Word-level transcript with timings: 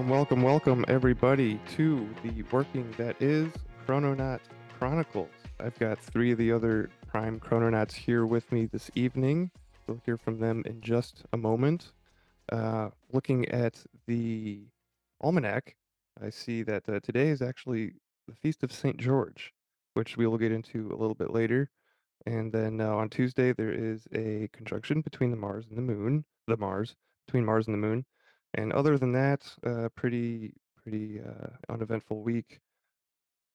Welcome, 0.00 0.16
welcome, 0.16 0.42
welcome, 0.42 0.84
everybody, 0.88 1.60
to 1.76 2.08
the 2.22 2.42
Working 2.50 2.90
That 2.96 3.20
Is 3.20 3.52
Krononaut 3.86 4.40
Chronicles. 4.78 5.28
I've 5.62 5.78
got 5.78 5.98
three 5.98 6.32
of 6.32 6.38
the 6.38 6.50
other 6.52 6.88
Prime 7.06 7.38
Krononauts 7.38 7.92
here 7.92 8.24
with 8.24 8.50
me 8.50 8.64
this 8.64 8.90
evening. 8.94 9.50
We'll 9.86 10.00
hear 10.06 10.16
from 10.16 10.40
them 10.40 10.62
in 10.64 10.80
just 10.80 11.24
a 11.34 11.36
moment. 11.36 11.92
Uh, 12.50 12.88
looking 13.12 13.46
at 13.50 13.84
the 14.06 14.62
almanac, 15.20 15.76
I 16.24 16.30
see 16.30 16.62
that 16.62 16.88
uh, 16.88 17.00
today 17.00 17.28
is 17.28 17.42
actually 17.42 17.92
the 18.26 18.34
Feast 18.34 18.62
of 18.62 18.72
St. 18.72 18.96
George, 18.96 19.52
which 19.92 20.16
we 20.16 20.26
will 20.26 20.38
get 20.38 20.50
into 20.50 20.88
a 20.90 20.96
little 20.96 21.14
bit 21.14 21.30
later. 21.30 21.68
And 22.24 22.50
then 22.50 22.80
uh, 22.80 22.96
on 22.96 23.10
Tuesday, 23.10 23.52
there 23.52 23.70
is 23.70 24.08
a 24.14 24.48
conjunction 24.54 25.02
between 25.02 25.30
the 25.30 25.36
Mars 25.36 25.66
and 25.68 25.76
the 25.76 25.82
Moon, 25.82 26.24
the 26.46 26.56
Mars, 26.56 26.96
between 27.26 27.44
Mars 27.44 27.66
and 27.66 27.74
the 27.74 27.86
Moon. 27.86 28.06
And 28.54 28.72
other 28.72 28.98
than 28.98 29.12
that, 29.12 29.42
uh, 29.64 29.88
pretty 29.94 30.54
pretty 30.82 31.20
uh, 31.20 31.48
uneventful 31.68 32.22
week 32.22 32.60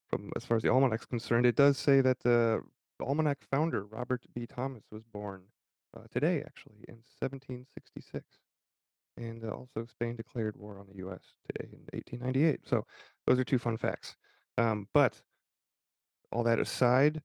from 0.09 0.31
as 0.35 0.45
far 0.45 0.57
as 0.57 0.63
the 0.63 0.69
almanac's 0.69 1.05
concerned. 1.05 1.45
It 1.45 1.55
does 1.55 1.77
say 1.77 2.01
that 2.01 2.19
the 2.19 2.61
almanac 3.01 3.39
founder 3.51 3.85
Robert 3.85 4.23
B. 4.33 4.45
Thomas 4.45 4.83
was 4.91 5.03
born 5.03 5.43
uh, 5.95 6.03
today, 6.11 6.43
actually, 6.45 6.85
in 6.87 6.95
1766, 7.19 8.23
and 9.17 9.43
uh, 9.43 9.49
also 9.49 9.85
Spain 9.85 10.15
declared 10.15 10.55
war 10.57 10.79
on 10.79 10.87
the 10.87 10.97
U.S. 10.97 11.21
today 11.49 11.69
in 11.71 11.79
1898. 11.93 12.61
So 12.65 12.85
those 13.25 13.39
are 13.39 13.43
two 13.43 13.59
fun 13.59 13.77
facts. 13.77 14.15
Um, 14.57 14.87
but 14.93 15.21
all 16.31 16.43
that 16.43 16.59
aside, 16.59 17.21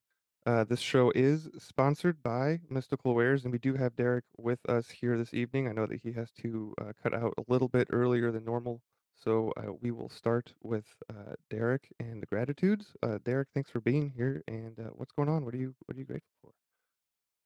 uh, 0.47 0.65
this 0.65 0.81
show 0.81 1.13
is 1.15 1.49
sponsored 1.59 2.23
by 2.23 2.61
Mystical 2.71 3.15
Wares, 3.15 3.45
and 3.45 3.53
we 3.53 3.59
do 3.59 3.75
have 3.75 3.95
Derek 3.97 4.25
with 4.39 4.59
us 4.69 4.89
here 4.89 5.19
this 5.19 5.35
evening. 5.35 5.69
I 5.69 5.73
know 5.73 5.87
that 5.87 6.01
he 6.03 6.13
has 6.13 6.31
to 6.43 6.75
uh, 6.81 6.93
cut 7.03 7.15
out 7.15 7.35
a 7.37 7.45
little 7.49 7.69
bit 7.69 7.89
earlier 7.91 8.33
than 8.33 8.45
normal, 8.45 8.81
so 9.15 9.53
uh, 9.59 9.73
we 9.81 9.91
will 9.91 10.09
start 10.09 10.53
with 10.63 10.87
uh, 11.11 11.35
Derek 11.51 11.89
and 12.01 12.23
the 12.23 12.27
gratitudes. 12.27 12.95
Uh, 13.03 13.19
Derek, 13.25 13.49
thanks 13.55 13.71
for 13.71 13.81
being 13.81 14.13
here. 14.17 14.43
And 14.49 14.77
what's 14.95 15.13
going 15.13 15.29
on? 15.29 15.45
What 15.45 15.55
are 15.55 15.59
you 15.59 15.75
What 15.87 15.97
are 15.97 16.01
you 16.01 16.07
grateful 16.07 16.33
for? 16.43 16.53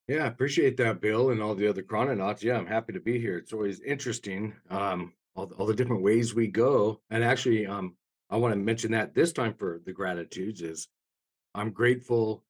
Yeah, 0.06 0.26
appreciate 0.26 0.76
that, 0.76 1.00
Bill, 1.00 1.30
and 1.30 1.42
all 1.42 1.54
the 1.54 1.66
other 1.66 1.82
krononauts. 1.82 2.42
Yeah, 2.42 2.58
I'm 2.58 2.66
happy 2.66 2.92
to 2.92 3.00
be 3.00 3.18
here. 3.18 3.38
It's 3.38 3.54
always 3.54 3.80
interesting, 3.80 4.52
um, 4.68 5.14
all, 5.34 5.50
all 5.58 5.66
the 5.66 5.74
different 5.74 6.02
ways 6.02 6.34
we 6.34 6.46
go. 6.46 7.00
And 7.10 7.24
actually, 7.24 7.66
um, 7.66 7.96
I 8.28 8.36
want 8.36 8.52
to 8.52 8.58
mention 8.58 8.92
that 8.92 9.14
this 9.14 9.32
time 9.32 9.54
for 9.54 9.80
the 9.84 9.92
gratitudes 9.92 10.60
is 10.60 10.88
I'm 11.54 11.70
grateful 11.70 12.44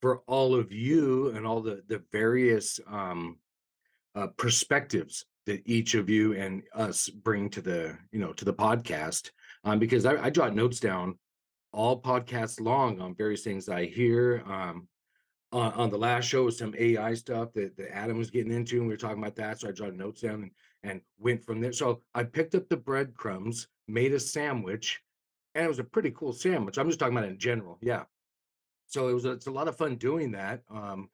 for 0.00 0.22
all 0.26 0.54
of 0.54 0.72
you 0.72 1.28
and 1.30 1.46
all 1.46 1.60
the 1.60 1.82
the 1.88 2.02
various 2.12 2.80
um, 2.86 3.38
uh, 4.14 4.28
perspectives 4.36 5.24
that 5.46 5.62
each 5.66 5.94
of 5.94 6.08
you 6.08 6.34
and 6.34 6.62
us 6.74 7.08
bring 7.08 7.50
to 7.50 7.60
the 7.60 7.96
you 8.12 8.18
know 8.18 8.32
to 8.32 8.44
the 8.44 8.54
podcast. 8.54 9.30
Um, 9.64 9.78
because 9.78 10.06
I, 10.06 10.24
I 10.24 10.30
jot 10.30 10.54
notes 10.54 10.80
down 10.80 11.18
all 11.72 12.00
podcasts 12.00 12.60
long 12.60 13.00
on 13.00 13.14
various 13.14 13.42
things 13.42 13.68
I 13.68 13.86
hear. 13.86 14.42
Um, 14.46 14.88
on, 15.52 15.72
on 15.72 15.90
the 15.90 15.98
last 15.98 16.26
show 16.26 16.44
was 16.44 16.56
some 16.56 16.74
AI 16.78 17.12
stuff 17.14 17.52
that, 17.54 17.76
that 17.76 17.94
Adam 17.94 18.16
was 18.16 18.30
getting 18.30 18.52
into, 18.52 18.76
and 18.76 18.86
we 18.86 18.94
were 18.94 18.96
talking 18.96 19.18
about 19.18 19.36
that. 19.36 19.60
So 19.60 19.68
I 19.68 19.72
jotted 19.72 19.98
notes 19.98 20.20
down 20.20 20.42
and, 20.44 20.50
and 20.84 21.00
went 21.18 21.44
from 21.44 21.60
there. 21.60 21.72
So 21.72 22.02
I 22.14 22.22
picked 22.22 22.54
up 22.54 22.68
the 22.68 22.76
breadcrumbs, 22.76 23.66
made 23.88 24.14
a 24.14 24.20
sandwich, 24.20 25.00
and 25.54 25.64
it 25.64 25.68
was 25.68 25.80
a 25.80 25.84
pretty 25.84 26.12
cool 26.12 26.32
sandwich. 26.32 26.78
I'm 26.78 26.88
just 26.88 27.00
talking 27.00 27.16
about 27.16 27.28
in 27.28 27.38
general. 27.38 27.78
Yeah 27.82 28.04
so 28.90 29.06
it 29.08 29.14
was 29.14 29.24
it's 29.24 29.46
a 29.46 29.52
lot 29.52 29.68
of 29.68 29.76
fun 29.76 29.94
doing 29.94 30.32
that 30.32 30.62
um 30.68 31.08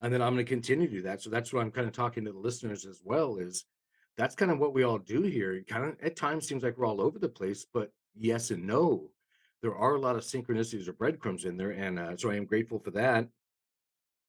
and 0.00 0.14
then 0.14 0.22
i'm 0.22 0.34
going 0.34 0.46
to 0.46 0.48
continue 0.48 0.86
to 0.86 0.92
do 0.92 1.02
that. 1.02 1.20
So 1.20 1.28
that's 1.28 1.52
what 1.52 1.60
i'm 1.60 1.72
kind 1.72 1.86
of 1.86 1.92
talking 1.92 2.24
to 2.24 2.32
the 2.32 2.38
listeners 2.38 2.86
as 2.86 3.00
well 3.04 3.36
is 3.38 3.64
that's 4.16 4.34
kind 4.34 4.50
of 4.50 4.58
what 4.58 4.72
we 4.72 4.82
all 4.82 4.96
do 4.96 5.22
here. 5.22 5.52
It 5.52 5.66
kind 5.66 5.84
of 5.84 5.96
at 6.02 6.16
times 6.16 6.48
seems 6.48 6.62
like 6.62 6.78
we're 6.78 6.86
all 6.86 7.02
over 7.02 7.18
the 7.18 7.28
place 7.28 7.66
but 7.72 7.90
yes 8.14 8.50
and 8.50 8.66
no. 8.66 9.10
There 9.62 9.74
are 9.74 9.96
a 9.96 10.00
lot 10.00 10.16
of 10.16 10.22
synchronicities 10.22 10.86
or 10.86 10.92
breadcrumbs 10.92 11.44
in 11.44 11.56
there 11.56 11.72
and 11.72 11.98
uh, 11.98 12.16
so 12.16 12.30
i 12.30 12.36
am 12.36 12.46
grateful 12.46 12.78
for 12.78 12.92
that. 12.92 13.28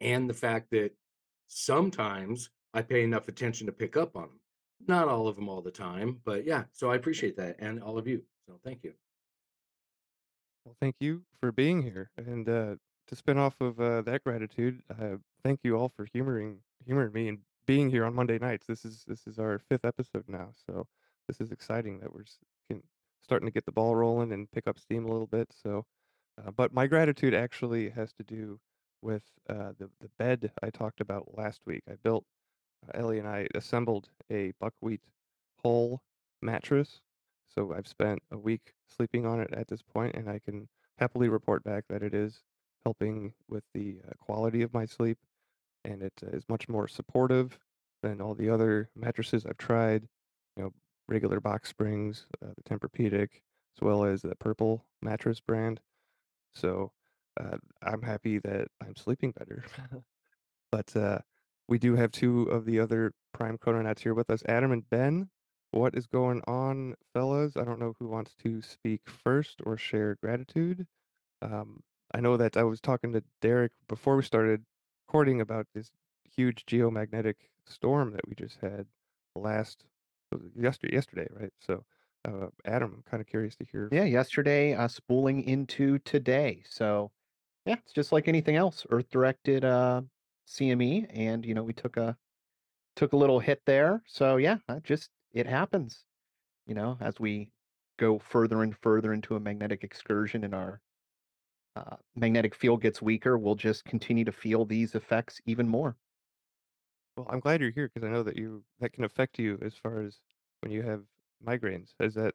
And 0.01 0.29
the 0.29 0.33
fact 0.33 0.71
that 0.71 0.91
sometimes 1.47 2.49
i 2.73 2.81
pay 2.81 3.03
enough 3.03 3.27
attention 3.27 3.67
to 3.67 3.73
pick 3.73 3.95
up 3.95 4.15
on 4.15 4.23
them 4.23 4.39
not 4.87 5.07
all 5.07 5.27
of 5.27 5.35
them 5.35 5.49
all 5.49 5.61
the 5.61 5.71
time 5.71 6.19
but 6.23 6.45
yeah 6.45 6.63
so 6.73 6.91
i 6.91 6.95
appreciate 6.95 7.37
that 7.37 7.57
and 7.59 7.81
all 7.81 7.97
of 7.97 8.07
you. 8.07 8.23
So 8.47 8.59
thank 8.63 8.83
you. 8.83 8.93
Well, 10.67 10.75
thank 10.81 10.95
you 10.99 11.23
for 11.39 11.53
being 11.53 11.81
here, 11.81 12.11
and 12.17 12.49
uh, 12.49 12.75
to 13.07 13.15
spin 13.15 13.37
off 13.37 13.55
of 13.61 13.79
uh, 13.79 14.01
that 14.03 14.23
gratitude, 14.23 14.81
uh, 14.89 15.17
thank 15.43 15.61
you 15.63 15.75
all 15.77 15.89
for 15.89 16.05
humoring 16.05 16.59
humoring 16.85 17.13
me 17.13 17.27
and 17.27 17.39
being 17.65 17.89
here 17.89 18.05
on 18.05 18.13
Monday 18.13 18.37
nights. 18.37 18.65
This 18.67 18.85
is 18.85 19.03
this 19.07 19.27
is 19.27 19.39
our 19.39 19.59
fifth 19.59 19.85
episode 19.85 20.25
now, 20.27 20.49
so 20.65 20.85
this 21.27 21.41
is 21.41 21.51
exciting 21.51 21.99
that 21.99 22.13
we're 22.13 22.25
can, 22.69 22.83
starting 23.21 23.47
to 23.47 23.51
get 23.51 23.65
the 23.65 23.71
ball 23.71 23.95
rolling 23.95 24.31
and 24.31 24.51
pick 24.51 24.67
up 24.67 24.79
steam 24.79 25.05
a 25.05 25.11
little 25.11 25.27
bit. 25.27 25.49
So, 25.61 25.85
uh, 26.37 26.51
but 26.51 26.73
my 26.73 26.87
gratitude 26.87 27.33
actually 27.33 27.89
has 27.89 28.13
to 28.13 28.23
do 28.23 28.59
with 29.01 29.23
uh, 29.49 29.71
the 29.77 29.89
the 30.01 30.09
bed 30.19 30.51
I 30.61 30.69
talked 30.69 31.01
about 31.01 31.37
last 31.37 31.61
week. 31.65 31.83
I 31.89 31.95
built 32.03 32.25
uh, 32.87 32.97
Ellie 32.99 33.19
and 33.19 33.27
I 33.27 33.47
assembled 33.55 34.09
a 34.31 34.53
buckwheat 34.59 35.01
hull 35.63 36.01
mattress. 36.41 37.01
So 37.53 37.73
I've 37.73 37.87
spent 37.87 38.21
a 38.31 38.37
week 38.37 38.73
sleeping 38.95 39.25
on 39.25 39.39
it 39.39 39.51
at 39.53 39.67
this 39.67 39.81
point, 39.81 40.15
and 40.15 40.29
I 40.29 40.39
can 40.39 40.67
happily 40.97 41.29
report 41.29 41.63
back 41.63 41.85
that 41.89 42.03
it 42.03 42.13
is 42.13 42.43
helping 42.87 43.33
with 43.49 43.65
the 43.73 43.97
uh, 44.07 44.13
quality 44.17 44.61
of 44.61 44.73
my 44.73 44.85
sleep, 44.85 45.17
and 45.83 46.01
it 46.01 46.13
uh, 46.23 46.29
is 46.37 46.45
much 46.47 46.69
more 46.69 46.87
supportive 46.87 47.59
than 48.01 48.21
all 48.21 48.33
the 48.33 48.49
other 48.49 48.89
mattresses 48.95 49.45
I've 49.45 49.57
tried. 49.57 50.07
You 50.55 50.63
know, 50.63 50.73
regular 51.09 51.41
box 51.41 51.67
springs, 51.67 52.27
uh, 52.41 52.51
the 52.55 52.63
Tempur-Pedic, 52.63 53.27
as 53.75 53.81
well 53.81 54.05
as 54.05 54.21
the 54.21 54.35
Purple 54.37 54.85
mattress 55.01 55.41
brand. 55.41 55.81
So 56.55 56.93
uh, 57.37 57.57
I'm 57.83 58.03
happy 58.03 58.39
that 58.39 58.69
I'm 58.81 58.95
sleeping 58.95 59.33
better. 59.37 59.65
But 60.69 60.95
uh, 60.97 61.19
we 61.69 61.79
do 61.79 61.95
have 61.95 62.11
two 62.11 62.43
of 62.43 62.65
the 62.65 62.81
other 62.81 63.13
Prime 63.33 63.57
Krononauts 63.57 63.99
here 63.99 64.13
with 64.13 64.29
us, 64.29 64.43
Adam 64.49 64.73
and 64.73 64.89
Ben. 64.89 65.29
What 65.71 65.95
is 65.95 66.07
going 66.07 66.41
on, 66.45 66.95
fellas? 67.13 67.55
I 67.55 67.63
don't 67.63 67.79
know 67.79 67.93
who 67.99 68.09
wants 68.09 68.33
to 68.43 68.61
speak 68.61 69.01
first 69.07 69.61
or 69.65 69.77
share 69.77 70.17
gratitude. 70.21 70.85
Um, 71.41 71.83
I 72.13 72.19
know 72.21 72.37
that 72.37 72.57
I 72.57 72.63
was 72.63 72.79
talking 72.79 73.13
to 73.13 73.23
Derek 73.41 73.71
before 73.87 74.15
we 74.15 74.23
started 74.23 74.63
recording 75.07 75.41
about 75.41 75.67
this 75.73 75.91
huge 76.35 76.65
geomagnetic 76.65 77.35
storm 77.65 78.11
that 78.11 78.27
we 78.27 78.35
just 78.35 78.59
had 78.61 78.85
last 79.35 79.85
yesterday, 80.55 80.93
yesterday, 80.93 81.27
right? 81.39 81.53
So, 81.59 81.83
uh, 82.25 82.47
Adam, 82.65 82.93
I'm 82.95 83.03
kind 83.09 83.21
of 83.21 83.27
curious 83.27 83.55
to 83.57 83.65
hear. 83.65 83.89
Yeah, 83.91 84.03
yesterday, 84.03 84.73
uh, 84.73 84.87
spooling 84.87 85.43
into 85.43 85.99
today. 85.99 86.63
So, 86.67 87.11
yeah, 87.65 87.75
it's 87.83 87.93
just 87.93 88.11
like 88.11 88.27
anything 88.27 88.55
else. 88.55 88.85
Earth 88.89 89.09
directed 89.09 89.65
uh, 89.65 90.01
CME, 90.47 91.07
and 91.13 91.45
you 91.45 91.53
know 91.53 91.63
we 91.63 91.73
took 91.73 91.97
a 91.97 92.17
took 92.95 93.13
a 93.13 93.17
little 93.17 93.39
hit 93.39 93.61
there. 93.65 94.01
So 94.07 94.37
yeah, 94.37 94.57
just 94.83 95.09
it 95.33 95.45
happens. 95.47 96.05
You 96.65 96.75
know, 96.75 96.97
as 96.99 97.19
we 97.19 97.49
go 97.97 98.19
further 98.19 98.63
and 98.63 98.75
further 98.75 99.13
into 99.13 99.35
a 99.35 99.39
magnetic 99.39 99.83
excursion, 99.83 100.43
in 100.43 100.53
our 100.53 100.81
uh, 101.77 101.97
magnetic 102.15 102.55
field 102.55 102.81
gets 102.81 103.01
weaker, 103.01 103.37
we'll 103.37 103.55
just 103.55 103.85
continue 103.85 104.25
to 104.25 104.31
feel 104.31 104.65
these 104.65 104.95
effects 104.95 105.39
even 105.45 105.67
more. 105.67 105.95
Well, 107.15 107.27
I'm 107.29 107.39
glad 107.39 107.61
you're 107.61 107.71
here 107.71 107.89
because 107.93 108.07
I 108.07 108.11
know 108.11 108.23
that 108.23 108.37
you 108.37 108.63
that 108.79 108.93
can 108.93 109.03
affect 109.03 109.39
you 109.39 109.57
as 109.61 109.73
far 109.75 110.01
as 110.01 110.19
when 110.61 110.71
you 110.71 110.83
have 110.83 111.03
migraines. 111.45 111.89
Is 111.99 112.13
that 112.15 112.33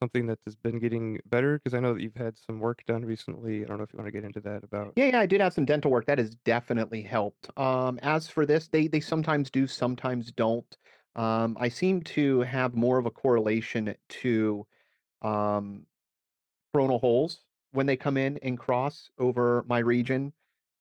something 0.00 0.26
that 0.26 0.38
has 0.46 0.56
been 0.56 0.78
getting 0.78 1.20
better? 1.26 1.58
Because 1.58 1.74
I 1.74 1.80
know 1.80 1.94
that 1.94 2.02
you've 2.02 2.16
had 2.16 2.36
some 2.38 2.58
work 2.58 2.82
done 2.86 3.04
recently. 3.04 3.64
I 3.64 3.68
don't 3.68 3.78
know 3.78 3.84
if 3.84 3.92
you 3.92 3.98
want 3.98 4.08
to 4.08 4.12
get 4.12 4.24
into 4.24 4.40
that 4.40 4.64
about. 4.64 4.92
Yeah, 4.96 5.06
yeah, 5.06 5.20
I 5.20 5.26
did 5.26 5.40
have 5.40 5.52
some 5.52 5.64
dental 5.64 5.90
work 5.90 6.06
that 6.06 6.18
has 6.18 6.34
definitely 6.44 7.02
helped. 7.02 7.56
Um, 7.58 7.98
as 8.02 8.28
for 8.28 8.46
this, 8.46 8.68
they 8.68 8.88
they 8.88 9.00
sometimes 9.00 9.50
do, 9.50 9.66
sometimes 9.66 10.32
don't. 10.32 10.76
Um, 11.14 11.56
I 11.58 11.68
seem 11.68 12.02
to 12.02 12.40
have 12.40 12.74
more 12.74 12.98
of 12.98 13.06
a 13.06 13.10
correlation 13.10 13.94
to 14.08 14.66
um, 15.22 15.86
coronal 16.74 16.98
holes 16.98 17.45
when 17.76 17.86
they 17.86 17.96
come 17.96 18.16
in 18.16 18.38
and 18.38 18.58
cross 18.58 19.10
over 19.18 19.64
my 19.68 19.78
region. 19.78 20.32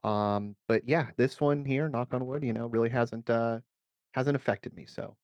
Um, 0.03 0.55
but 0.67 0.87
yeah, 0.87 1.07
this 1.17 1.41
one 1.41 1.65
here, 1.65 1.89
knock 1.89 2.13
on 2.13 2.25
wood, 2.25 2.43
you 2.43 2.53
know, 2.53 2.67
really 2.67 2.89
hasn't 2.89 3.29
uh, 3.29 3.59
hasn't 4.13 4.35
affected 4.35 4.75
me, 4.75 4.85
so 4.85 5.15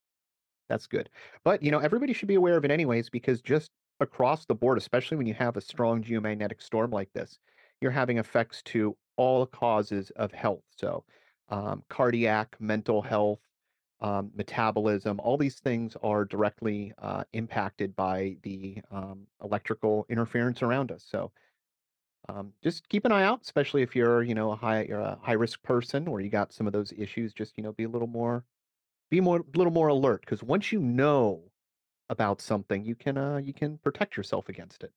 that's 0.70 0.88
good. 0.88 1.10
But 1.44 1.64
you 1.64 1.72
know, 1.72 1.80
everybody 1.80 2.14
should 2.14 2.28
be 2.28 2.36
aware 2.36 2.58
of 2.58 2.66
it 2.66 2.72
anyways, 2.72 3.10
because 3.10 3.42
just 3.42 3.72
across 4.00 4.46
the 4.46 4.56
board, 4.56 4.78
especially 4.78 5.18
when 5.18 5.28
you 5.28 5.34
have 5.36 5.56
a 5.56 5.62
strong 5.62 6.04
geomagnetic 6.04 6.62
storm 6.62 6.92
like 6.92 7.10
this, 7.14 7.40
you're 7.80 7.92
having 7.92 8.18
effects 8.18 8.62
to 8.64 8.98
all 9.18 9.46
causes 9.46 10.12
of 10.16 10.32
health. 10.32 10.64
So, 10.76 11.06
um, 11.50 11.84
cardiac, 11.90 12.56
mental 12.60 13.02
health, 13.02 13.40
um, 14.02 14.32
metabolism, 14.36 15.20
all 15.20 15.38
these 15.38 15.60
things 15.60 15.96
are 16.02 16.26
directly 16.26 16.92
uh, 16.98 17.24
impacted 17.34 17.96
by 17.96 18.38
the 18.42 18.82
um, 18.90 19.28
electrical 19.44 20.06
interference 20.10 20.64
around 20.64 20.92
us. 20.92 21.06
So, 21.08 21.32
um, 22.30 22.54
just 22.64 22.88
keep 22.90 23.06
an 23.06 23.12
eye 23.12 23.24
out, 23.24 23.42
especially 23.44 23.82
if 23.82 23.96
you're, 23.96 24.24
you 24.24 24.36
know, 24.36 24.52
a 24.52 24.56
high 24.56 24.84
you're 24.84 25.00
a 25.00 25.18
high 25.22 25.34
risk 25.34 25.62
person 25.64 26.08
or 26.08 26.22
you 26.22 26.30
got 26.30 26.54
some 26.54 26.68
of 26.68 26.74
those 26.74 26.94
issues. 26.94 27.34
Just 27.34 27.58
you 27.58 27.64
know, 27.64 27.72
be 27.74 27.84
a 27.84 27.90
little 27.90 28.08
more, 28.08 28.46
be 29.10 29.22
more, 29.22 29.40
a 29.40 29.58
little 29.58 29.74
more 29.74 29.90
alert 29.90 30.22
because 30.22 30.44
once 30.44 30.72
you 30.72 30.80
know 30.82 31.52
about 32.10 32.42
something, 32.42 32.86
you 32.86 32.96
can 32.96 33.18
uh 33.18 33.38
you 33.38 33.54
can 33.54 33.78
protect 33.80 34.18
yourself 34.18 34.50
against 34.50 34.84
it. 34.84 34.94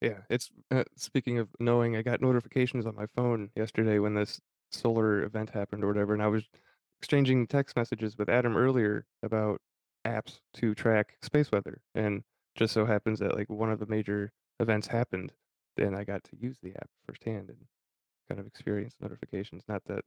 Yeah, 0.00 0.20
it's 0.30 0.50
uh, 0.70 0.84
speaking 0.96 1.38
of 1.38 1.48
knowing, 1.58 1.96
I 1.96 2.02
got 2.02 2.20
notifications 2.22 2.86
on 2.86 2.94
my 2.96 3.06
phone 3.16 3.50
yesterday 3.54 3.98
when 3.98 4.14
this 4.14 4.40
solar 4.72 5.22
event 5.24 5.50
happened 5.50 5.84
or 5.84 5.88
whatever, 5.88 6.14
and 6.14 6.22
I 6.22 6.28
was 6.28 6.48
exchanging 7.00 7.46
text 7.46 7.76
messages 7.76 8.16
with 8.16 8.28
Adam 8.28 8.56
earlier 8.56 9.06
about 9.22 9.60
apps 10.06 10.40
to 10.54 10.74
track 10.74 11.16
space 11.22 11.50
weather, 11.52 11.82
and 11.94 12.22
just 12.54 12.72
so 12.72 12.86
happens 12.86 13.18
that 13.20 13.36
like 13.36 13.50
one 13.50 13.70
of 13.70 13.78
the 13.78 13.86
major 13.86 14.32
events 14.60 14.88
happened, 14.88 15.32
then 15.76 15.94
I 15.96 16.04
got 16.04 16.24
to 16.26 16.36
use 16.38 16.58
the 16.60 16.76
app 16.76 16.90
firsthand 17.06 17.50
and 17.50 17.66
kind 18.28 18.40
of 18.40 18.46
experience 18.46 18.96
notifications. 19.00 19.64
Not 19.68 19.84
that 19.86 20.04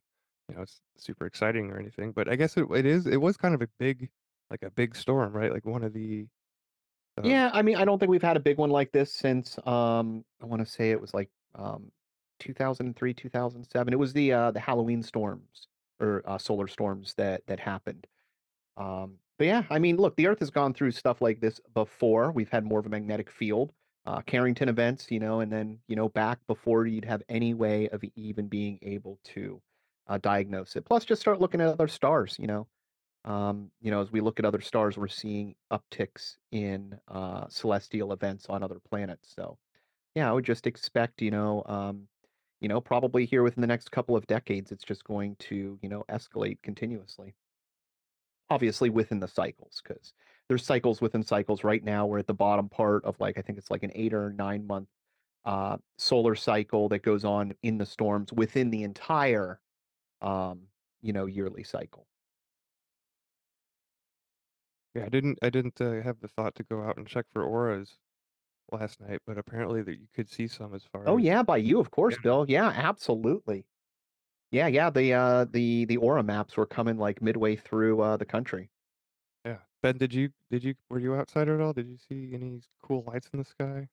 you 0.50 0.56
know 0.56 0.64
it's 0.64 0.82
super 0.98 1.26
exciting 1.28 1.72
or 1.72 1.80
anything, 1.80 2.14
but 2.14 2.30
I 2.30 2.36
guess 2.38 2.58
it, 2.58 2.68
it 2.72 2.86
is. 2.88 3.08
It 3.08 3.22
was 3.22 3.38
kind 3.38 3.56
of 3.56 3.62
a 3.64 3.70
big, 3.80 4.12
like 4.52 4.64
a 4.64 4.72
big 4.72 4.96
storm, 4.96 5.34
right? 5.34 5.54
Like 5.54 5.66
one 5.66 5.84
of 5.84 5.94
the 5.94 6.28
um, 7.18 7.24
Yeah, 7.24 7.50
I 7.54 7.62
mean, 7.62 7.78
I 7.78 7.86
don't 7.86 8.00
think 8.00 8.10
we've 8.10 8.22
had 8.22 8.36
a 8.38 8.40
big 8.42 8.58
one 8.58 8.70
like 8.70 8.92
this 8.92 9.14
since 9.14 9.58
um 9.66 10.26
I 10.42 10.46
want 10.46 10.62
to 10.62 10.66
say 10.66 10.92
it 10.92 11.00
was 11.02 11.14
like 11.14 11.30
um 11.56 11.92
2003, 12.40 13.14
2007. 13.14 13.94
It 13.94 14.00
was 14.00 14.14
the 14.14 14.34
uh 14.34 14.52
the 14.52 14.60
Halloween 14.60 15.04
storms 15.04 15.68
or 16.00 16.22
uh, 16.26 16.38
solar 16.38 16.68
storms 16.68 17.14
that 17.16 17.46
that 17.48 17.60
happened. 17.60 18.08
Um 18.78 19.20
but 19.40 19.48
yeah, 19.48 19.66
I 19.70 19.80
mean, 19.80 19.98
look, 19.98 20.16
the 20.18 20.28
earth 20.28 20.40
has 20.40 20.52
gone 20.52 20.74
through 20.74 20.92
stuff 20.92 21.22
like 21.22 21.42
this 21.42 21.60
before. 21.74 22.32
We've 22.32 22.50
had 22.50 22.66
more 22.66 22.80
of 22.80 22.86
a 22.88 22.90
magnetic 22.90 23.32
field, 23.32 23.74
uh 24.06 24.22
Carrington 24.22 24.70
events, 24.70 25.08
you 25.10 25.20
know, 25.20 25.40
and 25.40 25.52
then, 25.52 25.80
you 25.88 25.96
know, 25.96 26.10
back 26.10 26.40
before 26.48 26.86
you'd 26.86 27.06
have 27.06 27.24
any 27.30 27.54
way 27.54 27.88
of 27.90 28.04
even 28.16 28.48
being 28.48 28.80
able 28.82 29.20
to 29.24 29.62
uh, 30.08 30.18
diagnose 30.18 30.76
it. 30.76 30.86
Plus 30.86 31.06
just 31.06 31.22
start 31.22 31.40
looking 31.40 31.62
at 31.62 31.68
other 31.68 31.88
stars, 31.88 32.36
you 32.40 32.48
know. 32.48 32.68
Um, 33.26 33.72
you 33.82 33.90
know, 33.90 34.02
as 34.02 34.12
we 34.12 34.20
look 34.20 34.40
at 34.40 34.46
other 34.46 34.60
stars, 34.60 34.98
we're 34.98 35.08
seeing 35.08 35.56
upticks 35.72 36.36
in 36.52 37.00
uh, 37.08 37.46
celestial 37.48 38.12
events 38.12 38.48
on 38.50 38.64
other 38.64 38.80
planets. 38.90 39.32
So, 39.34 39.58
yeah, 40.14 40.30
I 40.30 40.34
would 40.34 40.44
just 40.44 40.68
expect, 40.68 41.22
you 41.22 41.32
know, 41.32 41.64
um, 41.66 42.08
you 42.60 42.68
know, 42.68 42.82
probably 42.82 43.26
here 43.26 43.42
within 43.42 43.62
the 43.62 43.68
next 43.68 43.92
couple 43.92 44.18
of 44.18 44.28
decades, 44.28 44.72
it's 44.72 44.84
just 44.84 45.06
going 45.06 45.38
to, 45.38 45.80
you 45.82 45.90
know, 45.90 46.04
escalate 46.10 46.62
continuously. 46.64 47.34
Obviously, 48.50 48.90
within 48.90 49.22
the 49.22 49.28
cycles, 49.28 49.82
because 49.82 50.14
there's 50.50 50.66
cycles 50.66 51.02
within 51.02 51.24
cycles. 51.24 51.64
Right 51.64 51.84
now, 51.84 52.06
we're 52.08 52.20
at 52.20 52.28
the 52.28 52.34
bottom 52.34 52.70
part 52.70 53.06
of 53.06 53.20
like 53.20 53.38
I 53.38 53.42
think 53.42 53.58
it's 53.58 53.72
like 53.72 53.84
an 53.84 53.92
eight 53.96 54.14
or 54.14 54.32
nine 54.34 54.68
month 54.68 54.90
uh, 55.46 55.78
solar 55.98 56.36
cycle 56.36 56.90
that 56.90 57.00
goes 57.02 57.26
on 57.26 57.54
in 57.64 57.78
the 57.80 57.86
storms 57.86 58.34
within 58.34 58.72
the 58.72 58.84
entire, 58.84 59.62
um, 60.22 60.68
you 61.02 61.14
know, 61.14 61.26
yearly 61.28 61.64
cycle. 61.64 62.08
yeah, 64.96 65.06
I 65.06 65.10
didn't 65.10 65.40
I 65.42 65.50
didn't 65.50 65.80
uh, 65.82 66.02
have 66.02 66.20
the 66.20 66.28
thought 66.28 66.56
to 66.56 66.64
go 66.64 66.84
out 66.84 66.98
and 66.98 67.08
check 67.08 67.26
for 67.32 67.44
auras 67.44 68.00
last 68.72 69.02
night, 69.02 69.22
but 69.26 69.38
apparently 69.40 69.84
that 69.84 70.00
you 70.00 70.08
could 70.14 70.30
see 70.30 70.48
some 70.48 70.74
as 70.76 70.86
far 70.86 71.06
Oh 71.06 71.16
as 71.16 71.18
yeah, 71.18 71.44
by 71.44 71.58
you, 71.58 71.80
of 71.80 71.92
yeah, 72.10 72.18
course, 72.18 72.18
Bill. 72.18 72.46
Yeah, 72.50 72.68
absolutely. 72.68 73.66
Yeah, 74.52 74.68
yeah, 74.68 74.92
the, 74.92 75.14
uh, 75.14 75.46
the 75.46 75.86
the 75.86 75.98
Aura 75.98 76.24
maps 76.24 76.58
were 76.58 76.68
coming, 76.68 76.98
like, 76.98 77.22
midway 77.24 77.56
through, 77.58 78.02
uh, 78.02 78.18
the 78.18 78.26
country. 78.28 78.73
Ben, 79.84 79.98
did 79.98 80.14
you 80.14 80.30
did 80.50 80.64
you 80.64 80.76
were 80.90 80.98
you 80.98 81.14
outside 81.14 81.50
at 81.50 81.60
all? 81.60 81.74
Did 81.74 81.88
you 81.88 81.98
see 81.98 82.34
any 82.34 82.62
cool 82.82 83.04
lights 83.06 83.30
in 83.34 83.40
the 83.40 83.46
sky? 83.46 83.90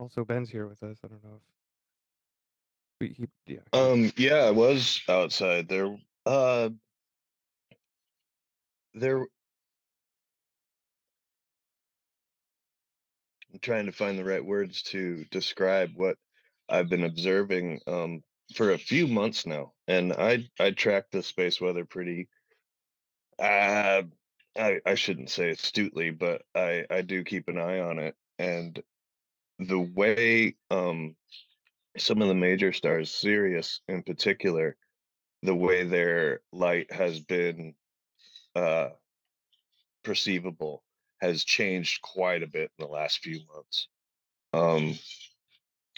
Also, 0.00 0.24
Ben's 0.24 0.50
here 0.50 0.66
with 0.66 0.82
us. 0.82 0.98
I 1.04 1.06
don't 1.06 1.22
know 1.22 1.40
if 3.00 3.08
we, 3.08 3.14
he 3.14 3.28
yeah 3.54 3.60
Um, 3.72 4.10
yeah, 4.16 4.38
I 4.38 4.50
was 4.50 5.00
outside. 5.08 5.68
There, 5.68 5.96
uh, 6.26 6.70
there. 8.94 9.20
I'm 13.52 13.60
trying 13.62 13.86
to 13.86 13.92
find 13.92 14.18
the 14.18 14.24
right 14.24 14.44
words 14.44 14.82
to 14.82 15.24
describe 15.30 15.90
what 15.94 16.16
I've 16.68 16.88
been 16.88 17.04
observing 17.04 17.80
um 17.86 18.24
for 18.56 18.72
a 18.72 18.78
few 18.78 19.06
months 19.06 19.46
now, 19.46 19.72
and 19.86 20.12
I 20.12 20.48
I 20.58 20.72
track 20.72 21.04
the 21.12 21.22
space 21.22 21.60
weather 21.60 21.84
pretty. 21.84 22.28
Uh, 23.38 24.02
I 24.56 24.80
I 24.84 24.94
shouldn't 24.94 25.30
say 25.30 25.50
astutely, 25.50 26.10
but 26.10 26.42
I 26.54 26.84
I 26.90 27.02
do 27.02 27.24
keep 27.24 27.48
an 27.48 27.58
eye 27.58 27.80
on 27.80 27.98
it, 27.98 28.16
and 28.38 28.82
the 29.58 29.78
way 29.80 30.56
um 30.70 31.16
some 31.96 32.22
of 32.22 32.28
the 32.28 32.34
major 32.34 32.72
stars, 32.72 33.12
Sirius 33.14 33.80
in 33.88 34.02
particular, 34.02 34.76
the 35.42 35.54
way 35.54 35.84
their 35.84 36.40
light 36.52 36.92
has 36.92 37.20
been 37.20 37.74
uh 38.54 38.90
perceivable 40.04 40.82
has 41.20 41.44
changed 41.44 42.02
quite 42.02 42.42
a 42.42 42.46
bit 42.48 42.70
in 42.78 42.86
the 42.86 42.90
last 42.92 43.18
few 43.18 43.40
months. 43.52 43.88
Um 44.52 44.98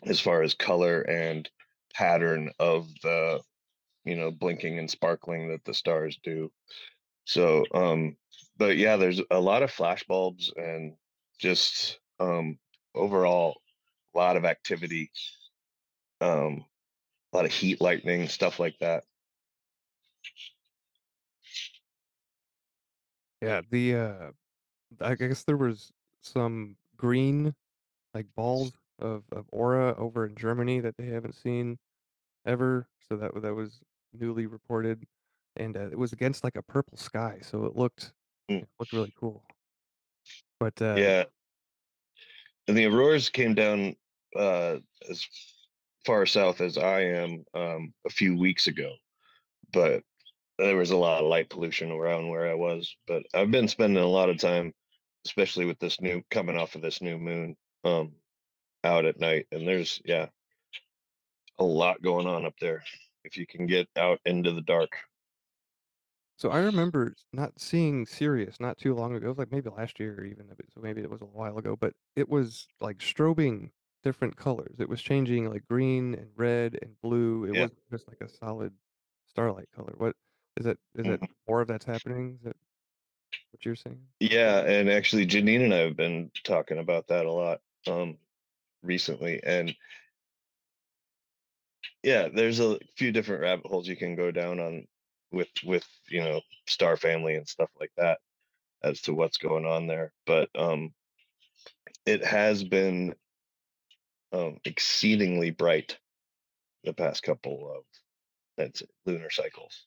as 0.06 0.20
far 0.20 0.42
as 0.42 0.54
color 0.54 1.02
and 1.02 1.48
pattern 1.94 2.50
of 2.58 2.88
the 3.02 3.42
you 4.04 4.16
know 4.16 4.30
blinking 4.30 4.78
and 4.78 4.90
sparkling 4.90 5.48
that 5.50 5.64
the 5.64 5.74
stars 5.74 6.18
do 6.22 6.50
so 7.30 7.64
um 7.74 8.16
but 8.58 8.76
yeah 8.76 8.96
there's 8.96 9.20
a 9.30 9.40
lot 9.40 9.62
of 9.62 9.70
flash 9.70 10.02
bulbs 10.04 10.52
and 10.56 10.94
just 11.38 12.00
um 12.18 12.58
overall 12.94 13.60
a 14.14 14.18
lot 14.18 14.36
of 14.36 14.44
activity 14.44 15.10
um 16.20 16.64
a 17.32 17.36
lot 17.36 17.44
of 17.46 17.52
heat 17.52 17.80
lightning 17.80 18.28
stuff 18.28 18.58
like 18.58 18.76
that 18.80 19.04
yeah 23.40 23.60
the 23.70 23.94
uh 23.94 24.30
I 25.00 25.14
guess 25.14 25.44
there 25.44 25.56
was 25.56 25.92
some 26.22 26.76
green 26.96 27.54
like 28.14 28.26
balls 28.36 28.72
of 28.98 29.24
of 29.32 29.46
aura 29.52 29.94
over 29.96 30.26
in 30.26 30.36
Germany 30.36 30.80
that 30.80 30.96
they 30.98 31.06
haven't 31.06 31.34
seen 31.36 31.78
ever. 32.46 32.88
So 33.08 33.16
that 33.16 33.40
that 33.42 33.54
was 33.54 33.80
newly 34.12 34.46
reported, 34.46 35.06
and 35.60 35.76
uh, 35.76 35.90
it 35.90 35.98
was 35.98 36.12
against 36.12 36.42
like 36.44 36.56
a 36.56 36.62
purple 36.62 36.98
sky, 36.98 37.38
so 37.42 37.64
it 37.64 37.76
looked 37.76 38.12
Mm, 38.50 38.62
it 38.62 38.68
looked 38.80 38.92
really 38.92 39.14
cool. 39.18 39.44
But 40.58 40.80
uh, 40.82 40.96
yeah 40.98 41.24
and 42.68 42.76
the 42.76 42.86
auroras 42.86 43.28
came 43.28 43.54
down 43.54 43.94
uh 44.36 44.76
as 45.08 45.24
far 46.04 46.26
south 46.26 46.60
as 46.60 46.78
i 46.78 47.00
am 47.00 47.44
um 47.54 47.92
a 48.06 48.10
few 48.10 48.36
weeks 48.36 48.66
ago 48.66 48.92
but 49.72 50.02
there 50.60 50.76
was 50.76 50.90
a 50.90 50.96
lot 50.96 51.22
of 51.22 51.28
light 51.28 51.48
pollution 51.48 51.90
around 51.90 52.28
where 52.28 52.48
I 52.50 52.54
was. 52.54 52.94
But 53.06 53.22
I've 53.34 53.50
been 53.50 53.68
spending 53.68 54.02
a 54.02 54.06
lot 54.06 54.28
of 54.28 54.38
time, 54.38 54.72
especially 55.26 55.64
with 55.64 55.78
this 55.78 56.00
new 56.00 56.22
coming 56.30 56.56
off 56.56 56.74
of 56.74 56.82
this 56.82 57.00
new 57.00 57.18
moon, 57.18 57.56
um, 57.84 58.12
out 58.84 59.04
at 59.04 59.18
night. 59.18 59.46
And 59.52 59.66
there's 59.66 60.00
yeah, 60.04 60.26
a 61.58 61.64
lot 61.64 62.02
going 62.02 62.26
on 62.26 62.44
up 62.44 62.54
there. 62.60 62.82
If 63.24 63.36
you 63.36 63.46
can 63.46 63.66
get 63.66 63.88
out 63.96 64.20
into 64.24 64.52
the 64.52 64.62
dark. 64.62 64.90
So 66.40 66.50
I 66.50 66.58
remember 66.60 67.16
not 67.32 67.60
seeing 67.60 68.06
Sirius 68.06 68.60
not 68.60 68.78
too 68.78 68.94
long 68.94 69.14
ago. 69.14 69.26
It 69.26 69.30
was 69.30 69.38
like 69.38 69.52
maybe 69.52 69.70
last 69.70 70.00
year 70.00 70.16
or 70.18 70.24
even 70.24 70.50
a 70.50 70.56
bit, 70.56 70.68
so 70.74 70.80
maybe 70.80 71.02
it 71.02 71.10
was 71.10 71.22
a 71.22 71.26
while 71.26 71.58
ago. 71.58 71.76
But 71.76 71.94
it 72.16 72.28
was 72.28 72.68
like 72.80 72.98
strobing 72.98 73.72
different 74.02 74.36
colors. 74.36 74.76
It 74.80 74.88
was 74.88 75.02
changing 75.02 75.50
like 75.50 75.66
green 75.68 76.14
and 76.14 76.32
red 76.36 76.78
and 76.82 77.00
blue. 77.02 77.44
It 77.46 77.52
Yeah. 77.52 77.56
wasn't 77.56 77.80
just 77.90 78.08
like 78.08 78.20
a 78.22 78.28
solid 78.28 78.74
starlight 79.26 79.70
color. 79.72 79.94
What 79.98 80.16
is 80.56 80.66
that? 80.66 80.78
Is 80.96 81.06
that 81.08 81.20
mhm. 81.20 81.30
more 81.48 81.60
of 81.62 81.68
that's 81.68 81.84
happening? 81.84 82.36
Is 82.36 82.44
that 82.44 82.56
what 83.52 83.64
you're 83.64 83.76
saying? 83.76 84.08
Yeah, 84.20 84.60
and 84.66 84.90
actually 84.90 85.26
Janine 85.26 85.64
and 85.64 85.74
I 85.74 85.78
have 85.78 85.96
been 85.96 86.30
talking 86.44 86.78
about 86.78 87.08
that 87.08 87.26
a 87.26 87.32
lot 87.32 87.62
um 87.86 88.18
recently. 88.82 89.42
And 89.44 89.76
yeah, 92.02 92.28
there's 92.28 92.60
a 92.60 92.78
few 92.96 93.12
different 93.12 93.42
rabbit 93.42 93.66
holes 93.66 93.88
you 93.88 93.96
can 93.96 94.16
go 94.16 94.30
down 94.30 94.60
on 94.60 94.86
with 95.32 95.48
with 95.64 95.86
you 96.08 96.22
know 96.22 96.40
star 96.66 96.96
family 96.96 97.36
and 97.36 97.48
stuff 97.48 97.70
like 97.78 97.92
that 97.96 98.18
as 98.82 99.00
to 99.02 99.14
what's 99.14 99.38
going 99.38 99.66
on 99.66 99.86
there. 99.86 100.12
But 100.26 100.50
um 100.58 100.92
it 102.06 102.24
has 102.24 102.64
been 102.64 103.14
um, 104.32 104.58
exceedingly 104.64 105.50
bright 105.50 105.98
the 106.84 106.92
past 106.92 107.22
couple 107.22 107.72
of 107.76 107.84
that's 108.56 108.82
it, 108.82 108.90
lunar 109.06 109.30
cycles. 109.30 109.86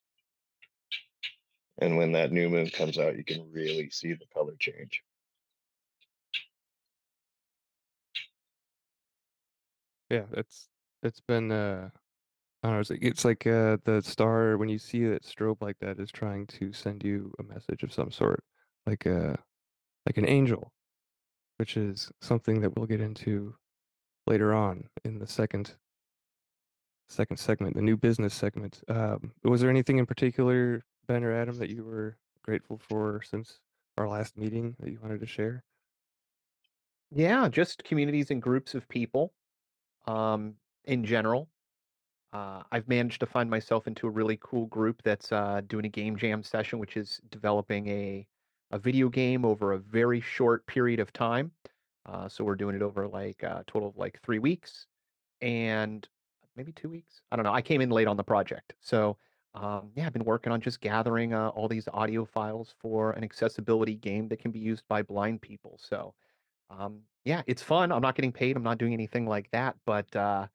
And 1.79 1.97
when 1.97 2.11
that 2.13 2.31
new 2.31 2.49
moon 2.49 2.69
comes 2.69 2.97
out, 2.97 3.17
you 3.17 3.23
can 3.23 3.51
really 3.51 3.89
see 3.89 4.13
the 4.13 4.25
color 4.33 4.53
change. 4.59 5.01
Yeah, 10.09 10.25
it's 10.33 10.69
it's 11.01 11.21
been 11.21 11.51
uh 11.51 11.89
I 12.63 12.67
don't 12.67 12.75
know, 12.75 12.79
it's 12.79 12.89
like 12.89 13.03
it's 13.03 13.25
like 13.25 13.45
uh 13.47 13.77
the 13.83 14.01
star 14.01 14.57
when 14.57 14.69
you 14.69 14.79
see 14.79 15.03
it 15.03 15.23
strobe 15.23 15.61
like 15.61 15.77
that 15.79 15.99
is 15.99 16.11
trying 16.11 16.47
to 16.47 16.71
send 16.71 17.03
you 17.03 17.33
a 17.39 17.43
message 17.43 17.83
of 17.83 17.93
some 17.93 18.11
sort. 18.11 18.43
Like 18.85 19.05
a 19.05 19.37
like 20.05 20.17
an 20.17 20.27
angel, 20.27 20.71
which 21.57 21.77
is 21.77 22.11
something 22.21 22.61
that 22.61 22.75
we'll 22.75 22.87
get 22.87 23.01
into 23.01 23.55
later 24.27 24.53
on 24.53 24.85
in 25.03 25.19
the 25.19 25.27
second 25.27 25.75
second 27.09 27.37
segment, 27.37 27.75
the 27.75 27.81
new 27.81 27.97
business 27.97 28.33
segment. 28.33 28.81
Um 28.87 29.33
was 29.43 29.61
there 29.61 29.69
anything 29.69 29.97
in 29.99 30.05
particular, 30.05 30.83
Ben 31.07 31.23
or 31.23 31.33
Adam, 31.33 31.57
that 31.57 31.69
you 31.69 31.83
were 31.83 32.17
grateful 32.43 32.77
for 32.77 33.21
since 33.23 33.59
our 33.97 34.07
last 34.07 34.37
meeting 34.37 34.75
that 34.79 34.89
you 34.91 34.99
wanted 35.01 35.19
to 35.19 35.27
share? 35.27 35.63
Yeah, 37.11 37.47
just 37.49 37.83
communities 37.83 38.31
and 38.31 38.41
groups 38.41 38.73
of 38.73 38.87
people 38.89 39.33
um, 40.07 40.55
in 40.85 41.05
general. 41.05 41.47
Uh, 42.33 42.63
I've 42.71 42.87
managed 42.87 43.19
to 43.19 43.27
find 43.27 43.47
myself 43.49 43.87
into 43.87 44.07
a 44.07 44.09
really 44.09 44.39
cool 44.41 44.65
group 44.65 45.03
that's 45.03 45.31
uh, 45.31 45.61
doing 45.67 45.85
a 45.85 45.89
game 45.89 46.17
jam 46.17 46.41
session, 46.41 46.79
which 46.79 46.97
is 46.97 47.21
developing 47.29 47.87
a 47.87 48.27
a 48.71 48.79
video 48.79 49.07
game 49.07 49.45
over 49.45 49.73
a 49.73 49.77
very 49.77 50.19
short 50.19 50.65
period 50.65 50.99
of 50.99 51.13
time. 51.13 51.51
Uh, 52.07 52.27
so 52.27 52.43
we're 52.43 52.55
doing 52.55 52.75
it 52.75 52.81
over 52.81 53.07
like 53.07 53.43
a 53.43 53.63
total 53.67 53.89
of 53.89 53.97
like 53.97 54.19
three 54.23 54.39
weeks 54.39 54.87
and 55.41 56.09
maybe 56.55 56.71
two 56.71 56.89
weeks. 56.89 57.21
I 57.31 57.35
don't 57.35 57.45
know. 57.45 57.53
I 57.53 57.61
came 57.61 57.81
in 57.81 57.91
late 57.91 58.07
on 58.07 58.17
the 58.17 58.23
project, 58.23 58.73
so 58.81 59.15
um, 59.53 59.91
yeah, 59.95 60.07
I've 60.07 60.13
been 60.13 60.25
working 60.25 60.51
on 60.51 60.59
just 60.59 60.81
gathering 60.81 61.35
uh, 61.35 61.49
all 61.49 61.67
these 61.67 61.87
audio 61.93 62.25
files 62.25 62.73
for 62.79 63.11
an 63.11 63.23
accessibility 63.23 63.93
game 63.93 64.27
that 64.29 64.39
can 64.39 64.49
be 64.49 64.59
used 64.59 64.83
by 64.87 65.03
blind 65.03 65.41
people. 65.41 65.77
So 65.79 66.15
um, 66.71 67.01
yeah, 67.25 67.43
it's 67.45 67.61
fun. 67.61 67.91
I'm 67.91 68.01
not 68.01 68.15
getting 68.15 68.31
paid. 68.31 68.57
I'm 68.57 68.63
not 68.63 68.79
doing 68.79 68.93
anything 68.93 69.27
like 69.27 69.51
that, 69.51 69.75
but 69.85 70.13
uh, 70.15 70.47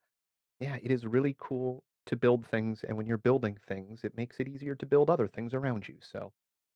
yeah, 0.61 0.77
it 0.83 0.91
is 0.91 1.07
really 1.07 1.37
cool 1.39 1.85
to 2.07 2.17
build 2.17 2.47
things, 2.47 2.85
and 2.85 2.97
when 2.97 3.07
you're 3.07 3.19
building 3.19 3.59
things, 3.69 4.05
it 4.05 4.17
makes 4.17 4.41
it 4.41 4.49
easier 4.49 4.75
to 4.77 4.87
build 4.87 5.11
other 5.11 5.29
things 5.29 5.55
around 5.55 5.89
you. 5.89 5.99
So, 6.01 6.33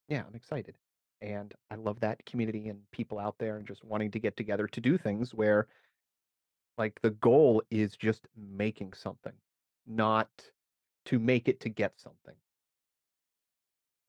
yeah, 0.07 0.23
I'm 0.27 0.35
excited. 0.35 0.77
And 1.21 1.53
I 1.71 1.75
love 1.75 1.99
that 2.01 2.25
community 2.25 2.67
and 2.69 2.81
people 2.91 3.19
out 3.19 3.37
there 3.39 3.57
and 3.57 3.65
just 3.67 3.83
wanting 3.83 4.11
to 4.11 4.19
get 4.19 4.35
together 4.37 4.67
to 4.67 4.81
do 4.81 4.97
things 4.97 5.33
where 5.33 5.67
like 6.77 6.99
the 7.01 7.11
goal 7.11 7.61
is 7.69 7.95
just 7.95 8.27
making 8.35 8.93
something, 8.93 9.33
not 9.85 10.29
to 11.05 11.19
make 11.19 11.47
it 11.47 11.59
to 11.61 11.69
get 11.69 11.99
something. 11.99 12.35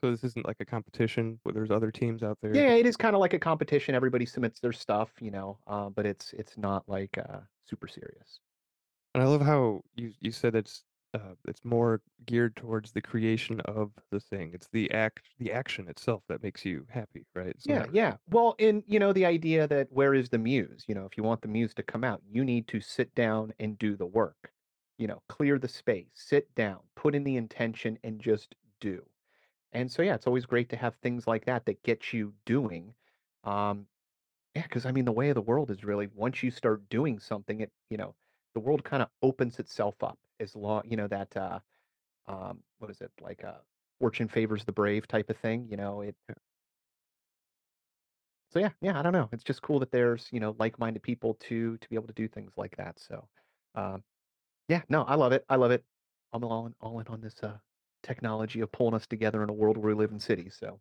So 0.02 0.10
this 0.10 0.24
isn't 0.24 0.46
like 0.46 0.60
a 0.60 0.66
competition 0.66 1.40
where 1.42 1.54
there's 1.54 1.70
other 1.70 1.90
teams 1.90 2.22
out 2.22 2.38
there. 2.42 2.54
Yeah, 2.54 2.74
it 2.74 2.84
is 2.84 2.96
kind 2.96 3.14
of 3.14 3.20
like 3.20 3.32
a 3.32 3.38
competition. 3.38 3.94
Everybody 3.94 4.26
submits 4.26 4.60
their 4.60 4.72
stuff, 4.72 5.10
you 5.20 5.30
know, 5.30 5.58
uh, 5.66 5.88
but 5.88 6.04
it's 6.04 6.32
it's 6.34 6.58
not 6.58 6.86
like 6.88 7.16
uh, 7.16 7.40
super 7.64 7.88
serious. 7.88 8.40
And 9.14 9.22
I 9.22 9.26
love 9.26 9.42
how 9.42 9.82
you 9.94 10.12
you 10.20 10.30
said 10.32 10.54
it's 10.54 10.84
uh, 11.14 11.34
it's 11.46 11.64
more 11.64 12.02
geared 12.24 12.56
towards 12.56 12.92
the 12.92 13.02
creation 13.02 13.60
of 13.60 13.92
the 14.10 14.20
thing. 14.20 14.52
It's 14.54 14.68
the 14.68 14.90
act, 14.90 15.30
the 15.38 15.52
action 15.52 15.88
itself 15.88 16.24
that 16.28 16.42
makes 16.42 16.64
you 16.64 16.86
happy, 16.90 17.26
right? 17.34 17.48
It's 17.48 17.66
Yeah, 17.66 17.84
not. 17.84 17.90
yeah. 17.90 18.16
Well, 18.28 18.54
and 18.58 18.82
you 18.86 18.98
know, 18.98 19.12
the 19.12 19.24
idea 19.24 19.66
that 19.68 19.90
where 19.90 20.14
is 20.14 20.28
the 20.28 20.38
muse? 20.38 20.84
You 20.86 20.94
know, 20.94 21.06
if 21.06 21.16
you 21.16 21.22
want 21.22 21.42
the 21.42 21.48
muse 21.48 21.72
to 21.74 21.82
come 21.82 22.04
out, 22.04 22.22
you 22.26 22.44
need 22.44 22.68
to 22.68 22.80
sit 22.80 23.14
down 23.14 23.54
and 23.58 23.78
do 23.78 23.96
the 23.96 24.06
work. 24.06 24.52
You 24.98 25.06
know, 25.06 25.22
clear 25.28 25.58
the 25.58 25.68
space, 25.68 26.10
sit 26.14 26.54
down, 26.54 26.82
put 26.94 27.14
in 27.14 27.24
the 27.24 27.36
intention, 27.36 27.98
and 28.04 28.20
just 28.20 28.54
do. 28.80 29.08
And 29.72 29.90
so, 29.92 30.02
yeah, 30.02 30.14
it's 30.14 30.26
always 30.28 30.46
great 30.46 30.70
to 30.70 30.76
have 30.76 30.96
things 30.96 31.26
like 31.26 31.46
that 31.46 31.66
that 31.66 31.82
get 31.84 32.12
you 32.12 32.34
doing. 32.46 32.94
Um, 33.44 33.88
yeah, 34.54 34.62
because 34.62 34.86
I 34.86 34.92
mean, 34.92 35.04
the 35.06 35.12
way 35.12 35.30
of 35.30 35.34
the 35.36 35.42
world 35.42 35.70
is 35.70 35.84
really 35.84 36.08
once 36.08 36.42
you 36.42 36.50
start 36.50 36.88
doing 36.88 37.18
something, 37.20 37.60
it 37.60 37.72
you 37.90 37.96
know, 37.98 38.16
the 38.54 38.60
world 38.60 38.84
kind 38.84 39.02
of 39.02 39.10
opens 39.22 39.58
itself 39.58 40.02
up 40.02 40.18
as 40.40 40.56
long 40.56 40.82
you 40.90 40.96
know 40.96 41.08
that 41.08 41.36
uh, 41.36 41.60
um, 42.26 42.62
what 42.78 42.90
is 42.90 43.00
it 43.00 43.12
like? 43.20 43.44
Uh, 43.44 43.60
fortune 44.00 44.28
favors 44.28 44.64
the 44.64 44.72
brave 44.72 45.08
type 45.08 45.30
of 45.30 45.38
thing. 45.38 45.68
You 45.70 45.76
know, 45.76 46.02
it 46.02 46.16
So 48.50 48.60
yeah, 48.60 48.70
yeah, 48.80 48.98
I 48.98 49.02
don't 49.02 49.12
know. 49.12 49.28
It's 49.32 49.42
just 49.44 49.62
cool 49.62 49.80
that 49.80 49.90
there's, 49.90 50.28
you 50.32 50.40
know, 50.40 50.54
like-minded 50.58 51.02
people 51.02 51.34
to 51.34 51.76
to 51.78 51.88
be 51.88 51.96
able 51.96 52.06
to 52.06 52.12
do 52.12 52.28
things 52.28 52.52
like 52.56 52.76
that. 52.76 52.98
So, 52.98 53.28
um, 53.74 54.04
yeah, 54.68 54.82
no, 54.88 55.04
I 55.04 55.16
love 55.16 55.32
it. 55.32 55.44
I 55.48 55.56
love 55.56 55.72
it. 55.72 55.84
I'm 56.32 56.44
all 56.44 56.66
in, 56.66 56.74
all 56.80 57.00
in 57.00 57.08
on 57.08 57.20
this 57.20 57.42
uh, 57.42 57.58
technology 58.02 58.60
of 58.60 58.72
pulling 58.72 58.94
us 58.94 59.06
together 59.06 59.42
in 59.44 59.50
a 59.50 59.54
world 59.54 59.76
where 59.78 59.88
we 59.88 59.94
live 59.94 60.12
in 60.12 60.20
cities. 60.20 60.56
So, 60.58 60.80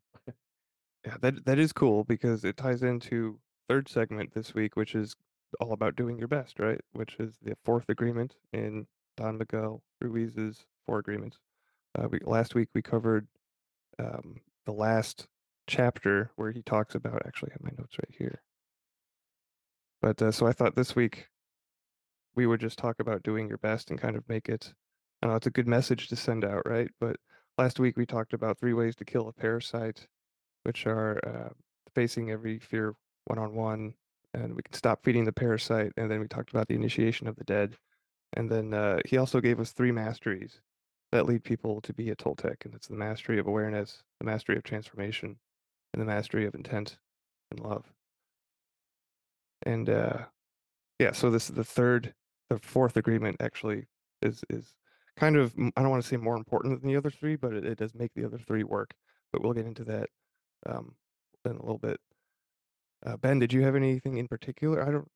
Yeah, 1.06 1.18
that 1.22 1.46
that 1.46 1.60
is 1.60 1.74
cool 1.74 2.04
because 2.04 2.44
it 2.46 2.58
ties 2.58 2.84
into 2.84 3.42
third 3.68 3.88
segment 3.90 4.34
this 4.34 4.54
week, 4.54 4.76
which 4.76 4.96
is 4.96 5.16
all 5.60 5.74
about 5.74 5.96
doing 5.96 6.18
your 6.18 6.28
best, 6.28 6.60
right? 6.60 6.80
Which 6.94 7.16
is 7.20 7.38
the 7.42 7.56
fourth 7.64 7.90
agreement 7.90 8.36
in 8.52 8.88
Don 9.18 9.38
Miguel 9.38 9.82
Ruiz's 10.02 10.66
four 10.86 11.00
agreements. 11.00 11.38
Uh, 11.98 12.08
we 12.10 12.20
last 12.24 12.56
week 12.56 12.70
we 12.74 12.82
covered 12.82 13.28
um, 14.00 14.42
the 14.66 14.72
last 14.72 15.28
chapter 15.68 16.32
where 16.36 16.52
he 16.52 16.62
talks 16.62 16.96
about. 16.96 17.22
Actually, 17.26 17.52
I 17.52 17.54
have 17.54 17.64
my 17.64 17.78
notes 17.78 17.98
right 17.98 18.16
here. 18.18 18.42
But 20.02 20.22
uh, 20.22 20.32
so 20.32 20.48
I 20.48 20.52
thought 20.52 20.76
this 20.76 20.96
week 20.96 21.28
we 22.36 22.48
would 22.48 22.60
just 22.60 22.78
talk 22.80 23.00
about 23.00 23.24
doing 23.24 23.48
your 23.48 23.60
best 23.60 23.90
and 23.90 24.00
kind 24.00 24.16
of 24.16 24.28
make 24.28 24.50
it. 24.50 24.74
I 25.22 25.28
know 25.28 25.36
it's 25.36 25.48
a 25.48 25.52
good 25.52 25.68
message 25.68 26.10
to 26.10 26.16
send 26.16 26.44
out, 26.44 26.64
right? 26.66 26.90
But 27.00 27.18
last 27.58 27.80
week 27.80 27.96
we 27.96 28.06
talked 28.06 28.34
about 28.34 28.60
three 28.60 28.74
ways 28.74 28.96
to 28.98 29.06
kill 29.06 29.30
a 29.30 29.34
parasite 29.34 30.08
which 30.64 30.88
are 30.88 31.20
uh, 31.26 31.54
facing 31.94 32.32
every 32.32 32.60
fear 32.60 32.96
one 33.26 33.40
on 33.40 33.54
one, 33.54 33.94
and 34.34 34.56
we 34.56 34.64
can 34.64 34.74
stop 34.74 35.04
feeding 35.04 35.26
the 35.26 35.32
parasite. 35.32 35.92
And 35.98 36.10
then 36.10 36.20
we 36.20 36.28
talked 36.28 36.50
about 36.50 36.68
the 36.68 36.76
initiation 36.76 37.28
of 37.28 37.36
the 37.36 37.44
dead, 37.44 37.78
and 38.34 38.50
then 38.50 38.74
uh, 38.74 39.00
he 39.06 39.18
also 39.18 39.40
gave 39.40 39.60
us 39.60 39.72
three 39.72 39.92
masteries 39.92 40.60
that 41.12 41.28
lead 41.28 41.44
people 41.44 41.80
to 41.82 41.94
be 41.94 42.10
a 42.10 42.16
Toltec, 42.16 42.66
and 42.66 42.74
it's 42.74 42.88
the 42.88 42.96
mastery 42.96 43.38
of 43.38 43.46
awareness, 43.46 44.02
the 44.20 44.26
mastery 44.26 44.58
of 44.58 44.64
transformation, 44.64 45.38
and 45.94 46.02
the 46.02 46.06
mastery 46.06 46.46
of 46.48 46.56
intent 46.56 46.98
and 47.52 47.60
love. 47.60 47.86
And 49.66 49.90
uh, 49.90 50.26
yeah, 51.00 51.12
so 51.12 51.30
this 51.30 51.50
is 51.50 51.56
the 51.56 51.64
third, 51.64 52.14
the 52.50 52.58
fourth 52.58 52.98
agreement 52.98 53.38
actually 53.40 53.86
is 54.22 54.44
is 54.50 54.74
kind 55.16 55.36
of 55.36 55.54
I 55.76 55.82
don't 55.82 55.92
want 55.92 56.02
to 56.02 56.08
say 56.10 56.18
more 56.18 56.36
important 56.36 56.82
than 56.82 56.90
the 56.90 56.98
other 56.98 57.12
three, 57.12 57.36
but 57.36 57.54
it, 57.54 57.66
it 57.66 57.78
does 57.78 57.94
make 57.94 58.12
the 58.16 58.26
other 58.26 58.40
three 58.40 58.64
work. 58.64 58.94
But 59.32 59.44
we'll 59.44 59.54
get 59.54 59.66
into 59.66 59.84
that 59.86 60.10
um, 60.66 60.96
in 61.46 61.52
a 61.52 61.62
little 61.62 61.78
bit. 61.78 62.00
Uh, 63.06 63.18
Ben, 63.18 63.40
did 63.40 63.54
you 63.54 63.64
have 63.64 63.76
anything 63.76 64.18
in 64.18 64.28
particular? 64.28 64.82
I 64.88 64.92
don't. 64.92 65.12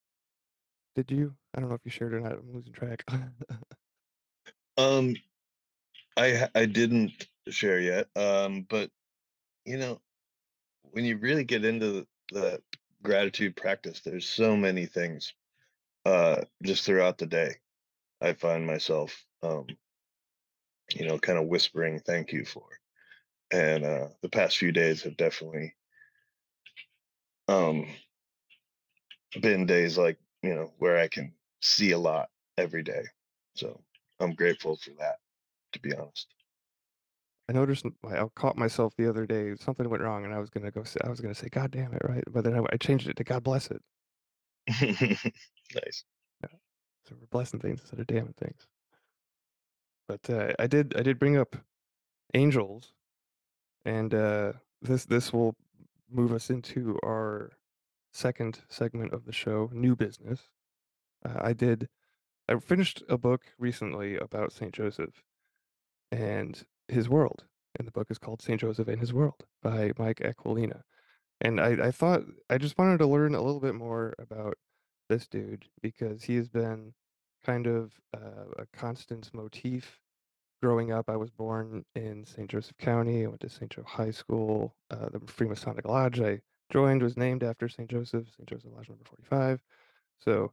Did 0.94 1.10
you? 1.10 1.36
I 1.54 1.60
don't 1.60 1.68
know 1.68 1.76
if 1.76 1.84
you 1.84 1.90
shared 1.90 2.14
or 2.14 2.20
not. 2.20 2.32
I'm 2.32 2.52
losing 2.52 2.72
track. 2.72 3.04
Um, 4.78 5.14
I 6.16 6.48
I 6.54 6.66
didn't 6.66 7.28
share 7.48 7.80
yet. 7.80 8.08
Um, 8.16 8.62
but 8.62 8.90
you 9.64 9.78
know, 9.78 10.02
when 10.82 11.04
you 11.04 11.18
really 11.18 11.44
get 11.44 11.64
into 11.64 11.92
the, 11.92 12.08
the 12.32 12.64
gratitude 13.02 13.56
practice, 13.56 14.00
there's 14.02 14.28
so 14.28 14.56
many 14.56 14.86
things 14.86 15.34
uh 16.06 16.44
just 16.64 16.84
throughout 16.86 17.18
the 17.18 17.26
day. 17.26 17.56
I 18.20 18.34
find 18.34 18.66
myself 18.66 19.26
um, 19.42 19.66
you 20.94 21.06
know, 21.06 21.18
kind 21.18 21.38
of 21.38 21.48
whispering 21.48 22.00
thank 22.00 22.32
you 22.32 22.44
for. 22.44 22.68
And 23.52 23.84
uh 23.84 24.10
the 24.22 24.30
past 24.30 24.58
few 24.58 24.72
days 24.72 25.04
have 25.04 25.16
definitely 25.18 25.77
um 27.48 27.86
been 29.40 29.66
days 29.66 29.98
like, 29.98 30.18
you 30.42 30.54
know, 30.54 30.72
where 30.78 30.98
I 30.98 31.08
can 31.08 31.32
see 31.60 31.92
a 31.92 31.98
lot 31.98 32.28
every 32.56 32.82
day. 32.82 33.02
So 33.54 33.80
I'm 34.20 34.34
grateful 34.34 34.76
for 34.76 34.90
that, 34.98 35.16
to 35.72 35.80
be 35.80 35.94
honest. 35.94 36.26
I 37.48 37.54
noticed 37.54 37.86
i 38.06 38.24
caught 38.34 38.58
myself 38.58 38.94
the 38.96 39.08
other 39.08 39.26
day. 39.26 39.54
Something 39.58 39.88
went 39.88 40.02
wrong, 40.02 40.24
and 40.24 40.34
I 40.34 40.38
was 40.38 40.50
gonna 40.50 40.70
go. 40.70 40.82
Say, 40.82 41.00
I 41.02 41.08
was 41.08 41.20
gonna 41.20 41.34
say, 41.34 41.48
"God 41.48 41.70
damn 41.70 41.94
it!" 41.94 42.02
Right, 42.04 42.24
but 42.30 42.44
then 42.44 42.54
I, 42.54 42.62
I 42.72 42.76
changed 42.76 43.08
it 43.08 43.16
to 43.16 43.24
"God 43.24 43.42
bless 43.42 43.70
it." 43.70 43.82
nice. 45.74 46.04
Yeah. 46.42 46.58
So 47.08 47.16
we're 47.18 47.26
blessing 47.30 47.58
things 47.58 47.80
instead 47.80 48.00
of 48.00 48.06
damning 48.06 48.34
things. 48.38 48.66
But 50.08 50.28
uh, 50.28 50.52
I 50.58 50.66
did. 50.66 50.94
I 50.98 51.02
did 51.02 51.18
bring 51.18 51.38
up 51.38 51.56
angels, 52.34 52.92
and 53.86 54.12
uh, 54.12 54.52
this 54.82 55.06
this 55.06 55.32
will 55.32 55.54
move 56.10 56.32
us 56.32 56.50
into 56.50 56.98
our 57.04 57.52
second 58.12 58.60
segment 58.68 59.12
of 59.12 59.24
the 59.24 59.32
show, 59.32 59.70
new 59.72 59.94
business. 59.94 60.50
Uh, 61.24 61.38
I 61.40 61.52
did. 61.52 61.88
I 62.48 62.58
finished 62.58 63.02
a 63.08 63.18
book 63.18 63.42
recently 63.58 64.16
about 64.16 64.52
Saint 64.52 64.72
Joseph 64.72 65.22
and 66.10 66.64
his 66.88 67.08
world, 67.08 67.44
and 67.78 67.86
the 67.86 67.92
book 67.92 68.10
is 68.10 68.18
called 68.18 68.40
Saint 68.40 68.60
Joseph 68.60 68.88
and 68.88 69.00
His 69.00 69.12
World 69.12 69.44
by 69.62 69.92
Mike 69.98 70.20
Aquilina. 70.20 70.82
And 71.40 71.60
I, 71.60 71.88
I 71.88 71.90
thought 71.90 72.22
I 72.48 72.58
just 72.58 72.78
wanted 72.78 72.98
to 72.98 73.06
learn 73.06 73.34
a 73.34 73.42
little 73.42 73.60
bit 73.60 73.74
more 73.74 74.14
about 74.18 74.56
this 75.08 75.28
dude 75.28 75.66
because 75.82 76.24
he 76.24 76.36
has 76.36 76.48
been 76.48 76.94
kind 77.44 77.66
of 77.66 77.92
uh, 78.16 78.50
a 78.58 78.66
constant 78.72 79.30
motif 79.32 80.00
growing 80.62 80.92
up. 80.92 81.08
I 81.08 81.16
was 81.16 81.30
born 81.30 81.84
in 81.94 82.24
St. 82.24 82.48
Joseph 82.50 82.76
County. 82.78 83.24
I 83.24 83.28
went 83.28 83.40
to 83.40 83.48
St. 83.48 83.70
Joe 83.70 83.84
High 83.86 84.10
School. 84.10 84.74
Uh, 84.90 85.08
the 85.12 85.20
Freemasonic 85.20 85.86
Lodge 85.86 86.20
I 86.20 86.40
joined 86.72 87.02
was 87.02 87.16
named 87.16 87.42
after 87.42 87.68
St. 87.68 87.88
Joseph, 87.88 88.26
St. 88.36 88.48
Joseph 88.48 88.70
Lodge 88.74 88.88
number 88.88 89.04
45. 89.04 89.62
So 90.18 90.52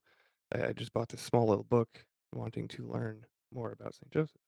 I, 0.53 0.67
I 0.67 0.74
just 0.74 0.93
bought 0.93 1.09
this 1.09 1.21
small 1.21 1.47
little 1.47 1.63
book 1.63 2.05
wanting 2.33 2.67
to 2.69 2.88
learn 2.88 3.25
more 3.53 3.71
about 3.71 3.95
St. 3.95 4.12
Joseph. 4.12 4.41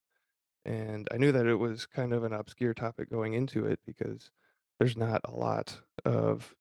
And 0.66 1.08
I 1.14 1.18
knew 1.18 1.32
that 1.32 1.48
it 1.48 1.56
was 1.56 1.86
kind 1.86 2.14
of 2.14 2.24
an 2.24 2.34
obscure 2.34 2.74
topic 2.74 3.10
going 3.10 3.34
into 3.34 3.66
it 3.66 3.80
because 3.86 4.32
there's 4.80 4.98
not 4.98 5.22
a 5.26 5.32
lot 5.32 5.78
of 6.06 6.54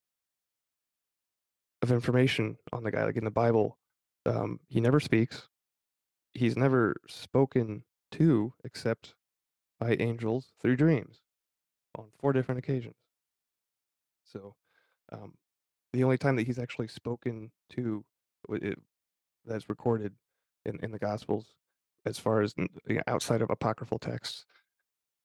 of 1.83 1.91
information 1.91 2.57
on 2.73 2.83
the 2.83 2.91
guy. 2.91 3.03
Like 3.03 3.17
in 3.17 3.23
the 3.23 3.29
Bible, 3.29 3.77
um, 4.25 4.59
he 4.67 4.81
never 4.81 4.99
speaks. 4.99 5.47
He's 6.33 6.57
never 6.57 6.95
spoken 7.07 7.83
to 8.11 8.53
except 8.63 9.13
by 9.79 9.95
angels 9.99 10.51
through 10.61 10.75
dreams 10.75 11.21
on 11.97 12.05
four 12.19 12.33
different 12.33 12.59
occasions. 12.59 12.95
So, 14.23 14.55
um, 15.11 15.33
the 15.93 16.03
only 16.03 16.17
time 16.17 16.35
that 16.35 16.47
he's 16.47 16.59
actually 16.59 16.87
spoken 16.89 17.51
to 17.71 18.03
it, 18.49 18.79
that's 19.45 19.69
recorded 19.69 20.13
in, 20.65 20.79
in 20.83 20.91
the 20.91 20.99
Gospels, 20.99 21.45
as 22.05 22.17
far 22.17 22.41
as 22.41 22.53
you 22.57 22.95
know, 22.95 23.01
outside 23.07 23.41
of 23.41 23.49
apocryphal 23.49 23.99
texts, 23.99 24.45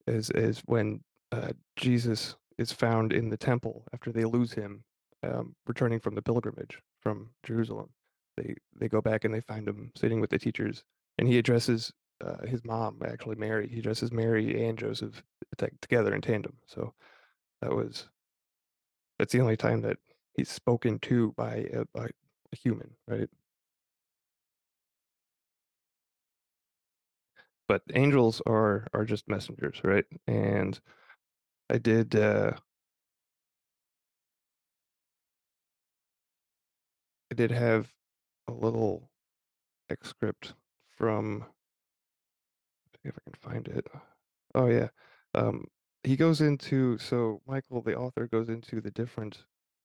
is 0.07 0.31
is 0.31 0.61
when 0.67 1.01
uh, 1.33 1.53
Jesus 1.77 2.37
is 2.59 2.73
found 2.73 3.13
in 3.13 3.29
the 3.29 3.37
temple 3.37 3.85
after 3.93 4.13
they 4.13 4.25
lose 4.25 4.53
him, 4.53 4.85
um, 5.23 5.55
returning 5.67 5.99
from 5.99 6.15
the 6.15 6.23
pilgrimage 6.23 6.79
from 7.01 7.31
Jerusalem. 7.43 7.91
They 8.37 8.55
they 8.79 8.89
go 8.89 9.01
back 9.01 9.25
and 9.25 9.35
they 9.35 9.41
find 9.41 9.67
him 9.67 9.91
sitting 9.97 10.21
with 10.21 10.31
the 10.31 10.39
teachers, 10.39 10.85
and 11.19 11.27
he 11.29 11.39
addresses 11.39 11.93
uh, 12.23 12.47
his 12.47 12.65
mom, 12.65 12.99
actually 13.05 13.37
Mary. 13.37 13.69
He 13.69 13.81
dresses 13.81 14.13
Mary 14.13 14.67
and 14.67 14.79
Joseph 14.79 15.23
together 15.81 16.15
in 16.15 16.21
tandem. 16.21 16.57
So 16.67 16.95
that 17.63 17.73
was 17.75 18.09
that's 19.19 19.33
the 19.33 19.41
only 19.41 19.57
time 19.57 19.83
that 19.83 19.99
he's 20.37 20.51
spoken 20.51 20.99
to 21.01 21.33
by 21.37 21.67
a, 21.73 21.85
by 21.95 22.07
a 22.07 22.57
human, 22.57 22.91
right? 23.07 23.29
But 27.69 27.83
angels 27.95 28.41
are 28.47 28.87
are 28.93 29.05
just 29.05 29.29
messengers, 29.29 29.81
right? 29.85 30.05
And 30.27 30.79
I 31.71 31.79
did 31.79 32.15
uh 32.17 32.53
I 37.33 37.35
did 37.35 37.51
have 37.51 37.93
a 38.49 38.53
little 38.53 39.11
excerpt 39.91 40.55
from 40.97 41.47
if 43.05 43.17
I 43.19 43.31
can 43.31 43.35
find 43.41 43.69
it. 43.69 43.87
Oh 44.55 44.67
yeah. 44.67 44.89
Um 45.35 45.67
he 46.05 46.17
goes 46.17 46.41
into 46.41 46.99
so 46.99 47.43
Michael 47.47 47.83
the 47.83 47.97
author 47.97 48.27
goes 48.29 48.49
into 48.49 48.81
the 48.81 48.91
different 48.91 49.45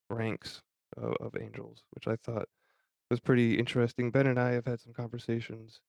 ranks 0.10 0.62
of, 0.98 1.14
of 1.22 1.36
angels, 1.40 1.84
which 1.92 2.08
I 2.08 2.16
thought 2.18 2.50
was 3.12 3.20
pretty 3.20 3.60
interesting. 3.60 4.12
Ben 4.12 4.28
and 4.28 4.40
I 4.40 4.52
have 4.52 4.66
had 4.66 4.82
some 4.82 4.94
conversations 4.94 5.82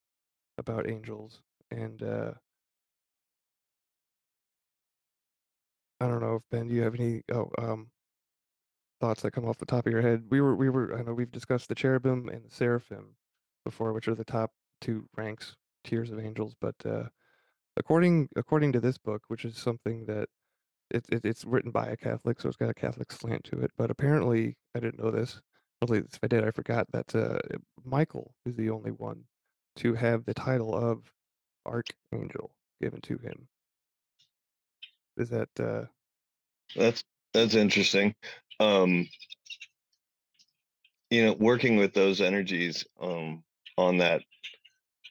about 0.58 0.88
angels 0.88 1.42
and 1.70 2.02
uh 2.02 2.32
I 6.00 6.08
don't 6.08 6.20
know 6.20 6.36
if 6.36 6.42
Ben, 6.50 6.66
do 6.68 6.74
you 6.74 6.82
have 6.82 6.94
any 6.96 7.22
oh 7.32 7.50
um 7.58 7.90
thoughts 9.00 9.22
that 9.22 9.30
come 9.32 9.44
off 9.44 9.58
the 9.58 9.66
top 9.66 9.86
of 9.86 9.92
your 9.92 10.02
head? 10.02 10.24
We 10.30 10.40
were 10.40 10.54
we 10.56 10.68
were 10.70 10.96
I 10.98 11.02
know 11.02 11.14
we've 11.14 11.30
discussed 11.30 11.68
the 11.68 11.74
cherubim 11.74 12.28
and 12.28 12.44
the 12.44 12.50
seraphim 12.50 13.16
before, 13.64 13.92
which 13.92 14.08
are 14.08 14.14
the 14.14 14.24
top 14.24 14.52
two 14.80 15.08
ranks 15.16 15.56
tiers 15.84 16.10
of 16.10 16.18
angels, 16.18 16.54
but 16.60 16.74
uh 16.84 17.08
according 17.78 18.28
according 18.36 18.72
to 18.72 18.80
this 18.80 18.98
book, 18.98 19.22
which 19.28 19.44
is 19.44 19.56
something 19.56 20.06
that 20.06 20.28
it, 20.90 21.06
it 21.10 21.24
it's 21.24 21.44
written 21.44 21.70
by 21.70 21.86
a 21.86 21.96
Catholic, 21.96 22.40
so 22.40 22.48
it's 22.48 22.56
got 22.58 22.70
a 22.70 22.74
Catholic 22.74 23.12
slant 23.12 23.44
to 23.44 23.60
it. 23.60 23.70
But 23.78 23.90
apparently, 23.90 24.56
I 24.74 24.80
didn't 24.80 25.02
know 25.02 25.10
this. 25.10 25.40
Least 25.88 26.14
if 26.14 26.20
I 26.24 26.26
did, 26.26 26.44
I 26.44 26.50
forgot 26.50 26.86
that 26.92 27.14
uh, 27.14 27.38
Michael 27.84 28.34
is 28.46 28.56
the 28.56 28.70
only 28.70 28.90
one 28.90 29.24
to 29.76 29.94
have 29.94 30.24
the 30.24 30.34
title 30.34 30.74
of 30.74 31.04
archangel 31.66 32.52
given 32.82 33.00
to 33.02 33.18
him. 33.18 33.48
Is 35.16 35.30
that 35.30 35.48
uh, 35.60 35.84
That's 36.76 37.04
that's 37.34 37.54
interesting. 37.54 38.14
Um, 38.60 39.08
you 41.10 41.26
know, 41.26 41.32
working 41.34 41.76
with 41.76 41.94
those 41.94 42.20
energies 42.20 42.84
um, 43.00 43.44
on 43.76 43.98
that, 43.98 44.22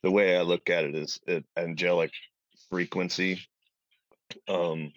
the 0.03 0.11
way 0.11 0.37
I 0.37 0.41
look 0.41 0.69
at 0.69 0.83
it 0.85 0.95
is 0.95 1.19
it, 1.27 1.45
angelic 1.57 2.11
frequency, 2.69 3.39
um, 4.47 4.91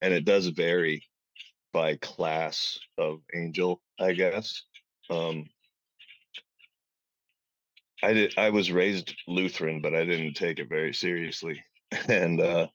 and 0.00 0.12
it 0.12 0.24
does 0.24 0.46
vary 0.48 1.04
by 1.72 1.96
class 1.96 2.78
of 2.98 3.20
angel, 3.34 3.80
I 3.98 4.12
guess. 4.12 4.62
Um, 5.10 5.46
I 8.02 8.12
did. 8.12 8.34
I 8.36 8.50
was 8.50 8.72
raised 8.72 9.14
Lutheran, 9.28 9.80
but 9.80 9.94
I 9.94 10.04
didn't 10.04 10.34
take 10.34 10.58
it 10.58 10.68
very 10.68 10.92
seriously, 10.92 11.62
and 12.08 12.40
uh, 12.40 12.66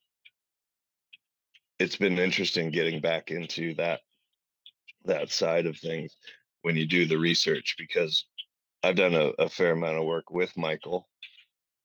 it's 1.80 1.98
been 1.98 2.18
interesting 2.18 2.72
getting 2.72 3.02
back 3.02 3.32
into 3.32 3.76
that 3.76 4.00
that 5.06 5.32
side 5.32 5.66
of 5.66 5.78
things 5.78 6.16
when 6.62 6.76
you 6.76 6.86
do 6.86 7.06
the 7.06 7.18
research 7.18 7.76
because 7.78 8.26
I've 8.84 8.96
done 8.96 9.14
a, 9.14 9.32
a 9.40 9.50
fair 9.50 9.72
amount 9.72 9.98
of 9.98 10.06
work 10.06 10.32
with 10.32 10.56
Michael, 10.58 11.08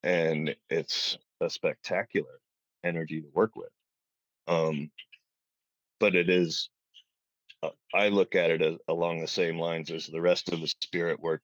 and 0.02 0.54
it's 0.70 1.18
a 1.40 1.50
spectacular 1.50 2.41
energy 2.84 3.20
to 3.20 3.28
work 3.32 3.52
with. 3.56 3.70
Um, 4.48 4.90
but 6.00 6.14
it 6.14 6.28
is, 6.28 6.70
uh, 7.62 7.70
I 7.94 8.08
look 8.08 8.34
at 8.34 8.50
it 8.50 8.62
as, 8.62 8.76
along 8.88 9.20
the 9.20 9.28
same 9.28 9.58
lines 9.58 9.90
as 9.90 10.06
the 10.06 10.20
rest 10.20 10.52
of 10.52 10.60
the 10.60 10.72
spirit 10.82 11.20
work 11.20 11.42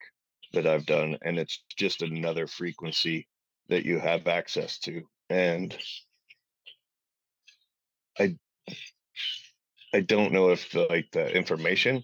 that 0.53 0.67
I've 0.67 0.87
done, 0.87 1.19
and 1.23 1.39
it's 1.39 1.63
just 1.77 2.03
another 2.03 2.47
frequency 2.47 3.29
that 3.69 3.85
you 3.85 3.99
have 3.99 4.27
access 4.27 4.79
to. 4.81 5.03
And 5.31 5.77
I, 8.19 8.37
I 9.95 10.01
don't 10.01 10.33
know 10.33 10.51
if 10.51 10.71
the, 10.73 10.87
like 10.89 11.11
the 11.13 11.31
information 11.31 12.03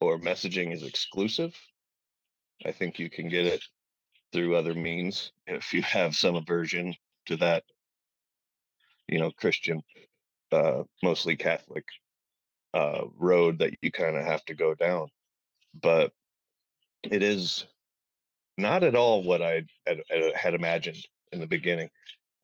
or 0.00 0.18
messaging 0.18 0.72
is 0.72 0.82
exclusive. 0.82 1.54
I 2.64 2.72
think 2.72 2.98
you 2.98 3.10
can 3.10 3.28
get 3.28 3.46
it 3.46 3.62
through 4.32 4.56
other 4.56 4.74
means 4.74 5.32
if 5.46 5.72
you 5.72 5.82
have 5.82 6.14
some 6.14 6.36
aversion 6.36 6.94
to 7.26 7.36
that 7.38 7.64
you 9.10 9.18
know 9.18 9.30
christian 9.32 9.82
uh 10.52 10.82
mostly 11.02 11.36
catholic 11.36 11.84
uh 12.74 13.02
road 13.18 13.58
that 13.58 13.74
you 13.82 13.90
kind 13.90 14.16
of 14.16 14.24
have 14.24 14.44
to 14.44 14.54
go 14.54 14.74
down. 14.74 15.08
But 15.80 16.12
it 17.04 17.22
is 17.22 17.66
not 18.58 18.82
at 18.84 18.94
all 18.94 19.22
what 19.22 19.42
i 19.42 19.64
had, 19.86 20.02
had 20.34 20.54
imagined 20.54 21.04
in 21.32 21.40
the 21.40 21.46
beginning. 21.46 21.90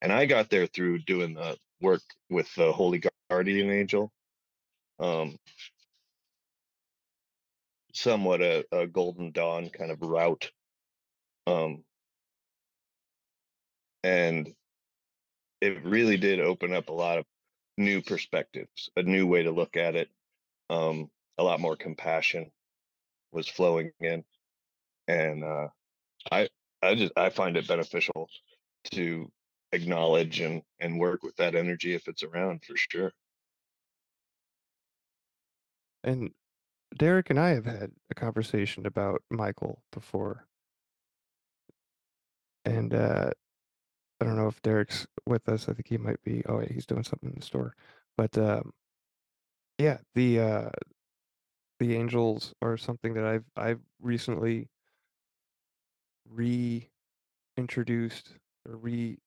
And 0.02 0.12
i 0.12 0.26
got 0.26 0.50
there 0.50 0.66
through 0.66 1.00
doing 1.00 1.34
the 1.34 1.56
work 1.80 2.02
with 2.30 2.52
the 2.54 2.72
holy 2.72 3.02
guardian 3.30 3.70
angel 3.70 4.12
um 4.98 5.36
somewhat 7.92 8.40
a, 8.42 8.64
a 8.72 8.86
golden 8.86 9.30
dawn 9.32 9.70
kind 9.70 9.90
of 9.90 10.00
route 10.02 10.50
um 11.46 11.84
and 14.04 14.54
it 15.60 15.84
really 15.84 16.16
did 16.16 16.40
open 16.40 16.72
up 16.72 16.88
a 16.88 16.92
lot 16.94 17.18
of 17.18 17.24
new 17.76 18.02
perspectives, 18.02 18.90
a 18.96 19.02
new 19.02 19.26
way 19.26 19.42
to 19.42 19.50
look 19.50 19.76
at 19.76 19.94
it. 19.94 20.08
Um, 20.70 21.10
a 21.38 21.42
lot 21.42 21.60
more 21.60 21.76
compassion 21.76 22.50
was 23.32 23.48
flowing 23.48 23.92
in, 24.00 24.24
and 25.08 25.44
uh, 25.44 25.68
I 26.30 26.48
I 26.82 26.94
just 26.94 27.12
I 27.16 27.30
find 27.30 27.56
it 27.56 27.68
beneficial 27.68 28.28
to 28.92 29.30
acknowledge 29.72 30.40
and 30.40 30.62
and 30.80 30.98
work 30.98 31.22
with 31.22 31.36
that 31.36 31.54
energy 31.54 31.94
if 31.94 32.08
it's 32.08 32.22
around 32.22 32.64
for 32.64 32.76
sure. 32.76 33.12
and 36.06 36.30
Derek 36.96 37.28
and 37.28 37.38
I 37.38 37.50
have 37.50 37.66
had 37.66 37.90
a 38.10 38.14
conversation 38.14 38.86
about 38.86 39.22
Michael 39.30 39.82
before, 39.92 40.46
and 42.64 42.94
uh, 42.94 43.30
I 44.20 44.24
don't 44.24 44.36
know 44.36 44.48
if 44.48 44.62
Derek's 44.62 45.06
with 45.26 45.48
us. 45.48 45.68
I 45.68 45.74
think 45.74 45.88
he 45.88 45.98
might 45.98 46.22
be. 46.24 46.42
Oh, 46.48 46.60
yeah, 46.60 46.72
he's 46.72 46.86
doing 46.86 47.04
something 47.04 47.30
in 47.30 47.40
the 47.40 47.44
store. 47.44 47.74
But 48.16 48.36
um, 48.38 48.72
yeah, 49.78 49.98
the 50.14 50.40
uh, 50.40 50.70
the 51.78 51.94
angels 51.94 52.54
are 52.62 52.76
something 52.76 53.14
that 53.14 53.24
I've 53.24 53.44
I've 53.56 53.80
recently 54.00 54.68
reintroduced 56.30 56.90
or 58.68 58.76
re 58.76 59.18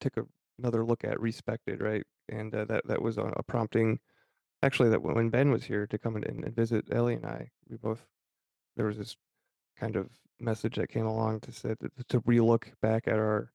took 0.00 0.14
another 0.58 0.84
look 0.84 1.04
at 1.04 1.20
respected 1.20 1.80
right, 1.80 2.04
and 2.28 2.54
uh, 2.54 2.64
that 2.66 2.86
that 2.86 3.02
was 3.02 3.18
a, 3.18 3.24
a 3.36 3.42
prompting. 3.42 3.98
Actually, 4.62 4.90
that 4.90 5.02
when 5.02 5.30
Ben 5.30 5.50
was 5.50 5.64
here 5.64 5.86
to 5.86 5.98
come 5.98 6.16
in 6.16 6.24
and, 6.24 6.54
visit 6.54 6.84
Ellie 6.92 7.14
and 7.14 7.24
I, 7.24 7.48
we 7.68 7.78
both 7.78 8.04
there 8.76 8.86
was 8.86 8.98
this 8.98 9.16
kind 9.78 9.96
of 9.96 10.10
message 10.38 10.76
that 10.76 10.90
came 10.90 11.06
along 11.06 11.40
to 11.40 11.52
say 11.52 11.74
that, 11.80 12.08
to 12.08 12.20
relook 12.22 12.64
back 12.82 13.08
at 13.08 13.14
our 13.14 13.52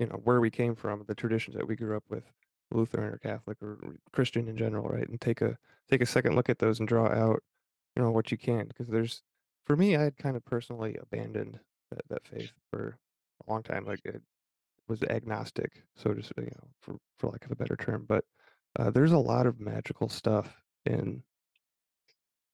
you 0.00 0.06
know 0.06 0.20
where 0.24 0.40
we 0.40 0.50
came 0.50 0.74
from, 0.74 1.04
the 1.06 1.14
traditions 1.14 1.54
that 1.56 1.68
we 1.68 1.76
grew 1.76 1.96
up 1.96 2.04
with, 2.08 2.24
Lutheran 2.72 3.12
or 3.12 3.18
Catholic 3.18 3.58
or 3.62 3.78
Christian 4.12 4.48
in 4.48 4.56
general, 4.56 4.88
right? 4.88 5.08
And 5.08 5.20
take 5.20 5.42
a 5.42 5.58
take 5.90 6.00
a 6.00 6.06
second 6.06 6.34
look 6.34 6.48
at 6.48 6.58
those 6.58 6.78
and 6.78 6.88
draw 6.88 7.06
out, 7.08 7.42
you 7.94 8.02
know, 8.02 8.10
what 8.10 8.30
you 8.30 8.38
can, 8.38 8.66
because 8.66 8.88
there's, 8.88 9.22
for 9.66 9.76
me, 9.76 9.96
I 9.96 10.02
had 10.02 10.16
kind 10.16 10.36
of 10.36 10.44
personally 10.44 10.96
abandoned 11.00 11.58
that, 11.90 12.02
that 12.08 12.26
faith 12.26 12.52
for 12.70 12.96
a 13.46 13.50
long 13.50 13.62
time, 13.62 13.84
like 13.84 14.00
it 14.04 14.22
was 14.88 15.02
agnostic, 15.04 15.82
so 15.96 16.14
to 16.14 16.22
you 16.38 16.44
know, 16.44 16.68
for 16.80 16.96
for 17.18 17.28
lack 17.28 17.44
of 17.44 17.52
a 17.52 17.56
better 17.56 17.76
term. 17.76 18.06
But 18.08 18.24
uh, 18.78 18.90
there's 18.90 19.12
a 19.12 19.18
lot 19.18 19.46
of 19.46 19.60
magical 19.60 20.08
stuff 20.08 20.62
in 20.86 21.22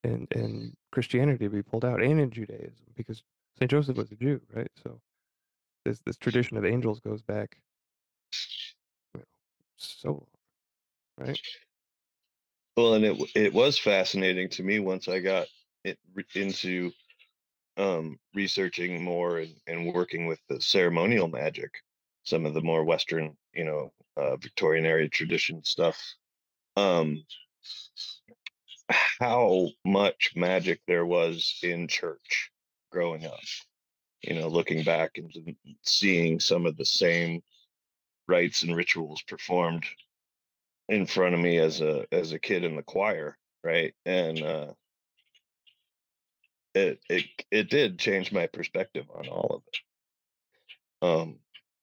in 0.02 0.26
in 0.32 0.74
Christianity 0.90 1.44
to 1.44 1.50
be 1.50 1.62
pulled 1.62 1.84
out, 1.84 2.02
and 2.02 2.20
in 2.20 2.30
Judaism, 2.30 2.86
because 2.96 3.22
Saint 3.58 3.70
Joseph 3.70 3.96
was 3.96 4.10
a 4.10 4.16
Jew, 4.16 4.40
right? 4.52 4.70
So 4.82 5.00
this 5.86 6.00
this 6.04 6.16
tradition 6.16 6.56
of 6.56 6.64
angels 6.64 7.00
goes 7.00 7.22
back 7.22 7.58
so 9.76 10.26
right? 11.18 11.40
Well, 12.76 12.94
and 12.94 13.04
it 13.04 13.30
it 13.34 13.54
was 13.54 13.78
fascinating 13.78 14.48
to 14.50 14.62
me 14.62 14.80
once 14.80 15.08
I 15.08 15.20
got 15.20 15.46
it 15.84 15.98
into 16.34 16.92
um, 17.76 18.18
researching 18.34 19.02
more 19.02 19.38
and, 19.38 19.54
and 19.66 19.92
working 19.92 20.26
with 20.26 20.40
the 20.48 20.60
ceremonial 20.60 21.28
magic, 21.28 21.70
some 22.24 22.46
of 22.46 22.54
the 22.54 22.62
more 22.62 22.84
Western, 22.84 23.36
you 23.54 23.64
know, 23.64 23.92
uh, 24.16 24.36
Victorian 24.36 24.86
era 24.86 25.08
tradition 25.08 25.62
stuff. 25.64 25.98
Um, 26.76 27.24
how 29.20 29.68
much 29.84 30.32
magic 30.36 30.80
there 30.86 31.06
was 31.06 31.58
in 31.62 31.88
church 31.88 32.50
growing 32.90 33.24
up. 33.26 33.40
You 34.22 34.34
know, 34.34 34.48
looking 34.48 34.82
back 34.84 35.12
and 35.18 35.32
seeing 35.82 36.40
some 36.40 36.66
of 36.66 36.76
the 36.76 36.84
same 36.84 37.42
rites 38.28 38.62
and 38.62 38.76
rituals 38.76 39.22
performed 39.22 39.84
in 40.88 41.06
front 41.06 41.34
of 41.34 41.40
me 41.40 41.58
as 41.58 41.80
a 41.80 42.06
as 42.12 42.32
a 42.32 42.38
kid 42.38 42.64
in 42.64 42.76
the 42.76 42.82
choir, 42.82 43.36
right? 43.64 43.94
And 44.04 44.42
uh, 44.42 44.72
it 46.74 47.00
it 47.08 47.24
it 47.50 47.70
did 47.70 47.98
change 47.98 48.32
my 48.32 48.46
perspective 48.46 49.06
on 49.14 49.28
all 49.28 49.56
of 49.56 49.62
it. 49.66 51.06
Um, 51.06 51.36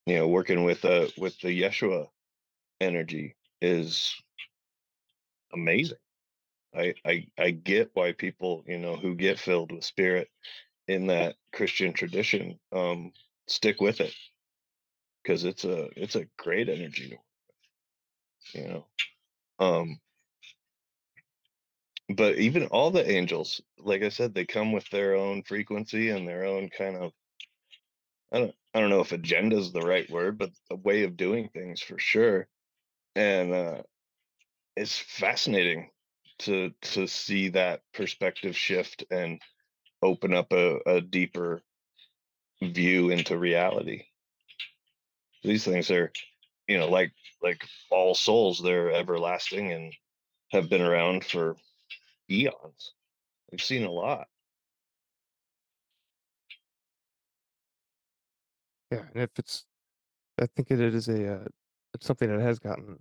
you 0.06 0.16
know, 0.16 0.28
working 0.28 0.64
with 0.64 0.86
uh 0.86 1.08
with 1.18 1.40
the 1.40 1.62
Yeshua 1.62 2.08
energy 2.82 3.36
is 3.62 4.16
amazing. 5.54 5.98
I, 6.76 6.96
I 7.06 7.28
I 7.38 7.52
get 7.52 7.92
why 7.94 8.14
people 8.14 8.64
you 8.68 8.80
know 8.80 8.96
who 8.96 9.16
get 9.16 9.40
filled 9.40 9.72
with 9.72 9.84
spirit 9.86 10.30
in 10.88 11.08
that 11.08 11.36
Christian 11.54 11.94
tradition 11.94 12.60
um, 12.72 13.12
stick 13.48 13.80
with 13.82 14.02
it 14.02 14.14
because 15.24 15.46
it's 15.46 15.64
a 15.66 15.90
it's 15.96 16.16
a 16.16 16.28
great 16.38 16.70
energy 16.70 17.10
to 17.10 17.16
work 17.16 17.24
with, 18.54 18.64
you 18.64 18.68
know. 18.70 18.88
Um, 19.60 20.00
but 22.16 22.38
even 22.38 22.68
all 22.68 22.92
the 22.92 23.10
angels, 23.10 23.62
like 23.80 24.04
I 24.04 24.10
said, 24.10 24.34
they 24.34 24.46
come 24.46 24.72
with 24.74 24.90
their 24.90 25.16
own 25.16 25.44
frequency 25.44 26.10
and 26.10 26.28
their 26.28 26.46
own 26.46 26.70
kind 26.70 26.98
of 26.98 27.12
I 28.32 28.40
don't 28.40 28.56
I 28.74 28.80
don't 28.80 28.90
know 28.90 29.02
if 29.02 29.12
agenda 29.12 29.58
is 29.58 29.72
the 29.72 29.82
right 29.82 30.10
word, 30.10 30.38
but 30.38 30.52
a 30.72 30.76
way 30.76 31.04
of 31.04 31.16
doing 31.16 31.50
things 31.50 31.82
for 31.82 32.00
sure. 32.00 32.48
And 33.16 33.54
uh, 33.54 33.84
it's 34.76 34.98
fascinating 34.98 35.92
to 36.40 36.72
to 36.82 37.08
see 37.08 37.50
that 37.50 37.82
perspective 37.94 38.58
shift 38.58 39.06
and 39.12 39.40
open 40.04 40.34
up 40.34 40.52
a, 40.52 40.78
a 40.86 41.02
deeper 41.02 41.62
view 42.62 43.10
into 43.10 43.38
reality. 43.38 44.06
These 45.44 45.66
things 45.66 45.92
are, 45.92 46.12
you 46.68 46.78
know, 46.80 46.90
like 46.90 47.12
like 47.42 47.64
all 47.92 48.16
souls, 48.16 48.62
they're 48.62 48.92
everlasting 48.92 49.72
and 49.72 49.94
have 50.52 50.70
been 50.70 50.82
around 50.82 51.26
for 51.26 51.58
eons. 52.30 52.94
We've 53.52 53.62
seen 53.62 53.84
a 53.86 53.92
lot. 53.92 54.28
Yeah, 58.92 59.06
and 59.14 59.24
if 59.24 59.32
it's 59.38 59.66
I 60.40 60.48
think 60.56 60.72
it 60.72 60.80
is 60.80 61.08
a, 61.10 61.36
uh, 61.36 61.46
it's 61.94 62.06
something 62.08 62.30
that 62.30 62.42
has 62.42 62.60
gotten 62.60 63.00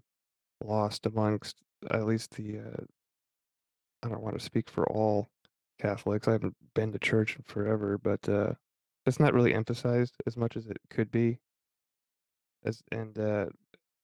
lost 0.65 1.07
amongst 1.07 1.57
at 1.91 2.07
least 2.07 2.33
the, 2.37 2.61
uh 2.61 2.85
I 4.03 4.09
don't 4.09 4.23
wanna 4.23 4.41
speak 4.41 4.71
for 4.71 4.87
all 4.91 5.31
Catholics, 5.83 6.29
I 6.29 6.33
haven't 6.33 6.57
been 6.75 6.93
to 6.93 6.99
church 7.01 7.37
in 7.37 7.43
forever, 7.45 7.99
but, 7.99 8.29
uh, 8.29 8.55
it's 9.07 9.21
not 9.21 9.35
really 9.35 9.55
emphasized 9.55 10.17
as 10.27 10.37
much 10.37 10.57
as 10.57 10.69
it 10.69 10.79
could 10.91 11.11
be. 11.13 11.41
As 12.65 12.83
and, 12.93 13.19
uh, 13.19 13.47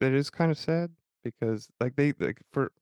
it 0.00 0.14
is 0.14 0.30
kinda 0.30 0.54
sad 0.54 0.92
because, 1.24 1.68
like, 1.80 1.96
they 1.96 2.12
like, 2.18 2.42
for 2.52 2.72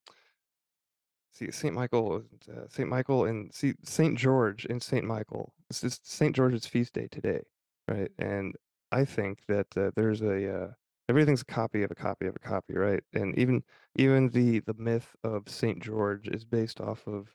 see, 1.32 1.50
Saint 1.50 1.74
Michael 1.74 2.24
uh, 2.50 2.68
Saint 2.68 2.88
Michael 2.88 3.24
and 3.26 3.52
see, 3.54 3.74
Saint 3.84 4.18
George 4.18 4.64
and 4.66 4.82
Saint 4.82 5.04
Michael, 5.04 5.52
it's 5.70 5.80
just 5.80 6.08
Saint 6.10 6.34
George's 6.34 6.66
feast 6.66 6.94
day 6.94 7.08
today, 7.08 7.42
right? 7.88 8.10
And 8.18 8.54
I 8.92 9.04
think 9.04 9.40
that, 9.48 9.66
uh, 9.76 9.90
there's 9.96 10.22
a, 10.22 10.64
uh 10.64 10.72
everything's 11.08 11.42
a 11.42 11.44
copy 11.46 11.82
of 11.84 11.90
a 11.90 11.94
copy 11.94 12.26
of 12.26 12.34
a 12.36 12.38
copy, 12.40 12.74
right? 12.74 13.02
And 13.14 13.36
even 13.38 13.62
even 13.96 14.28
the 14.30 14.60
the 14.60 14.74
myth 14.74 15.14
of 15.24 15.48
Saint 15.48 15.80
George 15.82 16.28
is 16.28 16.44
based 16.44 16.80
off 16.80 17.06
of, 17.06 17.28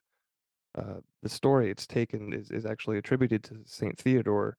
uh, 0.77 1.01
the 1.23 1.29
story 1.29 1.69
it's 1.69 1.87
taken 1.87 2.33
is 2.33 2.51
is 2.51 2.65
actually 2.65 2.97
attributed 2.97 3.43
to 3.45 3.57
Saint 3.65 3.97
Theodore 3.97 4.57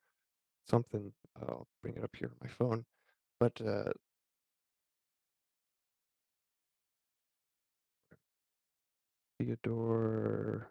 something, 0.68 1.12
I'll 1.40 1.66
bring 1.82 1.96
it 1.96 2.04
up 2.04 2.14
here 2.16 2.30
on 2.30 2.36
my 2.42 2.48
phone, 2.48 2.84
but, 3.40 3.60
uh 3.60 3.92
Theodore 9.38 10.70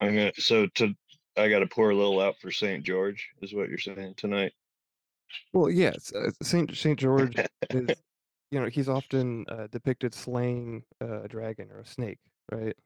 I'm 0.00 0.14
gonna 0.14 0.32
so 0.36 0.66
to 0.66 0.94
I 1.36 1.48
got 1.48 1.60
to 1.60 1.66
pour 1.66 1.90
a 1.90 1.94
little 1.94 2.20
out 2.20 2.36
for 2.40 2.50
Saint 2.50 2.84
George, 2.84 3.28
is 3.40 3.54
what 3.54 3.68
you're 3.68 3.78
saying 3.78 4.14
tonight. 4.16 4.52
Well, 5.52 5.70
yes, 5.70 6.12
uh, 6.12 6.30
Saint 6.42 6.76
Saint 6.76 6.98
George 6.98 7.36
is, 7.70 7.90
you 8.50 8.60
know, 8.60 8.68
he's 8.68 8.88
often 8.88 9.46
uh, 9.48 9.68
depicted 9.70 10.14
slaying 10.14 10.84
uh, 11.00 11.22
a 11.22 11.28
dragon 11.28 11.70
or 11.70 11.80
a 11.80 11.86
snake, 11.86 12.18
right? 12.50 12.76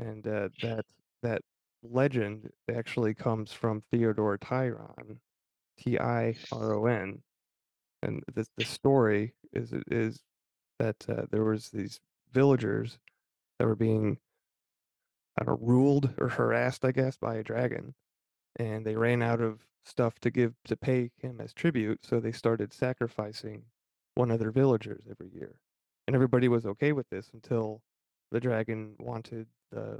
And 0.00 0.26
uh, 0.26 0.48
that 0.62 0.86
that 1.22 1.42
legend 1.82 2.50
actually 2.74 3.12
comes 3.14 3.52
from 3.52 3.82
Theodore 3.90 4.38
Tyron, 4.38 5.18
T-I-R-O-N, 5.78 7.22
and 8.02 8.22
the 8.34 8.46
the 8.56 8.64
story 8.64 9.34
is 9.52 9.74
is 9.90 10.22
that 10.78 10.96
uh, 11.06 11.26
there 11.30 11.44
was 11.44 11.68
these 11.68 12.00
villagers 12.32 12.98
that 13.58 13.66
were 13.66 13.76
being, 13.76 14.16
I 15.38 15.44
don't 15.44 15.60
know, 15.60 15.66
ruled 15.66 16.14
or 16.18 16.30
harassed, 16.30 16.86
I 16.86 16.92
guess, 16.92 17.18
by 17.18 17.36
a 17.36 17.42
dragon, 17.42 17.94
and 18.56 18.86
they 18.86 18.96
ran 18.96 19.22
out 19.22 19.42
of 19.42 19.60
stuff 19.84 20.18
to 20.20 20.30
give 20.30 20.54
to 20.64 20.76
pay 20.76 21.10
him 21.18 21.42
as 21.42 21.52
tribute, 21.52 22.00
so 22.06 22.20
they 22.20 22.32
started 22.32 22.72
sacrificing 22.72 23.64
one 24.14 24.30
of 24.30 24.38
their 24.38 24.50
villagers 24.50 25.04
every 25.10 25.28
year. 25.30 25.56
And 26.06 26.14
everybody 26.14 26.48
was 26.48 26.64
okay 26.64 26.92
with 26.92 27.08
this 27.10 27.30
until 27.34 27.82
the 28.30 28.40
dragon 28.40 28.94
wanted 28.98 29.46
the, 29.70 29.98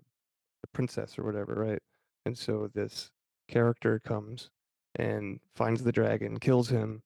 the 0.62 0.68
princess 0.72 1.18
or 1.18 1.24
whatever, 1.24 1.54
right? 1.54 1.82
And 2.26 2.36
so 2.36 2.70
this 2.74 3.10
character 3.48 4.00
comes 4.00 4.50
and 4.96 5.40
finds 5.54 5.82
the 5.82 5.92
dragon, 5.92 6.38
kills 6.38 6.68
him, 6.68 7.02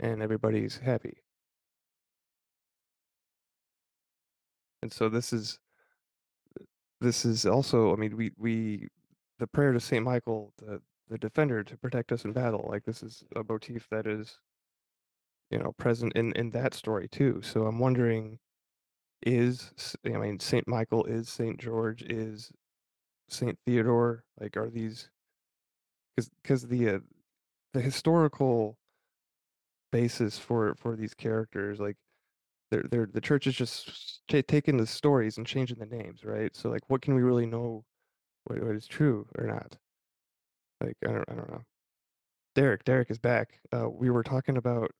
and 0.00 0.22
everybody's 0.22 0.78
happy. 0.78 1.18
And 4.82 4.92
so 4.92 5.08
this 5.08 5.32
is 5.32 5.58
this 7.00 7.24
is 7.24 7.44
also, 7.46 7.92
I 7.92 7.96
mean, 7.96 8.16
we 8.16 8.32
we 8.38 8.88
the 9.38 9.46
prayer 9.46 9.72
to 9.72 9.80
Saint 9.80 10.04
Michael, 10.04 10.52
the 10.58 10.80
the 11.08 11.18
defender 11.18 11.62
to 11.62 11.76
protect 11.76 12.12
us 12.12 12.24
in 12.24 12.32
battle. 12.32 12.66
Like 12.70 12.84
this 12.84 13.02
is 13.02 13.24
a 13.34 13.42
motif 13.44 13.88
that 13.90 14.06
is, 14.06 14.38
you 15.50 15.58
know, 15.58 15.72
present 15.78 16.12
in 16.14 16.32
in 16.32 16.50
that 16.50 16.74
story 16.74 17.08
too. 17.08 17.40
So 17.42 17.66
I'm 17.66 17.78
wondering, 17.78 18.38
is 19.26 19.96
I 20.06 20.10
mean 20.10 20.40
Saint 20.40 20.66
Michael 20.66 21.04
is 21.04 21.28
Saint 21.28 21.58
George 21.58 22.02
is 22.02 22.50
Saint 23.28 23.58
Theodore 23.66 24.24
like 24.40 24.56
are 24.56 24.70
these 24.70 25.10
because 26.16 26.30
because 26.42 26.62
the 26.68 26.88
uh, 26.88 26.98
the 27.74 27.80
historical 27.80 28.78
basis 29.92 30.38
for 30.38 30.74
for 30.76 30.96
these 30.96 31.14
characters 31.14 31.80
like 31.80 31.96
they're 32.70 32.84
they're 32.90 33.06
the 33.06 33.20
church 33.20 33.46
is 33.46 33.54
just 33.54 34.20
ta 34.28 34.42
taking 34.46 34.76
the 34.76 34.86
stories 34.86 35.38
and 35.38 35.46
changing 35.46 35.78
the 35.78 35.86
names, 35.86 36.24
right? 36.24 36.54
So 36.56 36.68
like, 36.70 36.82
what 36.88 37.02
can 37.02 37.14
we 37.14 37.22
really 37.22 37.46
know 37.46 37.84
what, 38.44 38.62
what 38.62 38.74
is 38.76 38.86
true 38.86 39.26
or 39.38 39.46
not? 39.46 39.76
Like 40.80 40.96
I 41.06 41.12
don't 41.12 41.30
I 41.30 41.34
don't 41.34 41.50
know. 41.50 41.64
Derek, 42.54 42.84
Derek 42.84 43.10
is 43.10 43.18
back. 43.18 43.60
Uh, 43.72 43.88
we 43.90 44.10
were 44.10 44.22
talking 44.22 44.56
about 44.56 44.90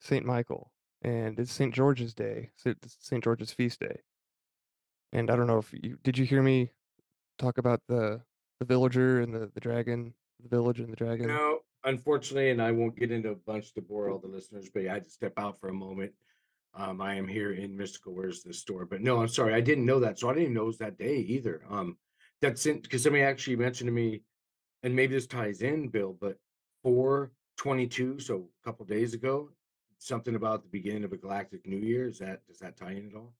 Saint 0.00 0.26
Michael, 0.26 0.72
and 1.02 1.38
it's 1.38 1.52
Saint 1.52 1.74
George's 1.74 2.14
Day, 2.14 2.50
Saint 2.56 3.24
George's 3.24 3.52
feast 3.52 3.80
day. 3.80 4.00
And 5.12 5.30
I 5.30 5.36
don't 5.36 5.46
know 5.46 5.58
if 5.58 5.72
you 5.72 5.98
did 6.02 6.18
you 6.18 6.24
hear 6.24 6.42
me 6.42 6.70
talk 7.38 7.58
about 7.58 7.80
the 7.88 8.20
the 8.58 8.66
villager 8.66 9.20
and 9.20 9.34
the 9.34 9.50
the 9.54 9.60
dragon, 9.60 10.14
the 10.42 10.48
village 10.48 10.80
and 10.80 10.92
the 10.92 10.96
dragon. 10.96 11.26
No, 11.26 11.60
unfortunately, 11.84 12.50
and 12.50 12.62
I 12.62 12.70
won't 12.72 12.96
get 12.96 13.10
into 13.10 13.30
a 13.30 13.34
bunch 13.34 13.72
to 13.74 13.82
bore 13.82 14.10
all 14.10 14.18
the 14.18 14.28
listeners, 14.28 14.68
but 14.72 14.86
I 14.86 14.92
had 14.92 15.04
to 15.04 15.10
step 15.10 15.32
out 15.36 15.58
for 15.60 15.68
a 15.68 15.74
moment. 15.74 16.12
Um, 16.74 17.00
I 17.00 17.14
am 17.16 17.26
here 17.26 17.52
in 17.52 17.76
Mystical 17.76 18.14
Wares 18.14 18.42
the 18.42 18.54
store? 18.54 18.86
But 18.86 19.00
no, 19.00 19.20
I'm 19.20 19.28
sorry, 19.28 19.54
I 19.54 19.60
didn't 19.60 19.86
know 19.86 19.98
that. 20.00 20.18
So 20.18 20.28
I 20.28 20.32
didn't 20.32 20.42
even 20.42 20.54
know 20.54 20.62
it 20.62 20.66
was 20.66 20.78
that 20.78 20.98
day 20.98 21.16
either. 21.16 21.62
Um, 21.68 21.96
that's 22.40 22.64
because 22.64 23.02
somebody 23.02 23.24
actually 23.24 23.56
mentioned 23.56 23.88
to 23.88 23.92
me, 23.92 24.22
and 24.82 24.94
maybe 24.94 25.14
this 25.14 25.26
ties 25.26 25.62
in, 25.62 25.88
Bill, 25.88 26.16
but 26.20 26.36
422, 26.84 28.20
so 28.20 28.48
a 28.62 28.64
couple 28.64 28.86
days 28.86 29.14
ago, 29.14 29.50
something 30.00 30.34
about 30.34 30.62
the 30.62 30.68
beginning 30.68 31.04
of 31.04 31.12
a 31.12 31.16
galactic 31.16 31.66
new 31.66 31.76
year. 31.76 32.08
Is 32.08 32.18
that 32.18 32.46
does 32.48 32.58
that 32.58 32.76
tie 32.76 32.92
in 32.92 33.10
at 33.10 33.16
all? 33.16 33.32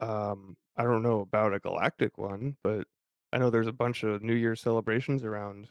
Um, 0.00 0.56
I 0.76 0.82
don't 0.82 1.02
know 1.02 1.20
about 1.20 1.54
a 1.54 1.60
galactic 1.60 2.18
one, 2.18 2.56
but 2.64 2.86
I 3.32 3.38
know 3.38 3.50
there's 3.50 3.68
a 3.68 3.72
bunch 3.72 4.02
of 4.02 4.22
New 4.22 4.34
Year 4.34 4.56
celebrations 4.56 5.22
around 5.22 5.68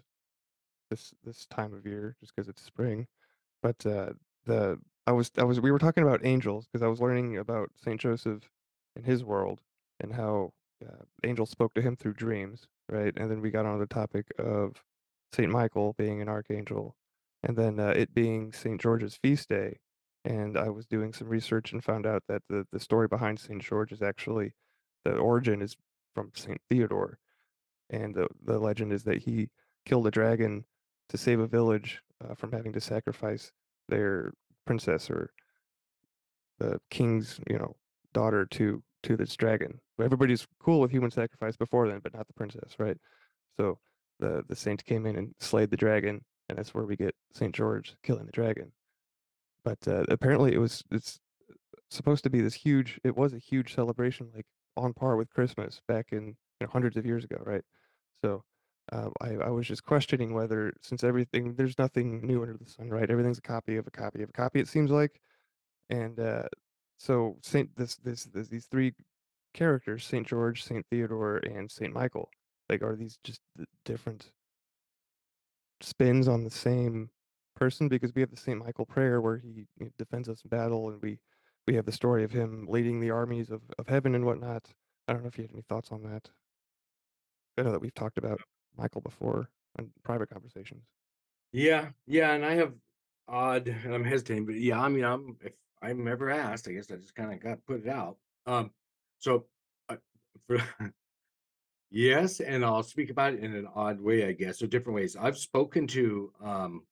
this 0.90 1.14
this 1.24 1.46
time 1.48 1.74
of 1.74 1.86
year 1.86 2.16
just 2.20 2.34
because 2.36 2.48
it's 2.48 2.62
spring. 2.62 3.08
But 3.62 3.86
uh, 3.86 4.14
the 4.46 4.80
I 5.08 5.12
was 5.12 5.32
I 5.38 5.44
was 5.44 5.60
we 5.60 5.72
were 5.72 5.80
talking 5.80 6.04
about 6.04 6.26
angels 6.26 6.68
because 6.68 6.84
I 6.84 6.88
was 6.88 7.02
learning 7.02 7.38
about 7.38 7.72
Saint 7.84 8.00
Joseph 8.00 8.50
and 8.96 9.06
his 9.06 9.24
world 9.24 9.62
and 10.00 10.14
how 10.14 10.54
uh, 10.86 11.04
angels 11.24 11.50
spoke 11.50 11.74
to 11.74 11.82
him 11.82 11.96
through 11.96 12.14
dreams, 12.14 12.68
right? 12.90 13.14
And 13.18 13.30
then 13.30 13.42
we 13.42 13.52
got 13.52 13.66
on 13.66 13.80
the 13.80 13.86
topic 13.86 14.28
of 14.40 14.84
Saint 15.34 15.52
Michael 15.52 15.94
being 15.98 16.22
an 16.22 16.30
archangel, 16.30 16.96
and 17.44 17.58
then 17.58 17.80
uh, 17.80 17.94
it 17.96 18.14
being 18.14 18.54
Saint 18.54 18.82
George's 18.82 19.16
feast 19.16 19.50
day. 19.50 19.80
And 20.24 20.58
I 20.58 20.70
was 20.70 20.86
doing 20.86 21.14
some 21.14 21.28
research 21.28 21.72
and 21.72 21.84
found 21.84 22.06
out 22.06 22.24
that 22.28 22.44
the 22.48 22.66
the 22.72 22.80
story 22.80 23.08
behind 23.08 23.40
Saint 23.40 23.64
George 23.64 23.92
is 23.92 24.02
actually 24.04 24.54
the 25.04 25.16
origin 25.16 25.62
is 25.62 25.76
from 26.14 26.32
Saint 26.36 26.62
Theodore, 26.70 27.18
and 27.90 28.14
the 28.14 28.28
the 28.44 28.60
legend 28.60 28.94
is 28.94 29.04
that 29.06 29.24
he 29.24 29.50
killed 29.86 30.06
a 30.06 30.12
dragon 30.12 30.64
to 31.10 31.18
save 31.18 31.40
a 31.40 31.48
village 31.48 32.02
uh, 32.24 32.36
from 32.36 32.52
having 32.52 32.72
to 32.74 32.82
sacrifice 32.82 33.52
their 33.90 34.34
princess 34.66 35.10
or 35.10 35.32
the 36.60 36.80
king's, 36.92 37.40
you 37.50 37.58
know, 37.58 37.76
daughter 38.14 38.46
to 38.46 38.84
to 39.04 39.18
this 39.18 39.36
dragon. 39.36 39.80
Everybody's 40.00 40.48
cool 40.60 40.80
with 40.80 40.92
human 40.92 41.12
sacrifice 41.12 41.58
before 41.58 41.88
then, 41.88 42.00
but 42.04 42.14
not 42.14 42.28
the 42.28 42.34
princess, 42.34 42.76
right? 42.78 42.98
So 43.58 43.80
the 44.20 44.44
the 44.48 44.56
saint 44.56 44.86
came 44.86 45.06
in 45.08 45.16
and 45.16 45.34
slayed 45.40 45.72
the 45.72 45.78
dragon, 45.78 46.22
and 46.52 46.60
that's 46.60 46.74
where 46.74 46.86
we 46.86 46.96
get 46.96 47.16
Saint 47.34 47.56
George 47.56 47.96
killing 48.04 48.26
the 48.26 48.32
dragon. 48.32 48.72
But 49.64 49.80
uh, 49.88 50.04
apparently, 50.10 50.54
it 50.54 50.60
was 50.60 50.84
it's 50.92 51.20
supposed 51.90 52.24
to 52.26 52.30
be 52.30 52.42
this 52.42 52.54
huge. 52.54 53.00
It 53.04 53.18
was 53.18 53.34
a 53.34 53.40
huge 53.40 53.74
celebration, 53.74 54.30
like 54.36 54.46
on 54.78 54.94
par 54.94 55.16
with 55.16 55.30
Christmas 55.30 55.82
back 55.88 56.08
in 56.12 56.28
you 56.28 56.36
know 56.62 56.68
hundreds 56.72 56.98
of 56.98 57.06
years 57.06 57.24
ago, 57.24 57.38
right? 57.44 57.64
So. 58.24 58.44
Uh, 58.92 59.10
I, 59.22 59.36
I 59.36 59.50
was 59.52 59.68
just 59.68 59.86
questioning 59.86 60.34
whether, 60.34 60.74
since 60.82 61.04
everything, 61.04 61.54
there's 61.54 61.78
nothing 61.78 62.26
new 62.26 62.42
under 62.42 62.58
the 62.58 62.70
sun, 62.70 62.90
right? 62.90 63.10
Everything's 63.10 63.38
a 63.38 63.42
copy 63.42 63.78
of 63.78 63.88
a 63.88 63.92
copy 63.92 64.22
of 64.22 64.30
a 64.30 64.34
copy. 64.34 64.60
It 64.60 64.68
seems 64.68 64.92
like, 64.92 65.22
and 65.90 66.20
uh, 66.20 66.50
so 66.98 67.38
Saint 67.42 67.74
this, 67.78 67.96
this 67.98 68.26
this 68.26 68.50
these 68.50 68.66
three 68.66 68.94
characters, 69.54 70.06
Saint 70.06 70.28
George, 70.28 70.64
Saint 70.64 70.86
Theodore, 70.90 71.38
and 71.38 71.72
Saint 71.72 71.94
Michael, 71.94 72.30
like 72.70 72.82
are 72.82 72.96
these 72.96 73.18
just 73.24 73.40
different 73.86 74.32
spins 75.84 76.28
on 76.28 76.44
the 76.44 76.50
same 76.52 77.10
person? 77.56 77.88
Because 77.88 78.14
we 78.14 78.22
have 78.22 78.32
the 78.32 78.38
Saint 78.38 78.60
Michael 78.60 78.86
prayer 78.86 79.22
where 79.22 79.38
he 79.38 79.66
defends 79.98 80.30
us 80.30 80.44
in 80.44 80.50
battle, 80.50 80.90
and 80.90 81.02
we 81.02 81.20
we 81.68 81.76
have 81.76 81.86
the 81.86 81.92
story 81.92 82.24
of 82.24 82.32
him 82.32 82.68
leading 82.68 83.00
the 83.00 83.12
armies 83.12 83.50
of, 83.50 83.62
of 83.78 83.88
heaven 83.88 84.16
and 84.16 84.26
whatnot. 84.26 84.68
I 85.08 85.14
don't 85.14 85.22
know 85.22 85.28
if 85.28 85.38
you 85.38 85.44
had 85.44 85.52
any 85.52 85.62
thoughts 85.62 85.92
on 85.92 86.04
that. 86.04 86.30
I 87.58 87.64
know 87.64 87.72
that 87.72 87.82
we've 87.82 87.94
talked 87.94 88.18
about 88.18 88.42
Michael 88.78 89.02
before 89.02 89.50
in 89.78 89.92
private 90.04 90.30
conversations. 90.30 90.84
Yeah, 91.52 91.90
yeah, 92.08 92.34
and 92.34 92.46
I 92.46 92.56
have 92.56 92.74
odd 93.28 93.68
and 93.68 93.94
I'm 93.94 94.04
hesitating, 94.04 94.46
but 94.46 94.56
yeah, 94.56 94.82
I 94.82 94.90
mean, 94.90 95.04
I'm 95.04 95.38
if 95.42 95.54
I'm 95.82 96.08
ever 96.08 96.30
asked, 96.30 96.68
I 96.68 96.74
guess 96.74 96.92
I 96.92 96.96
just 96.96 97.16
kinda 97.16 97.36
got 97.38 97.66
put 97.66 97.86
it 97.86 97.90
out. 97.90 98.18
Um, 98.46 98.72
so, 99.20 99.48
uh, 99.90 99.98
for 100.48 100.58
yes, 101.92 102.40
and 102.40 102.66
I'll 102.66 102.84
speak 102.84 103.10
about 103.10 103.34
it 103.34 103.42
in 103.42 103.54
an 103.54 103.68
odd 103.76 104.02
way, 104.02 104.26
I 104.28 104.32
guess, 104.32 104.62
or 104.62 104.68
different 104.68 104.96
ways. 104.96 105.16
I've 105.16 105.38
spoken 105.38 105.88
to, 105.88 106.32
um, 106.44 106.84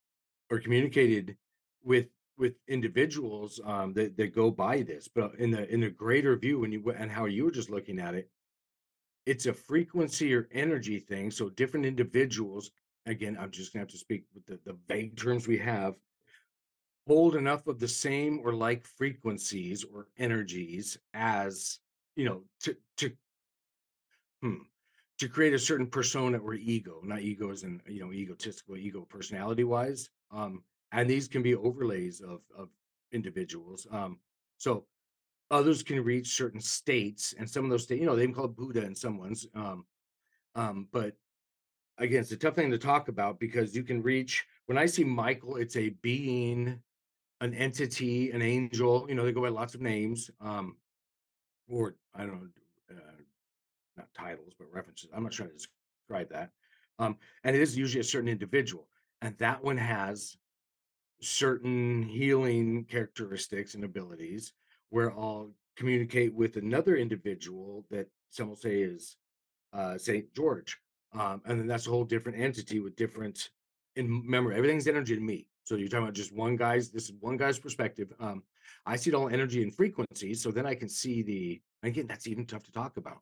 or 0.51 0.59
communicated 0.59 1.35
with 1.83 2.07
with 2.37 2.53
individuals, 2.69 3.59
um, 3.65 3.93
that 3.93 4.15
that 4.17 4.35
go 4.35 4.51
by 4.51 4.81
this, 4.81 5.07
but 5.07 5.35
in 5.35 5.51
the 5.51 5.67
in 5.73 5.81
the 5.81 5.89
greater 5.89 6.35
view, 6.37 6.59
when 6.59 6.71
you 6.71 6.91
and 6.91 7.11
how 7.11 7.25
you 7.25 7.45
were 7.45 7.51
just 7.51 7.69
looking 7.69 7.99
at 7.99 8.15
it, 8.15 8.29
it's 9.25 9.45
a 9.45 9.53
frequency 9.53 10.33
or 10.33 10.47
energy 10.51 10.99
thing, 10.99 11.31
so 11.31 11.49
different 11.49 11.85
individuals 11.85 12.71
again, 13.05 13.37
I'm 13.39 13.51
just 13.51 13.73
gonna 13.73 13.81
have 13.81 13.89
to 13.89 13.97
speak 13.97 14.23
with 14.33 14.45
the 14.45 14.59
the 14.65 14.77
vague 14.87 15.17
terms 15.17 15.47
we 15.47 15.57
have, 15.57 15.95
hold 17.07 17.35
enough 17.35 17.67
of 17.67 17.79
the 17.79 17.87
same 17.87 18.39
or 18.43 18.53
like 18.53 18.85
frequencies 18.85 19.83
or 19.83 20.07
energies 20.17 20.97
as, 21.13 21.79
you 22.15 22.25
know, 22.25 22.43
to 22.61 22.77
to 22.97 23.11
hmm, 24.41 24.55
to 25.19 25.29
create 25.29 25.53
a 25.53 25.59
certain 25.59 25.87
persona 25.87 26.37
or 26.37 26.53
ego, 26.53 27.01
not 27.03 27.21
egos 27.21 27.63
and 27.63 27.81
you 27.87 27.99
know, 27.99 28.11
egotistical 28.11 28.77
ego 28.77 29.05
personality 29.09 29.63
wise. 29.63 30.09
Um, 30.31 30.63
and 30.91 31.09
these 31.09 31.27
can 31.27 31.43
be 31.43 31.55
overlays 31.55 32.21
of 32.21 32.41
of 32.57 32.69
individuals. 33.11 33.85
Um, 33.91 34.19
so 34.57 34.85
others 35.51 35.83
can 35.83 36.03
reach 36.03 36.35
certain 36.35 36.61
states, 36.61 37.33
and 37.37 37.49
some 37.49 37.63
of 37.63 37.71
those 37.71 37.83
states, 37.83 37.99
you 37.99 38.07
know, 38.07 38.15
they 38.15 38.25
can 38.25 38.33
call 38.33 38.45
it 38.45 38.55
Buddha 38.55 38.83
in 38.83 38.95
someone's. 38.95 39.47
Um, 39.55 39.85
um, 40.55 40.87
but 40.91 41.13
again, 41.97 42.21
it's 42.21 42.31
a 42.31 42.37
tough 42.37 42.55
thing 42.55 42.71
to 42.71 42.77
talk 42.77 43.07
about 43.07 43.39
because 43.39 43.75
you 43.75 43.83
can 43.83 44.01
reach 44.01 44.45
when 44.69 44.77
I 44.77 44.85
see 44.85 45.03
Michael, 45.03 45.55
it's 45.55 45.75
a 45.75 45.89
being, 45.89 46.79
an 47.41 47.55
entity, 47.55 48.29
an 48.29 48.43
angel, 48.43 49.07
you 49.09 49.15
know, 49.15 49.25
they 49.25 49.31
go 49.31 49.41
by 49.41 49.49
lots 49.49 49.73
of 49.73 49.81
names. 49.81 50.29
Um, 50.39 50.77
or 51.67 51.95
I 52.13 52.19
don't 52.19 52.35
know, 52.35 52.47
not 53.99 54.13
titles, 54.13 54.53
but 54.57 54.67
references. 54.73 55.09
I'm 55.13 55.23
not 55.23 55.31
trying 55.31 55.49
to 55.49 55.55
describe 55.55 56.29
that. 56.29 56.49
Um, 56.97 57.17
and 57.43 57.55
it 57.55 57.61
is 57.61 57.77
usually 57.77 58.01
a 58.01 58.03
certain 58.03 58.29
individual. 58.29 58.87
And 59.21 59.37
that 59.37 59.63
one 59.63 59.77
has 59.77 60.37
certain 61.21 62.03
healing 62.03 62.85
characteristics 62.85 63.75
and 63.75 63.83
abilities 63.83 64.53
where 64.89 65.11
I'll 65.11 65.51
communicate 65.75 66.33
with 66.33 66.57
another 66.57 66.95
individual 66.95 67.85
that 67.89 68.07
some 68.29 68.49
will 68.49 68.55
say 68.55 68.81
is 68.81 69.17
uh, 69.73 69.97
St. 69.97 70.33
George. 70.33 70.77
Um, 71.13 71.41
and 71.45 71.59
then 71.59 71.67
that's 71.67 71.87
a 71.87 71.89
whole 71.89 72.03
different 72.03 72.39
entity 72.39 72.79
with 72.79 72.95
different 72.95 73.49
in 73.95 74.23
memory. 74.29 74.55
Everything's 74.55 74.87
energy 74.87 75.15
to 75.15 75.21
me. 75.21 75.47
So 75.63 75.75
you're 75.75 75.87
talking 75.87 76.03
about 76.03 76.15
just 76.15 76.33
one 76.33 76.55
guy's, 76.55 76.89
this 76.89 77.05
is 77.05 77.13
one 77.19 77.37
guy's 77.37 77.59
perspective. 77.59 78.11
Um, 78.19 78.43
I 78.85 78.95
see 78.95 79.09
it 79.11 79.13
all 79.13 79.29
energy 79.29 79.61
and 79.61 79.75
frequency. 79.75 80.33
So 80.33 80.51
then 80.51 80.65
I 80.65 80.75
can 80.75 80.89
see 80.89 81.21
the, 81.21 81.61
again, 81.83 82.07
that's 82.07 82.27
even 82.27 82.45
tough 82.45 82.63
to 82.63 82.71
talk 82.71 82.97
about. 82.97 83.19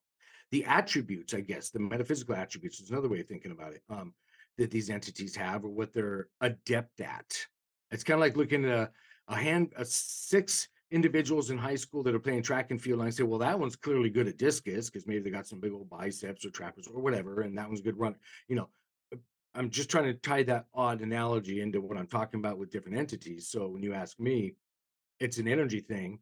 The 0.52 0.66
attributes, 0.66 1.34
I 1.34 1.42
guess, 1.42 1.70
the 1.70 1.80
metaphysical 1.80 2.36
attributes 2.36 2.80
is 2.80 2.90
another 2.90 3.10
way 3.10 3.20
of 3.20 3.28
thinking 3.28 3.52
about 3.52 3.74
it. 3.74 3.82
Um, 3.90 4.14
that 4.58 4.72
these 4.72 4.90
entities 4.90 5.36
have 5.36 5.64
or 5.64 5.70
what 5.70 5.94
they're 5.94 6.28
adept 6.42 7.02
at. 7.02 7.38
It's 7.92 8.04
kind 8.04 8.16
of 8.16 8.22
like 8.22 8.36
looking 8.36 8.66
at 8.66 8.72
a, 8.72 8.92
a 9.28 9.36
hand, 9.36 9.74
a 9.78 9.86
six 9.86 10.68
individuals 10.92 11.50
in 11.50 11.58
high 11.58 11.76
school 11.76 12.04
that 12.04 12.16
are 12.16 12.20
playing 12.20 12.44
track 12.44 12.72
and 12.72 12.82
field, 12.82 13.00
and 13.00 13.08
I 13.08 13.12
say, 13.12 13.24
well, 13.24 13.40
that 13.40 13.60
one's 13.60 13.76
clearly 13.76 14.10
good 14.10 14.28
at 14.28 14.38
discus 14.38 14.90
because 14.90 15.06
maybe 15.06 15.20
they 15.20 15.30
got 15.30 15.48
some 15.48 15.60
big 15.60 15.74
old 15.74 15.90
biceps 15.90 16.46
or 16.46 16.50
trappers 16.50 16.88
or 16.88 17.02
whatever, 17.02 17.42
and 17.42 17.58
that 17.58 17.68
one's 17.68 17.82
a 17.82 17.84
good 17.84 18.00
run. 18.00 18.16
You 18.48 18.56
know, 18.56 18.70
uh, 19.14 19.18
I'm 19.54 19.70
just 19.70 19.90
trying 19.90 20.06
to 20.06 20.14
tie 20.14 20.44
that 20.44 20.66
odd 20.74 21.02
analogy 21.02 21.62
into 21.62 21.82
what 21.82 21.98
I'm 21.98 22.08
talking 22.08 22.40
about 22.40 22.58
with 22.58 22.72
different 22.72 22.98
entities. 22.98 23.50
So 23.50 23.68
when 23.68 23.84
you 23.84 23.94
ask 23.94 24.20
me, 24.20 24.56
it's 25.20 25.38
an 25.38 25.48
energy 25.48 25.82
thing, 25.82 26.20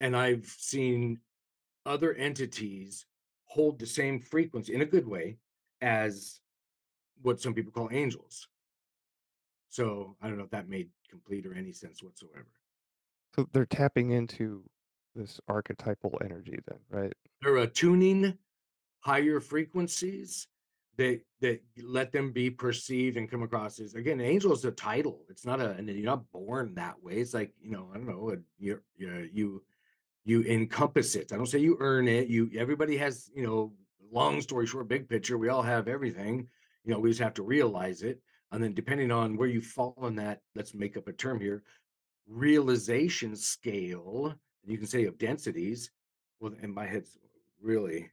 and 0.00 0.16
I've 0.16 0.46
seen 0.46 1.20
other 1.86 2.12
entities 2.14 3.06
hold 3.54 3.78
the 3.78 3.86
same 3.86 4.18
frequency 4.18 4.74
in 4.74 4.82
a 4.82 4.84
good 4.84 5.06
way 5.06 5.36
as 5.80 6.40
what 7.22 7.40
some 7.40 7.54
people 7.54 7.70
call 7.70 7.88
angels. 7.92 8.48
So 9.68 10.16
I 10.20 10.26
don't 10.26 10.38
know 10.38 10.44
if 10.44 10.50
that 10.50 10.68
made 10.68 10.88
complete 11.08 11.46
or 11.46 11.54
any 11.54 11.72
sense 11.72 12.02
whatsoever. 12.02 12.48
So 13.36 13.48
they're 13.52 13.64
tapping 13.64 14.10
into 14.10 14.64
this 15.14 15.40
archetypal 15.46 16.18
energy 16.24 16.58
then, 16.66 16.78
right? 16.90 17.12
They're 17.42 17.58
attuning 17.58 18.36
higher 18.98 19.38
frequencies 19.38 20.48
that 20.96 21.20
that 21.40 21.60
let 21.82 22.10
them 22.10 22.32
be 22.32 22.50
perceived 22.50 23.16
and 23.16 23.30
come 23.30 23.42
across 23.44 23.78
as 23.78 23.94
again, 23.94 24.20
angel 24.20 24.52
is 24.52 24.64
a 24.64 24.72
title. 24.72 25.24
It's 25.28 25.46
not 25.46 25.60
a 25.60 25.70
and 25.72 25.88
you're 25.88 26.04
not 26.04 26.30
born 26.32 26.74
that 26.74 27.00
way. 27.00 27.14
It's 27.14 27.34
like, 27.34 27.52
you 27.60 27.70
know, 27.70 27.88
I 27.92 27.98
don't 27.98 28.08
know, 28.08 28.36
you're, 28.58 28.82
you 28.96 29.28
you 29.32 29.62
you 30.24 30.42
encompass 30.42 31.14
it. 31.14 31.32
I 31.32 31.36
don't 31.36 31.46
say 31.46 31.58
you 31.58 31.76
earn 31.80 32.08
it. 32.08 32.28
You 32.28 32.50
everybody 32.56 32.96
has, 32.96 33.30
you 33.34 33.46
know, 33.46 33.72
long 34.12 34.40
story 34.40 34.66
short, 34.66 34.88
big 34.88 35.08
picture, 35.08 35.36
we 35.36 35.48
all 35.48 35.62
have 35.62 35.88
everything. 35.88 36.48
You 36.84 36.92
know, 36.92 37.00
we 37.00 37.10
just 37.10 37.20
have 37.20 37.34
to 37.34 37.42
realize 37.42 38.02
it. 38.02 38.20
And 38.52 38.62
then 38.62 38.74
depending 38.74 39.10
on 39.10 39.36
where 39.36 39.48
you 39.48 39.60
fall 39.60 39.94
on 39.98 40.14
that, 40.16 40.40
let's 40.54 40.74
make 40.74 40.96
up 40.96 41.08
a 41.08 41.12
term 41.12 41.40
here, 41.40 41.62
realization 42.28 43.34
scale, 43.34 44.34
you 44.64 44.78
can 44.78 44.86
say 44.86 45.04
of 45.04 45.18
densities. 45.18 45.90
Well, 46.40 46.52
and 46.62 46.72
my 46.72 46.86
head's 46.86 47.18
really 47.60 48.10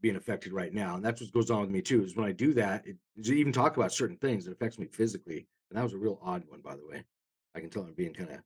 being 0.00 0.16
affected 0.16 0.52
right 0.52 0.72
now. 0.72 0.94
And 0.94 1.04
that's 1.04 1.20
what 1.20 1.32
goes 1.32 1.50
on 1.50 1.60
with 1.60 1.70
me 1.70 1.82
too, 1.82 2.04
is 2.04 2.16
when 2.16 2.26
I 2.26 2.32
do 2.32 2.54
that, 2.54 2.86
it 2.86 2.96
even 3.16 3.52
talk 3.52 3.76
about 3.76 3.92
certain 3.92 4.16
things, 4.16 4.46
it 4.46 4.52
affects 4.52 4.78
me 4.78 4.86
physically. 4.86 5.46
And 5.70 5.78
that 5.78 5.82
was 5.82 5.92
a 5.92 5.98
real 5.98 6.18
odd 6.22 6.44
one, 6.48 6.60
by 6.60 6.76
the 6.76 6.86
way. 6.86 7.04
I 7.54 7.60
can 7.60 7.68
tell 7.68 7.82
I'm 7.82 7.92
being 7.94 8.14
kind 8.14 8.30
of 8.30 8.38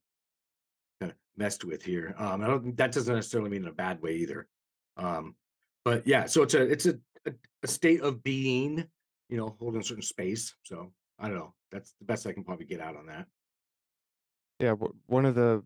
messed 1.37 1.64
with 1.64 1.83
here. 1.83 2.14
Um, 2.18 2.42
I 2.42 2.47
don't 2.47 2.77
that 2.77 2.92
doesn't 2.92 3.14
necessarily 3.14 3.51
mean 3.51 3.62
in 3.62 3.68
a 3.68 3.73
bad 3.73 4.01
way 4.03 4.16
either. 4.16 4.47
Um, 4.97 5.35
but 5.85 6.07
yeah, 6.07 6.27
so 6.27 6.42
it's 6.42 6.55
a 6.55 6.62
it's 6.62 6.87
a, 6.87 6.99
a, 7.27 7.33
a 7.62 7.68
state 7.68 8.01
of 8.03 8.23
being, 8.23 8.87
you 9.29 9.37
know, 9.37 9.57
holding 9.59 9.81
a 9.81 9.85
certain 9.85 10.03
space. 10.03 10.55
So 10.62 10.92
I 11.18 11.29
don't 11.29 11.38
know. 11.38 11.55
That's 11.71 11.95
the 11.99 12.05
best 12.05 12.27
I 12.27 12.33
can 12.33 12.45
probably 12.45 12.66
get 12.66 12.81
out 12.81 12.97
on 12.97 13.07
that. 13.07 13.27
Yeah, 14.61 14.75
one 15.07 15.25
of 15.25 15.35
the 15.35 15.62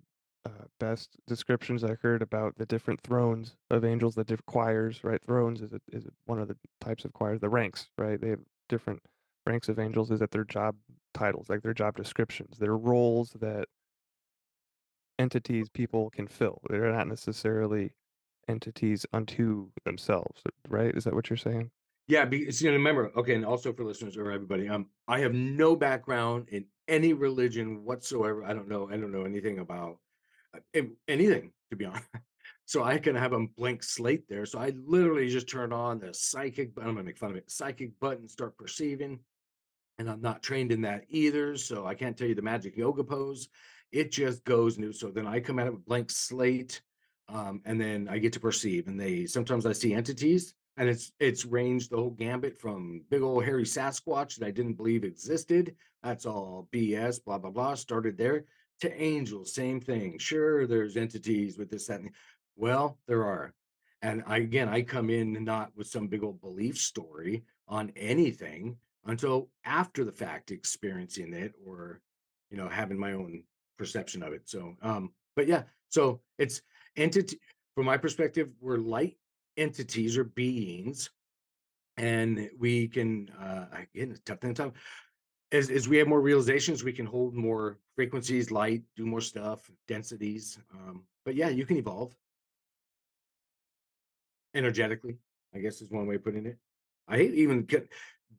uh, 0.46 0.64
best 0.78 1.16
descriptions 1.26 1.82
I 1.82 1.96
heard 2.00 2.22
about 2.22 2.56
the 2.56 2.66
different 2.66 3.00
thrones 3.02 3.56
of 3.70 3.84
angels, 3.84 4.14
the 4.14 4.24
different 4.24 4.46
choirs, 4.46 5.02
right? 5.02 5.20
Thrones 5.26 5.60
is 5.60 5.72
a, 5.72 5.80
is 5.92 6.06
a, 6.06 6.10
one 6.26 6.38
of 6.38 6.48
the 6.48 6.56
types 6.80 7.04
of 7.04 7.12
choirs. 7.12 7.40
The 7.40 7.48
ranks, 7.48 7.88
right? 7.98 8.20
They 8.20 8.30
have 8.30 8.40
different 8.68 9.02
ranks 9.44 9.68
of 9.68 9.78
angels. 9.78 10.10
Is 10.10 10.20
that 10.20 10.30
their 10.30 10.44
job 10.44 10.76
titles, 11.12 11.50
like 11.50 11.62
their 11.62 11.74
job 11.74 11.96
descriptions, 11.96 12.58
their 12.58 12.76
roles 12.76 13.30
that 13.40 13.66
entities 15.18 15.68
people 15.68 16.10
can 16.10 16.26
fill. 16.26 16.60
They're 16.68 16.92
not 16.92 17.08
necessarily 17.08 17.92
entities 18.48 19.06
unto 19.12 19.68
themselves, 19.84 20.42
right? 20.68 20.94
Is 20.94 21.04
that 21.04 21.14
what 21.14 21.30
you're 21.30 21.36
saying? 21.36 21.70
Yeah, 22.08 22.24
because 22.24 22.62
you 22.62 22.70
know, 22.70 22.76
remember, 22.76 23.10
okay, 23.16 23.34
and 23.34 23.44
also 23.44 23.72
for 23.72 23.84
listeners 23.84 24.16
or 24.16 24.30
everybody, 24.30 24.68
um, 24.68 24.86
I 25.08 25.20
have 25.20 25.34
no 25.34 25.74
background 25.74 26.48
in 26.50 26.66
any 26.86 27.12
religion 27.12 27.84
whatsoever. 27.84 28.44
I 28.44 28.52
don't 28.52 28.68
know, 28.68 28.88
I 28.88 28.96
don't 28.96 29.10
know 29.10 29.24
anything 29.24 29.58
about 29.58 29.98
uh, 30.54 30.80
anything, 31.08 31.50
to 31.70 31.76
be 31.76 31.84
honest. 31.86 32.06
So 32.64 32.82
I 32.82 32.98
can 32.98 33.16
have 33.16 33.32
a 33.32 33.46
blank 33.56 33.82
slate 33.82 34.28
there. 34.28 34.46
So 34.46 34.58
I 34.58 34.72
literally 34.86 35.28
just 35.28 35.48
turn 35.48 35.72
on 35.72 35.98
the 35.98 36.14
psychic, 36.14 36.70
I'm 36.78 36.94
gonna 36.94 37.04
make 37.04 37.18
fun 37.18 37.30
of 37.30 37.36
it, 37.36 37.50
psychic 37.50 37.98
button, 37.98 38.28
start 38.28 38.56
perceiving 38.56 39.20
and 39.98 40.10
I'm 40.10 40.20
not 40.20 40.42
trained 40.42 40.72
in 40.72 40.82
that 40.82 41.04
either. 41.08 41.56
So 41.56 41.86
I 41.86 41.94
can't 41.94 42.16
tell 42.16 42.28
you 42.28 42.34
the 42.34 42.42
magic 42.42 42.76
yoga 42.76 43.04
pose. 43.04 43.48
It 43.92 44.10
just 44.10 44.44
goes 44.44 44.78
new. 44.78 44.92
So 44.92 45.10
then 45.10 45.26
I 45.26 45.40
come 45.40 45.58
at 45.58 45.66
it 45.66 45.72
with 45.72 45.86
blank 45.86 46.10
slate, 46.10 46.82
um, 47.28 47.62
and 47.64 47.80
then 47.80 48.08
I 48.08 48.18
get 48.18 48.32
to 48.34 48.40
perceive. 48.40 48.88
And 48.88 48.98
they 48.98 49.26
sometimes 49.26 49.66
I 49.66 49.72
see 49.72 49.94
entities, 49.94 50.54
and 50.76 50.88
it's 50.88 51.12
it's 51.20 51.44
ranged 51.44 51.90
the 51.90 51.96
whole 51.96 52.10
gambit 52.10 52.56
from 52.58 53.02
big 53.10 53.22
old 53.22 53.44
hairy 53.44 53.64
Sasquatch 53.64 54.36
that 54.36 54.46
I 54.46 54.50
didn't 54.50 54.74
believe 54.74 55.04
existed. 55.04 55.74
That's 56.02 56.26
all 56.26 56.68
BS. 56.72 57.24
Blah 57.24 57.38
blah 57.38 57.50
blah. 57.50 57.74
Started 57.74 58.16
there 58.16 58.44
to 58.80 59.02
angels, 59.02 59.54
same 59.54 59.80
thing. 59.80 60.18
Sure, 60.18 60.66
there's 60.66 60.96
entities 60.96 61.58
with 61.58 61.70
this 61.70 61.86
that. 61.86 62.00
Well, 62.56 62.98
there 63.06 63.24
are. 63.24 63.52
And 64.02 64.22
I, 64.26 64.38
again, 64.38 64.68
I 64.68 64.82
come 64.82 65.10
in 65.10 65.44
not 65.44 65.70
with 65.76 65.86
some 65.86 66.06
big 66.06 66.22
old 66.22 66.40
belief 66.40 66.78
story 66.78 67.44
on 67.66 67.92
anything 67.96 68.76
until 69.06 69.48
after 69.64 70.04
the 70.04 70.12
fact 70.12 70.50
experiencing 70.50 71.32
it 71.32 71.54
or 71.64 72.00
you 72.50 72.56
know 72.56 72.68
having 72.68 72.98
my 72.98 73.12
own 73.12 73.42
perception 73.76 74.22
of 74.22 74.32
it 74.32 74.42
so 74.44 74.74
um 74.82 75.12
but 75.34 75.46
yeah 75.46 75.62
so 75.88 76.20
it's 76.38 76.62
entity 76.96 77.38
from 77.74 77.86
my 77.86 77.96
perspective 77.96 78.48
we're 78.60 78.78
light 78.78 79.16
entities 79.56 80.16
or 80.16 80.24
beings 80.24 81.10
and 81.96 82.50
we 82.58 82.88
can 82.88 83.30
uh 83.40 83.66
again 83.72 84.10
it's 84.10 84.20
tough 84.24 84.40
thing 84.40 84.54
to 84.54 84.64
talk 84.64 84.74
as, 85.52 85.70
as 85.70 85.88
we 85.88 85.96
have 85.96 86.08
more 86.08 86.20
realizations 86.20 86.84
we 86.84 86.92
can 86.92 87.06
hold 87.06 87.34
more 87.34 87.78
frequencies 87.94 88.50
light 88.50 88.82
do 88.96 89.06
more 89.06 89.20
stuff 89.20 89.70
densities 89.88 90.58
um 90.74 91.02
but 91.24 91.34
yeah 91.34 91.48
you 91.48 91.66
can 91.66 91.76
evolve. 91.76 92.14
Energetically 94.54 95.16
i 95.54 95.58
guess 95.58 95.80
is 95.80 95.90
one 95.90 96.06
way 96.06 96.16
of 96.16 96.24
putting 96.24 96.46
it. 96.46 96.58
I 97.08 97.16
hate 97.18 97.34
even 97.34 97.62
get, 97.62 97.88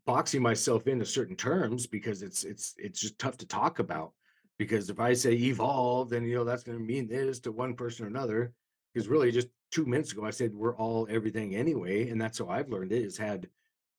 boxing 0.05 0.41
myself 0.41 0.87
into 0.87 1.05
certain 1.05 1.35
terms 1.35 1.85
because 1.85 2.21
it's 2.21 2.43
it's 2.43 2.73
it's 2.77 2.99
just 2.99 3.19
tough 3.19 3.37
to 3.37 3.45
talk 3.45 3.79
about 3.79 4.13
because 4.57 4.89
if 4.89 4.99
i 4.99 5.13
say 5.13 5.33
evolve 5.33 6.09
then 6.09 6.25
you 6.25 6.35
know 6.35 6.43
that's 6.43 6.63
going 6.63 6.77
to 6.77 6.83
mean 6.83 7.07
this 7.07 7.39
to 7.39 7.51
one 7.51 7.73
person 7.73 8.05
or 8.05 8.09
another 8.09 8.51
because 8.93 9.07
really 9.07 9.31
just 9.31 9.47
two 9.71 9.85
minutes 9.85 10.11
ago 10.11 10.25
i 10.25 10.29
said 10.29 10.53
we're 10.53 10.77
all 10.77 11.07
everything 11.09 11.55
anyway 11.55 12.09
and 12.09 12.19
that's 12.19 12.39
how 12.39 12.49
i've 12.49 12.69
learned 12.69 12.91
it 12.91 13.03
is 13.03 13.17
had 13.17 13.47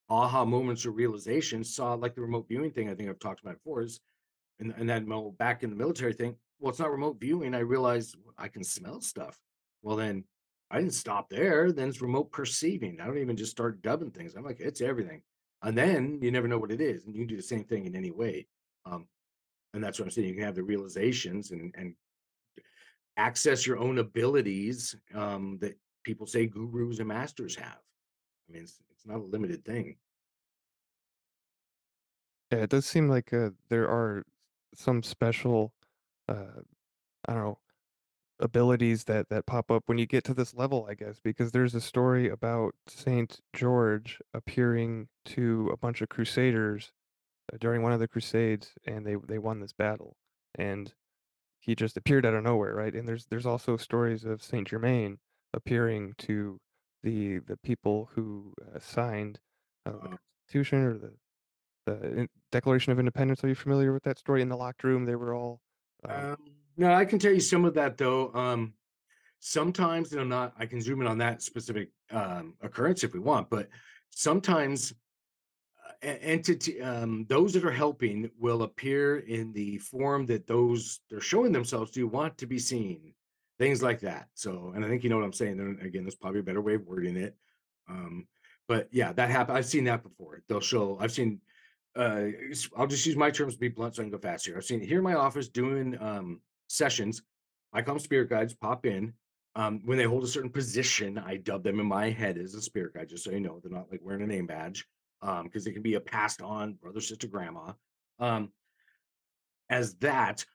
aha 0.09 0.43
moments 0.43 0.85
of 0.85 0.95
realization 0.95 1.63
saw 1.63 1.93
like 1.93 2.15
the 2.15 2.21
remote 2.21 2.47
viewing 2.47 2.71
thing 2.71 2.89
i 2.89 2.95
think 2.95 3.09
i've 3.09 3.19
talked 3.19 3.41
about 3.41 3.55
before 3.55 3.81
is 3.81 3.99
and, 4.59 4.73
and 4.77 4.89
then 4.89 5.07
well, 5.07 5.31
back 5.37 5.63
in 5.63 5.69
the 5.69 5.75
military 5.75 6.13
thing, 6.13 6.35
well, 6.59 6.69
it's 6.69 6.79
not 6.79 6.91
remote 6.91 7.19
viewing. 7.19 7.55
I 7.55 7.59
realized 7.59 8.15
I 8.37 8.47
can 8.49 8.63
smell 8.63 9.01
stuff. 9.01 9.39
Well, 9.81 9.95
then 9.95 10.25
I 10.69 10.79
didn't 10.79 10.93
stop 10.93 11.29
there. 11.29 11.71
Then 11.71 11.89
it's 11.89 12.01
remote 12.01 12.31
perceiving. 12.31 12.99
I 12.99 13.05
don't 13.05 13.17
even 13.17 13.37
just 13.37 13.51
start 13.51 13.81
dubbing 13.81 14.11
things. 14.11 14.35
I'm 14.35 14.43
like, 14.43 14.59
it's 14.59 14.81
everything. 14.81 15.21
And 15.61 15.77
then 15.77 16.19
you 16.21 16.31
never 16.31 16.47
know 16.47 16.57
what 16.57 16.71
it 16.71 16.81
is. 16.81 17.05
And 17.05 17.15
you 17.15 17.21
can 17.21 17.27
do 17.27 17.37
the 17.37 17.41
same 17.41 17.63
thing 17.63 17.85
in 17.85 17.95
any 17.95 18.11
way. 18.11 18.47
Um, 18.85 19.07
and 19.73 19.83
that's 19.83 19.99
what 19.99 20.05
I'm 20.05 20.11
saying. 20.11 20.27
You 20.29 20.35
can 20.35 20.43
have 20.43 20.55
the 20.55 20.63
realizations 20.63 21.51
and, 21.51 21.73
and 21.77 21.93
access 23.17 23.67
your 23.67 23.77
own 23.77 23.99
abilities 23.99 24.95
um, 25.13 25.57
that 25.61 25.77
people 26.03 26.25
say 26.25 26.47
gurus 26.47 26.99
and 26.99 27.07
masters 27.07 27.55
have. 27.55 27.77
I 28.49 28.53
mean, 28.53 28.63
it's, 28.63 28.79
it's 28.91 29.05
not 29.05 29.19
a 29.19 29.23
limited 29.23 29.63
thing. 29.65 29.97
Yeah, 32.51 32.59
it 32.59 32.69
does 32.69 32.85
seem 32.85 33.09
like 33.09 33.31
uh, 33.31 33.51
there 33.69 33.87
are 33.87 34.23
some 34.73 35.03
special, 35.03 35.73
uh, 36.27 36.61
I 37.27 37.33
don't 37.33 37.43
know, 37.43 37.57
abilities 38.39 39.03
that 39.03 39.29
that 39.29 39.45
pop 39.45 39.69
up 39.69 39.83
when 39.85 39.97
you 39.97 40.05
get 40.05 40.23
to 40.23 40.33
this 40.33 40.55
level, 40.55 40.87
I 40.89 40.95
guess, 40.95 41.19
because 41.21 41.51
there's 41.51 41.75
a 41.75 41.81
story 41.81 42.29
about 42.29 42.73
Saint 42.87 43.39
George 43.53 44.19
appearing 44.33 45.09
to 45.25 45.69
a 45.73 45.77
bunch 45.77 46.01
of 46.01 46.09
crusaders 46.09 46.91
during 47.59 47.81
one 47.81 47.91
of 47.93 47.99
the 47.99 48.07
crusades, 48.07 48.73
and 48.85 49.05
they 49.05 49.15
they 49.27 49.37
won 49.39 49.59
this 49.59 49.73
battle, 49.73 50.15
and 50.55 50.93
he 51.59 51.75
just 51.75 51.97
appeared 51.97 52.25
out 52.25 52.33
of 52.33 52.43
nowhere, 52.43 52.73
right? 52.75 52.93
And 52.93 53.07
there's 53.07 53.25
there's 53.25 53.45
also 53.45 53.77
stories 53.77 54.25
of 54.25 54.41
Saint 54.43 54.67
Germain 54.69 55.19
appearing 55.53 56.13
to 56.19 56.59
the 57.03 57.39
the 57.39 57.57
people 57.57 58.09
who 58.13 58.53
uh, 58.75 58.79
signed 58.79 59.39
uh, 59.85 59.91
the 59.91 59.97
Uh, 59.97 60.17
Constitution 60.47 60.83
or 60.83 60.97
the 60.97 61.13
the 61.85 62.27
Declaration 62.51 62.91
of 62.91 62.99
Independence. 62.99 63.43
Are 63.43 63.47
you 63.47 63.55
familiar 63.55 63.93
with 63.93 64.03
that 64.03 64.19
story? 64.19 64.41
In 64.41 64.49
the 64.49 64.57
locked 64.57 64.83
room, 64.83 65.05
they 65.05 65.15
were 65.15 65.33
all, 65.33 65.61
um 66.07 66.31
um, 66.31 66.37
no, 66.77 66.93
I 66.93 67.05
can 67.05 67.19
tell 67.19 67.33
you 67.33 67.39
some 67.39 67.65
of 67.65 67.73
that 67.75 67.97
though. 67.97 68.33
Um, 68.33 68.73
sometimes 69.41 70.11
and 70.11 70.19
i'm 70.19 70.27
not 70.27 70.53
i 70.59 70.65
can 70.65 70.81
zoom 70.81 70.99
in 70.99 71.07
on 71.07 71.17
that 71.17 71.41
specific 71.41 71.91
um 72.11 72.55
occurrence 72.61 73.05
if 73.05 73.13
we 73.13 73.19
want 73.21 73.49
but 73.49 73.69
sometimes 74.09 74.91
uh, 74.91 74.95
entity 76.01 76.81
um 76.81 77.25
those 77.27 77.53
that 77.53 77.65
are 77.65 77.71
helping 77.71 78.29
will 78.39 78.63
appear 78.63 79.17
in 79.19 79.51
the 79.53 79.77
form 79.79 80.25
that 80.25 80.47
those 80.47 81.01
they're 81.09 81.19
showing 81.19 81.51
themselves 81.51 81.91
to 81.91 82.03
want 82.05 82.37
to 82.37 82.47
be 82.47 82.57
seen 82.57 83.13
things 83.57 83.83
like 83.83 83.99
that. 83.99 84.27
So 84.33 84.71
and 84.73 84.83
i 84.83 84.87
think 84.87 85.03
you 85.03 85.09
know 85.09 85.17
what 85.17 85.25
i'm 85.25 85.33
saying 85.33 85.59
and 85.59 85.81
again 85.81 86.03
there's 86.03 86.15
probably 86.15 86.39
a 86.39 86.43
better 86.43 86.61
way 86.61 86.75
of 86.75 86.85
wording 86.85 87.17
it 87.17 87.35
um 87.89 88.27
but 88.67 88.87
yeah 88.91 89.11
that 89.13 89.29
happen 89.29 89.55
i've 89.55 89.65
seen 89.65 89.83
that 89.85 90.03
before. 90.03 90.41
They'll 90.47 90.61
show 90.61 90.97
i've 91.01 91.11
seen 91.11 91.41
uh 91.95 92.27
i'll 92.77 92.87
just 92.87 93.05
use 93.05 93.17
my 93.17 93.31
terms 93.31 93.55
to 93.55 93.59
be 93.59 93.67
blunt 93.67 93.95
so 93.95 94.01
i 94.01 94.05
can 94.05 94.11
go 94.11 94.17
faster 94.17 94.55
i've 94.55 94.63
seen 94.63 94.79
here 94.79 94.99
in 94.99 95.03
my 95.03 95.15
office 95.15 95.49
doing 95.49 95.97
um 95.99 96.39
sessions 96.67 97.23
i 97.73 97.81
call 97.81 97.95
them 97.95 98.03
spirit 98.03 98.29
guides 98.29 98.53
pop 98.53 98.85
in 98.85 99.11
um 99.55 99.81
when 99.85 99.97
they 99.97 100.03
hold 100.03 100.23
a 100.23 100.27
certain 100.27 100.51
position 100.51 101.17
i 101.17 101.35
dub 101.35 101.63
them 101.63 101.79
in 101.79 101.85
my 101.85 102.09
head 102.09 102.37
as 102.37 102.53
a 102.53 102.61
spirit 102.61 102.93
guide 102.93 103.09
just 103.09 103.23
so 103.23 103.31
you 103.31 103.39
know 103.39 103.59
they're 103.61 103.71
not 103.71 103.91
like 103.91 104.01
wearing 104.03 104.21
a 104.21 104.27
name 104.27 104.45
badge 104.45 104.85
um 105.21 105.43
because 105.43 105.67
it 105.67 105.73
can 105.73 105.81
be 105.81 105.95
a 105.95 105.99
passed 105.99 106.41
on 106.41 106.73
brother 106.73 107.01
sister 107.01 107.27
grandma 107.27 107.71
um 108.19 108.51
as 109.69 109.95
that 109.95 110.45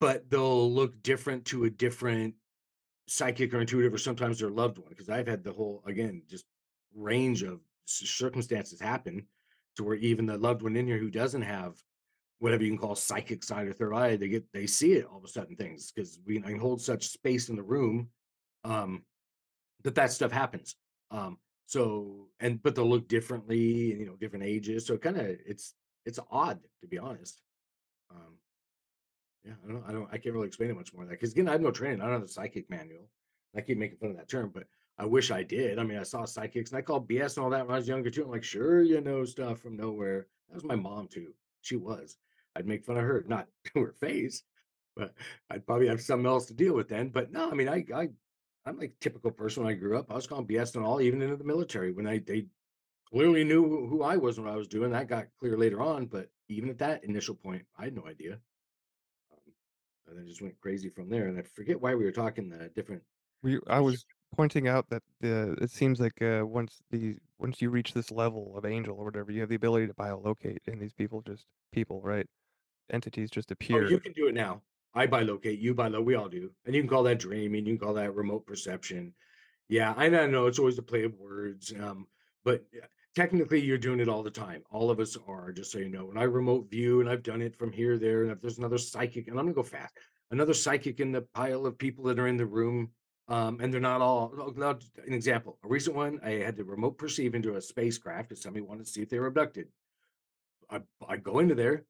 but 0.00 0.28
they'll 0.30 0.72
look 0.72 1.00
different 1.02 1.44
to 1.44 1.64
a 1.64 1.70
different 1.70 2.34
psychic 3.08 3.52
or 3.52 3.60
intuitive 3.60 3.92
or 3.92 3.98
sometimes 3.98 4.38
their 4.38 4.50
loved 4.50 4.78
one 4.78 4.88
because 4.90 5.08
i've 5.08 5.26
had 5.26 5.44
the 5.44 5.52
whole 5.52 5.82
again 5.86 6.22
just 6.28 6.44
range 6.94 7.42
of 7.42 7.60
circumstances 7.84 8.80
happen 8.80 9.26
to 9.76 9.84
where 9.84 9.96
even 9.96 10.26
the 10.26 10.36
loved 10.36 10.62
one 10.62 10.76
in 10.76 10.86
here 10.86 10.98
who 10.98 11.10
doesn't 11.10 11.42
have 11.42 11.74
whatever 12.38 12.62
you 12.62 12.70
can 12.70 12.78
call 12.78 12.94
psychic 12.94 13.42
side 13.44 13.66
or 13.66 13.72
third 13.72 13.94
eye 13.94 14.16
they 14.16 14.28
get 14.28 14.44
they 14.52 14.66
see 14.66 14.92
it 14.92 15.06
all 15.06 15.18
of 15.18 15.24
a 15.24 15.28
sudden 15.28 15.56
things 15.56 15.92
because 15.92 16.18
we 16.26 16.40
can 16.40 16.58
hold 16.58 16.80
such 16.80 17.08
space 17.08 17.48
in 17.48 17.56
the 17.56 17.62
room 17.62 18.08
um 18.64 19.02
that 19.82 19.94
that 19.94 20.12
stuff 20.12 20.32
happens 20.32 20.76
um 21.10 21.38
so 21.72 22.28
and 22.40 22.62
but 22.62 22.74
they'll 22.74 22.88
look 22.88 23.08
differently 23.08 23.92
and 23.92 24.00
you 24.00 24.06
know 24.06 24.16
different 24.16 24.44
ages 24.44 24.86
so 24.86 24.96
kind 24.96 25.16
of 25.16 25.26
it's 25.46 25.74
it's 26.04 26.18
odd 26.30 26.58
to 26.80 26.86
be 26.86 26.98
honest 26.98 27.40
um 28.10 28.34
yeah, 29.44 29.54
I 29.64 29.72
don't 29.72 29.84
I 29.88 29.92
don't 29.92 30.08
I 30.12 30.18
can't 30.18 30.34
really 30.34 30.46
explain 30.46 30.70
it 30.70 30.76
much 30.76 30.92
more 30.94 31.02
than 31.02 31.10
that 31.10 31.20
because 31.20 31.32
again, 31.32 31.48
I 31.48 31.52
have 31.52 31.60
no 31.60 31.70
training. 31.70 32.00
I 32.00 32.04
don't 32.04 32.14
have 32.14 32.22
a 32.22 32.28
psychic 32.28 32.68
manual. 32.70 33.08
I 33.56 33.60
keep 33.60 33.78
making 33.78 33.98
fun 33.98 34.10
of 34.10 34.16
that 34.16 34.28
term, 34.28 34.50
but 34.54 34.64
I 34.98 35.04
wish 35.04 35.30
I 35.30 35.42
did. 35.42 35.78
I 35.78 35.82
mean, 35.82 35.98
I 35.98 36.04
saw 36.04 36.24
psychics 36.24 36.70
and 36.70 36.78
I 36.78 36.82
called 36.82 37.08
BS 37.08 37.36
and 37.36 37.44
all 37.44 37.50
that 37.50 37.66
when 37.66 37.74
I 37.74 37.78
was 37.78 37.88
younger 37.88 38.10
too. 38.10 38.24
I'm 38.24 38.30
like, 38.30 38.44
sure, 38.44 38.82
you 38.82 39.00
know 39.00 39.24
stuff 39.24 39.60
from 39.60 39.76
nowhere. 39.76 40.26
That 40.48 40.54
was 40.54 40.64
my 40.64 40.76
mom 40.76 41.08
too. 41.08 41.34
She 41.62 41.76
was. 41.76 42.16
I'd 42.54 42.66
make 42.66 42.84
fun 42.84 42.98
of 42.98 43.02
her, 43.02 43.24
not 43.26 43.48
to 43.74 43.80
her 43.80 43.94
face, 44.00 44.42
but 44.94 45.12
I'd 45.50 45.66
probably 45.66 45.88
have 45.88 46.00
something 46.00 46.26
else 46.26 46.46
to 46.46 46.54
deal 46.54 46.74
with 46.74 46.88
then. 46.88 47.08
But 47.08 47.32
no, 47.32 47.50
I 47.50 47.54
mean, 47.54 47.68
I 47.68 47.84
I 47.94 48.08
I'm 48.64 48.78
like 48.78 48.94
typical 49.00 49.30
person 49.30 49.64
when 49.64 49.72
I 49.72 49.76
grew 49.76 49.98
up. 49.98 50.10
I 50.10 50.14
was 50.14 50.26
calling 50.26 50.46
BS 50.46 50.76
and 50.76 50.84
all, 50.84 51.00
even 51.00 51.22
into 51.22 51.36
the 51.36 51.44
military 51.44 51.92
when 51.92 52.06
I 52.06 52.18
they 52.18 52.46
clearly 53.06 53.44
knew 53.44 53.86
who 53.88 54.02
I 54.02 54.16
was 54.16 54.38
when 54.40 54.48
I 54.48 54.56
was 54.56 54.68
doing 54.68 54.92
that. 54.92 55.08
Got 55.08 55.28
clear 55.38 55.56
later 55.56 55.80
on, 55.82 56.06
but 56.06 56.30
even 56.48 56.70
at 56.70 56.78
that 56.78 57.04
initial 57.04 57.34
point, 57.34 57.66
I 57.76 57.84
had 57.84 57.94
no 57.94 58.06
idea. 58.06 58.40
Um, 59.32 59.54
and 60.06 60.18
then 60.18 60.26
just 60.26 60.42
went 60.42 60.60
crazy 60.60 60.90
from 60.90 61.08
there. 61.08 61.28
And 61.28 61.38
I 61.38 61.42
forget 61.42 61.80
why 61.80 61.94
we 61.94 62.04
were 62.04 62.12
talking 62.12 62.48
the 62.48 62.68
different. 62.70 63.02
We 63.42 63.60
I 63.66 63.80
was 63.80 64.04
pointing 64.36 64.68
out 64.68 64.88
that 64.90 65.02
the 65.20 65.52
it 65.60 65.70
seems 65.70 66.00
like, 66.00 66.20
uh, 66.22 66.42
once 66.46 66.80
the 66.90 67.18
once 67.38 67.60
you 67.60 67.70
reach 67.70 67.92
this 67.92 68.10
level 68.10 68.56
of 68.56 68.64
angel 68.64 68.96
or 68.96 69.04
whatever, 69.04 69.32
you 69.32 69.40
have 69.40 69.48
the 69.48 69.56
ability 69.56 69.86
to 69.88 69.94
bilocate, 69.94 70.58
and 70.66 70.80
these 70.80 70.92
people 70.94 71.22
just 71.22 71.46
people, 71.72 72.00
right? 72.02 72.26
Entities 72.90 73.30
just 73.30 73.52
Oh, 73.72 73.80
appear. 73.80 73.88
you 73.88 73.98
can 73.98 74.12
do 74.12 74.28
it 74.28 74.34
now. 74.34 74.62
I 74.94 75.06
bilocate, 75.06 75.60
you 75.60 75.74
bilo, 75.74 76.04
we 76.04 76.14
all 76.14 76.28
do, 76.28 76.50
and 76.66 76.74
you 76.74 76.82
can 76.82 76.88
call 76.88 77.02
that 77.04 77.18
dreaming. 77.18 77.66
You 77.66 77.76
can 77.76 77.86
call 77.86 77.94
that 77.94 78.14
remote 78.14 78.46
perception. 78.46 79.14
Yeah, 79.68 79.94
I 79.96 80.08
know. 80.08 80.46
It's 80.46 80.58
always 80.58 80.78
a 80.78 80.82
play 80.82 81.04
of 81.04 81.14
words. 81.14 81.72
Um, 81.80 82.06
but 82.44 82.64
technically, 83.14 83.60
you're 83.60 83.78
doing 83.78 84.00
it 84.00 84.08
all 84.08 84.22
the 84.22 84.30
time. 84.30 84.62
All 84.70 84.90
of 84.90 85.00
us 85.00 85.16
are. 85.26 85.52
Just 85.52 85.72
so 85.72 85.78
you 85.78 85.88
know, 85.88 86.04
when 86.06 86.18
I 86.18 86.24
remote 86.24 86.70
view, 86.70 87.00
and 87.00 87.08
I've 87.08 87.22
done 87.22 87.40
it 87.40 87.56
from 87.56 87.72
here, 87.72 87.96
there, 87.98 88.22
and 88.22 88.32
if 88.32 88.40
there's 88.40 88.58
another 88.58 88.78
psychic, 88.78 89.28
and 89.28 89.38
I'm 89.38 89.46
gonna 89.46 89.54
go 89.54 89.62
fast. 89.62 89.94
another 90.30 90.54
psychic 90.54 91.00
in 91.00 91.12
the 91.12 91.22
pile 91.34 91.66
of 91.66 91.78
people 91.78 92.04
that 92.04 92.18
are 92.18 92.26
in 92.28 92.36
the 92.36 92.46
room. 92.46 92.90
Um, 93.28 93.60
and 93.60 93.72
they're 93.72 93.80
not 93.80 94.00
all. 94.02 94.32
oh, 94.36 94.52
now, 94.56 94.78
An 95.06 95.14
example: 95.14 95.58
a 95.64 95.68
recent 95.68 95.96
one, 95.96 96.20
I 96.22 96.32
had 96.32 96.56
to 96.56 96.64
remote 96.64 96.98
perceive 96.98 97.34
into 97.34 97.54
a 97.56 97.62
spacecraft 97.62 98.28
because 98.28 98.42
somebody 98.42 98.64
wanted 98.64 98.84
to 98.84 98.92
see 98.92 99.00
if 99.02 99.08
they 99.08 99.20
were 99.20 99.28
abducted. 99.28 99.68
I 100.68 100.80
I 101.08 101.16
go 101.16 101.38
into 101.38 101.54
there. 101.54 101.84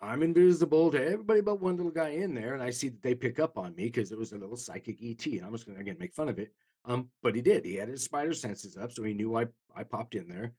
I'm 0.00 0.22
invisible 0.22 0.90
to 0.92 1.04
everybody 1.04 1.40
but 1.40 1.60
one 1.60 1.76
little 1.76 1.92
guy 1.92 2.10
in 2.10 2.34
there, 2.34 2.54
and 2.54 2.62
I 2.62 2.70
see 2.70 2.88
that 2.88 3.02
they 3.02 3.14
pick 3.14 3.40
up 3.40 3.58
on 3.58 3.74
me 3.74 3.84
because 3.84 4.12
it 4.12 4.18
was 4.18 4.32
a 4.32 4.38
little 4.38 4.56
psychic 4.56 4.98
ET, 5.02 5.24
and 5.26 5.44
I'm 5.44 5.52
just 5.52 5.66
gonna 5.66 5.80
again 5.80 5.96
make 5.98 6.14
fun 6.14 6.28
of 6.28 6.38
it. 6.38 6.52
Um, 6.84 7.10
but 7.22 7.34
he 7.34 7.42
did. 7.42 7.64
He 7.64 7.74
had 7.74 7.88
his 7.88 8.04
spider 8.04 8.32
senses 8.32 8.76
up, 8.76 8.92
so 8.92 9.02
he 9.02 9.14
knew 9.14 9.36
I 9.36 9.46
I 9.74 9.82
popped 9.82 10.14
in 10.14 10.28
there. 10.28 10.52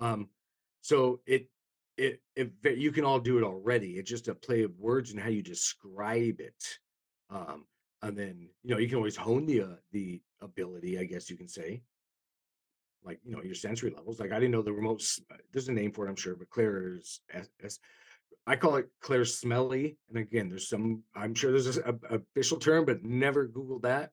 Um, 0.00 0.28
so 0.80 1.20
it 1.26 1.48
it 1.96 2.20
it 2.36 2.52
you 2.78 2.92
can 2.92 3.04
all 3.04 3.20
do 3.20 3.36
it 3.38 3.44
already. 3.44 3.98
It's 3.98 4.10
just 4.10 4.28
a 4.28 4.34
play 4.34 4.62
of 4.62 4.78
words 4.78 5.10
and 5.10 5.20
how 5.20 5.28
you 5.28 5.42
describe 5.42 6.40
it. 6.40 6.78
Um, 7.30 7.66
and 8.02 8.16
then 8.16 8.48
you 8.62 8.70
know 8.74 8.78
you 8.78 8.88
can 8.88 8.96
always 8.96 9.16
hone 9.16 9.44
the 9.46 9.62
uh, 9.62 9.76
the 9.92 10.22
ability, 10.40 10.98
I 10.98 11.04
guess 11.04 11.28
you 11.28 11.36
can 11.36 11.48
say, 11.48 11.82
like 13.04 13.20
you 13.24 13.36
know 13.36 13.42
your 13.42 13.54
sensory 13.54 13.90
levels. 13.90 14.20
Like 14.20 14.32
I 14.32 14.36
didn't 14.36 14.52
know 14.52 14.62
the 14.62 14.72
remote. 14.72 15.02
uh, 15.30 15.36
There's 15.52 15.68
a 15.68 15.72
name 15.72 15.92
for 15.92 16.06
it, 16.06 16.10
I'm 16.10 16.16
sure, 16.16 16.36
but 16.36 16.48
Claire's 16.50 17.20
S, 17.32 17.48
S, 17.62 17.78
I 18.48 18.56
call 18.56 18.76
it 18.76 18.88
Claire 19.02 19.26
Smelly. 19.26 19.98
And 20.08 20.18
again, 20.18 20.48
there's 20.48 20.70
some. 20.70 21.02
I'm 21.14 21.34
sure 21.34 21.52
there's 21.52 21.76
a, 21.76 21.94
official 22.10 22.56
term, 22.56 22.86
but 22.86 23.04
never 23.04 23.46
Googled 23.46 23.82
that. 23.82 24.10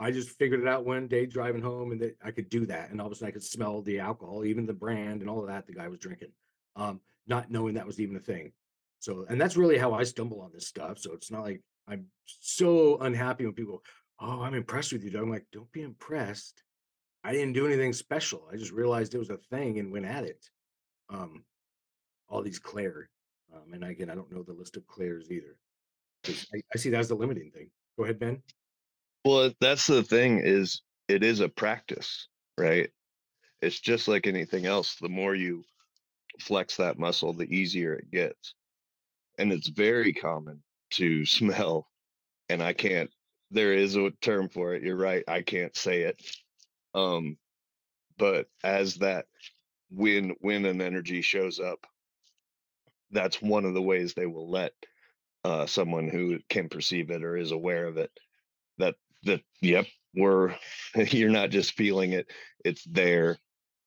I 0.00 0.10
just 0.10 0.30
figured 0.30 0.60
it 0.60 0.68
out 0.68 0.84
one 0.84 1.06
day 1.06 1.26
driving 1.26 1.62
home, 1.62 1.92
and 1.92 2.00
that 2.00 2.16
I 2.22 2.32
could 2.32 2.48
do 2.48 2.66
that, 2.66 2.90
and 2.90 3.00
all 3.00 3.06
of 3.06 3.12
a 3.12 3.16
sudden 3.16 3.28
I 3.28 3.32
could 3.32 3.44
smell 3.44 3.82
the 3.82 4.00
alcohol, 4.00 4.44
even 4.44 4.66
the 4.66 4.72
brand, 4.72 5.20
and 5.20 5.30
all 5.30 5.40
of 5.40 5.48
that 5.48 5.66
the 5.66 5.72
guy 5.72 5.86
was 5.88 6.00
drinking, 6.00 6.32
um, 6.76 7.00
not 7.26 7.50
knowing 7.50 7.74
that 7.74 7.86
was 7.86 8.00
even 8.00 8.16
a 8.16 8.20
thing. 8.20 8.52
So, 9.00 9.26
and 9.28 9.40
that's 9.40 9.56
really 9.56 9.78
how 9.78 9.94
I 9.94 10.02
stumble 10.02 10.40
on 10.40 10.50
this 10.52 10.66
stuff. 10.66 10.98
So 10.98 11.12
it's 11.12 11.30
not 11.30 11.42
like 11.42 11.62
I'm 11.86 12.06
so 12.26 12.98
unhappy 12.98 13.44
when 13.44 13.54
people, 13.54 13.82
oh, 14.20 14.42
I'm 14.42 14.54
impressed 14.54 14.92
with 14.92 15.04
you. 15.04 15.10
Doug." 15.10 15.22
I'm 15.22 15.30
like, 15.30 15.46
don't 15.52 15.70
be 15.72 15.82
impressed. 15.82 16.62
I 17.22 17.32
didn't 17.32 17.52
do 17.52 17.66
anything 17.66 17.92
special. 17.92 18.48
I 18.52 18.56
just 18.56 18.72
realized 18.72 19.14
it 19.14 19.18
was 19.18 19.30
a 19.30 19.38
thing 19.50 19.78
and 19.78 19.92
went 19.92 20.06
at 20.06 20.24
it. 20.24 20.44
Um, 21.10 21.44
all 22.28 22.42
these 22.42 22.58
Claire, 22.58 23.08
um, 23.54 23.72
and 23.72 23.84
again, 23.84 24.10
I 24.10 24.14
don't 24.14 24.30
know 24.32 24.42
the 24.42 24.52
list 24.52 24.76
of 24.76 24.86
Claires 24.86 25.30
either. 25.30 25.56
I, 26.26 26.60
I 26.74 26.78
see 26.78 26.90
that 26.90 27.00
as 27.00 27.08
the 27.08 27.14
limiting 27.14 27.50
thing. 27.50 27.70
Go 27.96 28.04
ahead, 28.04 28.18
Ben. 28.18 28.42
Well, 29.24 29.52
that's 29.60 29.86
the 29.86 30.02
thing 30.02 30.40
is 30.40 30.82
it 31.08 31.22
is 31.22 31.40
a 31.40 31.48
practice, 31.48 32.28
right? 32.56 32.90
It's 33.60 33.80
just 33.80 34.08
like 34.08 34.26
anything 34.26 34.66
else. 34.66 34.96
The 35.00 35.08
more 35.08 35.34
you 35.34 35.64
flex 36.40 36.76
that 36.76 36.98
muscle, 36.98 37.32
the 37.32 37.52
easier 37.54 37.94
it 37.94 38.10
gets. 38.10 38.54
And 39.38 39.52
it's 39.52 39.68
very 39.68 40.12
common 40.12 40.62
to 40.92 41.24
smell. 41.26 41.88
And 42.48 42.62
I 42.62 42.72
can't, 42.72 43.10
there 43.50 43.72
is 43.72 43.96
a 43.96 44.10
term 44.22 44.48
for 44.48 44.74
it. 44.74 44.82
You're 44.82 44.96
right. 44.96 45.24
I 45.26 45.42
can't 45.42 45.76
say 45.76 46.02
it. 46.02 46.22
Um, 46.94 47.36
but 48.18 48.46
as 48.64 48.96
that 48.96 49.26
when 49.90 50.34
when 50.40 50.64
an 50.64 50.80
energy 50.80 51.22
shows 51.22 51.60
up, 51.60 51.86
that's 53.10 53.40
one 53.40 53.64
of 53.64 53.74
the 53.74 53.82
ways 53.82 54.14
they 54.14 54.26
will 54.26 54.50
let 54.50 54.72
uh, 55.44 55.66
someone 55.66 56.08
who 56.08 56.38
can 56.48 56.68
perceive 56.68 57.10
it 57.10 57.22
or 57.22 57.36
is 57.36 57.52
aware 57.52 57.86
of 57.86 57.96
it 57.96 58.10
that 58.78 58.94
that 59.24 59.40
yep 59.60 59.86
we're 60.14 60.54
you're 60.94 61.30
not 61.30 61.50
just 61.50 61.72
feeling 61.72 62.12
it 62.12 62.30
it's 62.64 62.84
there 62.84 63.38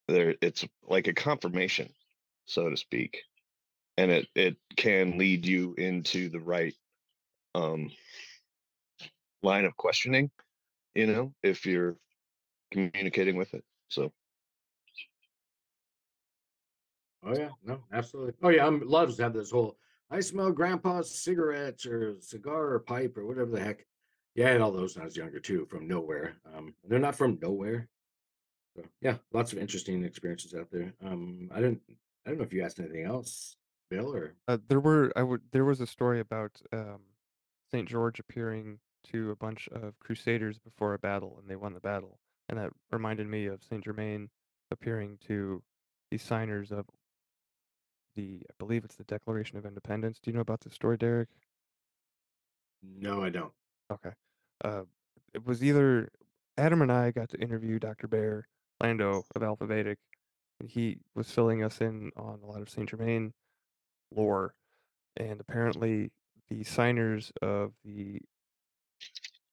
there 0.08 0.36
it's 0.42 0.66
like 0.88 1.08
a 1.08 1.14
confirmation 1.14 1.90
so 2.46 2.70
to 2.70 2.78
speak 2.78 3.22
and 3.98 4.12
it 4.12 4.28
it 4.36 4.58
can 4.76 5.18
lead 5.18 5.46
you 5.46 5.74
into 5.78 6.30
the 6.30 6.40
right 6.40 6.74
um 7.56 7.90
line 9.44 9.66
of 9.66 9.76
questioning 9.78 10.30
you 10.96 11.08
know 11.08 11.34
if 11.44 11.66
you're 11.66 11.96
communicating 12.72 13.36
with 13.38 13.54
it 13.54 13.64
so 13.90 14.12
Oh 17.24 17.36
yeah, 17.36 17.50
no, 17.64 17.84
absolutely. 17.94 18.34
Oh 18.42 18.50
yeah, 18.50 18.66
I'm 18.66 18.80
loves 18.82 19.18
to 19.18 19.24
have 19.24 19.34
this 19.34 19.52
whole 19.52 19.78
I 20.10 20.20
smell 20.20 20.52
grandpa's 20.52 21.10
cigarettes 21.10 21.86
or 21.86 22.20
cigar 22.20 22.74
or 22.74 22.80
pipe 22.80 23.18
or 23.18 23.26
whatever 23.26 23.52
the 23.52 23.60
heck. 23.60 23.86
Yeah, 24.36 24.50
had 24.50 24.62
all 24.62 24.72
those 24.72 24.96
when 24.96 25.04
I 25.04 25.06
was 25.06 25.18
younger 25.18 25.40
too, 25.40 25.66
from 25.70 25.88
nowhere. 25.88 26.38
Um, 26.56 26.74
they're 26.88 27.00
not 27.00 27.16
from 27.16 27.38
nowhere. 27.42 27.88
So 28.76 28.84
yeah, 29.02 29.18
lots 29.34 29.54
of 29.54 29.60
interesting 29.60 30.04
experiences 30.04 30.54
out 30.54 30.70
there. 30.72 30.94
Um, 31.06 31.50
I 31.54 31.60
didn't 31.62 31.82
I 32.26 32.30
don't 32.30 32.40
know 32.40 32.46
if 32.46 32.54
you 32.54 32.64
asked 32.64 32.80
anything 32.80 33.06
else, 33.06 33.56
Bill, 33.90 34.14
or 34.16 34.36
Uh, 34.48 34.58
there 34.68 34.80
were 34.80 35.12
I 35.16 35.24
would 35.24 35.42
there 35.52 35.66
was 35.66 35.82
a 35.82 35.88
story 35.88 36.20
about 36.20 36.62
um, 36.74 37.02
Saint 37.70 37.88
George 37.88 38.20
appearing 38.20 38.80
to 39.12 39.32
a 39.32 39.36
bunch 39.36 39.68
of 39.72 39.98
crusaders 40.00 40.58
before 40.60 40.94
a 40.94 41.00
battle, 41.00 41.38
and 41.40 41.50
they 41.50 41.56
won 41.56 41.74
the 41.74 41.80
battle, 41.80 42.20
and 42.50 42.58
that 42.58 42.72
reminded 42.92 43.28
me 43.28 43.46
of 43.48 43.64
Saint 43.64 43.84
Germain 43.84 44.30
appearing 44.72 45.18
to 45.28 45.62
the 46.10 46.18
signers 46.18 46.72
of 46.72 46.86
the 48.16 48.42
I 48.50 48.54
believe 48.60 48.84
it's 48.84 48.96
the 48.96 49.04
Declaration 49.06 49.58
of 49.58 49.66
Independence. 49.66 50.20
Do 50.22 50.32
you 50.32 50.36
know 50.36 50.42
about 50.42 50.62
this 50.62 50.74
story, 50.74 50.98
Derek? 50.98 51.30
no, 52.84 53.24
I 53.24 53.30
don't. 53.30 53.54
Okay. 53.92 54.12
Uh, 54.64 54.84
it 55.34 55.46
was 55.46 55.64
either 55.64 56.10
Adam 56.58 56.82
and 56.82 56.92
I 56.92 57.12
got 57.12 57.30
to 57.30 57.38
interview 57.40 57.80
Dr. 57.80 58.08
Bear 58.08 58.48
Lando 58.82 59.24
of 59.36 59.44
Alpha 59.44 59.66
Vedic, 59.66 59.98
and 60.60 60.70
he 60.70 60.98
was 61.16 61.30
filling 61.32 61.64
us 61.64 61.82
in 61.82 62.12
on 62.18 62.40
a 62.44 62.46
lot 62.46 62.62
of 62.62 62.70
Saint 62.70 62.90
Germain 62.90 63.34
lore. 64.14 64.54
And 65.18 65.40
apparently, 65.40 66.12
the 66.50 66.64
signers 66.64 67.32
of 67.42 67.74
the 67.84 68.20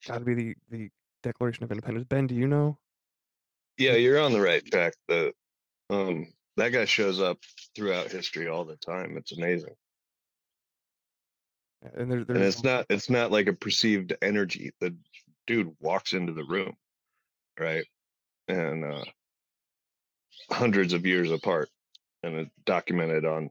got 0.07 0.19
to 0.19 0.25
be 0.25 0.35
the 0.35 0.55
the 0.71 0.91
Declaration 1.23 1.65
of 1.65 1.71
Independence. 1.73 2.07
Ben, 2.09 2.27
do 2.27 2.35
you 2.35 2.47
know? 2.47 2.79
yeah 3.79 3.95
you're 3.95 4.21
on 4.21 4.33
the 4.33 4.41
right 4.41 4.65
track 4.67 4.93
the 5.07 5.33
um 5.91 6.27
that 6.59 6.73
guy 6.73 6.85
shows 6.85 7.21
up 7.21 7.39
throughout 7.75 8.11
history 8.11 8.49
all 8.49 8.65
the 8.65 8.77
time 8.77 9.17
it's 9.17 9.37
amazing. 9.37 9.75
And 11.95 12.11
there, 12.11 12.19
and 12.19 12.39
it's 12.39 12.65
not 12.65 12.87
it's 12.91 13.09
not 13.09 13.31
like 13.31 13.47
a 13.47 13.53
perceived 13.53 14.13
energy 14.21 14.73
the 14.81 14.97
dude 15.47 15.75
walks 15.81 16.13
into 16.13 16.33
the 16.33 16.45
room 16.45 16.75
right 17.59 17.87
and 18.49 18.85
uh 18.85 19.05
hundreds 20.51 20.93
of 20.93 21.07
years 21.07 21.31
apart 21.31 21.69
and 22.23 22.35
it's 22.35 22.51
documented 22.67 23.25
on 23.25 23.51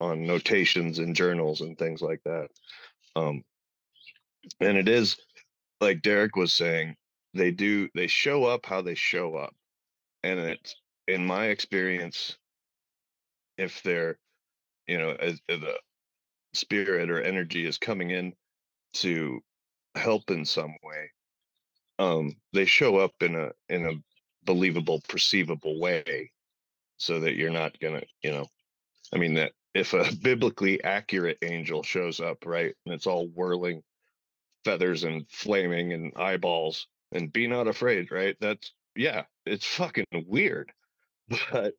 on 0.00 0.26
notations 0.26 0.98
and 0.98 1.14
journals 1.14 1.60
and 1.60 1.76
things 1.78 2.00
like 2.00 2.20
that 2.24 2.48
um 3.16 3.42
and 4.60 4.78
it 4.78 4.88
is 4.88 5.16
like 5.80 6.00
derek 6.00 6.36
was 6.36 6.54
saying 6.54 6.96
they 7.34 7.50
do 7.50 7.88
they 7.94 8.06
show 8.06 8.44
up 8.44 8.64
how 8.64 8.80
they 8.80 8.94
show 8.94 9.34
up 9.34 9.54
and 10.22 10.40
it's 10.40 10.74
in 11.08 11.26
my 11.26 11.46
experience 11.46 12.36
if 13.56 13.82
they're 13.82 14.18
you 14.86 14.98
know 14.98 15.16
the 15.48 15.74
spirit 16.52 17.10
or 17.10 17.20
energy 17.20 17.66
is 17.66 17.78
coming 17.78 18.10
in 18.10 18.32
to 18.92 19.40
help 19.96 20.30
in 20.30 20.44
some 20.44 20.76
way 20.82 21.10
um 21.98 22.32
they 22.52 22.64
show 22.64 22.96
up 22.96 23.12
in 23.20 23.34
a 23.34 23.50
in 23.68 23.86
a 23.86 23.92
believable 24.44 25.00
perceivable 25.08 25.80
way 25.80 26.30
so 26.98 27.20
that 27.20 27.34
you're 27.34 27.50
not 27.50 27.78
gonna 27.80 28.02
you 28.22 28.30
know 28.30 28.46
i 29.14 29.18
mean 29.18 29.34
that 29.34 29.52
if 29.74 29.94
a 29.94 30.04
biblically 30.22 30.82
accurate 30.84 31.38
angel 31.42 31.82
shows 31.82 32.20
up 32.20 32.44
right 32.44 32.74
and 32.84 32.94
it's 32.94 33.06
all 33.06 33.28
whirling 33.28 33.82
feathers 34.64 35.04
and 35.04 35.26
flaming 35.30 35.92
and 35.92 36.12
eyeballs 36.16 36.86
and 37.12 37.32
be 37.32 37.46
not 37.46 37.66
afraid 37.66 38.10
right 38.10 38.36
that's 38.40 38.72
yeah 38.94 39.22
it's 39.46 39.64
fucking 39.66 40.04
weird 40.26 40.70
but 41.52 41.74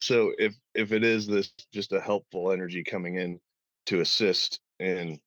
so 0.00 0.32
if 0.38 0.54
if 0.74 0.92
it 0.92 1.04
is 1.04 1.26
this 1.26 1.52
just 1.72 1.92
a 1.92 2.00
helpful 2.00 2.52
energy 2.52 2.82
coming 2.82 3.16
in 3.16 3.38
to 3.86 4.00
assist 4.00 4.60
in 4.80 5.18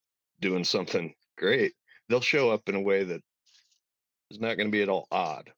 doing 0.42 0.64
something 0.64 1.14
great 1.38 1.74
they'll 2.10 2.22
show 2.22 2.50
up 2.50 2.68
in 2.70 2.76
a 2.76 2.82
way 2.82 3.04
that 3.04 3.22
is 4.32 4.40
not 4.40 4.58
going 4.58 4.68
to 4.68 4.72
be 4.72 4.82
at 4.82 4.90
all 4.90 5.08
odd 5.12 5.52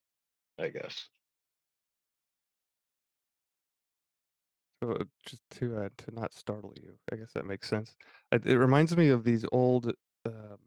i 0.58 0.68
guess 0.68 1.08
uh, 4.82 5.04
just 5.26 5.42
to 5.50 5.76
uh, 5.76 5.88
to 5.96 6.14
not 6.14 6.32
startle 6.32 6.72
you. 6.76 6.92
I 7.12 7.16
guess 7.16 7.32
that 7.34 7.46
makes 7.46 7.68
sense. 7.68 7.96
It, 8.32 8.46
it 8.46 8.58
reminds 8.58 8.96
me 8.96 9.08
of 9.08 9.24
these 9.24 9.44
old 9.52 9.92
um, 10.26 10.58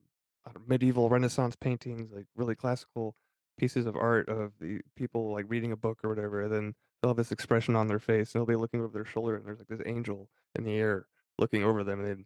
medieval 0.68 1.10
Renaissance 1.10 1.56
paintings, 1.56 2.12
like 2.12 2.26
really 2.36 2.56
classical 2.56 3.16
pieces 3.58 3.86
of 3.86 3.96
art 3.96 4.28
of 4.30 4.52
the 4.60 4.82
people 4.96 5.32
like 5.32 5.46
reading 5.48 5.72
a 5.72 5.78
book 5.78 6.00
or 6.04 6.10
whatever. 6.10 6.42
And 6.42 6.54
then 6.54 6.76
they'll 7.02 7.12
have 7.12 7.18
this 7.18 7.32
expression 7.32 7.76
on 7.76 7.88
their 7.88 8.00
face, 8.00 8.34
and 8.34 8.40
they'll 8.40 8.46
be 8.46 8.56
looking 8.56 8.82
over 8.82 8.94
their 8.94 9.06
shoulder, 9.06 9.36
and 9.36 9.46
there's 9.46 9.60
like 9.60 9.68
this 9.68 9.82
angel 9.86 10.30
in 10.56 10.64
the 10.64 10.76
air 10.76 11.06
looking 11.38 11.64
over 11.64 11.84
them, 11.84 12.00
and 12.00 12.10
then 12.10 12.26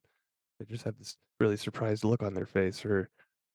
they 0.59 0.65
just 0.65 0.84
have 0.84 0.97
this 0.97 1.17
really 1.39 1.57
surprised 1.57 2.03
look 2.03 2.23
on 2.23 2.34
their 2.34 2.45
face, 2.45 2.86
or 2.86 3.09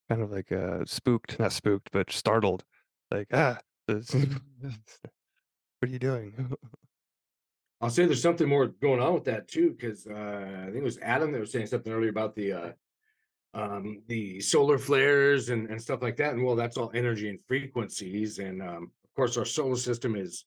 kind 0.09 0.23
of 0.23 0.31
like 0.31 0.51
uh, 0.53 0.85
spooked, 0.87 1.39
not 1.39 1.53
spooked, 1.53 1.91
but 1.93 2.11
startled, 2.11 2.65
like 3.11 3.29
ah, 3.33 3.59
this- 3.87 4.15
what 4.61 5.89
are 5.89 5.89
you 5.89 5.99
doing? 5.99 6.57
I'll 7.83 7.89
say 7.89 8.05
there's 8.05 8.21
something 8.21 8.49
more 8.49 8.67
going 8.67 9.01
on 9.01 9.15
with 9.15 9.25
that 9.25 9.49
too, 9.49 9.71
because 9.71 10.07
uh, 10.07 10.13
I 10.15 10.67
think 10.67 10.77
it 10.77 10.83
was 10.83 10.99
Adam 10.99 11.33
that 11.33 11.41
was 11.41 11.51
saying 11.51 11.67
something 11.67 11.91
earlier 11.91 12.11
about 12.11 12.35
the 12.35 12.53
uh, 12.53 12.73
um, 13.55 14.03
the 14.07 14.41
solar 14.41 14.79
flares 14.79 15.49
and, 15.49 15.69
and 15.71 15.81
stuff 15.81 16.03
like 16.03 16.17
that. 16.19 16.35
And 16.35 16.45
well, 16.45 16.57
that's 16.57 16.77
all 16.77 16.91
energy 16.95 17.31
and 17.31 17.39
frequencies. 17.49 18.39
And 18.39 18.63
um, 18.63 18.91
of 19.05 19.15
course, 19.17 19.37
our 19.39 19.47
solar 19.47 19.77
system 19.77 20.15
is 20.15 20.45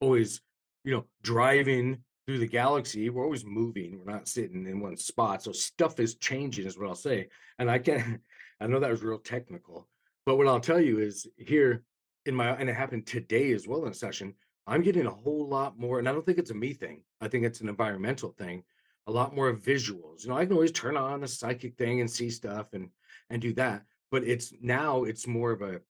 always, 0.00 0.40
you 0.84 0.92
know, 0.92 1.04
driving 1.22 1.98
through 2.26 2.38
the 2.38 2.46
galaxy. 2.46 3.08
We're 3.08 3.24
always 3.24 3.44
moving. 3.44 3.98
We're 3.98 4.12
not 4.12 4.28
sitting 4.28 4.66
in 4.66 4.80
one 4.80 4.96
spot. 4.96 5.42
So 5.42 5.52
stuff 5.52 6.00
is 6.00 6.16
changing, 6.16 6.66
is 6.66 6.78
what 6.78 6.88
I'll 6.88 6.94
say. 6.94 7.28
And 7.58 7.70
I 7.70 7.78
can, 7.78 8.20
I 8.60 8.66
know 8.66 8.80
that 8.80 8.90
was 8.90 9.02
real 9.02 9.18
technical, 9.18 9.88
but 10.24 10.36
what 10.36 10.48
I'll 10.48 10.60
tell 10.60 10.80
you 10.80 10.98
is 10.98 11.26
here 11.36 11.82
in 12.24 12.34
my, 12.34 12.50
and 12.50 12.68
it 12.68 12.74
happened 12.74 13.06
today 13.06 13.52
as 13.52 13.68
well 13.68 13.84
in 13.84 13.92
a 13.92 13.94
session. 13.94 14.34
I'm 14.66 14.82
getting 14.82 15.06
a 15.06 15.10
whole 15.10 15.46
lot 15.46 15.78
more, 15.78 16.00
and 16.00 16.08
I 16.08 16.12
don't 16.12 16.26
think 16.26 16.38
it's 16.38 16.50
a 16.50 16.54
me 16.54 16.72
thing. 16.72 17.02
I 17.20 17.28
think 17.28 17.44
it's 17.44 17.60
an 17.60 17.68
environmental 17.68 18.30
thing. 18.30 18.64
A 19.06 19.12
lot 19.12 19.36
more 19.36 19.52
visuals. 19.52 20.24
You 20.24 20.30
know, 20.30 20.36
I 20.36 20.44
can 20.44 20.54
always 20.54 20.72
turn 20.72 20.96
on 20.96 21.20
the 21.20 21.28
psychic 21.28 21.76
thing 21.76 22.00
and 22.00 22.10
see 22.10 22.30
stuff 22.30 22.72
and 22.72 22.88
and 23.30 23.40
do 23.40 23.52
that, 23.54 23.84
but 24.10 24.24
it's 24.24 24.52
now 24.60 25.04
it's 25.04 25.28
more 25.28 25.52
of 25.52 25.62
a 25.62 25.80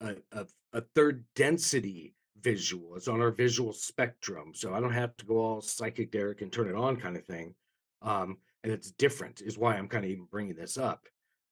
a, 0.00 0.14
a, 0.32 0.46
a 0.72 0.80
third 0.94 1.24
density 1.36 2.13
visual. 2.40 2.96
It's 2.96 3.08
on 3.08 3.20
our 3.20 3.30
visual 3.30 3.72
spectrum. 3.72 4.52
So 4.54 4.74
I 4.74 4.80
don't 4.80 4.92
have 4.92 5.16
to 5.16 5.26
go 5.26 5.38
all 5.38 5.60
psychic 5.60 6.10
Derek 6.10 6.42
and 6.42 6.52
turn 6.52 6.68
it 6.68 6.74
on 6.74 6.96
kind 6.96 7.16
of 7.16 7.24
thing. 7.24 7.54
Um, 8.02 8.38
and 8.62 8.72
it's 8.72 8.90
different 8.92 9.42
is 9.42 9.58
why 9.58 9.76
I'm 9.76 9.88
kind 9.88 10.04
of 10.04 10.10
even 10.10 10.26
bringing 10.30 10.56
this 10.56 10.76
up. 10.76 11.06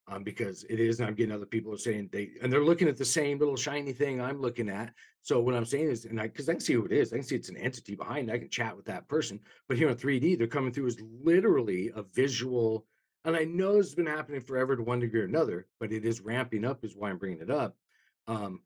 Um, 0.09 0.24
because 0.24 0.64
it 0.64 0.80
is, 0.80 0.99
and 0.99 1.09
I'm 1.09 1.14
getting 1.14 1.33
other 1.33 1.47
people 1.47 1.72
are 1.72 1.78
saying 1.78 2.09
they, 2.12 2.33
and 2.43 2.53
they're 2.53 2.64
looking 2.64 2.89
at 2.89 2.97
the 2.97 3.05
same 3.05 3.39
little 3.39 3.57
shiny 3.57 3.93
thing 3.93 4.20
I'm 4.20 4.41
looking 4.41 4.68
at. 4.68 4.93
So 5.22 5.41
what 5.41 5.55
I'm 5.55 5.64
saying 5.64 5.89
is, 5.89 6.07
and 6.07 6.20
I, 6.20 6.24
because 6.24 6.49
I 6.49 6.55
can 6.55 6.61
see 6.61 6.72
who 6.72 6.85
it 6.85 6.93
is, 6.93 7.12
I 7.12 7.16
can 7.16 7.24
see 7.24 7.37
it's 7.37 7.49
an 7.49 7.57
entity 7.57 7.95
behind. 7.95 8.28
I 8.30 8.39
can 8.39 8.51
chat 8.51 8.76
with 8.76 8.85
that 8.87 9.07
person. 9.07 9.39
But 9.68 9.78
here 9.78 9.89
in 9.89 9.95
3D, 9.95 10.37
they're 10.37 10.49
coming 10.49 10.72
through 10.72 10.89
as 10.89 11.01
literally 11.22 11.93
a 11.95 12.03
visual. 12.03 12.85
And 13.24 13.37
I 13.37 13.45
know 13.45 13.78
it's 13.78 13.95
been 13.95 14.07
happening 14.07 14.41
forever 14.41 14.74
to 14.74 14.83
one 14.83 14.99
degree 14.99 15.20
or 15.20 15.26
another, 15.26 15.68
but 15.78 15.93
it 15.93 16.05
is 16.05 16.20
ramping 16.20 16.64
up, 16.64 16.85
is 16.85 16.97
why 16.97 17.11
I'm 17.11 17.18
bringing 17.18 17.41
it 17.41 17.51
up. 17.51 17.76
Um, 18.26 18.61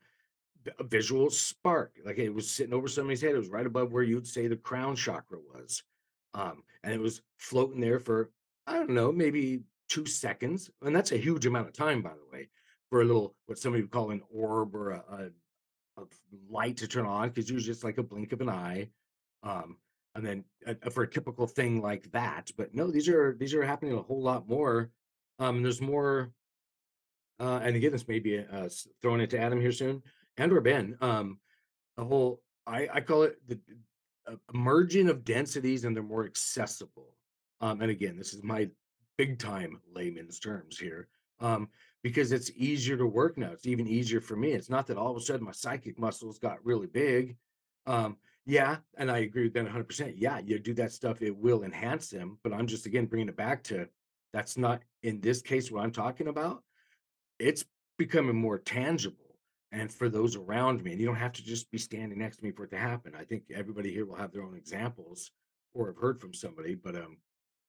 a 0.79 0.85
visual 0.85 1.31
spark. 1.31 1.93
Like 2.05 2.19
it 2.19 2.31
was 2.31 2.51
sitting 2.51 2.75
over 2.75 2.89
somebody's 2.89 3.23
head. 3.23 3.35
It 3.35 3.39
was 3.39 3.49
right 3.49 3.67
above 3.67 3.93
where 3.93 4.03
you'd 4.03 4.27
say 4.27 4.47
the 4.47 4.57
crown 4.57 4.97
chakra 4.97 5.39
was. 5.39 5.83
Um, 6.35 6.63
and 6.83 6.93
it 6.93 7.01
was 7.01 7.23
floating 7.39 7.81
there 7.81 7.99
for, 7.99 8.31
I 8.67 8.75
don't 8.75 8.91
know, 8.91 9.13
maybe 9.13 9.63
two 9.89 10.07
seconds. 10.07 10.71
And 10.83 10.95
that's 10.95 11.13
a 11.13 11.17
huge 11.17 11.47
amount 11.47 11.69
of 11.69 11.75
time, 11.75 12.03
by 12.03 12.11
the 12.11 12.37
way, 12.37 12.49
for 12.91 13.01
a 13.01 13.05
little, 13.05 13.35
what 13.47 13.59
somebody 13.59 13.83
would 13.83 13.91
call 13.91 14.11
an 14.11 14.23
orb 14.31 14.75
or 14.75 14.91
a, 14.91 15.05
a, 15.99 16.03
a 16.03 16.05
light 16.51 16.77
to 16.79 16.89
turn 16.89 17.07
on, 17.07 17.29
because 17.29 17.51
usually 17.51 17.71
it's 17.71 17.79
just 17.79 17.85
like 17.85 17.99
a 17.99 18.03
blink 18.03 18.33
of 18.33 18.41
an 18.41 18.51
eye. 18.51 18.89
Um, 19.43 19.79
and 20.15 20.25
then 20.25 20.45
uh, 20.67 20.91
for 20.91 21.03
a 21.03 21.11
typical 21.11 21.47
thing 21.47 21.81
like 21.81 22.11
that. 22.13 22.51
But 22.57 22.75
no, 22.75 22.91
these 22.91 23.09
are 23.09 23.37
these 23.39 23.55
are 23.55 23.63
happening 23.63 23.97
a 23.97 24.03
whole 24.03 24.23
lot 24.23 24.49
more. 24.49 24.91
Um, 25.39 25.63
there's 25.63 25.83
more 25.83 26.33
uh, 27.39 27.61
and 27.63 27.77
again, 27.77 27.93
this 27.93 28.09
may 28.09 28.19
be 28.19 28.39
uh, 28.39 28.65
s- 28.65 28.89
throwing 29.03 29.21
it 29.21 29.31
to 29.31 29.39
Adam 29.39 29.61
here 29.61 29.73
soon 29.73 30.03
and 30.37 30.53
or 30.53 30.61
Ben. 30.61 30.97
Um, 31.01 31.39
a 31.97 32.05
whole 32.05 32.43
I, 32.67 32.89
I 32.93 33.01
call 33.01 33.23
it 33.23 33.37
the 33.47 33.59
uh, 34.27 34.37
merging 34.53 35.09
of 35.09 35.25
densities 35.25 35.85
and 35.85 35.95
they're 35.95 36.03
more 36.03 36.27
accessible. 36.27 37.15
Um, 37.61 37.81
and 37.81 37.91
again, 37.91 38.17
this 38.17 38.35
is 38.35 38.43
my 38.43 38.69
big 39.17 39.39
time 39.39 39.81
layman's 39.95 40.39
terms 40.39 40.79
here. 40.79 41.09
Um, 41.41 41.69
because 42.03 42.33
it's 42.33 42.51
easier 42.57 42.97
to 42.97 43.07
work 43.07 43.37
now. 43.37 43.51
It's 43.53 43.67
even 43.67 43.87
easier 43.87 44.21
for 44.21 44.37
me. 44.37 44.53
It's 44.53 44.71
not 44.71 44.87
that 44.87 44.97
all 44.97 45.11
of 45.11 45.17
a 45.17 45.21
sudden 45.21 45.45
my 45.45 45.53
psychic 45.53 45.99
muscles 45.99 46.39
got 46.39 46.65
really 46.65 46.87
big. 46.87 47.37
Um, 47.87 48.17
yeah, 48.47 48.77
and 48.97 49.11
I 49.11 49.19
agree 49.19 49.45
with 49.45 49.55
Ben 49.55 49.67
100%. 49.67 50.15
Yeah, 50.17 50.39
you 50.39 50.59
do 50.59 50.73
that 50.75 50.93
stuff, 50.93 51.21
it 51.21 51.37
will 51.37 51.65
enhance 51.65 52.09
them. 52.09 52.39
But 52.45 52.53
I'm 52.53 52.67
just 52.67 52.87
again 52.87 53.07
bringing 53.07 53.29
it 53.29 53.37
back 53.37 53.65
to 53.65 53.89
that's 54.33 54.57
not 54.57 54.83
in 55.03 55.21
this 55.21 55.43
case 55.43 55.71
what 55.71 55.83
I'm 55.83 55.93
talking 55.93 56.29
about 56.29 56.63
it's 57.39 57.65
becoming 57.99 58.37
more 58.37 58.59
tangible 58.59 59.26
and 59.77 59.93
for 59.93 60.09
those 60.09 60.37
around 60.37 60.83
me 60.83 60.93
and 60.93 61.01
you 61.01 61.07
don't 61.07 61.17
have 61.17 61.33
to 61.33 61.45
just 61.45 61.71
be 61.71 61.79
standing 61.79 62.19
next 62.19 62.39
to 62.39 62.45
me 62.45 62.51
for 62.51 62.65
it 62.65 62.71
to 62.71 62.79
happen. 62.79 63.13
I 63.19 63.25
think 63.25 63.45
everybody 63.55 63.93
here 63.93 64.07
will 64.07 64.17
have 64.17 64.33
their 64.33 64.43
own 64.43 64.57
examples 64.57 65.31
or 65.75 65.89
have 65.89 65.99
heard 65.99 66.21
from 66.21 66.33
somebody 66.33 66.75
but 66.75 66.97
um 66.97 67.19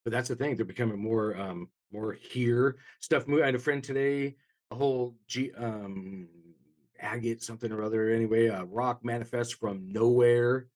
but 0.06 0.14
that's 0.14 0.30
the 0.30 0.36
thing 0.36 0.56
they're 0.56 0.66
becoming 0.66 1.00
more 1.00 1.38
um 1.38 1.68
more 1.92 2.14
here. 2.14 2.78
Stuff 3.02 3.26
i 3.30 3.46
had 3.46 3.56
a 3.56 3.60
friend 3.60 3.84
today 3.84 4.36
a 4.72 4.76
whole 4.76 5.16
g 5.28 5.52
um 5.58 6.28
agate 7.00 7.44
something 7.44 7.72
or 7.72 7.84
other 7.84 8.10
anyway 8.10 8.48
a 8.48 8.64
rock 8.64 9.04
manifest 9.04 9.56
from 9.56 9.92
nowhere 9.92 10.68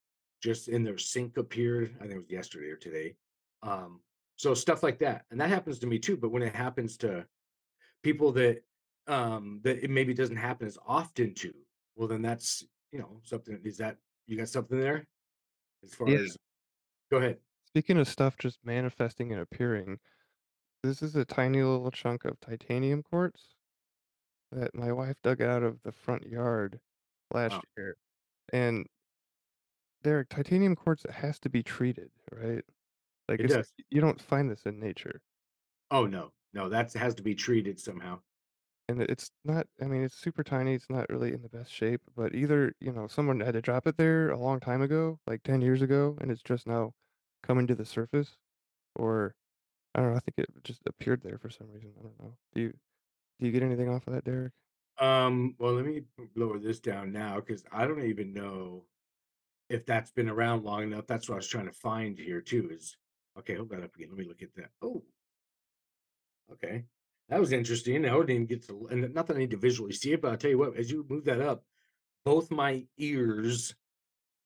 just 0.43 0.67
in 0.67 0.84
their 0.84 0.97
sink 0.97 1.38
appeared 1.38 1.95
i 1.99 2.03
think 2.03 2.13
it 2.13 2.17
was 2.17 2.29
yesterday 2.29 2.69
or 2.69 2.75
today 2.75 3.15
um 3.63 3.99
so 4.36 4.53
stuff 4.53 4.84
like 4.84 4.99
that 4.99 5.25
and 5.32 5.41
that 5.41 5.49
happens 5.49 5.79
to 5.79 5.88
me 5.88 5.97
too 5.97 6.15
but 6.15 6.32
when 6.32 6.43
it 6.43 6.53
happens 6.53 6.95
to 6.95 7.25
people 8.03 8.32
that 8.32 8.61
um 9.08 9.60
that 9.64 9.84
it 9.84 9.89
maybe 9.89 10.14
doesn't 10.14 10.36
happen 10.38 10.68
as 10.68 10.78
often 10.86 11.34
to 11.34 11.54
well 11.95 12.08
then 12.08 12.22
that's 12.22 12.64
you 12.91 12.99
know 12.99 13.20
something 13.24 13.60
is 13.64 13.78
that 13.78 13.97
you 14.28 14.38
got 14.38 14.49
something 14.49 14.80
there 14.80 15.06
as 15.84 15.93
far 15.93 16.10
Yeah. 16.10 16.20
as 16.20 16.38
go 17.12 17.18
ahead 17.18 17.39
Speaking 17.68 17.97
of 17.97 18.08
stuff 18.08 18.38
just 18.38 18.60
manifesting 18.66 19.32
and 19.32 19.41
appearing, 19.41 19.99
this 20.84 21.02
is 21.02 21.16
a 21.16 21.26
tiny 21.26 21.64
little 21.64 21.91
chunk 21.91 22.26
of 22.26 22.39
titanium 22.41 23.02
quartz 23.04 23.56
that 24.52 24.76
my 24.76 24.91
wife 24.91 25.16
dug 25.24 25.41
out 25.41 25.64
of 25.64 25.82
the 25.84 25.91
front 25.91 26.24
yard 26.28 26.80
last 27.34 27.54
wow 27.54 27.62
year. 27.78 27.95
And 28.54 28.88
there, 30.04 30.24
titanium 30.24 30.76
quartz 30.76 31.06
has 31.10 31.39
to 31.39 31.49
be 31.49 31.64
treated, 31.64 32.12
right? 32.32 32.64
Like 33.30 33.39
it 33.39 33.45
it's 33.45 33.54
does 33.54 33.74
you 33.89 34.02
don't 34.02 34.22
find 34.22 34.49
this 34.49 34.64
in 34.66 34.80
nature. 34.80 35.22
oh 35.91 36.06
no 36.06 36.32
no 36.54 36.70
that 36.70 36.91
has 36.93 37.14
to 37.16 37.24
be 37.24 37.36
treated 37.36 37.80
somehow 37.80 38.20
And 38.91 39.01
it's 39.09 39.31
not 39.45 39.67
I 39.81 39.85
mean, 39.85 40.03
it's 40.03 40.15
super 40.15 40.43
tiny, 40.43 40.73
it's 40.75 40.89
not 40.89 41.09
really 41.09 41.33
in 41.33 41.41
the 41.41 41.49
best 41.49 41.71
shape, 41.71 42.01
but 42.15 42.35
either, 42.35 42.73
you 42.79 42.91
know, 42.91 43.07
someone 43.07 43.39
had 43.39 43.53
to 43.53 43.61
drop 43.61 43.87
it 43.87 43.97
there 43.97 44.29
a 44.29 44.39
long 44.39 44.59
time 44.59 44.81
ago, 44.81 45.19
like 45.27 45.43
10 45.43 45.61
years 45.61 45.81
ago, 45.81 46.17
and 46.21 46.31
it's 46.31 46.43
just 46.43 46.67
now 46.67 46.93
coming 47.43 47.67
to 47.67 47.75
the 47.75 47.85
surface, 47.85 48.37
or 48.95 49.35
I 49.95 50.01
don't 50.01 50.11
know, 50.11 50.17
I 50.17 50.21
think 50.21 50.35
it 50.37 50.63
just 50.63 50.81
appeared 50.87 51.21
there 51.23 51.37
for 51.37 51.49
some 51.49 51.67
reason. 51.71 51.91
I 51.99 52.03
don't 52.03 52.19
know. 52.19 52.35
Do 52.53 52.61
you 52.61 52.73
do 53.39 53.47
you 53.47 53.51
get 53.51 53.63
anything 53.63 53.89
off 53.89 54.07
of 54.07 54.13
that, 54.13 54.25
Derek? 54.25 54.53
um 54.99 55.55
well 55.57 55.73
let 55.73 55.85
me 55.85 56.03
lower 56.35 56.59
this 56.59 56.79
down 56.79 57.11
now 57.11 57.35
because 57.35 57.63
i 57.71 57.87
don't 57.87 58.03
even 58.03 58.33
know 58.33 58.83
if 59.69 59.85
that's 59.85 60.11
been 60.11 60.29
around 60.29 60.63
long 60.63 60.83
enough 60.83 61.07
that's 61.07 61.27
what 61.27 61.35
i 61.35 61.37
was 61.37 61.47
trying 61.47 61.65
to 61.65 61.71
find 61.71 62.19
here 62.19 62.39
too 62.39 62.69
is 62.71 62.97
okay 63.37 63.55
hold 63.55 63.69
that 63.69 63.83
up 63.83 63.95
again 63.95 64.09
let 64.09 64.17
me 64.17 64.25
look 64.27 64.41
at 64.41 64.53
that 64.55 64.69
oh 64.81 65.03
okay 66.51 66.83
that 67.32 67.39
was 67.39 67.51
interesting 67.51 68.05
i 68.05 68.23
didn't 68.23 68.45
get 68.45 68.65
to 68.67 68.88
and 68.91 69.11
not 69.15 69.25
that 69.25 69.36
i 69.36 69.39
need 69.39 69.49
to 69.49 69.57
visually 69.57 69.91
see 69.91 70.13
it 70.13 70.21
but 70.21 70.32
i'll 70.32 70.38
tell 70.38 70.51
you 70.51 70.59
what 70.59 70.77
as 70.77 70.91
you 70.91 71.03
move 71.09 71.25
that 71.25 71.41
up 71.41 71.63
both 72.23 72.51
my 72.51 72.86
ears 72.97 73.73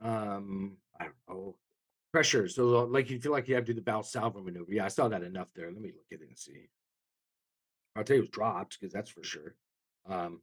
um 0.02 0.78
i 1.00 1.04
don't 1.04 1.14
know 1.28 1.56
Pressure. 2.16 2.48
So, 2.48 2.78
uh, 2.78 2.86
like, 2.86 3.10
you 3.10 3.20
feel 3.20 3.34
like 3.34 3.50
you 3.50 3.56
have 3.56 3.66
to 3.66 3.74
do 3.74 3.82
the 3.82 3.92
Valsalva 3.92 4.42
maneuver. 4.42 4.72
Yeah, 4.72 4.86
I 4.86 4.88
saw 4.88 5.10
that 5.10 5.22
enough 5.22 5.50
there. 5.54 5.70
Let 5.70 5.82
me 5.82 5.90
look 5.90 6.06
at 6.14 6.22
it 6.22 6.30
and 6.30 6.38
see. 6.38 6.70
I'll 7.94 8.06
tell 8.06 8.16
you 8.16 8.22
it 8.22 8.28
was 8.28 8.30
dropped 8.30 8.80
because 8.80 8.94
that's 8.94 9.10
for 9.10 9.22
sure. 9.22 9.54
Um, 10.08 10.40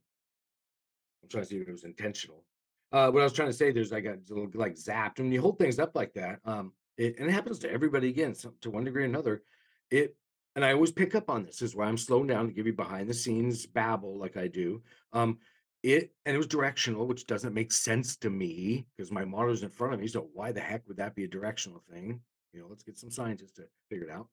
I'm 1.23 1.29
trying 1.29 1.45
to 1.45 1.49
see 1.49 1.57
if 1.57 1.67
it 1.67 1.71
was 1.71 1.83
intentional. 1.83 2.43
Uh, 2.91 3.09
what 3.09 3.21
I 3.21 3.23
was 3.23 3.33
trying 3.33 3.49
to 3.49 3.55
say, 3.55 3.71
there's 3.71 3.91
like 3.91 4.05
a 4.05 4.19
little 4.29 4.51
like 4.53 4.75
zapped, 4.75 5.17
and 5.17 5.33
you 5.33 5.41
hold 5.41 5.57
things 5.57 5.79
up 5.79 5.95
like 5.95 6.13
that, 6.13 6.41
um, 6.45 6.73
it 6.95 7.17
and 7.17 7.27
it 7.27 7.33
happens 7.33 7.57
to 7.59 7.71
everybody 7.71 8.09
again, 8.09 8.35
to 8.61 8.69
one 8.69 8.83
degree 8.83 9.01
or 9.01 9.07
another. 9.07 9.41
It 9.89 10.15
and 10.55 10.63
I 10.63 10.73
always 10.73 10.91
pick 10.91 11.15
up 11.15 11.29
on 11.29 11.43
this. 11.43 11.57
this 11.57 11.71
is 11.71 11.75
why 11.75 11.85
I'm 11.85 11.97
slowing 11.97 12.27
down 12.27 12.47
to 12.47 12.53
give 12.53 12.67
you 12.67 12.73
behind 12.73 13.09
the 13.09 13.13
scenes 13.13 13.65
babble 13.65 14.17
like 14.17 14.37
I 14.37 14.47
do. 14.47 14.81
Um, 15.11 15.39
it 15.81 16.13
and 16.25 16.33
it 16.33 16.37
was 16.37 16.47
directional, 16.47 17.07
which 17.07 17.27
doesn't 17.27 17.53
make 17.53 17.71
sense 17.71 18.15
to 18.17 18.29
me 18.29 18.85
because 18.95 19.11
my 19.11 19.25
monitor's 19.25 19.63
in 19.63 19.69
front 19.69 19.93
of 19.93 19.99
me. 19.99 20.07
So 20.07 20.29
why 20.33 20.51
the 20.51 20.61
heck 20.61 20.87
would 20.87 20.97
that 20.97 21.15
be 21.15 21.25
a 21.25 21.27
directional 21.27 21.83
thing? 21.91 22.21
You 22.53 22.61
know, 22.61 22.67
let's 22.69 22.83
get 22.83 22.97
some 22.97 23.11
scientists 23.11 23.53
to 23.53 23.63
figure 23.89 24.07
it 24.07 24.11
out. 24.11 24.27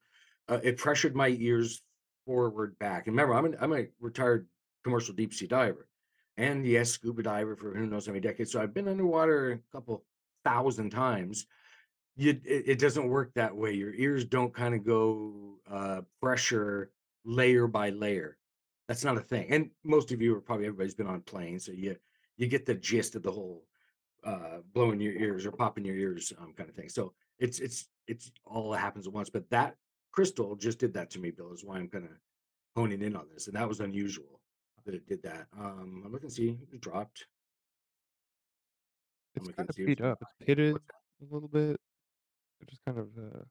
Uh, 0.48 0.60
it 0.62 0.76
pressured 0.76 1.16
my 1.16 1.28
ears 1.28 1.82
forward 2.24 2.78
back. 2.78 3.06
And 3.06 3.16
remember, 3.16 3.34
I'm 3.34 3.46
an, 3.46 3.56
I'm 3.60 3.72
a 3.72 3.86
retired 4.00 4.46
commercial 4.84 5.14
deep 5.14 5.34
sea 5.34 5.46
diver 5.46 5.88
and 6.40 6.66
yes, 6.66 6.90
scuba 6.90 7.22
diver 7.22 7.54
for 7.54 7.74
who 7.74 7.86
knows 7.86 8.06
how 8.06 8.12
many 8.12 8.20
decades. 8.20 8.52
So 8.52 8.62
I've 8.62 8.72
been 8.72 8.88
underwater 8.88 9.52
a 9.52 9.76
couple 9.76 10.04
thousand 10.44 10.90
times. 10.90 11.46
You, 12.20 12.38
it, 12.44 12.64
it 12.66 12.78
doesn't 12.78 13.08
work 13.08 13.32
that 13.32 13.56
way. 13.56 13.72
Your 13.72 13.94
ears 13.94 14.26
don't 14.26 14.52
kind 14.52 14.74
of 14.74 14.84
go 14.84 15.56
uh, 15.70 16.02
pressure 16.20 16.90
layer 17.24 17.66
by 17.66 17.88
layer. 17.88 18.36
That's 18.88 19.04
not 19.04 19.16
a 19.16 19.20
thing. 19.20 19.46
And 19.50 19.70
most 19.84 20.12
of 20.12 20.20
you 20.20 20.36
are 20.36 20.40
probably 20.42 20.66
everybody's 20.66 20.94
been 20.94 21.06
on 21.06 21.22
planes, 21.22 21.64
so 21.64 21.72
you 21.72 21.96
you 22.36 22.46
get 22.46 22.66
the 22.66 22.74
gist 22.74 23.14
of 23.14 23.22
the 23.22 23.32
whole 23.32 23.64
uh, 24.22 24.58
blowing 24.74 25.00
your 25.00 25.14
ears 25.14 25.46
or 25.46 25.52
popping 25.52 25.84
your 25.84 25.96
ears 25.96 26.30
um, 26.38 26.52
kind 26.54 26.68
of 26.68 26.74
thing. 26.74 26.90
So 26.90 27.14
it's 27.38 27.58
it's 27.58 27.88
it's 28.06 28.30
all 28.44 28.70
happens 28.74 29.06
at 29.06 29.14
once. 29.14 29.30
But 29.30 29.48
that 29.48 29.76
crystal 30.12 30.56
just 30.56 30.78
did 30.78 30.92
that 30.92 31.08
to 31.12 31.18
me, 31.18 31.30
Bill. 31.30 31.52
Is 31.54 31.64
why 31.64 31.78
I'm 31.78 31.88
kind 31.88 32.04
of 32.04 32.10
honing 32.76 33.00
in 33.00 33.16
on 33.16 33.28
this, 33.32 33.46
and 33.46 33.56
that 33.56 33.66
was 33.66 33.80
unusual 33.80 34.42
that 34.84 34.94
it 34.94 35.06
did 35.06 35.22
that. 35.22 35.46
Um, 35.58 36.02
I'm 36.04 36.12
looking 36.12 36.28
to 36.28 36.34
see 36.34 36.58
it 36.70 36.82
dropped. 36.82 37.24
I'm 39.36 39.42
It's 39.42 39.46
looking 39.46 39.56
kind 39.56 39.68
to 39.68 39.72
of 39.72 39.76
see 39.76 39.86
beat 39.86 40.02
up. 40.02 40.18
It's 40.20 40.46
pitted 40.46 40.72
what's 40.74 41.30
a 41.30 41.34
little 41.34 41.48
bit. 41.48 41.80
It 42.60 42.68
just 42.68 42.84
kind 42.84 42.98
of 42.98 43.08
uh 43.18 43.44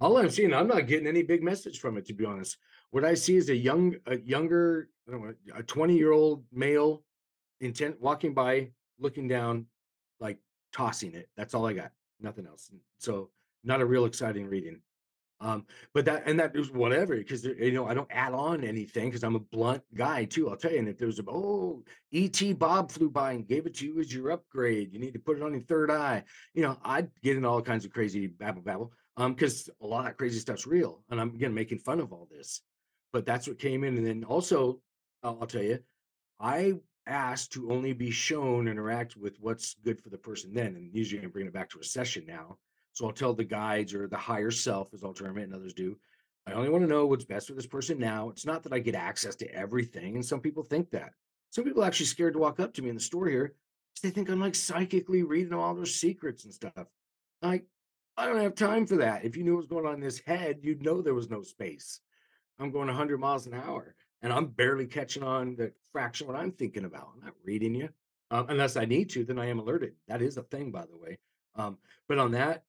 All 0.00 0.16
I'm 0.16 0.30
seeing, 0.30 0.54
I'm 0.54 0.68
not 0.68 0.86
getting 0.86 1.06
any 1.06 1.22
big 1.22 1.42
message 1.42 1.78
from 1.78 1.96
it, 1.98 2.06
to 2.06 2.14
be 2.14 2.24
honest. 2.24 2.56
What 2.90 3.04
I 3.04 3.14
see 3.14 3.36
is 3.36 3.50
a 3.50 3.56
young, 3.56 3.96
a 4.06 4.18
younger, 4.18 4.88
I 5.06 5.12
don't 5.12 5.22
know, 5.22 5.34
a 5.54 5.62
20 5.62 5.96
year 5.96 6.12
old 6.12 6.44
male 6.52 7.02
intent 7.60 8.00
walking 8.00 8.34
by, 8.34 8.70
looking 8.98 9.28
down, 9.28 9.66
like 10.18 10.38
tossing 10.72 11.14
it. 11.14 11.28
That's 11.36 11.54
all 11.54 11.66
I 11.66 11.74
got. 11.74 11.92
Nothing 12.20 12.46
else. 12.46 12.70
So 12.98 13.30
not 13.64 13.80
a 13.80 13.86
real 13.86 14.06
exciting 14.06 14.46
reading. 14.46 14.80
Um, 15.42 15.64
but 15.94 16.04
that 16.04 16.24
and 16.26 16.38
that 16.38 16.54
is 16.54 16.70
whatever 16.70 17.16
because 17.16 17.44
you 17.44 17.72
know 17.72 17.86
I 17.86 17.94
don't 17.94 18.10
add 18.10 18.34
on 18.34 18.62
anything 18.62 19.08
because 19.08 19.24
I'm 19.24 19.36
a 19.36 19.40
blunt 19.40 19.82
guy 19.94 20.26
too. 20.26 20.50
I'll 20.50 20.56
tell 20.56 20.72
you. 20.72 20.78
And 20.78 20.88
if 20.88 20.98
there's 20.98 21.18
a 21.18 21.24
oh 21.26 21.82
ET 22.12 22.58
Bob 22.58 22.90
flew 22.90 23.08
by 23.08 23.32
and 23.32 23.48
gave 23.48 23.66
it 23.66 23.74
to 23.76 23.86
you 23.86 24.00
as 24.00 24.12
your 24.12 24.32
upgrade, 24.32 24.92
you 24.92 24.98
need 24.98 25.14
to 25.14 25.18
put 25.18 25.38
it 25.38 25.42
on 25.42 25.52
your 25.52 25.62
third 25.62 25.90
eye. 25.90 26.24
You 26.52 26.62
know 26.62 26.76
I'd 26.84 27.10
get 27.22 27.36
into 27.36 27.48
all 27.48 27.62
kinds 27.62 27.86
of 27.86 27.92
crazy 27.92 28.26
babble 28.26 28.62
babble. 28.62 28.92
Um, 29.16 29.34
because 29.34 29.68
a 29.82 29.86
lot 29.86 30.00
of 30.00 30.04
that 30.06 30.18
crazy 30.18 30.38
stuff's 30.38 30.66
real, 30.66 31.02
and 31.10 31.20
I'm 31.20 31.34
again 31.34 31.54
making 31.54 31.78
fun 31.78 32.00
of 32.00 32.12
all 32.12 32.28
this. 32.30 32.60
But 33.12 33.24
that's 33.24 33.48
what 33.48 33.58
came 33.58 33.82
in, 33.82 33.96
and 33.96 34.06
then 34.06 34.24
also 34.24 34.80
I'll, 35.22 35.38
I'll 35.40 35.46
tell 35.46 35.62
you, 35.62 35.78
I 36.38 36.74
asked 37.06 37.52
to 37.52 37.72
only 37.72 37.92
be 37.92 38.10
shown 38.10 38.68
interact 38.68 39.16
with 39.16 39.36
what's 39.40 39.74
good 39.84 40.00
for 40.02 40.10
the 40.10 40.18
person 40.18 40.52
then, 40.52 40.76
and 40.76 40.94
usually 40.94 41.22
I'm 41.22 41.30
bringing 41.30 41.48
it 41.48 41.54
back 41.54 41.70
to 41.70 41.80
a 41.80 41.84
session 41.84 42.24
now 42.26 42.58
so 43.00 43.06
I'll 43.06 43.12
tell 43.12 43.32
the 43.32 43.44
guides 43.44 43.94
or 43.94 44.06
the 44.06 44.18
higher 44.18 44.50
self, 44.50 44.92
as 44.92 45.02
I'll 45.02 45.14
term 45.14 45.38
it, 45.38 45.44
and 45.44 45.54
others 45.54 45.72
do. 45.72 45.96
I 46.46 46.52
only 46.52 46.68
want 46.68 46.84
to 46.84 46.90
know 46.90 47.06
what's 47.06 47.24
best 47.24 47.46
for 47.46 47.54
this 47.54 47.66
person 47.66 47.98
now. 47.98 48.28
It's 48.28 48.44
not 48.44 48.62
that 48.64 48.74
I 48.74 48.78
get 48.78 48.94
access 48.94 49.34
to 49.36 49.50
everything. 49.54 50.16
And 50.16 50.24
some 50.24 50.40
people 50.40 50.62
think 50.62 50.90
that. 50.90 51.12
Some 51.48 51.64
people 51.64 51.82
are 51.82 51.86
actually 51.86 52.06
scared 52.06 52.34
to 52.34 52.38
walk 52.38 52.60
up 52.60 52.74
to 52.74 52.82
me 52.82 52.90
in 52.90 52.94
the 52.94 53.00
store 53.00 53.26
here. 53.26 53.54
They 54.02 54.10
think 54.10 54.28
I'm 54.28 54.38
like 54.38 54.54
psychically 54.54 55.22
reading 55.22 55.54
all 55.54 55.74
their 55.74 55.86
secrets 55.86 56.44
and 56.44 56.52
stuff. 56.52 56.88
Like, 57.40 57.64
I 58.18 58.26
don't 58.26 58.38
have 58.38 58.54
time 58.54 58.86
for 58.86 58.96
that. 58.96 59.24
If 59.24 59.34
you 59.34 59.44
knew 59.44 59.54
what 59.54 59.62
was 59.62 59.66
going 59.66 59.86
on 59.86 59.94
in 59.94 60.00
this 60.00 60.20
head, 60.26 60.58
you'd 60.60 60.82
know 60.82 61.00
there 61.00 61.14
was 61.14 61.30
no 61.30 61.40
space. 61.40 62.00
I'm 62.58 62.70
going 62.70 62.88
100 62.88 63.18
miles 63.18 63.46
an 63.46 63.54
hour 63.54 63.94
and 64.20 64.30
I'm 64.30 64.48
barely 64.48 64.86
catching 64.86 65.22
on 65.22 65.56
the 65.56 65.72
fraction 65.90 66.26
what 66.26 66.36
I'm 66.36 66.52
thinking 66.52 66.84
about. 66.84 67.08
I'm 67.14 67.24
not 67.24 67.34
reading 67.44 67.74
you. 67.74 67.88
Um, 68.30 68.44
unless 68.50 68.76
I 68.76 68.84
need 68.84 69.08
to, 69.10 69.24
then 69.24 69.38
I 69.38 69.46
am 69.46 69.58
alerted. 69.58 69.94
That 70.06 70.20
is 70.20 70.36
a 70.36 70.42
thing, 70.42 70.70
by 70.70 70.82
the 70.82 70.98
way. 70.98 71.18
Um, 71.56 71.78
but 72.06 72.18
on 72.18 72.32
that, 72.32 72.64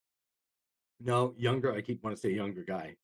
no, 1.04 1.34
younger. 1.38 1.74
I 1.74 1.82
keep 1.82 2.04
want 2.04 2.16
to 2.16 2.20
say 2.20 2.30
younger 2.32 2.64
guy, 2.64 2.96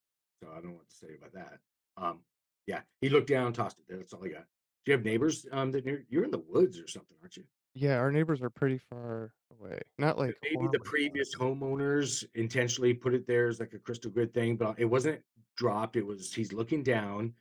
so 0.41 0.49
I 0.51 0.55
don't 0.55 0.67
know 0.67 0.75
what 0.75 0.89
to 0.89 0.95
say 0.95 1.15
about 1.17 1.33
that. 1.33 1.59
Um, 1.97 2.19
yeah, 2.65 2.81
he 3.01 3.09
looked 3.09 3.27
down, 3.29 3.53
tossed 3.53 3.79
it 3.79 3.85
there. 3.87 3.97
That's 3.97 4.13
all 4.13 4.23
I 4.23 4.29
got. 4.29 4.45
Do 4.85 4.91
you 4.91 4.93
have 4.93 5.05
neighbors? 5.05 5.45
Um, 5.51 5.71
that 5.71 5.85
you're, 5.85 6.01
you're 6.09 6.23
in 6.23 6.31
the 6.31 6.43
woods 6.47 6.79
or 6.79 6.87
something, 6.87 7.17
aren't 7.21 7.37
you? 7.37 7.43
Yeah, 7.73 7.97
our 7.97 8.11
neighbors 8.11 8.41
are 8.41 8.49
pretty 8.49 8.77
far 8.77 9.33
away. 9.59 9.79
Not 9.97 10.17
like 10.17 10.35
Maybe 10.41 10.55
the 10.55 10.59
horribly 10.59 10.79
far. 10.79 10.85
previous 10.85 11.35
homeowners 11.35 12.25
intentionally 12.35 12.93
put 12.93 13.13
it 13.13 13.27
there 13.27 13.47
as 13.47 13.59
like 13.59 13.73
a 13.73 13.79
crystal 13.79 14.09
grid 14.11 14.33
thing, 14.33 14.57
but 14.57 14.75
it 14.79 14.85
wasn't 14.85 15.21
dropped. 15.55 15.95
It 15.95 16.05
was 16.05 16.33
he's 16.33 16.53
looking 16.53 16.83
down, 16.83 17.33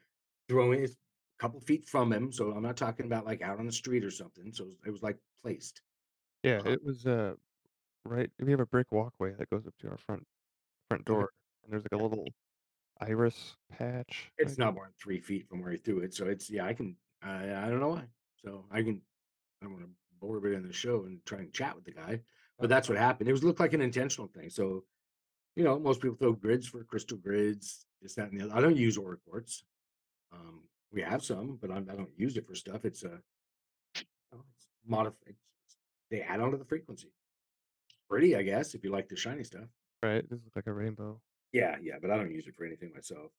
throwing 0.49 0.83
it 0.83 0.91
a 0.91 0.97
couple 1.39 1.61
feet 1.61 1.89
from 1.89 2.13
him. 2.13 2.31
So 2.33 2.53
I'm 2.53 2.63
not 2.63 2.77
talking 2.77 3.07
about 3.07 3.25
like 3.25 3.43
out 3.43 3.59
on 3.59 3.67
the 3.67 3.73
street 3.73 4.05
or 4.05 4.11
something. 4.11 4.53
So 4.53 4.65
it 4.65 4.69
was, 4.69 4.77
it 4.87 4.91
was 4.91 5.03
like 5.03 5.17
placed. 5.43 5.81
Yeah, 6.43 6.61
Uh, 6.67 6.71
it 6.71 6.85
was 6.85 7.07
uh 7.07 7.35
right. 8.05 8.31
We 8.39 8.51
have 8.51 8.61
a 8.61 8.67
brick 8.67 8.93
walkway 8.93 9.33
that 9.39 9.51
goes 9.51 9.67
up 9.67 9.75
to 9.81 9.89
our 9.89 9.99
front 9.99 10.27
front 10.89 11.05
door, 11.05 11.31
and 11.65 11.73
there's 11.73 11.83
like 11.85 11.93
a 11.93 11.97
Yeah. 11.97 12.03
little 12.03 12.29
iris 13.01 13.57
patch. 13.71 14.33
I 14.39 14.43
It's 14.43 14.59
not 14.59 14.69
guess. 14.71 14.75
more 14.75 14.85
than 14.85 14.95
three 14.95 15.21
feet 15.21 15.49
from 15.49 15.61
where 15.61 15.73
he 15.73 15.79
threw 15.79 16.01
it. 16.01 16.15
So 16.15 16.27
it's 16.27 16.49
yeah, 16.51 16.65
I 16.67 16.75
can 16.75 16.97
I 17.23 17.55
I 17.55 17.69
don't 17.71 17.81
know 17.81 17.89
why. 17.91 18.09
So 18.45 18.67
I 18.71 18.83
can 18.83 19.03
I 19.61 19.67
don't 19.67 19.75
want 19.75 19.85
to 19.85 19.91
bore 20.21 20.37
everybody 20.37 20.57
on 20.63 20.67
the 20.67 20.73
show 20.73 21.05
and 21.05 21.25
try 21.27 21.39
and 21.41 21.53
chat 21.53 21.75
with 21.75 21.85
the 21.85 21.93
guy, 21.93 22.21
but 22.59 22.69
that's 22.69 22.89
what 22.89 22.99
happened. 22.99 23.29
It 23.29 23.33
was 23.33 23.45
looked 23.45 23.61
like 23.61 23.73
an 23.75 23.81
intentional 23.81 24.29
thing. 24.29 24.51
So 24.51 24.85
you 25.57 25.65
know, 25.65 25.79
most 25.79 26.01
people 26.03 26.17
throw 26.17 26.33
grids 26.33 26.67
for 26.67 26.85
crystal 26.85 27.17
grids, 27.17 27.87
this, 28.03 28.15
that, 28.15 28.31
and 28.31 28.39
the 28.39 28.45
other. 28.45 28.55
I 28.55 28.61
don't 28.61 28.77
use 28.77 28.99
aura 28.99 29.17
quartz. 29.27 29.65
Um, 30.31 30.69
we 30.93 31.01
have 31.01 31.25
some, 31.25 31.57
but 31.63 31.71
I'm, 31.71 31.89
I 31.91 31.95
don't 31.97 32.11
use 32.19 32.37
it 32.37 32.47
for 32.47 32.55
stuff. 32.55 32.85
It's 32.85 33.05
a 33.05 33.15
uh, 33.15 34.39
it's 34.55 34.67
modified. 34.87 35.35
They 36.11 36.21
add 36.21 36.41
on 36.41 36.51
to 36.51 36.59
the 36.59 36.65
frequency. 36.67 37.11
Pretty, 38.09 38.37
I 38.37 38.43
guess, 38.43 38.75
if 38.75 38.85
you 38.85 38.91
like 38.91 39.09
the 39.09 39.17
shiny 39.17 39.45
stuff. 39.45 39.65
Right, 40.07 40.29
this 40.31 40.39
looks 40.45 40.55
like 40.55 40.69
a 40.69 40.73
rainbow. 40.73 41.21
Yeah, 41.53 41.77
yeah, 41.83 41.95
but 42.01 42.13
I 42.13 42.17
don't 42.17 42.31
use 42.31 42.47
it 42.47 42.55
for 42.55 42.65
anything 42.65 42.93
myself. 42.95 43.33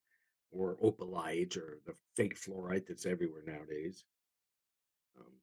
Or 0.52 0.76
opalite 0.84 1.56
or 1.56 1.80
the 1.86 1.94
fake 2.16 2.38
fluorite 2.38 2.88
that's 2.88 3.06
everywhere 3.06 3.44
nowadays. 3.46 4.04
Um, 5.18 5.34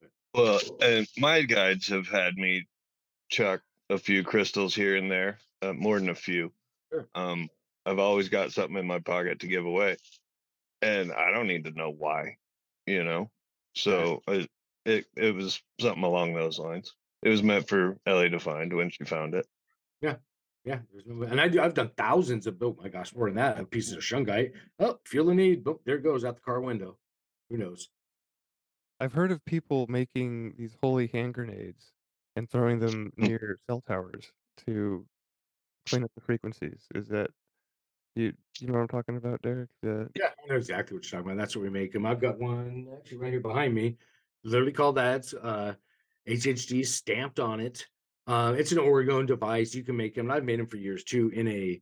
but 0.00 0.10
Well, 0.34 0.60
and 0.82 1.06
my 1.16 1.42
guides 1.42 1.88
have 1.88 2.06
had 2.06 2.36
me 2.36 2.66
chuck 3.30 3.62
a 3.88 3.96
few 3.96 4.22
crystals 4.24 4.74
here 4.74 4.96
and 4.96 5.10
there, 5.10 5.38
uh, 5.62 5.72
more 5.72 5.98
than 5.98 6.10
a 6.10 6.14
few. 6.14 6.52
Sure. 6.90 7.08
Um, 7.14 7.48
I've 7.86 7.98
always 7.98 8.28
got 8.28 8.52
something 8.52 8.76
in 8.76 8.86
my 8.86 8.98
pocket 8.98 9.40
to 9.40 9.48
give 9.48 9.64
away, 9.64 9.96
and 10.82 11.12
I 11.12 11.30
don't 11.30 11.46
need 11.48 11.64
to 11.64 11.72
know 11.72 11.90
why, 11.90 12.36
you 12.86 13.04
know. 13.04 13.30
So 13.74 14.22
I, 14.28 14.46
it 14.84 15.06
it 15.16 15.34
was 15.34 15.62
something 15.80 16.04
along 16.04 16.34
those 16.34 16.58
lines. 16.58 16.94
It 17.22 17.30
was 17.30 17.42
meant 17.42 17.68
for 17.68 17.96
Ellie 18.04 18.30
to 18.30 18.38
find 18.38 18.72
when 18.74 18.90
she 18.90 19.04
found 19.04 19.34
it. 19.34 19.46
yeah, 20.02 20.16
yeah. 20.64 20.78
There's 20.92 21.04
no, 21.06 21.22
and 21.22 21.40
I 21.40 21.48
do. 21.48 21.60
I've 21.60 21.74
done 21.74 21.90
thousands 21.96 22.46
of. 22.46 22.56
Oh 22.62 22.76
my 22.80 22.88
gosh, 22.88 23.14
more 23.14 23.26
than 23.26 23.36
that. 23.36 23.58
Of 23.58 23.70
pieces 23.70 23.94
of 23.94 24.00
shungite. 24.00 24.52
Oh, 24.78 24.98
feel 25.04 25.26
the 25.26 25.34
need. 25.34 25.64
Boom, 25.64 25.78
there 25.84 25.96
it 25.96 26.02
goes 26.02 26.24
out 26.24 26.36
the 26.36 26.42
car 26.42 26.60
window. 26.60 26.98
Who 27.50 27.58
knows? 27.58 27.88
I've 29.00 29.12
heard 29.12 29.32
of 29.32 29.44
people 29.44 29.86
making 29.88 30.54
these 30.56 30.76
holy 30.80 31.08
hand 31.08 31.34
grenades 31.34 31.92
and 32.36 32.48
throwing 32.48 32.78
them 32.78 33.12
near 33.16 33.58
cell 33.66 33.82
towers 33.86 34.30
to 34.66 35.04
clean 35.88 36.04
up 36.04 36.12
the 36.14 36.20
frequencies. 36.20 36.86
Is 36.94 37.08
that 37.08 37.30
you? 38.14 38.32
You 38.60 38.68
know 38.68 38.74
what 38.74 38.80
I'm 38.80 38.88
talking 38.88 39.16
about, 39.16 39.42
Derek? 39.42 39.70
The 39.82 40.08
Yeah, 40.14 40.26
I 40.26 40.48
know 40.48 40.56
exactly 40.56 40.96
what 40.96 41.04
you're 41.04 41.18
talking 41.18 41.32
about. 41.32 41.40
That's 41.40 41.56
what 41.56 41.62
we 41.62 41.70
make 41.70 41.92
them. 41.92 42.06
I've 42.06 42.20
got 42.20 42.38
one 42.38 42.86
actually 42.96 43.18
right 43.18 43.32
here 43.32 43.40
behind 43.40 43.74
me, 43.74 43.96
literally 44.44 44.72
called 44.72 44.96
that. 44.96 45.32
Uh, 45.42 45.72
HHD 46.28 46.86
stamped 46.86 47.40
on 47.40 47.58
it. 47.58 47.86
Uh, 48.26 48.54
it's 48.56 48.72
an 48.72 48.78
orgone 48.78 49.26
device. 49.26 49.74
You 49.74 49.82
can 49.82 49.96
make 49.96 50.14
them. 50.14 50.30
I've 50.30 50.44
made 50.44 50.58
them 50.58 50.66
for 50.66 50.76
years 50.76 51.04
too. 51.04 51.30
In 51.34 51.48
a 51.48 51.80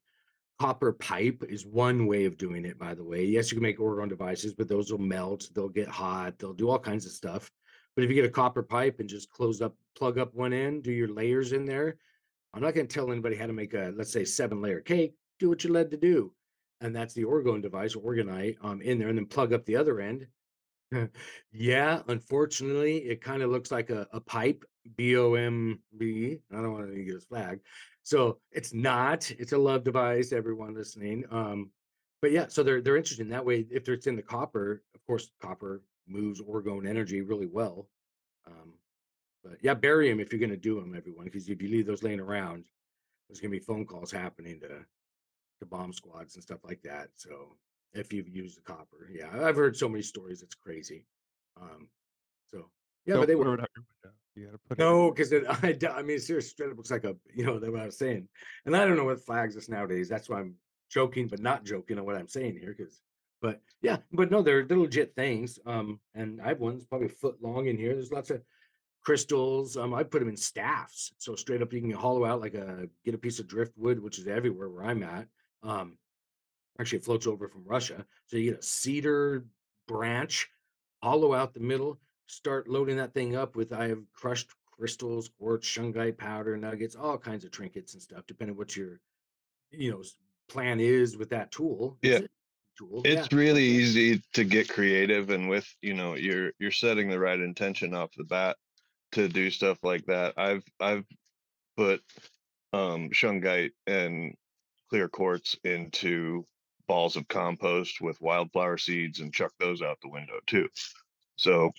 copper 0.59 0.93
pipe 0.93 1.45
is 1.49 1.67
one 1.67 2.07
way 2.07 2.25
of 2.25 2.37
doing 2.37 2.65
it. 2.65 2.79
By 2.79 2.95
the 2.95 3.05
way, 3.05 3.25
yes, 3.25 3.51
you 3.51 3.57
can 3.57 3.63
make 3.63 3.79
orgone 3.79 4.09
devices, 4.09 4.55
but 4.55 4.69
those 4.69 4.91
will 4.91 4.99
melt. 4.99 5.49
They'll 5.55 5.69
get 5.69 5.89
hot. 5.89 6.39
They'll 6.39 6.53
do 6.53 6.71
all 6.71 6.79
kinds 6.79 7.07
of 7.07 7.13
stuff. 7.13 7.51
But 7.95 8.05
if 8.05 8.11
you 8.11 8.17
get 8.17 8.25
a 8.25 8.31
copper 8.31 8.63
pipe 8.63 9.01
and 9.01 9.09
just 9.09 9.31
close 9.31 9.61
up, 9.61 9.75
plug 9.97 10.19
up 10.19 10.35
one 10.35 10.53
end, 10.53 10.85
do 10.85 10.93
your 10.93 11.13
layers 11.13 11.53
in 11.53 11.67
there. 11.67 11.97
I'm 12.55 12.63
not 12.63 12.75
going 12.75 12.87
to 12.87 12.95
tell 12.95 13.11
anybody 13.11 13.37
how 13.37 13.47
to 13.47 13.53
make 13.53 13.75
a 13.75 13.93
let's 13.97 14.13
say 14.13 14.25
seven 14.25 14.63
layer 14.63 14.81
cake. 14.81 15.15
Do 15.39 15.49
what 15.49 15.65
you're 15.65 15.73
led 15.73 15.91
to 15.91 15.97
do 15.97 16.33
and 16.81 16.95
that's 16.95 17.15
the 17.15 17.25
orgone 17.25 17.63
device, 17.63 17.95
orgonite, 17.95 18.57
um, 18.63 18.81
in 18.81 18.99
there, 18.99 19.09
and 19.09 19.19
then 19.19 19.27
plug 19.27 19.53
up 19.53 19.65
the 19.65 19.77
other 19.77 20.01
end. 20.01 20.27
yeah, 21.53 22.01
unfortunately, 22.09 22.99
it 22.99 23.21
kind 23.21 23.43
of 23.43 23.51
looks 23.51 23.71
like 23.71 23.91
a, 23.91 24.07
a 24.13 24.21
pipe, 24.21 24.65
B 24.97 25.17
O 25.17 25.35
M 25.35 25.81
B. 25.97 26.39
I 26.53 26.57
don't 26.57 26.73
want 26.73 26.89
to 26.89 27.03
get 27.03 27.15
his 27.15 27.25
flag. 27.25 27.61
So 28.03 28.39
it's 28.51 28.73
not. 28.73 29.31
It's 29.31 29.53
a 29.53 29.59
love 29.59 29.85
device. 29.85 30.33
Everyone 30.33 30.75
listening. 30.75 31.25
Um, 31.31 31.71
but 32.23 32.33
yeah, 32.33 32.47
so 32.49 32.63
they're 32.63 32.81
they're 32.81 32.97
interesting 32.97 33.29
that 33.31 33.45
way. 33.45 33.67
If 33.71 33.89
it's 33.89 34.07
in 34.07 34.17
the 34.17 34.23
copper, 34.23 34.83
of 34.95 35.07
course, 35.07 35.31
copper 35.41 35.83
moves 36.07 36.41
orgone 36.41 36.89
energy 36.89 37.21
really 37.21 37.47
well. 37.47 37.89
Um, 38.47 38.75
but 39.45 39.59
yeah, 39.63 39.75
bury 39.75 40.11
them 40.11 40.21
if 40.21 40.33
you're 40.33 40.41
going 40.41 40.51
to 40.51 40.57
do 40.57 40.79
them, 40.81 40.95
everyone, 40.95 41.25
because 41.25 41.49
if 41.49 41.63
you 41.63 41.69
leave 41.69 41.87
those 41.87 42.03
laying 42.03 42.21
around, 42.21 42.65
there's 43.29 43.41
going 43.41 43.53
to 43.53 43.59
be 43.59 43.65
phone 43.65 43.87
calls 43.87 44.11
happening 44.11 44.61
to 44.61 44.69
to 44.69 45.67
bomb 45.67 45.93
squads 45.93 46.35
and 46.35 46.43
stuff 46.43 46.61
like 46.65 46.83
that. 46.83 47.09
So 47.17 47.57
if 47.93 48.13
you've 48.13 48.29
used 48.29 48.57
the 48.57 48.63
copper, 48.63 49.09
yeah, 49.13 49.29
I've 49.43 49.57
heard 49.57 49.77
so 49.77 49.89
many 49.89 50.03
stories. 50.03 50.43
It's 50.43 50.55
crazy. 50.55 51.07
Um, 51.61 51.89
so 52.51 52.71
yeah, 53.07 53.17
but 53.17 53.29
they 53.29 53.35
were 53.35 53.57
You 54.37 54.47
gotta 54.47 54.59
put 54.69 54.79
no, 54.79 55.11
because 55.11 55.33
I 55.93 56.03
mean, 56.03 56.19
seriously, 56.21 56.41
straight 56.43 56.71
up 56.71 56.77
looks 56.77 56.91
like 56.91 57.05
a 57.05 57.17
you 57.35 57.45
know 57.45 57.59
that's 57.59 57.73
what 57.73 57.83
I 57.83 57.87
was 57.87 57.99
saying, 57.99 58.29
and 58.65 58.77
I 58.77 58.85
don't 58.85 58.97
know 58.97 59.05
what 59.05 59.25
flags 59.25 59.57
us 59.57 59.69
nowadays. 59.69 60.09
That's 60.09 60.29
why 60.29 60.41
I'm 60.41 60.55
joking, 60.91 61.29
but 61.29 61.41
not 61.41 61.65
joking 61.65 61.99
on 61.99 62.05
what 62.05 62.17
I'm 62.17 62.29
saying 62.29 62.59
here. 62.61 62.75
Because, 62.77 63.01
but 63.43 63.61
yeah, 63.83 63.99
but 64.13 64.31
no, 64.31 64.43
they're 64.43 64.65
they're 64.65 64.79
legit 64.79 65.15
things. 65.15 65.59
Um, 65.67 66.01
and 66.15 66.41
I 66.41 66.49
have 66.49 66.61
ones 66.61 66.85
probably 66.85 67.09
a 67.09 67.11
foot 67.11 67.37
long 67.43 67.67
in 67.67 67.77
here. 67.77 67.95
There's 67.95 68.13
lots 68.13 68.31
of 68.31 68.43
crystals. 69.05 69.77
Um, 69.77 69.95
I 69.95 70.05
put 70.05 70.21
them 70.21 70.29
in 70.29 70.37
staffs, 70.37 71.13
so 71.19 71.35
straight 71.35 71.63
up 71.63 71.73
you 71.73 71.81
can 71.81 71.91
hollow 71.91 72.25
out 72.25 72.41
like 72.41 72.55
a 72.55 72.89
get 73.05 73.15
a 73.15 73.19
piece 73.19 73.41
of 73.41 73.49
driftwood, 73.49 73.99
which 73.99 74.19
is 74.19 74.29
everywhere 74.29 74.69
where 74.69 74.85
I'm 74.85 75.03
at. 75.03 75.27
Um, 75.63 75.99
actually, 76.79 76.99
it 76.99 77.05
floats 77.05 77.27
over 77.27 77.49
from 77.49 77.65
Russia, 77.65 78.05
so 78.27 78.37
you 78.37 78.53
get 78.53 78.61
a 78.61 78.63
cedar 78.63 79.45
branch, 79.89 80.49
hollow 81.03 81.35
out 81.35 81.53
the 81.53 81.61
middle, 81.61 81.99
start 82.31 82.69
loading 82.69 82.97
that 82.97 83.13
thing 83.13 83.37
up 83.37 83.57
with 83.57 83.73
I 83.73 83.89
have 83.89 84.03
crushed 84.13 84.51
crystals, 84.71 85.29
quartz, 85.39 85.69
shungite 85.69 86.17
powder, 86.17 86.57
nuggets, 86.57 86.95
all 86.95 87.19
kinds 87.19 87.45
of 87.45 87.51
trinkets 87.51 87.95
and 87.95 88.03
stuff, 88.03 88.27
depending 88.27 88.57
what 88.57 88.77
your 88.77 89.01
you 89.71 89.91
know 89.91 90.03
plan 90.49 90.81
is 90.81 91.17
with 91.17 91.31
that 91.31 91.51
tool. 91.51 91.99
Yeah. 92.03 92.21
tool. 92.79 93.03
Yeah. 93.05 93.13
It's 93.13 93.33
really 93.33 93.65
easy 93.65 94.23
to 94.33 94.45
get 94.45 94.69
creative, 94.69 95.31
and 95.31 95.49
with 95.49 95.69
you 95.83 95.95
know, 95.95 96.15
you're 96.15 96.53
you're 96.59 96.71
setting 96.71 97.09
the 97.09 97.19
right 97.19 97.39
intention 97.39 97.95
off 97.95 98.11
the 98.17 98.25
bat 98.25 98.57
to 99.13 99.29
do 99.29 99.51
stuff 99.51 99.79
like 99.83 100.07
that. 100.07 100.35
I've 100.37 100.65
I've 100.79 101.05
put 101.77 102.03
um 102.73 103.11
shungite 103.11 103.73
and 103.87 104.35
clear 104.89 105.09
quartz 105.09 105.57
into 105.65 106.47
balls 106.87 107.17
of 107.17 107.29
compost 107.29 108.01
with 108.01 108.21
wildflower 108.21 108.79
seeds 108.79 109.21
and 109.21 109.33
chuck 109.33 109.53
those 109.59 109.83
out 109.83 109.99
the 110.03 110.09
window 110.09 110.41
too. 110.47 110.69
So 111.37 111.73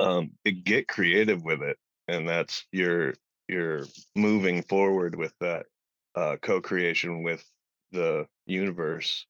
um, 0.00 0.32
get 0.64 0.88
creative 0.88 1.42
with 1.42 1.62
it, 1.62 1.78
and 2.08 2.28
that's 2.28 2.66
your 2.72 3.14
you're 3.48 3.84
moving 4.16 4.62
forward 4.62 5.14
with 5.14 5.34
that 5.40 5.66
uh, 6.14 6.36
co-creation 6.40 7.22
with 7.22 7.44
the 7.92 8.26
universe, 8.46 9.26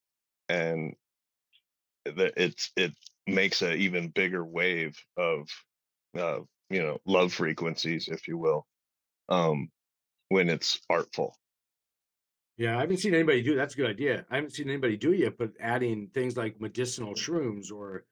and 0.49 0.95
that 2.05 2.35
it's 2.37 2.71
it 2.77 2.93
makes 3.27 3.63
an 3.63 3.79
even 3.79 4.09
bigger 4.09 4.45
wave 4.45 4.97
of 5.17 5.49
uh, 6.19 6.41
you 6.71 6.83
know 6.83 6.99
love 7.07 7.33
frequencies, 7.33 8.09
if 8.09 8.29
you 8.29 8.39
will, 8.39 8.67
um, 9.29 9.69
when 10.29 10.49
it's 10.49 10.81
artful. 10.89 11.37
Yeah, 12.57 12.77
I 12.77 12.83
haven't 12.83 12.99
seen 12.99 13.15
anybody 13.15 13.43
do 13.43 13.57
that's 13.57 13.75
a 13.75 13.77
good 13.77 13.91
idea. 13.91 14.25
I 14.31 14.37
haven't 14.37 14.53
seen 14.53 14.69
anybody 14.69 14.97
do 14.97 15.13
it 15.13 15.21
yet, 15.21 15.39
but 15.39 15.51
adding 15.61 16.09
things 16.15 16.37
like 16.37 16.61
medicinal 16.61 17.15
shrooms 17.15 17.73
or 17.73 18.05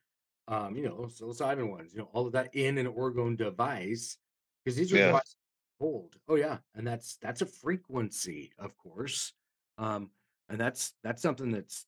um, 0.49 0.77
you 0.77 0.85
know, 0.85 1.09
psilocybin 1.09 1.71
ones, 1.71 1.93
you 1.93 2.01
know, 2.01 2.09
all 2.13 2.27
of 2.27 2.33
that 2.33 2.55
in 2.55 2.79
an 2.79 2.87
orgone 2.87 3.37
device 3.37 4.17
because 4.65 4.77
these 4.77 4.93
are 4.93 4.99
Yeah, 4.99 5.07
devices 5.07 5.37
hold. 5.81 6.17
Oh 6.29 6.37
yeah, 6.37 6.59
and 6.75 6.87
that's 6.87 7.17
that's 7.23 7.43
a 7.43 7.47
frequency, 7.47 8.53
of 8.59 8.77
course. 8.77 9.33
Um, 9.79 10.11
and 10.49 10.61
that's 10.61 10.95
that's 11.03 11.23
something 11.23 11.51
that's 11.51 11.87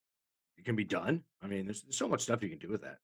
it 0.56 0.64
can 0.64 0.76
be 0.76 0.84
done. 0.84 1.22
I 1.42 1.46
mean, 1.46 1.66
there's, 1.66 1.82
there's 1.82 1.96
so 1.98 2.08
much 2.08 2.22
stuff 2.22 2.42
you 2.42 2.48
can 2.48 2.58
do 2.58 2.68
with 2.68 2.82
that. 2.82 2.98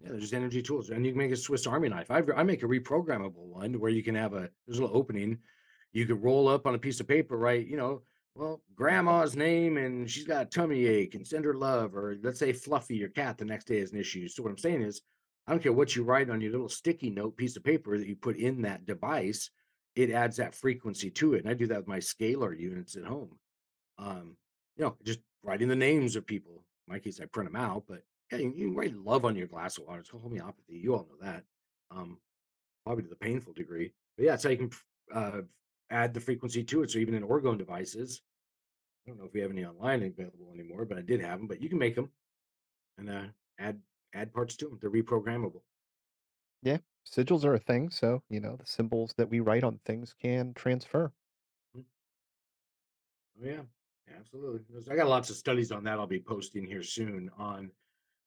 Yeah, 0.00 0.10
there's 0.10 0.22
just 0.22 0.34
energy 0.34 0.62
tools, 0.62 0.90
and 0.90 1.04
you 1.04 1.12
can 1.12 1.18
make 1.18 1.32
a 1.32 1.36
Swiss 1.36 1.66
Army 1.66 1.88
knife. 1.88 2.10
I've, 2.10 2.30
I 2.34 2.42
make 2.42 2.62
a 2.62 2.66
reprogrammable 2.66 3.46
one 3.46 3.78
where 3.78 3.90
you 3.90 4.02
can 4.02 4.14
have 4.14 4.32
a 4.32 4.50
there's 4.66 4.78
a 4.78 4.82
little 4.82 4.96
opening. 4.96 5.38
You 5.92 6.06
could 6.06 6.22
roll 6.22 6.48
up 6.48 6.66
on 6.66 6.74
a 6.74 6.78
piece 6.78 7.00
of 7.00 7.08
paper, 7.08 7.36
right? 7.36 7.66
You 7.66 7.76
know, 7.76 8.02
well, 8.34 8.62
grandma's 8.74 9.36
name, 9.36 9.76
and 9.76 10.10
she's 10.10 10.26
got 10.26 10.42
a 10.42 10.46
tummy 10.46 10.86
ache, 10.86 11.14
and 11.14 11.26
send 11.26 11.44
her 11.44 11.54
love, 11.54 11.94
or 11.94 12.16
let's 12.22 12.38
say 12.38 12.52
Fluffy, 12.52 12.96
your 12.96 13.08
cat, 13.08 13.38
the 13.38 13.44
next 13.44 13.66
day 13.66 13.78
is 13.78 13.92
an 13.92 13.98
issue. 13.98 14.28
So 14.28 14.42
what 14.42 14.50
I'm 14.50 14.58
saying 14.58 14.82
is, 14.82 15.02
I 15.46 15.52
don't 15.52 15.62
care 15.62 15.72
what 15.72 15.96
you 15.96 16.04
write 16.04 16.30
on 16.30 16.40
your 16.40 16.52
little 16.52 16.68
sticky 16.68 17.10
note 17.10 17.36
piece 17.36 17.56
of 17.56 17.64
paper 17.64 17.98
that 17.98 18.06
you 18.06 18.14
put 18.14 18.36
in 18.36 18.62
that 18.62 18.86
device, 18.86 19.50
it 19.96 20.10
adds 20.10 20.36
that 20.36 20.54
frequency 20.54 21.10
to 21.10 21.34
it. 21.34 21.42
And 21.42 21.50
I 21.50 21.54
do 21.54 21.66
that 21.66 21.78
with 21.78 21.88
my 21.88 21.98
scalar 21.98 22.58
units 22.58 22.96
at 22.96 23.04
home. 23.04 23.36
Um, 23.98 24.36
you 24.76 24.84
know, 24.84 24.96
just 25.04 25.18
writing 25.42 25.68
the 25.68 25.76
names 25.76 26.14
of 26.14 26.26
people. 26.26 26.62
In 26.86 26.94
my 26.94 26.98
case, 26.98 27.20
I 27.20 27.26
print 27.26 27.52
them 27.52 27.60
out, 27.60 27.84
but 27.88 28.02
yeah, 28.30 28.38
you, 28.38 28.52
you 28.54 28.74
write 28.74 28.96
love 28.96 29.24
on 29.24 29.34
your 29.34 29.48
glass 29.48 29.76
of 29.78 29.84
water. 29.86 30.00
It's 30.00 30.10
homeopathy. 30.10 30.78
You 30.78 30.94
all 30.94 31.08
know 31.10 31.26
that. 31.26 31.42
Um, 31.90 32.18
probably 32.84 33.02
to 33.04 33.10
the 33.10 33.16
painful 33.16 33.52
degree. 33.52 33.92
But 34.16 34.26
yeah, 34.26 34.36
how 34.42 34.50
you 34.50 34.56
can 34.56 34.70
uh, 35.12 35.40
add 35.90 36.14
the 36.14 36.20
frequency 36.20 36.62
to 36.64 36.82
it. 36.82 36.90
So 36.90 36.98
even 36.98 37.14
in 37.14 37.22
orgone 37.22 37.58
devices, 37.58 38.22
I 39.04 39.10
don't 39.10 39.18
know 39.18 39.26
if 39.26 39.34
we 39.34 39.40
have 39.40 39.50
any 39.50 39.64
online 39.64 40.02
available 40.02 40.52
anymore, 40.54 40.84
but 40.84 40.98
I 40.98 41.02
did 41.02 41.20
have 41.20 41.38
them. 41.38 41.48
But 41.48 41.60
you 41.60 41.68
can 41.68 41.78
make 41.78 41.94
them 41.94 42.10
and 42.98 43.10
uh, 43.10 43.22
add 43.58 43.78
add 44.14 44.32
parts 44.32 44.56
to 44.56 44.66
them. 44.66 44.78
They're 44.80 44.90
reprogrammable. 44.90 45.62
Yeah, 46.62 46.78
sigils 47.10 47.44
are 47.44 47.54
a 47.54 47.58
thing, 47.58 47.90
so, 47.90 48.22
you 48.28 48.40
know, 48.40 48.56
the 48.56 48.66
symbols 48.66 49.14
that 49.16 49.30
we 49.30 49.40
write 49.40 49.64
on 49.64 49.80
things 49.84 50.14
can 50.20 50.52
transfer. 50.54 51.12
Mm. 51.76 51.84
Oh 53.40 53.46
yeah, 53.46 53.62
absolutely. 54.18 54.60
I 54.90 54.96
got 54.96 55.08
lots 55.08 55.30
of 55.30 55.36
studies 55.36 55.72
on 55.72 55.84
that. 55.84 55.98
I'll 55.98 56.06
be 56.06 56.20
posting 56.20 56.66
here 56.66 56.82
soon 56.82 57.30
on 57.38 57.70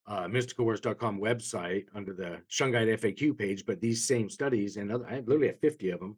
uh, 0.07 0.23
mysticalwares.com 0.23 1.19
website 1.19 1.85
under 1.93 2.13
the 2.13 2.41
Shungite 2.49 2.99
FAQ 2.99 3.37
page. 3.37 3.65
But 3.65 3.79
these 3.79 4.03
same 4.03 4.29
studies 4.29 4.77
and 4.77 4.91
other, 4.91 5.05
I 5.07 5.19
literally 5.19 5.47
have 5.47 5.59
50 5.59 5.91
of 5.91 5.99
them. 5.99 6.17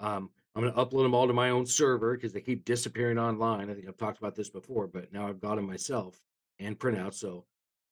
Um, 0.00 0.30
I'm 0.54 0.62
going 0.62 0.74
to 0.74 0.78
upload 0.78 1.04
them 1.04 1.14
all 1.14 1.26
to 1.26 1.32
my 1.32 1.50
own 1.50 1.64
server 1.66 2.14
because 2.14 2.32
they 2.32 2.40
keep 2.40 2.64
disappearing 2.64 3.18
online. 3.18 3.70
I 3.70 3.74
think 3.74 3.88
I've 3.88 3.96
talked 3.96 4.18
about 4.18 4.34
this 4.34 4.50
before, 4.50 4.86
but 4.86 5.12
now 5.12 5.26
I've 5.26 5.40
got 5.40 5.56
them 5.56 5.66
myself 5.66 6.20
and 6.58 6.78
printouts. 6.78 7.14
So 7.14 7.46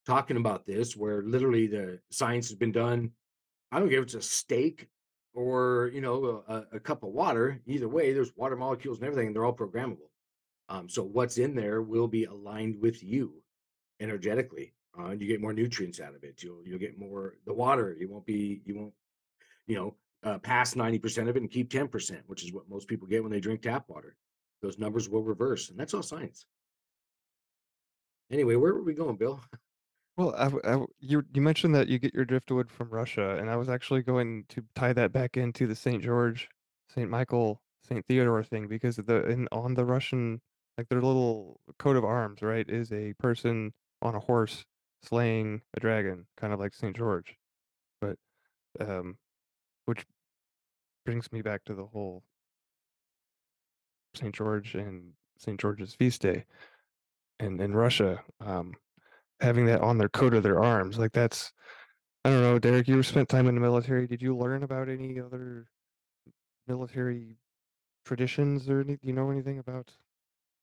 talking 0.06 0.36
about 0.36 0.66
this, 0.66 0.96
where 0.96 1.22
literally 1.22 1.66
the 1.66 2.00
science 2.10 2.48
has 2.48 2.56
been 2.56 2.72
done. 2.72 3.12
I 3.72 3.78
don't 3.78 3.88
care 3.88 3.98
if 3.98 4.04
it's 4.04 4.14
a 4.14 4.22
steak 4.22 4.88
or 5.32 5.90
you 5.94 6.00
know 6.00 6.42
a, 6.48 6.76
a 6.76 6.80
cup 6.80 7.02
of 7.02 7.10
water. 7.10 7.60
Either 7.66 7.88
way, 7.88 8.12
there's 8.12 8.32
water 8.36 8.56
molecules 8.56 8.98
and 8.98 9.06
everything. 9.06 9.28
And 9.28 9.36
they're 9.36 9.44
all 9.44 9.56
programmable. 9.56 10.10
Um, 10.68 10.88
so 10.88 11.02
what's 11.02 11.38
in 11.38 11.54
there 11.54 11.82
will 11.82 12.08
be 12.08 12.24
aligned 12.24 12.80
with 12.80 13.02
you 13.02 13.42
energetically. 14.00 14.74
Uh, 14.98 15.10
you 15.10 15.26
get 15.26 15.40
more 15.40 15.52
nutrients 15.52 16.00
out 16.00 16.14
of 16.14 16.24
it. 16.24 16.42
You'll 16.42 16.62
you'll 16.64 16.78
get 16.78 16.98
more 16.98 17.34
the 17.46 17.54
water. 17.54 17.96
You 17.98 18.08
won't 18.10 18.26
be 18.26 18.60
you 18.64 18.76
won't 18.76 18.94
you 19.66 19.76
know 19.76 19.94
uh, 20.22 20.38
pass 20.38 20.76
ninety 20.76 20.98
percent 20.98 21.28
of 21.28 21.36
it 21.36 21.42
and 21.42 21.50
keep 21.50 21.70
ten 21.70 21.88
percent, 21.88 22.22
which 22.26 22.44
is 22.44 22.52
what 22.52 22.68
most 22.68 22.88
people 22.88 23.06
get 23.06 23.22
when 23.22 23.32
they 23.32 23.40
drink 23.40 23.62
tap 23.62 23.84
water. 23.88 24.16
Those 24.62 24.78
numbers 24.78 25.08
will 25.08 25.22
reverse, 25.22 25.70
and 25.70 25.78
that's 25.78 25.94
all 25.94 26.02
science. 26.02 26.44
Anyway, 28.30 28.54
where 28.56 28.74
were 28.74 28.82
we 28.82 28.94
going, 28.94 29.16
Bill? 29.16 29.40
Well, 30.16 30.34
I 30.36 30.74
I 30.74 30.84
you 30.98 31.24
you 31.32 31.40
mentioned 31.40 31.74
that 31.76 31.88
you 31.88 31.98
get 31.98 32.12
your 32.12 32.26
driftwood 32.26 32.70
from 32.70 32.90
Russia, 32.90 33.38
and 33.38 33.48
I 33.48 33.56
was 33.56 33.70
actually 33.70 34.02
going 34.02 34.44
to 34.50 34.62
tie 34.74 34.92
that 34.92 35.12
back 35.12 35.38
into 35.38 35.66
the 35.66 35.74
St. 35.74 36.02
George, 36.02 36.46
St. 36.94 37.08
Michael, 37.08 37.62
St. 37.88 38.04
Theodore 38.06 38.44
thing 38.44 38.68
because 38.68 38.96
the 38.96 39.26
in 39.28 39.48
on 39.50 39.72
the 39.72 39.84
Russian 39.86 40.42
like 40.76 40.88
their 40.88 41.02
little 41.02 41.60
coat 41.78 41.96
of 41.96 42.04
arms, 42.04 42.42
right, 42.42 42.68
is 42.68 42.92
a 42.92 43.12
person 43.14 43.72
on 44.02 44.14
a 44.14 44.20
horse 44.20 44.64
slaying 45.02 45.62
a 45.74 45.80
dragon, 45.80 46.26
kind 46.36 46.52
of 46.52 46.60
like 46.60 46.74
St. 46.74 46.96
George. 46.96 47.36
But 48.00 48.16
um, 48.80 49.16
brings 51.10 51.32
me 51.32 51.42
back 51.42 51.64
to 51.64 51.74
the 51.74 51.86
whole 51.86 52.22
St. 54.14 54.32
George 54.32 54.76
and 54.76 55.10
St. 55.38 55.58
George's 55.58 55.92
feast 55.92 56.22
day, 56.22 56.44
and 57.40 57.60
in 57.60 57.74
Russia, 57.74 58.22
um, 58.40 58.74
having 59.40 59.66
that 59.66 59.80
on 59.80 59.98
their 59.98 60.08
coat 60.08 60.34
of 60.34 60.44
their 60.44 60.62
arms, 60.62 60.98
like 60.98 61.10
that's 61.10 61.52
I 62.24 62.30
don't 62.30 62.42
know, 62.42 62.60
Derek, 62.60 62.86
you 62.86 63.02
spent 63.02 63.28
time 63.28 63.48
in 63.48 63.56
the 63.56 63.60
military. 63.60 64.06
Did 64.06 64.22
you 64.22 64.36
learn 64.36 64.62
about 64.62 64.88
any 64.88 65.18
other 65.18 65.66
military 66.68 67.38
traditions 68.04 68.70
or 68.70 68.82
any, 68.82 68.96
do 68.98 69.08
you 69.08 69.12
know 69.12 69.32
anything 69.32 69.58
about 69.58 69.90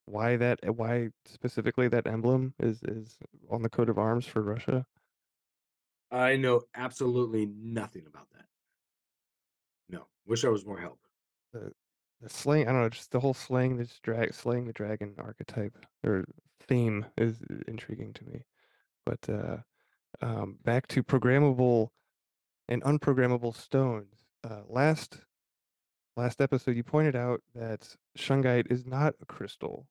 why 0.06 0.38
that 0.38 0.60
uh, 0.66 0.72
why 0.72 1.10
specifically 1.26 1.90
that 1.90 2.08
emblem 2.08 2.54
is 2.62 2.80
is 2.84 3.18
on 3.50 3.64
the 3.64 3.70
coat 3.70 3.90
of 3.90 3.98
arms 3.98 4.26
for 4.26 4.42
Russia? 4.44 4.86
I 6.10 6.38
know 6.38 6.62
absolutely 6.74 7.48
nothing 7.48 8.06
about 8.08 8.30
that. 8.32 8.46
Wish 10.28 10.46
I 10.46 10.50
was 10.50 10.66
more 10.66 10.80
help. 10.80 11.00
The 11.54 11.72
the 12.22 12.30
slaying, 12.30 12.68
I 12.68 12.72
don't 12.72 12.82
know, 12.82 12.90
just 12.90 13.12
the 13.12 13.20
whole 13.20 13.34
slaying 13.34 13.78
this 13.78 14.00
drag 14.02 14.34
slaying 14.34 14.66
the 14.66 14.74
dragon 14.74 15.14
archetype 15.20 15.74
or 16.04 16.26
theme 16.68 17.06
is 17.18 17.38
uh, 17.50 17.56
intriguing 17.68 18.14
to 18.14 18.26
me. 18.26 18.44
But 19.06 19.30
uh, 19.30 19.58
um, 20.22 20.58
back 20.64 20.88
to 20.90 21.04
programmable 21.04 21.90
and 22.68 22.84
unprogrammable 22.84 23.56
stones. 23.56 24.16
Uh, 24.44 24.62
last 24.68 25.20
last 26.16 26.42
episode, 26.42 26.76
you 26.76 26.84
pointed 26.84 27.16
out 27.16 27.42
that 27.54 27.96
shungite 28.18 28.72
is 28.72 28.86
not 28.86 29.14
a 29.22 29.26
crystal 29.26 29.88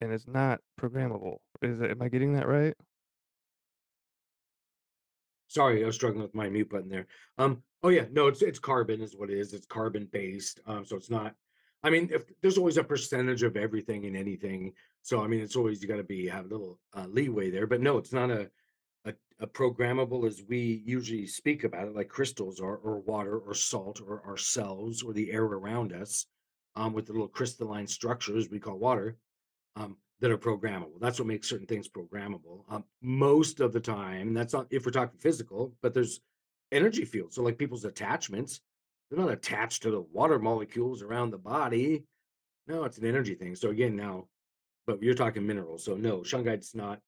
and 0.00 0.12
it's 0.12 0.28
not 0.28 0.60
programmable. 0.78 1.38
Is 1.62 1.80
it, 1.80 1.90
am 1.90 2.02
I 2.02 2.08
getting 2.08 2.34
that 2.34 2.46
right? 2.46 2.74
Sorry, 5.52 5.82
I 5.82 5.86
was 5.86 5.96
struggling 5.96 6.22
with 6.22 6.34
my 6.34 6.48
mute 6.48 6.70
button 6.70 6.88
there. 6.88 7.06
Um, 7.36 7.62
oh 7.82 7.90
yeah, 7.90 8.06
no, 8.10 8.26
it's 8.26 8.40
it's 8.40 8.58
carbon 8.58 9.02
is 9.02 9.14
what 9.14 9.28
it 9.28 9.38
is. 9.38 9.52
It's 9.52 9.66
carbon 9.66 10.08
based. 10.10 10.60
Um, 10.66 10.86
so 10.86 10.96
it's 10.96 11.10
not. 11.10 11.34
I 11.82 11.90
mean, 11.90 12.08
if 12.10 12.22
there's 12.40 12.56
always 12.56 12.78
a 12.78 12.84
percentage 12.84 13.42
of 13.42 13.58
everything 13.58 14.06
and 14.06 14.16
anything, 14.16 14.72
so 15.02 15.22
I 15.22 15.26
mean, 15.26 15.40
it's 15.40 15.54
always 15.54 15.82
you 15.82 15.88
got 15.88 15.96
to 15.96 16.04
be 16.04 16.26
have 16.26 16.46
a 16.46 16.48
little 16.48 16.78
uh, 16.96 17.04
leeway 17.06 17.50
there. 17.50 17.66
But 17.66 17.82
no, 17.82 17.98
it's 17.98 18.14
not 18.14 18.30
a, 18.30 18.50
a 19.04 19.12
a 19.40 19.46
programmable 19.46 20.26
as 20.26 20.42
we 20.48 20.82
usually 20.86 21.26
speak 21.26 21.64
about 21.64 21.86
it, 21.86 21.94
like 21.94 22.08
crystals 22.08 22.58
are, 22.58 22.76
or 22.76 23.00
water, 23.00 23.36
or 23.36 23.52
salt, 23.52 24.00
or 24.00 24.24
ourselves, 24.26 25.02
or 25.02 25.12
the 25.12 25.30
air 25.30 25.44
around 25.44 25.92
us, 25.92 26.24
um, 26.76 26.94
with 26.94 27.04
the 27.04 27.12
little 27.12 27.28
crystalline 27.28 27.86
structures 27.86 28.48
we 28.48 28.58
call 28.58 28.78
water 28.78 29.18
um, 29.76 29.98
that 30.22 30.30
are 30.30 30.38
programmable. 30.38 31.00
That's 31.00 31.18
what 31.18 31.26
makes 31.26 31.48
certain 31.48 31.66
things 31.66 31.88
programmable. 31.88 32.62
Um, 32.70 32.84
most 33.02 33.58
of 33.60 33.72
the 33.72 33.80
time, 33.80 34.32
that's 34.32 34.54
not 34.54 34.68
if 34.70 34.86
we're 34.86 34.92
talking 34.92 35.18
physical, 35.18 35.74
but 35.82 35.92
there's 35.92 36.20
energy 36.70 37.04
fields. 37.04 37.34
So, 37.34 37.42
like 37.42 37.58
people's 37.58 37.84
attachments, 37.84 38.60
they're 39.10 39.18
not 39.18 39.32
attached 39.32 39.82
to 39.82 39.90
the 39.90 40.00
water 40.00 40.38
molecules 40.38 41.02
around 41.02 41.30
the 41.32 41.38
body. 41.38 42.04
No, 42.68 42.84
it's 42.84 42.98
an 42.98 43.04
energy 43.04 43.34
thing. 43.34 43.56
So 43.56 43.70
again, 43.70 43.96
now, 43.96 44.28
but 44.86 45.02
you're 45.02 45.14
talking 45.14 45.44
minerals. 45.44 45.84
So 45.84 45.96
no, 45.96 46.18
shungite's 46.20 46.72
not. 46.74 47.00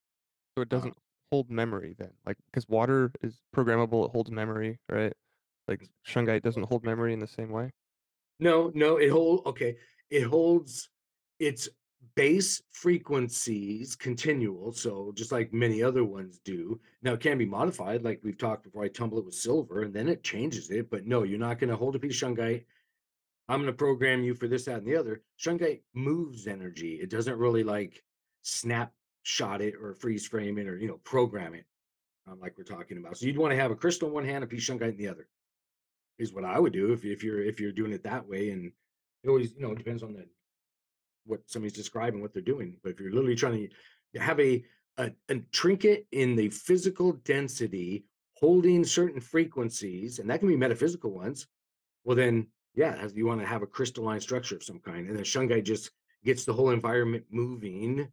So 0.58 0.62
it 0.62 0.72
Uh, 0.72 0.76
doesn't 0.76 0.94
hold 1.30 1.48
memory 1.50 1.94
then, 1.96 2.10
like 2.26 2.36
because 2.50 2.68
water 2.68 3.12
is 3.22 3.38
programmable, 3.56 4.06
it 4.06 4.10
holds 4.10 4.32
memory, 4.32 4.80
right? 4.90 5.12
Like 5.68 5.88
shungite 6.06 6.42
doesn't 6.42 6.64
hold 6.64 6.84
memory 6.84 7.12
in 7.12 7.20
the 7.20 7.28
same 7.28 7.50
way. 7.50 7.70
no, 8.40 8.72
no. 8.74 8.96
It 8.96 9.10
hold 9.10 9.46
okay. 9.46 9.76
It 10.10 10.24
holds 10.24 10.90
its 11.38 11.68
base 12.14 12.62
frequencies 12.70 13.96
continual. 13.96 14.72
So 14.72 15.12
just 15.14 15.32
like 15.32 15.52
many 15.52 15.82
other 15.82 16.04
ones 16.04 16.40
do. 16.44 16.80
Now 17.02 17.14
it 17.14 17.20
can 17.20 17.38
be 17.38 17.46
modified, 17.46 18.02
like 18.02 18.20
we've 18.22 18.38
talked 18.38 18.64
before. 18.64 18.84
I 18.84 18.88
tumble 18.88 19.18
it 19.18 19.24
with 19.24 19.34
silver, 19.34 19.82
and 19.82 19.94
then 19.94 20.08
it 20.08 20.22
changes 20.22 20.70
it. 20.70 20.90
But 20.90 21.06
no, 21.06 21.22
you're 21.22 21.38
not 21.38 21.58
going 21.58 21.70
to 21.70 21.76
hold 21.76 21.96
a 21.96 21.98
piece 21.98 22.22
of 22.22 22.28
shungite 22.28 22.64
I'm 23.48 23.58
going 23.60 23.66
to 23.66 23.76
program 23.76 24.22
you 24.22 24.34
for 24.34 24.48
this, 24.48 24.64
that, 24.64 24.78
and 24.78 24.86
the 24.86 24.96
other. 24.96 25.22
Shungite 25.38 25.82
moves 25.92 26.46
energy. 26.46 26.94
It 26.94 27.10
doesn't 27.10 27.36
really 27.36 27.62
like 27.62 28.02
snapshot 28.42 29.60
it 29.60 29.74
or 29.80 29.94
freeze 29.94 30.26
frame 30.26 30.58
it 30.58 30.66
or 30.66 30.76
you 30.76 30.86
know 30.88 31.00
program 31.04 31.54
it 31.54 31.64
um, 32.26 32.38
like 32.40 32.54
we're 32.56 32.64
talking 32.64 32.98
about. 32.98 33.16
So 33.16 33.26
you'd 33.26 33.38
want 33.38 33.52
to 33.52 33.60
have 33.60 33.70
a 33.70 33.76
crystal 33.76 34.08
in 34.08 34.14
one 34.14 34.24
hand, 34.24 34.44
a 34.44 34.46
piece 34.46 34.68
of 34.68 34.76
shungite 34.76 34.92
in 34.92 34.96
the 34.96 35.08
other. 35.08 35.28
Is 36.18 36.32
what 36.32 36.44
I 36.44 36.58
would 36.58 36.72
do 36.72 36.92
if 36.92 37.04
if 37.04 37.24
you're 37.24 37.42
if 37.42 37.60
you're 37.60 37.72
doing 37.72 37.92
it 37.92 38.04
that 38.04 38.26
way. 38.26 38.50
And 38.50 38.72
it 39.22 39.28
always 39.28 39.52
you 39.54 39.62
know 39.62 39.72
it 39.72 39.78
depends 39.78 40.02
on 40.02 40.14
the 40.14 40.26
what 41.26 41.40
somebody's 41.46 41.72
describing 41.76 42.20
what 42.20 42.32
they're 42.32 42.42
doing. 42.42 42.76
But 42.82 42.92
if 42.92 43.00
you're 43.00 43.12
literally 43.12 43.36
trying 43.36 43.68
to 44.14 44.20
have 44.20 44.40
a 44.40 44.64
a, 44.96 45.10
a 45.28 45.40
trinket 45.50 46.06
in 46.12 46.36
the 46.36 46.50
physical 46.50 47.14
density 47.24 48.04
holding 48.34 48.84
certain 48.84 49.20
frequencies, 49.20 50.20
and 50.20 50.30
that 50.30 50.38
can 50.38 50.48
be 50.48 50.56
metaphysical 50.56 51.10
ones, 51.10 51.46
well 52.04 52.16
then 52.16 52.46
yeah, 52.74 53.06
you 53.14 53.26
want 53.26 53.40
to 53.40 53.46
have 53.46 53.62
a 53.62 53.66
crystalline 53.66 54.20
structure 54.20 54.56
of 54.56 54.62
some 54.62 54.80
kind. 54.80 55.06
And 55.06 55.16
then 55.16 55.24
shungite 55.24 55.64
just 55.64 55.90
gets 56.24 56.44
the 56.44 56.52
whole 56.52 56.70
environment 56.70 57.24
moving. 57.30 58.08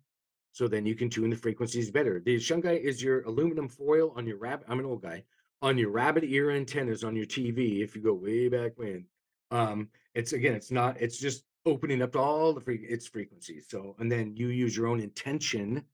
So 0.54 0.68
then 0.68 0.86
you 0.86 0.96
can 0.96 1.10
tune 1.10 1.30
the 1.30 1.36
frequencies 1.36 1.92
better. 1.92 2.22
The 2.24 2.36
shungite 2.36 2.82
is 2.82 3.02
your 3.02 3.22
aluminum 3.24 3.70
foil 3.70 4.14
on 4.16 4.28
your 4.28 4.38
rabbit. 4.38 4.68
I'm 4.70 4.80
an 4.80 4.86
old 4.86 5.02
guy 5.02 5.24
on 5.62 5.78
your 5.78 5.92
rabbit 5.92 6.24
ear 6.26 6.52
antennas 6.52 7.04
on 7.04 7.16
your 7.16 7.26
TV. 7.26 7.82
If 7.82 7.96
you 7.96 8.02
go 8.02 8.14
way 8.14 8.50
back 8.50 8.74
when, 8.76 9.06
um, 9.50 9.90
it's 10.14 10.34
again, 10.34 10.54
it's 10.54 10.72
not. 10.72 10.98
It's 11.00 11.18
just 11.18 11.44
opening 11.66 12.02
up 12.02 12.14
to 12.14 12.20
all 12.20 12.54
the 12.54 12.62
free 12.62 12.86
its 12.90 13.08
frequencies. 13.08 13.66
So 13.70 13.96
and 14.00 14.12
then 14.12 14.36
you 14.36 14.48
use 14.48 14.76
your 14.76 14.88
own 14.88 15.00
intention 15.00 15.86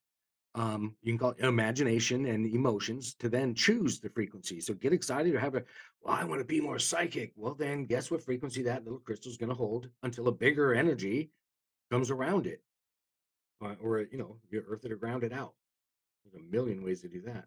um, 0.58 0.96
you 1.04 1.12
can 1.12 1.20
call 1.20 1.32
it 1.32 1.46
imagination 1.46 2.26
and 2.26 2.52
emotions 2.52 3.14
to 3.20 3.30
then 3.30 3.54
choose 3.54 4.00
the 4.00 4.10
frequency. 4.10 4.60
So 4.60 4.74
get 4.74 4.92
excited 4.92 5.36
or 5.36 5.40
have 5.40 5.54
a, 5.54 5.64
well, 6.02 6.16
I 6.16 6.24
want 6.24 6.42
to 6.42 6.46
be 6.46 6.60
more 6.60 6.80
psychic. 6.80 7.32
Well, 7.36 7.54
then 7.54 7.86
guess 7.86 8.10
what 8.10 8.24
frequency 8.24 8.64
that 8.64 8.84
little 8.84 9.00
crystal 9.00 9.32
is 9.32 9.38
going 9.38 9.50
to 9.50 9.56
hold 9.56 9.88
until 10.02 10.28
a 10.28 10.32
bigger 10.32 10.74
energy 10.74 11.30
comes 11.92 12.10
around 12.10 12.48
it. 12.48 12.64
Uh, 13.64 13.76
or, 13.80 14.08
you 14.12 14.18
know, 14.18 14.38
you 14.50 14.64
earth 14.68 14.84
it 14.84 14.92
or 14.92 14.96
ground 14.96 15.24
it 15.24 15.32
out. 15.32 15.54
There's 16.24 16.44
a 16.44 16.52
million 16.52 16.84
ways 16.84 17.02
to 17.02 17.08
do 17.08 17.22
that. 17.22 17.46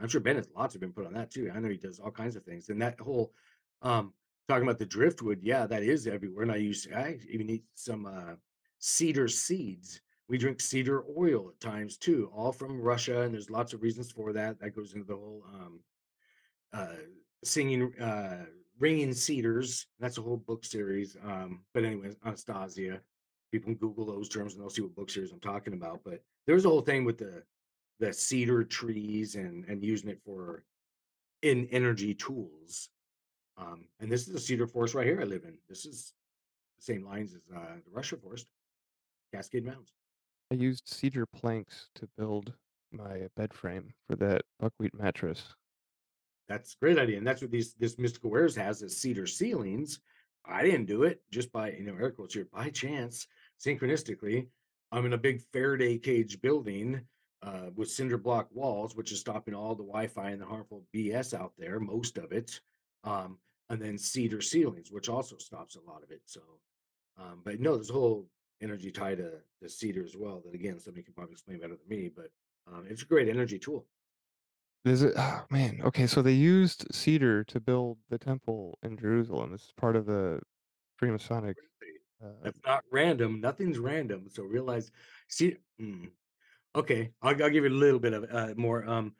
I'm 0.00 0.08
sure 0.08 0.20
Ben 0.22 0.36
has 0.36 0.48
lots 0.56 0.72
have 0.72 0.80
been 0.80 0.92
put 0.92 1.06
on 1.06 1.12
that 1.12 1.30
too. 1.30 1.50
I 1.54 1.58
know 1.58 1.68
he 1.68 1.76
does 1.76 1.98
all 1.98 2.10
kinds 2.10 2.36
of 2.36 2.44
things. 2.44 2.70
And 2.70 2.80
that 2.80 2.98
whole 3.00 3.32
um 3.82 4.14
talking 4.48 4.64
about 4.64 4.78
the 4.78 4.86
driftwood, 4.86 5.40
yeah, 5.42 5.66
that 5.66 5.82
is 5.82 6.06
everywhere. 6.06 6.42
And 6.42 6.52
I 6.52 6.56
use 6.56 6.86
I 6.94 7.18
even 7.30 7.50
eat 7.50 7.64
some 7.74 8.06
uh 8.06 8.34
cedar 8.78 9.28
seeds 9.28 10.00
we 10.28 10.38
drink 10.38 10.60
cedar 10.60 11.04
oil 11.16 11.50
at 11.50 11.60
times 11.60 11.96
too, 11.96 12.30
all 12.34 12.52
from 12.52 12.80
Russia, 12.80 13.22
and 13.22 13.32
there's 13.32 13.50
lots 13.50 13.72
of 13.72 13.82
reasons 13.82 14.10
for 14.10 14.32
that. 14.32 14.58
That 14.60 14.74
goes 14.74 14.94
into 14.94 15.06
the 15.06 15.14
whole 15.14 15.44
um, 15.54 15.80
uh, 16.72 16.96
singing, 17.44 17.94
uh, 18.00 18.46
ringing 18.78 19.12
cedars. 19.12 19.86
That's 20.00 20.18
a 20.18 20.22
whole 20.22 20.36
book 20.36 20.64
series. 20.64 21.16
Um, 21.24 21.60
but 21.72 21.84
anyways, 21.84 22.16
Anastasia, 22.24 23.00
people 23.52 23.66
can 23.66 23.76
Google 23.76 24.04
those 24.04 24.28
terms 24.28 24.54
and 24.54 24.62
they'll 24.62 24.70
see 24.70 24.82
what 24.82 24.96
book 24.96 25.10
series 25.10 25.30
I'm 25.30 25.40
talking 25.40 25.74
about. 25.74 26.00
But 26.04 26.22
there's 26.46 26.64
a 26.64 26.68
whole 26.68 26.82
thing 26.82 27.04
with 27.04 27.18
the 27.18 27.42
the 27.98 28.12
cedar 28.12 28.64
trees 28.64 29.36
and 29.36 29.64
and 29.66 29.82
using 29.82 30.10
it 30.10 30.20
for 30.24 30.64
in 31.42 31.68
energy 31.70 32.14
tools. 32.14 32.88
Um, 33.58 33.86
and 34.00 34.10
this 34.10 34.26
is 34.26 34.32
the 34.32 34.40
cedar 34.40 34.66
forest 34.66 34.94
right 34.94 35.06
here 35.06 35.20
I 35.20 35.24
live 35.24 35.44
in. 35.44 35.56
This 35.68 35.86
is 35.86 36.12
the 36.78 36.82
same 36.84 37.04
lines 37.04 37.34
as 37.34 37.40
uh, 37.54 37.76
the 37.84 37.90
Russia 37.90 38.16
forest, 38.16 38.46
Cascade 39.32 39.64
Mountains. 39.64 39.92
I 40.50 40.54
used 40.54 40.88
cedar 40.88 41.26
planks 41.26 41.88
to 41.96 42.08
build 42.16 42.52
my 42.92 43.28
bed 43.36 43.52
frame 43.52 43.92
for 44.08 44.16
that 44.16 44.42
buckwheat 44.60 44.94
mattress. 44.98 45.42
That's 46.48 46.74
a 46.74 46.84
great 46.84 46.98
idea, 46.98 47.18
and 47.18 47.26
that's 47.26 47.42
what 47.42 47.50
these 47.50 47.74
this 47.74 47.98
Mystical 47.98 48.30
Wares 48.30 48.54
has 48.54 48.82
is 48.82 49.00
cedar 49.00 49.26
ceilings. 49.26 50.00
I 50.44 50.62
didn't 50.62 50.86
do 50.86 51.02
it 51.02 51.20
just 51.32 51.50
by 51.50 51.72
you 51.72 51.82
know 51.82 51.96
air 52.00 52.12
quotes 52.12 52.34
here 52.34 52.46
by 52.52 52.70
chance, 52.70 53.26
synchronistically. 53.60 54.46
I'm 54.92 55.06
in 55.06 55.14
a 55.14 55.18
big 55.18 55.42
Faraday 55.52 55.98
cage 55.98 56.40
building 56.40 57.00
uh, 57.42 57.70
with 57.74 57.90
cinder 57.90 58.18
block 58.18 58.48
walls, 58.52 58.94
which 58.94 59.10
is 59.10 59.18
stopping 59.18 59.54
all 59.54 59.74
the 59.74 59.82
Wi-Fi 59.82 60.30
and 60.30 60.40
the 60.40 60.46
harmful 60.46 60.84
BS 60.94 61.34
out 61.34 61.52
there, 61.58 61.80
most 61.80 62.18
of 62.18 62.30
it. 62.30 62.60
Um, 63.02 63.38
and 63.70 63.80
then 63.80 63.98
cedar 63.98 64.40
ceilings, 64.40 64.90
which 64.90 65.08
also 65.08 65.36
stops 65.38 65.76
a 65.76 65.90
lot 65.90 66.02
of 66.02 66.10
it. 66.10 66.22
So, 66.26 66.40
um, 67.18 67.40
but 67.44 67.60
no, 67.60 67.74
there's 67.74 67.90
a 67.90 67.94
whole 67.94 68.26
energy 68.62 68.90
tied 68.90 69.18
to 69.18 69.32
the 69.60 69.68
cedar 69.68 70.04
as 70.04 70.16
well. 70.16 70.42
That 70.44 70.54
again, 70.54 70.78
somebody 70.78 71.02
can 71.02 71.14
probably 71.14 71.32
explain 71.32 71.60
better 71.60 71.76
than 71.76 71.88
me, 71.88 72.10
but 72.14 72.30
um, 72.72 72.84
it's 72.88 73.02
a 73.02 73.06
great 73.06 73.28
energy 73.28 73.58
tool. 73.58 73.86
Is 74.84 75.02
it? 75.02 75.14
Oh, 75.16 75.42
man. 75.50 75.80
Okay, 75.82 76.06
so 76.06 76.22
they 76.22 76.32
used 76.32 76.86
cedar 76.94 77.42
to 77.44 77.58
build 77.58 77.98
the 78.08 78.18
temple 78.18 78.78
in 78.84 78.96
Jerusalem. 78.96 79.50
This 79.50 79.62
is 79.62 79.72
part 79.76 79.96
of 79.96 80.06
the 80.06 80.38
Freemasonic. 81.02 81.54
Uh, 82.24 82.28
That's 82.42 82.60
not 82.64 82.84
random. 82.92 83.40
Nothing's 83.40 83.78
random. 83.78 84.28
So 84.30 84.44
realize, 84.44 84.92
see, 85.28 85.56
mm, 85.80 86.08
okay, 86.74 87.10
I'll, 87.20 87.30
I'll 87.42 87.50
give 87.50 87.64
you 87.64 87.70
a 87.70 87.70
little 87.70 87.98
bit 87.98 88.12
of 88.12 88.26
uh, 88.30 88.54
more. 88.56 88.88
Um, 88.88 89.14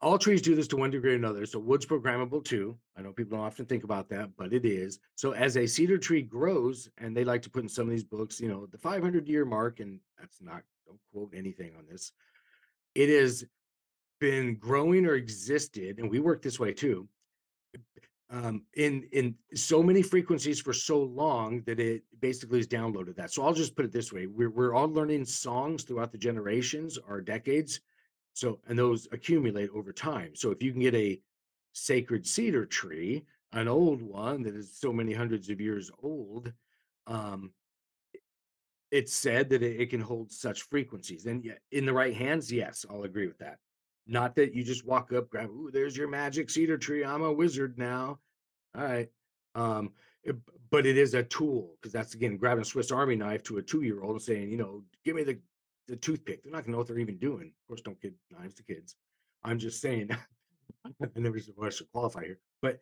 all 0.00 0.18
trees 0.18 0.42
do 0.42 0.54
this 0.54 0.68
to 0.68 0.76
one 0.76 0.90
degree 0.90 1.12
or 1.12 1.16
another. 1.16 1.46
So 1.46 1.58
wood's 1.58 1.86
programmable 1.86 2.44
too. 2.44 2.76
I 2.96 3.02
know 3.02 3.12
people 3.12 3.36
don't 3.36 3.46
often 3.46 3.66
think 3.66 3.84
about 3.84 4.08
that, 4.10 4.30
but 4.36 4.52
it 4.52 4.64
is. 4.64 4.98
So 5.14 5.32
as 5.32 5.56
a 5.56 5.66
cedar 5.66 5.98
tree 5.98 6.22
grows, 6.22 6.88
and 6.98 7.16
they 7.16 7.24
like 7.24 7.42
to 7.42 7.50
put 7.50 7.62
in 7.62 7.68
some 7.68 7.84
of 7.84 7.90
these 7.90 8.04
books, 8.04 8.40
you 8.40 8.48
know, 8.48 8.66
the 8.66 8.78
500 8.78 9.28
year 9.28 9.44
mark, 9.44 9.80
and 9.80 10.00
that's 10.18 10.40
not, 10.40 10.62
don't 10.86 10.98
quote 11.12 11.32
anything 11.34 11.72
on 11.78 11.84
this. 11.88 12.12
It 12.94 13.08
has 13.08 13.44
been 14.20 14.56
growing 14.56 15.06
or 15.06 15.14
existed, 15.14 15.98
and 15.98 16.10
we 16.10 16.20
work 16.20 16.42
this 16.42 16.60
way 16.60 16.72
too. 16.72 17.08
Um, 18.32 18.62
in 18.74 19.08
in 19.10 19.34
so 19.54 19.82
many 19.82 20.02
frequencies 20.02 20.60
for 20.60 20.72
so 20.72 21.02
long 21.02 21.62
that 21.62 21.80
it 21.80 22.04
basically 22.20 22.58
has 22.58 22.68
downloaded 22.68 23.16
that. 23.16 23.32
So 23.32 23.44
I'll 23.44 23.54
just 23.54 23.74
put 23.74 23.84
it 23.84 23.92
this 23.92 24.12
way: 24.12 24.26
we're 24.26 24.50
we're 24.50 24.72
all 24.72 24.88
learning 24.88 25.24
songs 25.24 25.82
throughout 25.82 26.12
the 26.12 26.18
generations 26.18 26.96
or 27.08 27.20
decades, 27.20 27.80
so, 28.32 28.60
and 28.68 28.78
those 28.78 29.08
accumulate 29.12 29.70
over 29.74 29.92
time. 29.92 30.34
So, 30.34 30.50
if 30.50 30.62
you 30.62 30.72
can 30.72 30.80
get 30.80 30.94
a 30.94 31.20
sacred 31.72 32.26
cedar 32.26 32.66
tree, 32.66 33.24
an 33.52 33.68
old 33.68 34.02
one 34.02 34.42
that 34.42 34.54
is 34.54 34.76
so 34.76 34.92
many 34.92 35.12
hundreds 35.12 35.50
of 35.50 35.60
years 35.60 35.90
old, 36.02 36.52
um, 37.06 37.52
it's 38.90 39.12
said 39.12 39.48
that 39.50 39.62
it, 39.62 39.90
can 39.90 40.00
hold 40.00 40.32
such 40.32 40.62
frequencies. 40.62 41.26
And 41.26 41.54
in 41.70 41.86
the 41.86 41.92
right 41.92 42.14
hands, 42.14 42.52
yes, 42.52 42.84
I'll 42.88 43.04
agree 43.04 43.26
with 43.26 43.38
that. 43.38 43.58
Not 44.06 44.34
that 44.36 44.54
you 44.54 44.64
just 44.64 44.84
walk 44.84 45.12
up, 45.12 45.30
grab, 45.30 45.50
ooh, 45.50 45.70
there's 45.72 45.96
your 45.96 46.08
magic 46.08 46.50
cedar 46.50 46.76
tree. 46.76 47.04
I'm 47.04 47.22
a 47.22 47.32
wizard 47.32 47.78
now. 47.78 48.18
All 48.76 48.84
right. 48.84 49.08
Um, 49.54 49.92
it, 50.24 50.36
but 50.70 50.86
it 50.86 50.96
is 50.96 51.14
a 51.14 51.22
tool 51.22 51.74
because 51.80 51.92
that's 51.92 52.14
again 52.14 52.36
grabbing 52.36 52.62
a 52.62 52.64
Swiss 52.64 52.92
Army 52.92 53.16
knife 53.16 53.42
to 53.44 53.58
a 53.58 53.62
two 53.62 53.82
year 53.82 54.02
old 54.02 54.12
and 54.12 54.22
saying, 54.22 54.50
you 54.50 54.56
know, 54.56 54.82
give 55.04 55.16
me 55.16 55.24
the 55.24 55.38
the 55.88 55.96
toothpick. 55.96 56.42
They're 56.42 56.52
not 56.52 56.64
gonna 56.64 56.72
know 56.72 56.78
what 56.78 56.88
they're 56.88 56.98
even 56.98 57.18
doing. 57.18 57.48
Of 57.48 57.68
course, 57.68 57.80
don't 57.80 58.00
give 58.00 58.12
knives 58.30 58.54
to 58.54 58.62
kids. 58.62 58.96
I'm 59.44 59.58
just 59.58 59.80
saying. 59.80 60.10
I 61.02 61.06
never 61.16 61.38
I 61.62 61.70
should 61.70 61.90
qualify 61.92 62.24
here, 62.24 62.38
but 62.62 62.78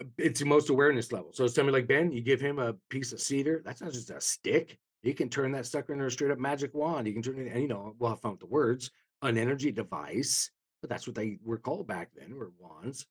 uh, 0.00 0.06
it's 0.18 0.44
most 0.44 0.70
awareness 0.70 1.10
level. 1.10 1.32
So 1.32 1.46
somebody 1.46 1.78
like 1.78 1.88
Ben, 1.88 2.12
you 2.12 2.20
give 2.20 2.40
him 2.40 2.58
a 2.58 2.74
piece 2.90 3.12
of 3.12 3.20
cedar. 3.20 3.62
That's 3.64 3.80
not 3.80 3.92
just 3.92 4.10
a 4.10 4.20
stick. 4.20 4.78
He 5.02 5.12
can 5.12 5.28
turn 5.28 5.52
that 5.52 5.66
sucker 5.66 5.92
into 5.92 6.04
a 6.04 6.10
straight 6.10 6.30
up 6.30 6.38
magic 6.38 6.74
wand. 6.74 7.06
He 7.06 7.12
can 7.12 7.22
turn 7.22 7.40
it, 7.40 7.52
and 7.52 7.62
you 7.62 7.68
know, 7.68 7.94
we'll 7.98 8.10
have 8.10 8.20
fun 8.20 8.32
with 8.32 8.40
the 8.40 8.46
words, 8.46 8.90
an 9.22 9.38
energy 9.38 9.72
device. 9.72 10.50
But 10.80 10.90
that's 10.90 11.06
what 11.08 11.16
they 11.16 11.38
were 11.42 11.58
called 11.58 11.88
back 11.88 12.10
then, 12.14 12.36
were 12.36 12.52
wands. 12.58 13.06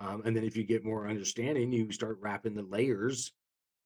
Um, 0.00 0.22
and 0.24 0.36
then 0.36 0.42
if 0.42 0.56
you 0.56 0.64
get 0.64 0.84
more 0.84 1.08
understanding, 1.08 1.70
you 1.70 1.92
start 1.92 2.18
wrapping 2.20 2.54
the 2.54 2.62
layers 2.62 3.32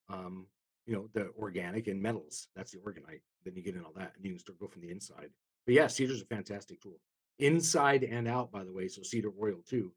um, 0.09 0.47
you 0.87 0.95
know, 0.95 1.09
the 1.13 1.31
organic 1.39 1.87
and 1.87 2.01
metals. 2.01 2.49
That's 2.57 2.73
the 2.73 2.79
orgonite. 2.79 3.21
Then 3.45 3.55
you 3.55 3.63
get 3.63 3.75
in 3.75 3.85
all 3.85 3.93
that 3.97 4.13
and 4.17 4.25
you 4.25 4.33
can 4.33 4.39
start 4.39 4.59
go 4.59 4.67
from 4.67 4.83
the 4.83 4.91
inside. 4.91 5.31
But 5.67 5.75
yeah, 5.75 5.87
cedar's 5.87 6.23
a 6.23 6.27
fantastic 6.27 6.81
tool. 6.81 6.99
Inside 7.39 8.03
and 8.05 8.27
out, 8.27 8.51
by 8.51 8.65
the 8.65 8.73
way. 8.73 8.89
So 8.89 9.03
cedar 9.03 9.31
oil 9.41 9.59
too. 9.69 9.93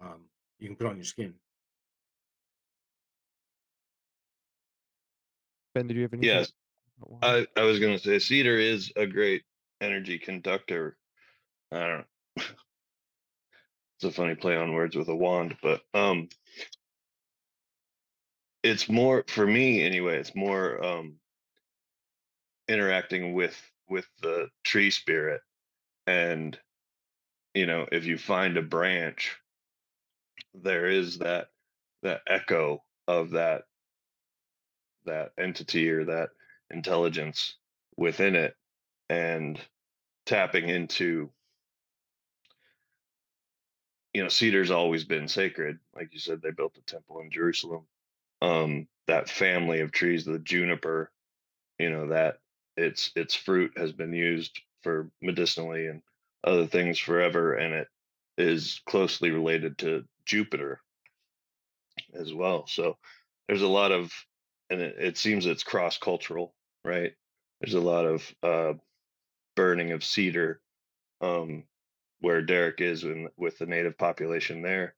Um, 0.00 0.26
you 0.58 0.68
can 0.68 0.76
put 0.76 0.86
on 0.86 0.96
your 0.96 1.04
skin. 1.04 1.34
Ben, 5.74 5.86
did 5.86 5.96
you 5.96 6.02
have 6.02 6.12
any? 6.14 6.26
Yes. 6.26 6.52
I, 7.22 7.46
I 7.56 7.62
was 7.62 7.78
gonna 7.78 7.98
say 7.98 8.18
cedar 8.18 8.58
is 8.58 8.92
a 8.96 9.06
great 9.06 9.42
energy 9.80 10.18
conductor. 10.18 10.96
I 11.72 11.78
don't 11.78 11.88
know. 11.88 12.04
it's 12.36 14.04
a 14.04 14.10
funny 14.10 14.34
play 14.34 14.56
on 14.56 14.74
words 14.74 14.96
with 14.96 15.08
a 15.08 15.16
wand, 15.16 15.56
but 15.62 15.80
um 15.94 16.28
it's 18.62 18.88
more 18.88 19.24
for 19.26 19.46
me 19.46 19.82
anyway 19.82 20.18
it's 20.18 20.34
more 20.34 20.84
um 20.84 21.14
interacting 22.70 23.34
with 23.34 23.60
with 23.88 24.06
the 24.22 24.48
tree 24.64 24.90
spirit 24.90 25.40
and 26.06 26.58
you 27.54 27.66
know 27.66 27.86
if 27.90 28.06
you 28.06 28.16
find 28.16 28.56
a 28.56 28.62
branch 28.62 29.36
there 30.54 30.86
is 30.86 31.18
that 31.18 31.48
that 32.02 32.20
echo 32.26 32.82
of 33.08 33.30
that 33.30 33.62
that 35.04 35.32
entity 35.38 35.90
or 35.90 36.04
that 36.04 36.30
intelligence 36.70 37.56
within 37.96 38.36
it 38.36 38.56
and 39.08 39.60
tapping 40.26 40.68
into 40.68 41.30
you 44.12 44.22
know, 44.22 44.28
cedar's 44.28 44.70
always 44.70 45.04
been 45.04 45.28
sacred. 45.28 45.78
Like 45.94 46.12
you 46.12 46.18
said, 46.18 46.42
they 46.42 46.50
built 46.50 46.74
the 46.74 46.80
temple 46.82 47.20
in 47.20 47.30
Jerusalem. 47.30 47.86
Um, 48.42 48.88
that 49.06 49.28
family 49.28 49.80
of 49.80 49.92
trees, 49.92 50.24
the 50.24 50.38
juniper, 50.38 51.12
you 51.78 51.90
know, 51.90 52.08
that 52.08 52.38
its 52.76 53.12
its 53.16 53.34
fruit 53.34 53.72
has 53.76 53.92
been 53.92 54.12
used 54.12 54.60
for 54.82 55.10
medicinally 55.20 55.86
and 55.86 56.02
other 56.44 56.66
things 56.66 56.98
forever, 56.98 57.54
and 57.54 57.74
it 57.74 57.88
is 58.38 58.80
closely 58.86 59.30
related 59.30 59.78
to 59.78 60.04
Jupiter 60.24 60.80
as 62.14 62.32
well. 62.32 62.66
So 62.66 62.96
there's 63.48 63.62
a 63.62 63.68
lot 63.68 63.92
of, 63.92 64.12
and 64.70 64.80
it, 64.80 64.96
it 64.98 65.18
seems 65.18 65.46
it's 65.46 65.62
cross 65.62 65.98
cultural, 65.98 66.54
right? 66.84 67.12
There's 67.60 67.74
a 67.74 67.80
lot 67.80 68.06
of 68.06 68.34
uh, 68.42 68.72
burning 69.56 69.92
of 69.92 70.04
cedar 70.04 70.60
um, 71.20 71.64
where 72.20 72.42
Derek 72.42 72.80
is 72.80 73.04
in, 73.04 73.28
with 73.36 73.58
the 73.58 73.66
native 73.66 73.98
population 73.98 74.62
there. 74.62 74.94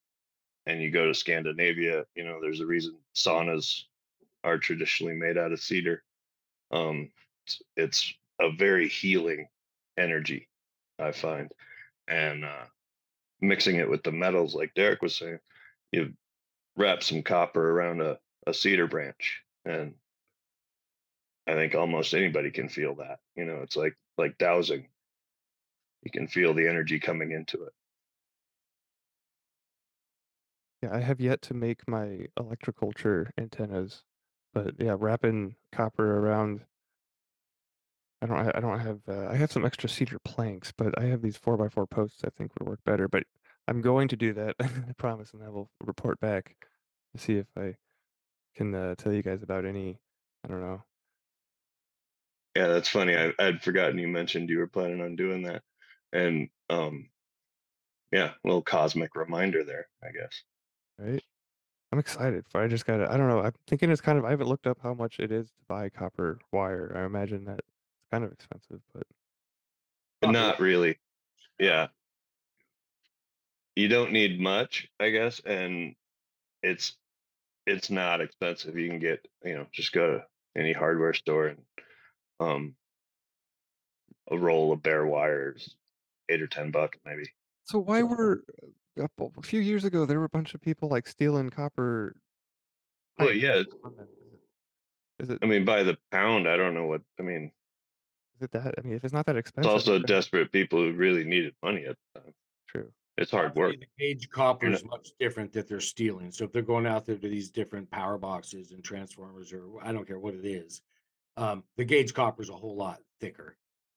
And 0.66 0.80
you 0.80 0.92
go 0.92 1.08
to 1.08 1.14
Scandinavia, 1.14 2.04
you 2.14 2.24
know, 2.24 2.38
there's 2.40 2.60
a 2.60 2.66
reason 2.66 2.96
saunas 3.16 3.82
are 4.44 4.58
traditionally 4.58 5.14
made 5.14 5.36
out 5.36 5.50
of 5.50 5.60
cedar. 5.60 6.04
Um, 6.70 7.10
it's, 7.76 8.14
a 8.40 8.50
very 8.50 8.88
healing 8.88 9.46
energy, 9.96 10.48
I 10.98 11.12
find. 11.12 11.52
And 12.08 12.44
uh, 12.44 12.64
mixing 13.40 13.76
it 13.76 13.88
with 13.88 14.02
the 14.02 14.10
metals, 14.10 14.54
like 14.54 14.72
Derek 14.74 15.00
was 15.00 15.14
saying, 15.14 15.38
you 15.92 16.14
wrap 16.76 17.04
some 17.04 17.22
copper 17.22 17.70
around 17.70 18.00
a, 18.00 18.18
a 18.48 18.54
cedar 18.54 18.88
branch 18.88 19.42
and 19.64 19.94
I 21.46 21.54
think 21.54 21.74
almost 21.74 22.14
anybody 22.14 22.50
can 22.50 22.68
feel 22.68 22.94
that. 22.96 23.18
You 23.36 23.44
know, 23.44 23.60
it's 23.62 23.76
like 23.76 23.96
like 24.18 24.38
dowsing. 24.38 24.88
You 26.02 26.10
can 26.10 26.28
feel 26.28 26.54
the 26.54 26.68
energy 26.68 26.98
coming 26.98 27.32
into 27.32 27.62
it. 27.64 27.72
Yeah, 30.82 30.94
I 30.94 31.00
have 31.00 31.20
yet 31.20 31.42
to 31.42 31.54
make 31.54 31.86
my 31.86 32.26
electroculture 32.38 33.30
antennas, 33.38 34.02
but 34.52 34.74
yeah, 34.78 34.96
wrapping 34.98 35.56
copper 35.72 36.18
around. 36.18 36.62
I 38.22 38.26
don't. 38.26 38.56
I 38.56 38.60
don't 38.60 38.78
have. 38.78 39.00
Uh, 39.08 39.26
I 39.28 39.34
have 39.34 39.50
some 39.50 39.66
extra 39.66 39.88
cedar 39.88 40.20
planks, 40.24 40.72
but 40.76 40.96
I 40.96 41.06
have 41.06 41.22
these 41.22 41.36
four 41.36 41.56
by 41.56 41.68
four 41.68 41.88
posts. 41.88 42.22
I 42.24 42.30
think 42.30 42.52
would 42.58 42.68
work 42.68 42.78
better. 42.86 43.08
But 43.08 43.24
I'm 43.66 43.80
going 43.80 44.06
to 44.08 44.16
do 44.16 44.32
that. 44.34 44.54
I 44.60 44.92
promise, 44.96 45.32
and 45.32 45.42
I 45.42 45.48
will 45.48 45.68
report 45.84 46.20
back 46.20 46.54
to 47.16 47.20
see 47.20 47.34
if 47.34 47.46
I 47.58 47.74
can 48.54 48.74
uh, 48.74 48.94
tell 48.94 49.12
you 49.12 49.22
guys 49.22 49.42
about 49.42 49.64
any. 49.64 49.98
I 50.44 50.48
don't 50.48 50.60
know. 50.60 50.84
Yeah, 52.54 52.68
that's 52.68 52.88
funny. 52.88 53.16
I, 53.16 53.32
I'd 53.40 53.62
forgotten 53.62 53.98
you 53.98 54.08
mentioned 54.08 54.50
you 54.50 54.58
were 54.58 54.68
planning 54.68 55.00
on 55.00 55.16
doing 55.16 55.42
that, 55.42 55.62
and 56.12 56.48
um, 56.70 57.08
yeah, 58.12 58.30
a 58.30 58.46
little 58.48 58.62
cosmic 58.62 59.16
reminder 59.16 59.64
there, 59.64 59.88
I 60.00 60.12
guess. 60.12 60.42
Right. 60.96 61.24
I'm 61.92 61.98
excited 61.98 62.44
for. 62.48 62.62
I 62.62 62.68
just 62.68 62.86
gotta. 62.86 63.10
I 63.12 63.16
don't 63.16 63.28
know. 63.28 63.40
I'm 63.40 63.52
thinking 63.66 63.90
it's 63.90 64.00
kind 64.00 64.16
of. 64.16 64.24
I 64.24 64.30
haven't 64.30 64.48
looked 64.48 64.68
up 64.68 64.78
how 64.80 64.94
much 64.94 65.18
it 65.18 65.32
is 65.32 65.48
to 65.48 65.64
buy 65.68 65.88
copper 65.88 66.38
wire. 66.52 66.92
I 66.96 67.04
imagine 67.04 67.44
that 67.46 67.60
kind 68.12 68.24
of 68.24 68.32
expensive, 68.32 68.80
but 68.92 70.30
Not 70.30 70.60
really. 70.60 70.98
Yeah. 71.58 71.88
You 73.74 73.88
don't 73.88 74.12
need 74.12 74.38
much, 74.38 74.88
I 75.00 75.10
guess, 75.10 75.40
and 75.40 75.94
it's 76.62 76.96
it's 77.66 77.90
not 77.90 78.20
expensive. 78.20 78.76
You 78.76 78.88
can 78.88 78.98
get, 78.98 79.26
you 79.44 79.54
know, 79.54 79.66
just 79.72 79.92
go 79.92 80.18
to 80.18 80.24
any 80.56 80.72
hardware 80.72 81.14
store 81.14 81.48
and 81.48 81.58
um 82.38 82.74
a 84.30 84.36
roll 84.36 84.72
of 84.72 84.82
bare 84.82 85.06
wires, 85.06 85.74
eight 86.28 86.42
or 86.42 86.46
ten 86.46 86.70
bucks 86.70 86.98
maybe. 87.06 87.24
So 87.64 87.78
why 87.78 88.02
were 88.02 88.44
uh, 89.00 89.06
a 89.38 89.42
few 89.42 89.60
years 89.60 89.84
ago 89.84 90.04
there 90.04 90.18
were 90.18 90.26
a 90.26 90.36
bunch 90.36 90.52
of 90.54 90.60
people 90.60 90.90
like 90.90 91.08
stealing 91.08 91.48
copper 91.48 92.14
Well, 93.18 93.32
yeah. 93.32 93.62
Is 95.18 95.30
it 95.30 95.38
I 95.40 95.46
mean, 95.46 95.64
by 95.64 95.82
the 95.82 95.96
pound, 96.10 96.46
I 96.48 96.56
don't 96.56 96.74
know 96.74 96.86
what. 96.86 97.00
I 97.18 97.22
mean, 97.22 97.52
it 98.42 98.52
that? 98.52 98.74
I 98.78 98.80
mean, 98.82 98.94
if 98.94 99.04
it's 99.04 99.12
not 99.12 99.26
that 99.26 99.36
it's 99.36 99.48
expensive, 99.48 99.72
also 99.72 99.92
then 99.92 100.02
desperate 100.02 100.52
people 100.52 100.80
who 100.80 100.92
really 100.92 101.24
needed 101.24 101.54
money 101.62 101.84
at 101.86 101.96
the 102.14 102.20
time. 102.20 102.32
true. 102.68 102.92
It's 103.18 103.30
hard 103.30 103.48
Obviously, 103.50 103.62
work. 103.62 103.80
The 103.80 104.04
gauge 104.04 104.30
copper 104.30 104.66
is 104.66 104.84
much 104.84 105.10
different 105.20 105.52
that 105.52 105.68
they're 105.68 105.80
stealing. 105.80 106.32
So 106.32 106.44
if 106.44 106.52
they're 106.52 106.62
going 106.62 106.86
out 106.86 107.04
there 107.04 107.16
to 107.16 107.28
these 107.28 107.50
different 107.50 107.90
power 107.90 108.16
boxes 108.16 108.72
and 108.72 108.82
transformers, 108.82 109.52
or 109.52 109.66
I 109.82 109.92
don't 109.92 110.06
care 110.06 110.18
what 110.18 110.34
it 110.34 110.46
is, 110.46 110.80
um, 111.36 111.62
the 111.76 111.84
gauge 111.84 112.14
copper 112.14 112.42
is 112.42 112.48
a 112.48 112.54
whole 112.54 112.76
lot 112.76 113.00
thicker. 113.20 113.56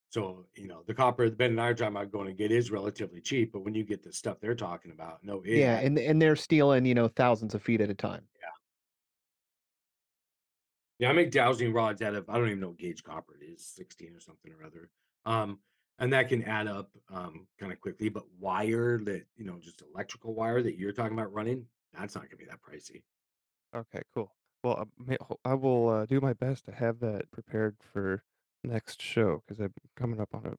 So 0.09 0.45
you 0.55 0.67
know 0.67 0.81
the 0.87 0.93
copper 0.93 1.29
that 1.29 1.37
Ben 1.37 1.51
and 1.51 1.61
I 1.61 1.67
are 1.67 1.73
talking 1.73 1.95
about 1.95 2.11
going 2.11 2.27
to 2.27 2.33
get 2.33 2.51
is 2.51 2.71
relatively 2.71 3.19
cheap, 3.19 3.51
but 3.51 3.65
when 3.65 3.73
you 3.73 3.83
get 3.83 4.03
the 4.03 4.13
stuff 4.13 4.37
they're 4.39 4.55
talking 4.55 4.91
about, 4.91 5.19
no, 5.23 5.41
it 5.41 5.57
Yeah, 5.57 5.79
and 5.79 5.97
and 5.97 6.21
they're 6.21 6.37
stealing, 6.37 6.85
you 6.85 6.95
know, 6.95 7.09
thousands 7.09 7.53
of 7.53 7.61
feet 7.61 7.81
at 7.81 7.89
a 7.89 7.93
time. 7.93 8.21
Yeah, 10.99 11.09
I 11.09 11.13
make 11.13 11.31
dowsing 11.31 11.73
rods 11.73 12.01
out 12.01 12.15
of 12.15 12.29
I 12.29 12.37
don't 12.37 12.47
even 12.47 12.59
know 12.59 12.69
what 12.69 12.77
gauge 12.77 13.03
copper 13.03 13.35
it 13.39 13.43
is, 13.43 13.65
16 13.65 14.15
or 14.15 14.19
something 14.19 14.51
or 14.53 14.65
other. 14.65 14.89
Um, 15.25 15.59
and 15.99 16.11
that 16.13 16.29
can 16.29 16.43
add 16.43 16.67
up 16.67 16.91
um 17.13 17.47
kind 17.59 17.71
of 17.71 17.79
quickly, 17.79 18.09
but 18.09 18.23
wire 18.39 18.99
that 19.05 19.25
you 19.35 19.45
know, 19.45 19.59
just 19.59 19.81
electrical 19.81 20.33
wire 20.33 20.61
that 20.61 20.77
you're 20.77 20.93
talking 20.93 21.17
about 21.17 21.33
running, 21.33 21.65
that's 21.93 22.15
not 22.15 22.25
gonna 22.25 22.37
be 22.37 22.45
that 22.45 22.61
pricey. 22.61 23.03
Okay, 23.75 24.01
cool. 24.13 24.31
Well, 24.63 24.87
ho- 25.21 25.39
I 25.45 25.53
will 25.53 25.89
uh, 25.89 26.05
do 26.05 26.19
my 26.21 26.33
best 26.33 26.65
to 26.65 26.71
have 26.71 26.99
that 26.99 27.29
prepared 27.31 27.77
for 27.93 28.23
next 28.63 29.01
show 29.01 29.43
because 29.45 29.59
I'm 29.59 29.73
coming 29.95 30.19
up 30.19 30.33
on 30.33 30.55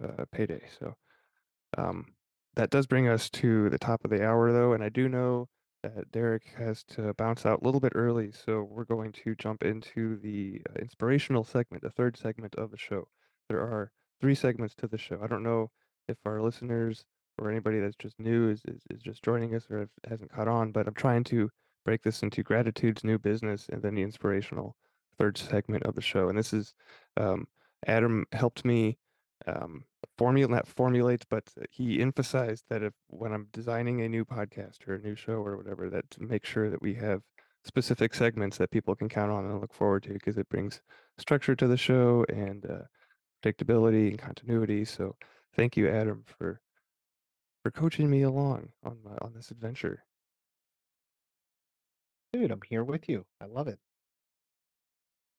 a, 0.00 0.22
a 0.22 0.26
payday. 0.26 0.62
So 0.78 0.94
um, 1.76 2.14
that 2.54 2.70
does 2.70 2.86
bring 2.86 3.08
us 3.08 3.28
to 3.30 3.68
the 3.70 3.78
top 3.78 4.04
of 4.04 4.10
the 4.10 4.24
hour, 4.24 4.52
though, 4.52 4.72
and 4.72 4.82
I 4.82 4.88
do 4.88 5.08
know 5.08 5.48
that 5.82 6.10
Derek 6.12 6.44
has 6.56 6.82
to 6.84 7.14
bounce 7.14 7.46
out 7.46 7.62
a 7.62 7.64
little 7.64 7.80
bit 7.80 7.92
early, 7.94 8.32
so 8.32 8.62
we're 8.62 8.84
going 8.84 9.12
to 9.12 9.34
jump 9.36 9.62
into 9.62 10.16
the 10.16 10.60
uh, 10.70 10.80
inspirational 10.80 11.44
segment, 11.44 11.82
the 11.82 11.90
third 11.90 12.16
segment 12.16 12.54
of 12.56 12.70
the 12.70 12.78
show. 12.78 13.08
There 13.48 13.60
are 13.60 13.90
three 14.20 14.34
segments 14.34 14.74
to 14.76 14.86
the 14.86 14.98
show. 14.98 15.20
I 15.22 15.26
don't 15.26 15.42
know 15.42 15.70
if 16.08 16.18
our 16.26 16.42
listeners 16.42 17.04
or 17.38 17.50
anybody 17.50 17.80
that's 17.80 17.96
just 17.96 18.18
new 18.20 18.50
is, 18.50 18.60
is, 18.66 18.82
is 18.90 19.00
just 19.00 19.22
joining 19.22 19.54
us 19.54 19.66
or 19.70 19.82
if 19.82 19.88
hasn't 20.08 20.32
caught 20.32 20.48
on, 20.48 20.72
but 20.72 20.86
I'm 20.86 20.94
trying 20.94 21.24
to 21.24 21.50
break 21.84 22.02
this 22.02 22.22
into 22.22 22.42
gratitudes, 22.42 23.02
new 23.02 23.18
business, 23.18 23.66
and 23.72 23.82
then 23.82 23.94
the 23.94 24.02
inspirational 24.02 24.76
third 25.18 25.38
segment 25.38 25.84
of 25.84 25.94
the 25.94 26.02
show. 26.02 26.28
And 26.28 26.38
this 26.38 26.52
is 26.52 26.74
um, 27.16 27.46
Adam 27.86 28.26
helped 28.32 28.64
me 28.64 28.98
um, 29.46 29.84
formulate 30.20 30.50
not 30.50 30.68
formulate, 30.68 31.24
but 31.30 31.44
he 31.70 32.02
emphasized 32.02 32.64
that 32.68 32.82
if 32.82 32.92
when 33.08 33.32
I'm 33.32 33.46
designing 33.54 34.02
a 34.02 34.08
new 34.08 34.26
podcast 34.26 34.86
or 34.86 34.96
a 34.96 35.00
new 35.00 35.14
show 35.14 35.36
or 35.36 35.56
whatever, 35.56 35.88
that 35.88 36.10
to 36.10 36.22
make 36.22 36.44
sure 36.44 36.68
that 36.68 36.82
we 36.82 36.92
have 36.96 37.22
specific 37.64 38.12
segments 38.12 38.58
that 38.58 38.70
people 38.70 38.94
can 38.94 39.08
count 39.08 39.32
on 39.32 39.46
and 39.46 39.58
look 39.62 39.72
forward 39.72 40.02
to 40.02 40.12
because 40.12 40.36
it 40.36 40.46
brings 40.50 40.82
structure 41.16 41.56
to 41.56 41.66
the 41.66 41.78
show 41.78 42.26
and 42.28 42.66
uh, 42.66 42.82
predictability 43.42 44.10
and 44.10 44.18
continuity. 44.18 44.84
So 44.84 45.16
thank 45.56 45.74
you, 45.78 45.88
Adam, 45.88 46.24
for 46.26 46.60
for 47.62 47.70
coaching 47.70 48.10
me 48.10 48.20
along 48.20 48.68
on 48.84 48.98
my, 49.02 49.16
on 49.22 49.32
this 49.34 49.50
adventure. 49.50 50.04
Dude, 52.34 52.50
I'm 52.50 52.60
here 52.68 52.84
with 52.84 53.08
you. 53.08 53.24
I 53.40 53.46
love 53.46 53.68
it. 53.68 53.78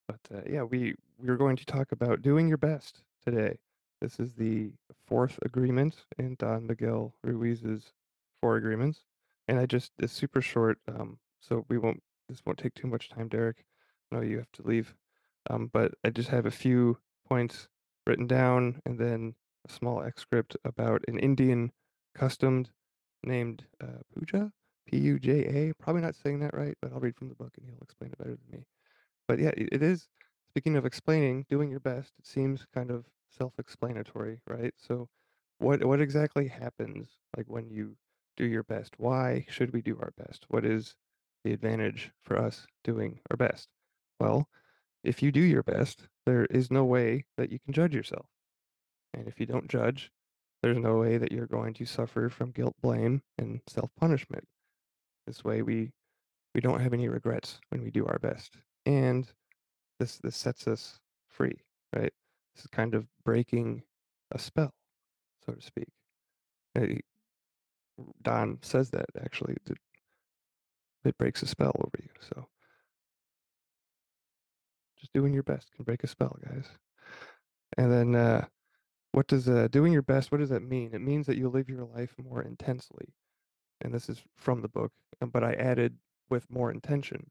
But 0.07 0.21
uh, 0.34 0.41
yeah, 0.49 0.63
we 0.63 0.95
we're 1.19 1.38
going 1.38 1.57
to 1.57 1.65
talk 1.65 1.91
about 1.91 2.23
doing 2.23 2.47
your 2.47 2.57
best 2.57 3.03
today. 3.23 3.59
This 4.02 4.20
is 4.20 4.34
the 4.34 4.72
fourth 5.06 5.38
agreement 5.43 6.06
in 6.18 6.36
Don 6.39 6.66
Miguel 6.66 7.14
Ruiz's 7.24 7.93
four 8.41 8.56
agreements, 8.56 9.02
and 9.47 9.60
I 9.60 9.68
just 9.68 9.91
it's 9.99 10.12
super 10.12 10.41
short, 10.41 10.80
um, 10.88 11.20
so 11.39 11.66
we 11.70 11.78
won't 11.78 12.02
this 12.28 12.41
won't 12.43 12.58
take 12.58 12.74
too 12.74 12.88
much 12.88 13.10
time, 13.10 13.28
Derek. 13.28 13.64
I 14.12 14.16
know 14.16 14.22
you 14.24 14.38
have 14.38 14.52
to 14.54 14.64
leave, 14.64 14.95
um, 15.52 15.70
but 15.72 15.93
I 16.04 16.10
just 16.10 16.30
have 16.30 16.47
a 16.47 16.52
few 16.52 16.97
points 17.28 17.68
written 18.08 18.26
down, 18.26 18.82
and 18.88 18.97
then 18.97 19.36
a 19.70 19.72
small 19.72 20.02
excerpt 20.02 20.58
about 20.66 21.04
an 21.08 21.20
Indian 21.20 21.72
custom 22.16 22.66
named 23.24 23.66
uh, 23.84 24.02
Puja, 24.16 24.52
P-U-J-A. 24.88 25.74
Probably 25.76 26.02
not 26.02 26.16
saying 26.16 26.39
that 26.39 26.58
right, 26.58 26.76
but 26.82 26.91
I'll 26.91 26.99
read 26.99 27.16
from 27.16 27.30
the 27.30 27.36
book, 27.36 27.54
and 27.60 27.68
he'll 27.68 27.84
explain 27.84 28.12
it 28.12 28.18
better 28.18 28.32
than 28.32 28.60
me. 28.60 28.66
But 29.28 29.38
yeah, 29.38 29.52
it 29.56 29.84
is 29.84 30.08
speaking 30.49 30.76
of 30.76 30.88
explaining, 30.88 31.45
doing 31.49 31.70
your 31.70 31.80
best, 31.80 32.14
it 32.18 32.26
seems 32.26 32.66
kind 32.74 32.89
of 32.89 33.06
self-explanatory, 33.38 34.41
right? 34.47 34.73
So 34.77 35.07
what 35.59 35.84
what 35.86 36.01
exactly 36.01 36.47
happens 36.47 37.09
like 37.38 37.47
when 37.47 37.69
you 37.69 37.95
do 38.38 38.45
your 38.45 38.63
best? 38.63 38.95
Why 38.97 39.45
should 39.49 39.73
we 39.73 39.82
do 39.82 39.97
our 39.99 40.13
best? 40.17 40.45
What 40.49 40.65
is 40.65 40.95
the 41.43 41.53
advantage 41.53 42.11
for 42.21 42.38
us 42.38 42.65
doing 42.84 43.19
our 43.29 43.38
best? 43.38 43.67
Well, 44.19 44.47
if 45.03 45.23
you 45.23 45.32
do 45.32 45.41
your 45.41 45.63
best, 45.63 46.07
there 46.25 46.45
is 46.45 46.71
no 46.71 46.86
way 46.86 47.25
that 47.38 47.51
you 47.51 47.59
can 47.59 47.73
judge 47.73 47.95
yourself. 47.95 48.25
And 49.13 49.27
if 49.27 49.39
you 49.39 49.45
don't 49.45 49.67
judge, 49.69 50.11
there's 50.61 50.77
no 50.77 50.97
way 50.97 51.17
that 51.17 51.32
you're 51.32 51.47
going 51.47 51.73
to 51.75 51.86
suffer 51.86 52.29
from 52.29 52.51
guilt, 52.51 52.75
blame, 52.82 53.21
and 53.38 53.61
self-punishment. 53.67 54.47
This 55.27 55.43
way 55.43 55.61
we 55.61 55.91
we 56.53 56.61
don't 56.61 56.82
have 56.82 56.93
any 56.93 57.07
regrets 57.07 57.59
when 57.69 57.82
we 57.84 57.91
do 57.91 58.05
our 58.05 58.19
best. 58.19 58.57
And 58.86 59.27
this 59.99 60.17
this 60.17 60.36
sets 60.36 60.67
us 60.67 60.99
free, 61.29 61.57
right? 61.95 62.13
This 62.56 62.66
is 62.66 62.70
kind 62.72 62.95
of 62.95 63.08
breaking 63.24 63.84
a 64.32 64.39
spell, 64.39 64.74
so 65.45 65.54
to 65.54 65.62
speak. 65.62 65.88
Don 68.22 68.60
says 68.62 68.89
that 68.91 69.06
actually 69.22 69.56
it, 69.66 69.78
it 71.04 71.18
breaks 71.18 71.43
a 71.43 71.47
spell 71.47 71.76
over 71.76 71.97
you. 71.99 72.10
So 72.20 72.47
just 74.99 75.14
doing 75.14 75.34
your 75.34 75.43
best 75.43 75.72
can 75.74 75.84
break 75.84 76.04
a 76.04 76.08
spell, 76.08 76.38
guys. 76.47 76.66
And 77.78 77.91
then 77.91 78.16
uh, 78.16 78.45
what 79.12 79.28
does 79.28 79.49
uh, 79.49 79.68
doing 79.72 79.93
your 79.93 80.02
best? 80.02 80.32
What 80.32 80.39
does 80.39 80.49
that 80.49 80.64
mean? 80.64 80.91
It 80.93 81.02
means 81.02 81.26
that 81.28 81.38
you 81.38 81.49
live 81.49 81.70
your 81.70 81.86
life 81.86 82.16
more 82.22 82.41
intensely. 82.41 83.14
And 83.82 83.93
this 83.93 84.10
is 84.10 84.22
from 84.36 84.62
the 84.62 84.68
book, 84.68 84.91
um, 85.22 85.30
but 85.30 85.43
I 85.43 85.54
added 85.54 85.97
with 86.30 86.49
more 86.49 86.72
intention, 86.72 87.30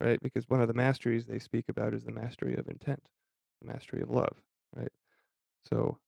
right? 0.00 0.20
Because 0.22 0.48
one 0.48 0.60
of 0.60 0.68
the 0.68 0.74
masteries 0.74 1.24
they 1.24 1.38
speak 1.38 1.68
about 1.68 1.94
is 1.94 2.04
the 2.04 2.12
mastery 2.12 2.54
of 2.54 2.68
intent, 2.68 3.02
the 3.62 3.72
mastery 3.72 4.02
of 4.02 4.10
love, 4.10 4.36
right? 4.74 4.92
So, 5.68 5.98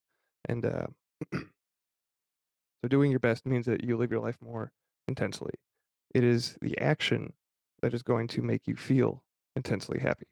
and 0.49 0.65
uh, 0.65 0.87
so 1.33 2.89
doing 2.89 3.11
your 3.11 3.21
best 3.21 3.47
means 3.47 3.67
that 3.67 3.85
you 3.85 3.97
live 3.97 4.11
your 4.11 4.21
life 4.21 4.37
more 4.41 4.73
intensely. 5.07 5.53
It 6.15 6.25
is 6.25 6.57
the 6.61 6.79
action 6.79 7.33
that 7.83 7.95
is 7.95 8.03
going 8.03 8.29
to 8.29 8.43
make 8.43 8.67
you 8.67 8.77
feel 8.77 9.23
intensely 9.57 10.01
happy. 10.01 10.27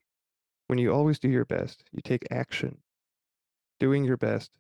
When 0.69 0.79
you 0.79 0.93
always 0.93 1.19
do 1.19 1.29
your 1.29 1.45
best, 1.45 1.85
you 1.93 2.01
take 2.03 2.27
action. 2.31 2.79
Doing 3.79 4.05
your 4.05 4.17
best 4.17 4.51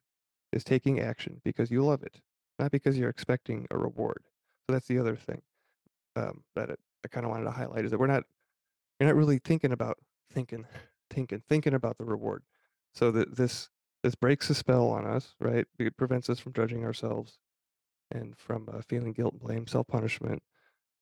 is 0.53 0.63
taking 0.63 1.01
action 1.01 1.41
because 1.45 1.71
you 1.71 1.85
love 1.85 2.03
it, 2.03 2.21
not 2.59 2.71
because 2.71 2.99
you're 2.99 3.09
expecting 3.09 3.67
a 3.71 3.79
reward. 3.79 4.23
So 4.67 4.75
that's 4.75 4.87
the 4.87 4.99
other 4.99 5.17
thing 5.17 5.43
um, 6.17 6.43
that 6.55 6.71
it, 6.71 6.81
I 7.05 7.09
kind 7.09 7.25
of 7.25 7.31
wanted 7.31 7.45
to 7.45 7.51
highlight 7.51 7.85
is 7.85 7.91
that 7.91 7.99
we're 7.99 8.07
not 8.07 8.25
you're 8.99 9.09
not 9.09 9.17
really 9.17 9.39
thinking 9.39 9.73
about 9.73 9.99
thinking 10.33 10.67
thinking 11.11 11.43
thinking 11.49 11.75
about 11.75 11.99
the 11.99 12.05
reward. 12.05 12.43
So 12.97 13.13
that 13.13 13.37
this 13.37 13.71
this 14.03 14.17
breaks 14.17 14.51
a 14.51 14.55
spell 14.55 14.89
on 14.89 15.07
us, 15.07 15.35
right? 15.41 15.67
It 15.79 15.97
prevents 15.97 16.31
us 16.31 16.41
from 16.41 16.55
judging 16.55 16.85
ourselves 16.85 17.39
and 18.11 18.37
from 18.39 18.69
uh, 18.73 18.81
feeling 18.89 19.13
guilt, 19.13 19.39
blame, 19.41 19.67
self 19.67 19.87
punishment, 19.89 20.43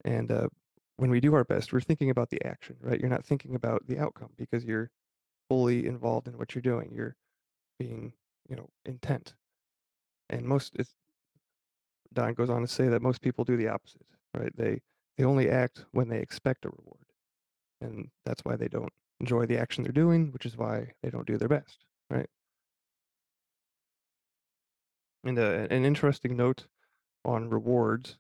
and 0.04 0.30
uh, 0.32 0.48
when 0.96 1.10
we 1.10 1.20
do 1.20 1.34
our 1.34 1.44
best, 1.44 1.72
we're 1.72 1.80
thinking 1.80 2.10
about 2.10 2.30
the 2.30 2.44
action, 2.46 2.76
right? 2.80 3.00
You're 3.00 3.10
not 3.10 3.24
thinking 3.24 3.54
about 3.54 3.86
the 3.86 3.98
outcome 3.98 4.30
because 4.36 4.64
you're 4.64 4.90
fully 5.48 5.86
involved 5.86 6.28
in 6.28 6.38
what 6.38 6.54
you're 6.54 6.62
doing. 6.62 6.92
You're 6.94 7.16
being, 7.78 8.12
you 8.48 8.56
know, 8.56 8.68
intent. 8.86 9.34
And 10.30 10.46
most, 10.46 10.74
it's, 10.78 10.94
Don 12.12 12.34
goes 12.34 12.50
on 12.50 12.62
to 12.62 12.68
say 12.68 12.88
that 12.88 13.02
most 13.02 13.20
people 13.22 13.44
do 13.44 13.56
the 13.56 13.68
opposite, 13.68 14.06
right? 14.36 14.56
They 14.56 14.80
they 15.18 15.24
only 15.24 15.50
act 15.50 15.84
when 15.92 16.08
they 16.08 16.18
expect 16.18 16.64
a 16.64 16.70
reward, 16.70 17.06
and 17.80 18.10
that's 18.24 18.44
why 18.44 18.56
they 18.56 18.68
don't 18.68 18.92
enjoy 19.24 19.46
the 19.46 19.58
action 19.58 19.82
they're 19.82 19.92
doing, 20.04 20.30
which 20.32 20.44
is 20.44 20.56
why 20.56 20.92
they 21.02 21.08
don't 21.08 21.26
do 21.26 21.38
their 21.38 21.48
best, 21.48 21.78
right? 22.10 22.28
And 25.24 25.38
uh, 25.38 25.66
an 25.70 25.86
interesting 25.86 26.36
note 26.36 26.66
on 27.24 27.48
rewards 27.48 28.18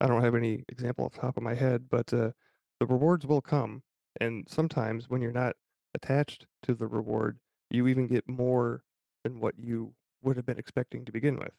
I 0.00 0.06
don't 0.06 0.24
have 0.24 0.34
any 0.34 0.64
example 0.68 1.04
off 1.04 1.12
the 1.12 1.20
top 1.20 1.36
of 1.36 1.42
my 1.42 1.54
head, 1.54 1.84
but 1.90 2.12
uh, 2.14 2.30
the 2.78 2.86
rewards 2.86 3.26
will 3.26 3.42
come. 3.42 3.82
And 4.20 4.46
sometimes 4.48 5.10
when 5.10 5.20
you're 5.20 5.30
not 5.30 5.56
attached 5.94 6.46
to 6.62 6.74
the 6.74 6.86
reward, 6.86 7.38
you 7.70 7.86
even 7.86 8.06
get 8.06 8.26
more 8.26 8.82
than 9.24 9.40
what 9.40 9.54
you 9.58 9.92
would 10.22 10.36
have 10.36 10.46
been 10.46 10.58
expecting 10.58 11.04
to 11.04 11.12
begin 11.12 11.36
with. 11.36 11.52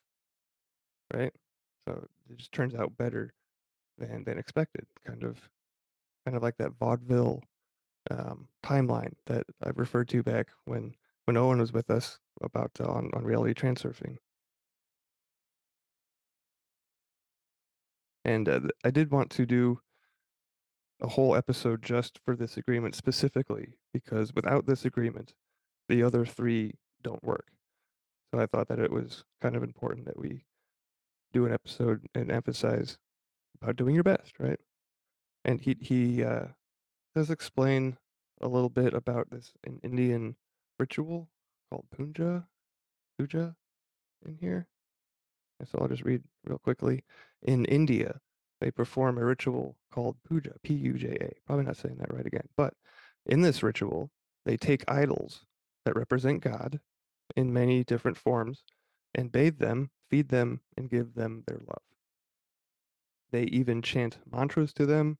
Right? 1.14 1.34
So 1.88 2.08
it 2.30 2.38
just 2.38 2.52
turns 2.52 2.74
out 2.74 2.98
better 2.98 3.34
than 3.98 4.24
than 4.24 4.40
expected. 4.40 4.88
Kind 5.06 5.24
of 5.24 5.38
kind 6.26 6.36
of 6.36 6.42
like 6.42 6.58
that 6.58 6.74
vaudeville 6.80 7.44
um, 8.10 8.48
timeline 8.64 9.14
that 9.28 9.46
I 9.64 9.70
referred 9.76 10.10
to 10.10 10.24
back 10.24 10.50
when 10.66 10.96
when 11.26 11.38
Owen 11.38 11.60
was 11.60 11.72
with 11.72 11.90
us 11.90 12.20
about 12.42 12.72
uh, 12.80 12.86
on 12.86 13.12
on 13.14 13.24
reality 13.24 13.54
transurfing. 13.54 14.18
And 18.26 18.48
uh, 18.48 18.62
I 18.84 18.92
did 18.92 19.12
want 19.12 19.30
to 19.32 19.46
do 19.46 19.80
a 21.02 21.08
whole 21.08 21.36
episode 21.36 21.82
just 21.82 22.20
for 22.24 22.36
this 22.36 22.58
agreement 22.58 22.96
specifically 22.96 23.74
because 23.94 24.34
without 24.36 24.68
this 24.68 24.86
agreement, 24.86 25.34
the 25.90 26.04
other 26.04 26.26
three 26.26 26.76
don't 27.02 27.24
work. 27.24 27.48
So 28.34 28.40
I 28.40 28.46
thought 28.46 28.68
that 28.70 28.80
it 28.80 28.92
was 28.92 29.24
kind 29.42 29.56
of 29.56 29.64
important 29.64 30.06
that 30.06 30.18
we 30.18 30.46
do 31.34 31.46
an 31.46 31.54
episode 31.54 32.08
and 32.14 32.32
emphasize 32.32 32.98
about 33.62 33.76
doing 33.76 33.96
your 33.96 34.04
best, 34.04 34.40
right? 34.40 34.60
And 35.44 35.60
he 35.60 35.76
he 35.82 36.24
uh, 36.24 36.48
does 37.16 37.30
explain 37.30 37.98
a 38.40 38.48
little 38.48 38.70
bit 38.70 38.94
about 38.94 39.30
this 39.30 39.54
an 39.66 39.80
Indian 39.84 40.36
ritual 40.80 41.30
called 41.70 41.86
puja, 41.96 42.48
puja, 43.18 43.56
in 44.26 44.38
here. 44.40 44.68
So 45.66 45.80
I'll 45.80 45.88
just 45.88 46.04
read 46.04 46.24
real 46.46 46.58
quickly. 46.58 47.04
In 47.44 47.66
India, 47.66 48.20
they 48.60 48.72
perform 48.72 49.18
a 49.18 49.26
ritual 49.26 49.78
called 49.92 50.18
puja, 50.28 50.54
P 50.64 50.74
U 50.74 50.94
J 50.94 51.18
A. 51.22 51.32
Probably 51.46 51.66
not 51.66 51.78
saying 51.78 51.98
that 52.00 52.14
right 52.14 52.26
again. 52.26 52.48
But 52.58 52.74
in 53.26 53.42
this 53.42 53.62
ritual, 53.62 54.10
they 54.46 54.58
take 54.58 54.90
idols 54.90 55.46
that 55.86 55.96
represent 55.96 56.42
God 56.42 56.80
in 57.36 57.54
many 57.54 57.84
different 57.84 58.18
forms 58.18 58.64
and 59.14 59.32
bathe 59.32 59.60
them, 59.60 59.92
feed 60.10 60.30
them, 60.30 60.62
and 60.78 60.90
give 60.90 61.14
them 61.14 61.44
their 61.48 61.60
love. 61.60 61.84
They 63.32 63.44
even 63.44 63.82
chant 63.82 64.18
mantras 64.30 64.74
to 64.74 64.86
them. 64.86 65.18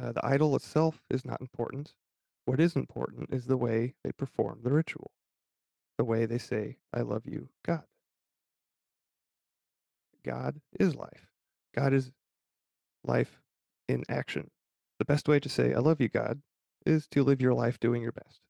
Uh, 0.00 0.12
the 0.12 0.26
idol 0.26 0.56
itself 0.56 1.00
is 1.10 1.24
not 1.24 1.40
important. 1.40 1.94
What 2.46 2.60
is 2.60 2.76
important 2.76 3.32
is 3.32 3.46
the 3.46 3.56
way 3.56 3.94
they 4.02 4.12
perform 4.12 4.60
the 4.62 4.72
ritual, 4.72 5.12
the 5.98 6.04
way 6.04 6.26
they 6.26 6.38
say, 6.38 6.76
I 6.92 7.00
love 7.00 7.22
you, 7.26 7.48
God. 7.64 7.84
God 10.24 10.60
is 10.80 10.94
life. 10.94 11.28
God 11.74 11.92
is 11.92 12.10
life 13.04 13.40
in 13.88 14.04
action. 14.08 14.50
The 14.98 15.04
best 15.04 15.28
way 15.28 15.38
to 15.40 15.48
say, 15.48 15.74
I 15.74 15.78
love 15.78 16.00
you, 16.00 16.08
God, 16.08 16.40
is 16.86 17.06
to 17.08 17.22
live 17.22 17.40
your 17.40 17.54
life 17.54 17.78
doing 17.78 18.02
your 18.02 18.12
best. 18.12 18.40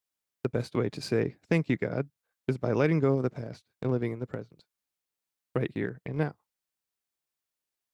The 0.43 0.49
best 0.49 0.75
way 0.75 0.89
to 0.91 1.01
say, 1.01 1.37
thank 1.49 1.69
you, 1.69 1.77
God, 1.77 2.09
is 2.47 2.59
by 2.59 2.73
letting 2.73 3.01
go 3.01 3.17
of 3.17 3.23
the 3.23 3.31
past 3.31 3.65
and 3.81 3.91
living 3.91 4.13
in 4.13 4.19
the 4.19 4.27
present, 4.27 4.63
right 5.55 5.71
here 5.75 6.01
and 6.05 6.17
now. 6.17 6.35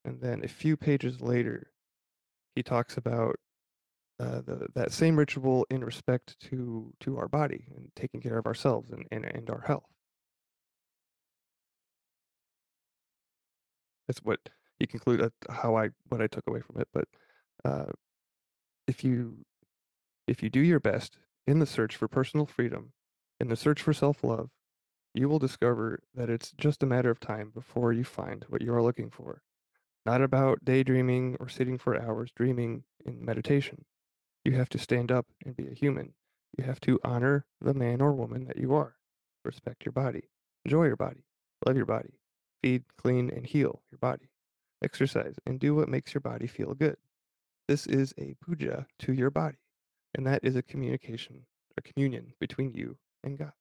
And 0.04 0.20
then 0.20 0.42
a 0.44 0.48
few 0.48 0.76
pages 0.76 1.20
later, 1.20 1.70
he 2.54 2.62
talks 2.62 2.96
about 2.96 3.36
uh, 4.18 4.42
the, 4.46 4.66
that 4.74 4.92
same 4.92 5.16
ritual 5.16 5.66
in 5.70 5.82
respect 5.82 6.38
to, 6.40 6.92
to 7.00 7.16
our 7.16 7.28
body 7.28 7.64
and 7.74 7.90
taking 7.96 8.20
care 8.20 8.38
of 8.38 8.46
ourselves 8.46 8.90
and, 8.90 9.06
and, 9.10 9.24
and 9.24 9.48
our 9.48 9.62
health. 9.62 9.88
That's 14.06 14.20
what 14.20 14.40
he 14.78 14.86
concluded 14.86 15.30
how 15.48 15.76
I 15.76 15.90
what 16.08 16.20
I 16.20 16.26
took 16.26 16.44
away 16.48 16.60
from 16.60 16.80
it. 16.80 16.88
But 16.92 17.04
uh, 17.64 17.92
if 18.88 19.04
you 19.04 19.44
if 20.26 20.42
you 20.42 20.50
do 20.50 20.60
your 20.60 20.80
best 20.80 21.18
in 21.46 21.60
the 21.60 21.66
search 21.66 21.96
for 21.96 22.08
personal 22.08 22.46
freedom, 22.46 22.92
in 23.38 23.48
the 23.48 23.56
search 23.56 23.80
for 23.80 23.92
self 23.92 24.24
love, 24.24 24.50
you 25.14 25.28
will 25.28 25.38
discover 25.38 26.00
that 26.14 26.28
it's 26.28 26.52
just 26.52 26.82
a 26.82 26.86
matter 26.86 27.10
of 27.10 27.20
time 27.20 27.50
before 27.54 27.92
you 27.92 28.04
find 28.04 28.44
what 28.48 28.62
you 28.62 28.74
are 28.74 28.82
looking 28.82 29.10
for. 29.10 29.42
Not 30.06 30.22
about 30.22 30.64
daydreaming 30.64 31.36
or 31.38 31.48
sitting 31.48 31.78
for 31.78 32.00
hours 32.00 32.30
dreaming 32.34 32.84
in 33.04 33.24
meditation. 33.24 33.84
You 34.44 34.52
have 34.52 34.70
to 34.70 34.78
stand 34.78 35.12
up 35.12 35.26
and 35.44 35.54
be 35.54 35.68
a 35.68 35.74
human. 35.74 36.14
You 36.56 36.64
have 36.64 36.80
to 36.80 36.98
honor 37.04 37.44
the 37.60 37.74
man 37.74 38.00
or 38.00 38.12
woman 38.12 38.44
that 38.46 38.56
you 38.56 38.74
are. 38.74 38.96
Respect 39.44 39.84
your 39.84 39.92
body. 39.92 40.30
Enjoy 40.64 40.86
your 40.86 40.96
body. 40.96 41.24
Love 41.66 41.76
your 41.76 41.86
body. 41.86 42.14
Feed, 42.62 42.84
clean, 42.96 43.30
and 43.30 43.46
heal 43.46 43.82
your 43.90 43.98
body. 43.98 44.30
Exercise 44.82 45.34
and 45.46 45.60
do 45.60 45.74
what 45.74 45.88
makes 45.88 46.14
your 46.14 46.22
body 46.22 46.46
feel 46.46 46.74
good. 46.74 46.96
This 47.68 47.86
is 47.86 48.14
a 48.18 48.34
puja 48.44 48.86
to 49.00 49.12
your 49.12 49.30
body, 49.30 49.58
and 50.14 50.26
that 50.26 50.40
is 50.42 50.56
a 50.56 50.62
communication, 50.62 51.46
a 51.76 51.82
communion 51.82 52.32
between 52.40 52.72
you 52.72 52.96
and 53.22 53.38
God. 53.38 53.52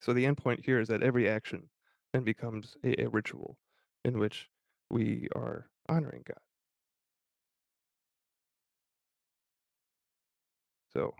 So 0.00 0.12
the 0.12 0.26
end 0.26 0.38
point 0.38 0.64
here 0.64 0.80
is 0.80 0.88
that 0.88 1.02
every 1.02 1.28
action 1.28 1.68
then 2.14 2.22
becomes 2.22 2.76
a, 2.84 3.02
a 3.02 3.08
ritual 3.08 3.58
in 4.04 4.18
which 4.20 4.48
we 4.88 5.26
are 5.34 5.66
honoring 5.88 6.22
God. 6.24 6.38
So 10.92 11.12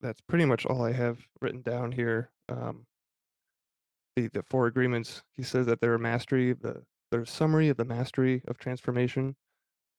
that's 0.00 0.22
pretty 0.22 0.46
much 0.46 0.64
all 0.64 0.82
I 0.82 0.92
have 0.92 1.18
written 1.42 1.60
down 1.60 1.92
here. 1.92 2.30
Um, 2.48 2.86
the 4.16 4.28
the 4.28 4.42
four 4.42 4.66
agreements. 4.66 5.22
He 5.36 5.42
says 5.42 5.66
that 5.66 5.82
they're 5.82 5.94
a 5.94 5.98
mastery. 5.98 6.54
The 6.54 6.82
their 7.10 7.26
summary 7.26 7.68
of 7.68 7.76
the 7.76 7.84
mastery 7.84 8.42
of 8.48 8.56
transformation, 8.56 9.36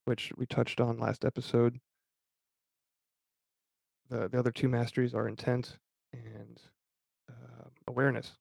which 0.04 0.32
we 0.36 0.46
touched 0.46 0.80
on 0.80 0.98
last 0.98 1.24
episode. 1.24 1.78
The 4.08 4.28
the 4.28 4.38
other 4.40 4.50
two 4.50 4.68
masteries 4.68 5.14
are 5.14 5.28
intent 5.28 5.78
and 6.12 6.60
uh, 7.30 7.68
awareness. 7.86 8.32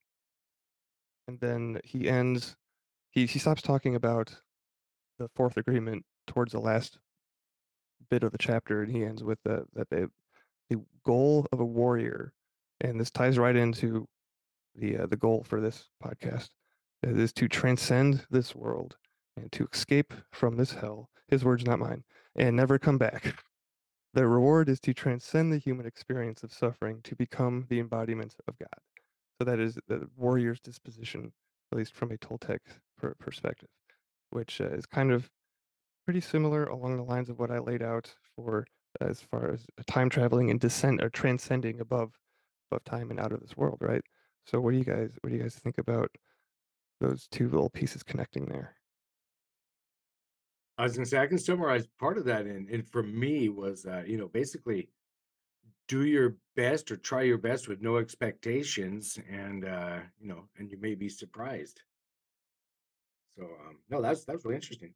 And 1.30 1.40
then 1.42 1.80
he 1.84 2.10
ends. 2.10 2.56
He 3.12 3.28
he 3.28 3.38
stops 3.38 3.62
talking 3.62 3.94
about 3.94 4.36
the 5.20 5.30
fourth 5.36 5.58
agreement 5.58 6.04
towards 6.26 6.54
the 6.54 6.60
last 6.60 6.98
bit 8.10 8.24
of 8.24 8.32
the 8.32 8.40
chapter, 8.40 8.82
and 8.82 8.92
he 8.92 9.04
ends 9.04 9.24
with 9.24 9.38
the 9.44 9.66
that 9.76 9.92
the 9.92 10.10
the 10.72 10.82
goal 11.06 11.46
of 11.52 11.60
a 11.60 11.66
warrior, 11.66 12.34
and 12.82 13.00
this 13.00 13.12
ties 13.12 13.38
right 13.38 13.56
into 13.56 14.08
the 14.74 14.98
uh, 14.98 15.06
the 15.06 15.18
goal 15.18 15.46
for 15.48 15.62
this 15.62 15.90
podcast 16.04 16.50
is 17.04 17.32
to 17.34 17.48
transcend 17.48 18.26
this 18.32 18.56
world 18.56 18.98
and 19.38 19.52
to 19.52 19.68
escape 19.72 20.16
from 20.32 20.58
this 20.58 20.72
hell. 20.72 21.12
His 21.28 21.46
words, 21.46 21.64
not 21.64 21.78
mine, 21.78 22.04
and 22.36 22.56
never 22.56 22.80
come 22.80 22.98
back. 22.98 23.44
The 24.16 24.26
reward 24.26 24.68
is 24.68 24.80
to 24.80 24.96
transcend 24.96 25.54
the 25.54 25.60
human 25.60 25.86
experience 25.86 26.42
of 26.42 26.52
suffering 26.52 27.02
to 27.04 27.16
become 27.16 27.68
the 27.70 27.80
embodiment 27.80 28.34
of 28.48 28.58
God. 28.58 28.89
So 29.40 29.46
that 29.46 29.60
is 29.60 29.80
the 29.88 30.10
warrior's 30.18 30.60
disposition, 30.60 31.32
at 31.72 31.78
least 31.78 31.94
from 31.94 32.12
a 32.12 32.18
Toltec 32.18 32.60
per- 32.98 33.16
perspective, 33.20 33.70
which 34.32 34.60
uh, 34.60 34.66
is 34.72 34.86
kind 34.86 35.14
of 35.14 35.30
pretty 36.06 36.20
similar 36.20 36.66
along 36.66 36.98
the 36.98 37.04
lines 37.04 37.30
of 37.30 37.40
what 37.40 37.50
I 37.50 37.60
laid 37.60 37.82
out 37.82 38.14
for 38.36 38.68
as 39.00 39.22
far 39.22 39.52
as 39.52 39.66
time 39.88 40.10
traveling 40.10 40.50
and 40.50 40.60
descent 40.60 41.02
or 41.02 41.10
transcending 41.10 41.80
above 41.80 42.12
above 42.70 42.84
time 42.84 43.12
and 43.12 43.20
out 43.20 43.32
of 43.32 43.40
this 43.40 43.56
world, 43.56 43.78
right? 43.80 44.02
So 44.46 44.60
what 44.60 44.72
do 44.72 44.78
you 44.78 44.84
guys 44.84 45.12
what 45.22 45.30
do 45.30 45.38
you 45.38 45.42
guys 45.42 45.56
think 45.56 45.78
about 45.78 46.12
those 47.00 47.28
two 47.32 47.48
little 47.48 47.70
pieces 47.70 48.04
connecting 48.04 48.46
there? 48.46 48.76
I 50.78 50.84
was 50.84 50.96
gonna 50.96 51.06
say 51.06 51.20
I 51.20 51.28
can 51.28 51.38
summarize 51.38 51.88
part 51.98 52.18
of 52.18 52.26
that 52.26 52.46
and 52.46 52.68
and 52.70 52.86
for 52.90 53.04
me 53.04 53.48
was 53.48 53.86
uh, 53.86 54.04
you 54.06 54.18
know, 54.18 54.28
basically 54.28 54.90
do 55.90 56.06
your 56.06 56.38
best 56.56 56.92
or 56.92 56.98
try 56.98 57.24
your 57.24 57.38
best 57.40 57.68
with 57.68 57.82
no 57.82 57.98
expectations 57.98 59.20
and 59.30 59.66
uh, 59.66 60.00
you 60.22 60.30
know, 60.30 60.48
and 60.58 60.72
you 60.72 60.78
may 60.80 60.96
be 60.96 61.10
surprised. 61.10 61.82
So 63.38 63.44
um 63.44 63.80
no, 63.90 64.02
that's 64.02 64.24
that's 64.24 64.46
really 64.46 64.56
interesting. 64.56 64.94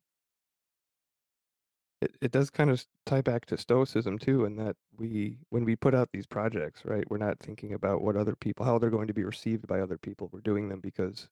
It 2.02 2.16
it 2.22 2.32
does 2.32 2.50
kind 2.50 2.70
of 2.70 2.86
tie 3.06 3.22
back 3.22 3.46
to 3.48 3.58
stoicism 3.58 4.20
too, 4.20 4.46
in 4.46 4.56
that 4.58 4.76
we 4.98 5.40
when 5.50 5.66
we 5.66 5.76
put 5.76 5.96
out 5.96 6.10
these 6.12 6.28
projects, 6.28 6.86
right, 6.86 7.10
we're 7.10 7.18
not 7.18 7.40
thinking 7.40 7.74
about 7.74 8.02
what 8.02 8.16
other 8.16 8.36
people 8.36 8.66
how 8.66 8.78
they're 8.78 8.90
going 8.90 9.08
to 9.08 9.14
be 9.14 9.24
received 9.24 9.68
by 9.68 9.80
other 9.82 9.98
people. 9.98 10.30
We're 10.32 10.42
doing 10.42 10.70
them 10.70 10.80
because 10.82 11.28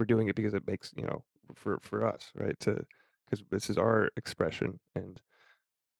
we're 0.00 0.06
doing 0.06 0.28
it 0.28 0.34
because 0.36 0.54
it 0.54 0.66
makes, 0.66 0.92
you 0.96 1.04
know, 1.04 1.22
for 1.54 1.78
for 1.82 2.06
us, 2.06 2.32
right? 2.34 2.58
To 2.60 2.84
because 3.24 3.44
this 3.50 3.70
is 3.70 3.78
our 3.78 4.10
expression 4.16 4.80
and 4.96 5.20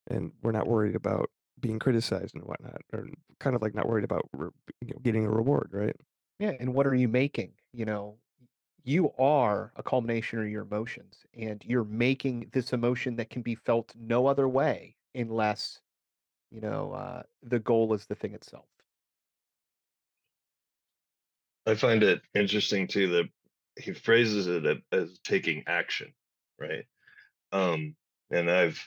and 0.09 0.33
we're 0.43 0.53
not 0.53 0.67
worried 0.67 0.97
about 0.97 1.31
being 1.61 1.79
criticized 1.79 2.35
and 2.35 2.45
whatnot, 2.45 2.83
or 2.93 3.07
kind 3.41 3.57
of 3.57 3.63
like 3.63 3.75
not 3.75 3.89
worried 3.89 4.05
about 4.05 4.29
re- 4.33 4.51
you 4.81 4.89
know, 4.89 5.01
getting 5.03 5.25
a 5.25 5.31
reward, 5.31 5.71
right? 5.73 5.97
Yeah, 6.39 6.53
and 6.59 6.75
what 6.75 6.87
are 6.87 6.95
you 6.95 7.09
making? 7.09 7.53
You 7.73 7.85
know, 7.85 8.19
you 8.83 9.13
are 9.19 9.73
a 9.77 9.83
culmination 9.83 10.41
of 10.41 10.49
your 10.49 10.63
emotions, 10.63 11.25
and 11.33 11.63
you're 11.65 11.85
making 11.85 12.51
this 12.53 12.73
emotion 12.73 13.17
that 13.17 13.31
can 13.31 13.43
be 13.43 13.55
felt 13.55 13.95
no 13.97 14.27
other 14.27 14.49
way 14.49 14.97
unless, 15.15 15.81
you 16.51 16.61
know, 16.61 16.93
uh, 16.93 17.23
the 17.43 17.61
goal 17.61 17.95
is 17.95 18.07
the 18.07 18.15
thing 18.15 18.35
itself. 18.35 18.67
I 21.67 21.75
find 21.75 22.03
it 22.03 22.21
interesting 22.35 22.89
too 22.89 23.09
that 23.09 23.83
he 23.83 23.95
phrases 23.95 24.47
it 24.47 24.83
as 24.93 25.19
taking 25.25 25.65
action, 25.67 26.13
right? 26.59 26.85
Um, 27.53 27.97
and 28.31 28.51
I've 28.51 28.87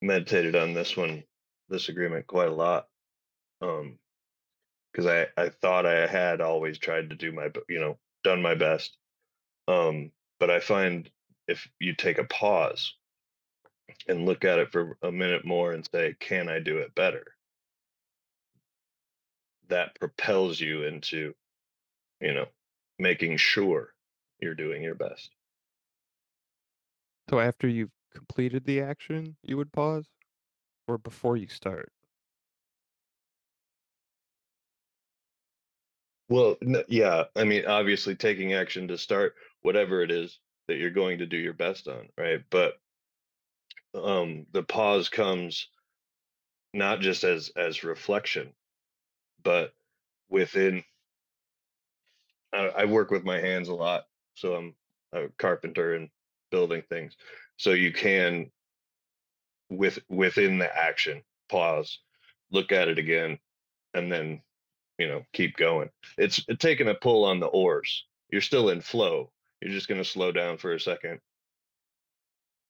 meditated 0.00 0.54
on 0.54 0.74
this 0.74 0.96
one, 0.96 1.24
this 1.68 1.88
agreement 1.88 2.26
quite 2.26 2.48
a 2.48 2.54
lot. 2.54 2.86
Um, 3.60 3.98
because 4.92 5.06
I 5.06 5.26
I 5.40 5.48
thought 5.48 5.86
I 5.86 6.06
had 6.06 6.40
always 6.40 6.78
tried 6.78 7.10
to 7.10 7.16
do 7.16 7.32
my 7.32 7.50
you 7.68 7.80
know 7.80 7.98
done 8.22 8.42
my 8.42 8.54
best. 8.54 8.96
Um, 9.66 10.12
but 10.38 10.50
I 10.50 10.60
find 10.60 11.10
if 11.48 11.66
you 11.80 11.94
take 11.94 12.18
a 12.18 12.24
pause 12.24 12.94
and 14.08 14.26
look 14.26 14.44
at 14.44 14.58
it 14.58 14.72
for 14.72 14.96
a 15.02 15.10
minute 15.10 15.44
more 15.44 15.72
and 15.72 15.86
say, 15.92 16.14
can 16.20 16.48
I 16.48 16.58
do 16.58 16.78
it 16.78 16.94
better? 16.94 17.24
That 19.68 19.98
propels 19.98 20.60
you 20.60 20.84
into 20.84 21.34
you 22.20 22.34
know 22.34 22.46
making 22.98 23.38
sure 23.38 23.88
you're 24.40 24.54
doing 24.54 24.82
your 24.82 24.94
best. 24.94 25.30
So 27.30 27.40
after 27.40 27.66
you've 27.66 27.90
completed 28.12 28.64
the 28.64 28.80
action, 28.80 29.36
you 29.42 29.56
would 29.56 29.72
pause, 29.72 30.06
or 30.88 30.98
before 30.98 31.36
you 31.36 31.48
start. 31.48 31.92
Well, 36.28 36.56
yeah, 36.88 37.24
I 37.36 37.44
mean, 37.44 37.66
obviously 37.66 38.14
taking 38.16 38.54
action 38.54 38.88
to 38.88 38.98
start 38.98 39.34
whatever 39.62 40.02
it 40.02 40.10
is 40.10 40.38
that 40.68 40.76
you're 40.78 40.90
going 40.90 41.18
to 41.18 41.26
do 41.26 41.36
your 41.36 41.52
best 41.52 41.88
on, 41.88 42.08
right? 42.18 42.42
But 42.50 42.74
um 43.94 44.46
the 44.52 44.62
pause 44.62 45.08
comes 45.08 45.68
not 46.72 47.00
just 47.00 47.24
as 47.24 47.50
as 47.56 47.84
reflection, 47.84 48.52
but 49.42 49.74
within 50.30 50.84
I, 52.52 52.68
I 52.68 52.84
work 52.86 53.10
with 53.10 53.24
my 53.24 53.38
hands 53.40 53.68
a 53.68 53.74
lot, 53.74 54.06
so 54.34 54.54
I'm 54.54 54.74
a 55.12 55.28
carpenter 55.38 55.94
and 55.94 56.10
building 56.50 56.82
things. 56.88 57.16
So 57.56 57.70
you 57.70 57.92
can 57.92 58.50
with 59.76 59.98
within 60.08 60.58
the 60.58 60.74
action 60.76 61.22
pause, 61.48 61.98
look 62.50 62.72
at 62.72 62.88
it 62.88 62.98
again, 62.98 63.38
and 63.94 64.10
then 64.10 64.42
you 64.98 65.08
know 65.08 65.24
keep 65.32 65.56
going. 65.56 65.90
It's 66.18 66.44
taking 66.58 66.88
a 66.88 66.94
pull 66.94 67.24
on 67.24 67.40
the 67.40 67.46
oars. 67.46 68.06
You're 68.30 68.40
still 68.40 68.70
in 68.70 68.80
flow. 68.80 69.30
You're 69.60 69.72
just 69.72 69.88
going 69.88 70.02
to 70.02 70.08
slow 70.08 70.32
down 70.32 70.58
for 70.58 70.74
a 70.74 70.80
second. 70.80 71.20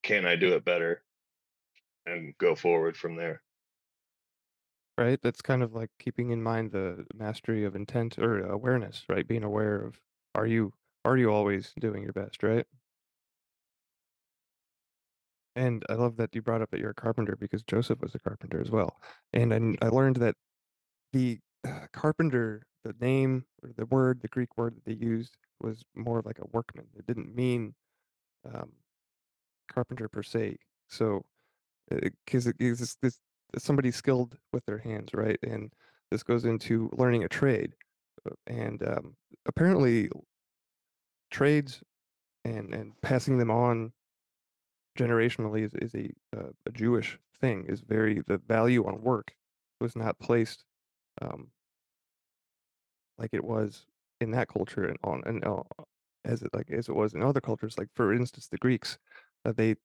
Can 0.03 0.27
I 0.27 0.37
do 0.37 0.55
it 0.55 0.65
better? 0.65 1.03
And 2.07 2.35
go 2.39 2.55
forward 2.55 2.97
from 2.97 3.17
there. 3.17 3.43
right? 4.99 5.21
That's 5.23 5.43
kind 5.43 5.63
of 5.63 5.75
like 5.75 5.91
keeping 5.99 6.31
in 6.31 6.43
mind 6.43 6.73
the 6.73 7.07
mastery 7.15 7.65
of 7.65 7.75
intent 7.75 8.19
or 8.19 8.47
awareness, 8.47 9.05
right? 9.09 9.27
Being 9.27 9.45
aware 9.45 9.77
of 9.85 9.99
are 10.35 10.47
you 10.47 10.73
are 11.05 11.17
you 11.17 11.31
always 11.31 11.73
doing 11.81 12.03
your 12.03 12.13
best, 12.13 12.43
right? 12.43 12.67
And 15.57 15.85
I 15.89 15.95
love 15.95 16.17
that 16.17 16.35
you 16.35 16.43
brought 16.43 16.63
up 16.63 16.71
that 16.71 16.81
you're 16.81 16.91
a 16.91 16.95
carpenter 16.95 17.37
because 17.37 17.63
Joseph 17.63 18.01
was 18.01 18.15
a 18.15 18.19
carpenter 18.19 18.61
as 18.61 18.71
well. 18.71 18.97
And 19.33 19.79
I, 19.83 19.87
I 19.87 19.89
learned 19.89 20.17
that 20.17 20.35
the 21.13 21.39
uh, 21.67 21.87
carpenter, 21.93 22.67
the 22.85 22.95
name 23.01 23.45
or 23.63 23.71
the 23.77 23.87
word, 23.87 24.21
the 24.21 24.29
Greek 24.29 24.57
word 24.57 24.75
that 24.77 24.85
they 24.85 25.05
used 25.05 25.37
was 25.61 25.85
more 25.95 26.19
of 26.19 26.27
like 26.27 26.41
a 26.41 26.49
workman. 26.53 26.87
It 26.97 27.07
didn't 27.07 27.35
mean 27.35 27.75
um, 28.53 28.73
carpenter 29.73 30.09
per 30.09 30.23
se. 30.23 30.57
So 30.89 31.25
because 31.89 32.47
it 32.47 32.57
is 32.59 32.79
this, 32.79 32.97
this 33.03 33.19
somebody 33.59 33.91
skilled 33.91 34.37
with 34.53 34.65
their 34.67 34.79
hands, 34.79 35.11
right? 35.15 35.39
And 35.43 35.73
this 36.11 36.23
goes 36.23 36.45
into 36.45 36.91
learning 36.97 37.25
a 37.25 37.29
trade, 37.29 37.73
uh, 38.27 38.35
and 38.47 38.83
um, 38.87 39.17
apparently 39.47 40.11
trades 41.31 41.81
and 42.45 42.75
and 42.75 42.93
passing 43.03 43.39
them 43.39 43.51
on 43.51 43.93
generationally 44.99 45.65
is, 45.65 45.75
is 45.75 45.95
a 45.95 46.11
uh, 46.37 46.51
a 46.66 46.71
Jewish 46.71 47.19
thing. 47.41 47.66
Is 47.69 47.81
very 47.81 48.23
the 48.27 48.39
value 48.39 48.87
on 48.87 49.03
work 49.03 49.33
was 49.81 49.97
not 49.97 50.19
placed 50.19 50.65
um, 51.21 51.49
like 53.19 53.31
it 53.33 53.45
was 53.45 53.87
in 54.21 54.31
that 54.33 54.49
culture 54.49 54.85
and 54.85 54.99
on 55.05 55.23
and 55.27 55.45
uh, 55.45 55.62
as 56.25 56.43
it 56.43 56.51
like 56.55 56.71
as 56.71 56.89
it 56.89 56.95
was 56.95 57.15
in 57.15 57.23
other 57.23 57.41
cultures. 57.41 57.79
Like 57.79 57.89
for 57.95 58.12
instance, 58.12 58.49
the 58.49 58.59
Greeks, 58.59 58.99
uh, 59.45 59.53
they 59.53 59.77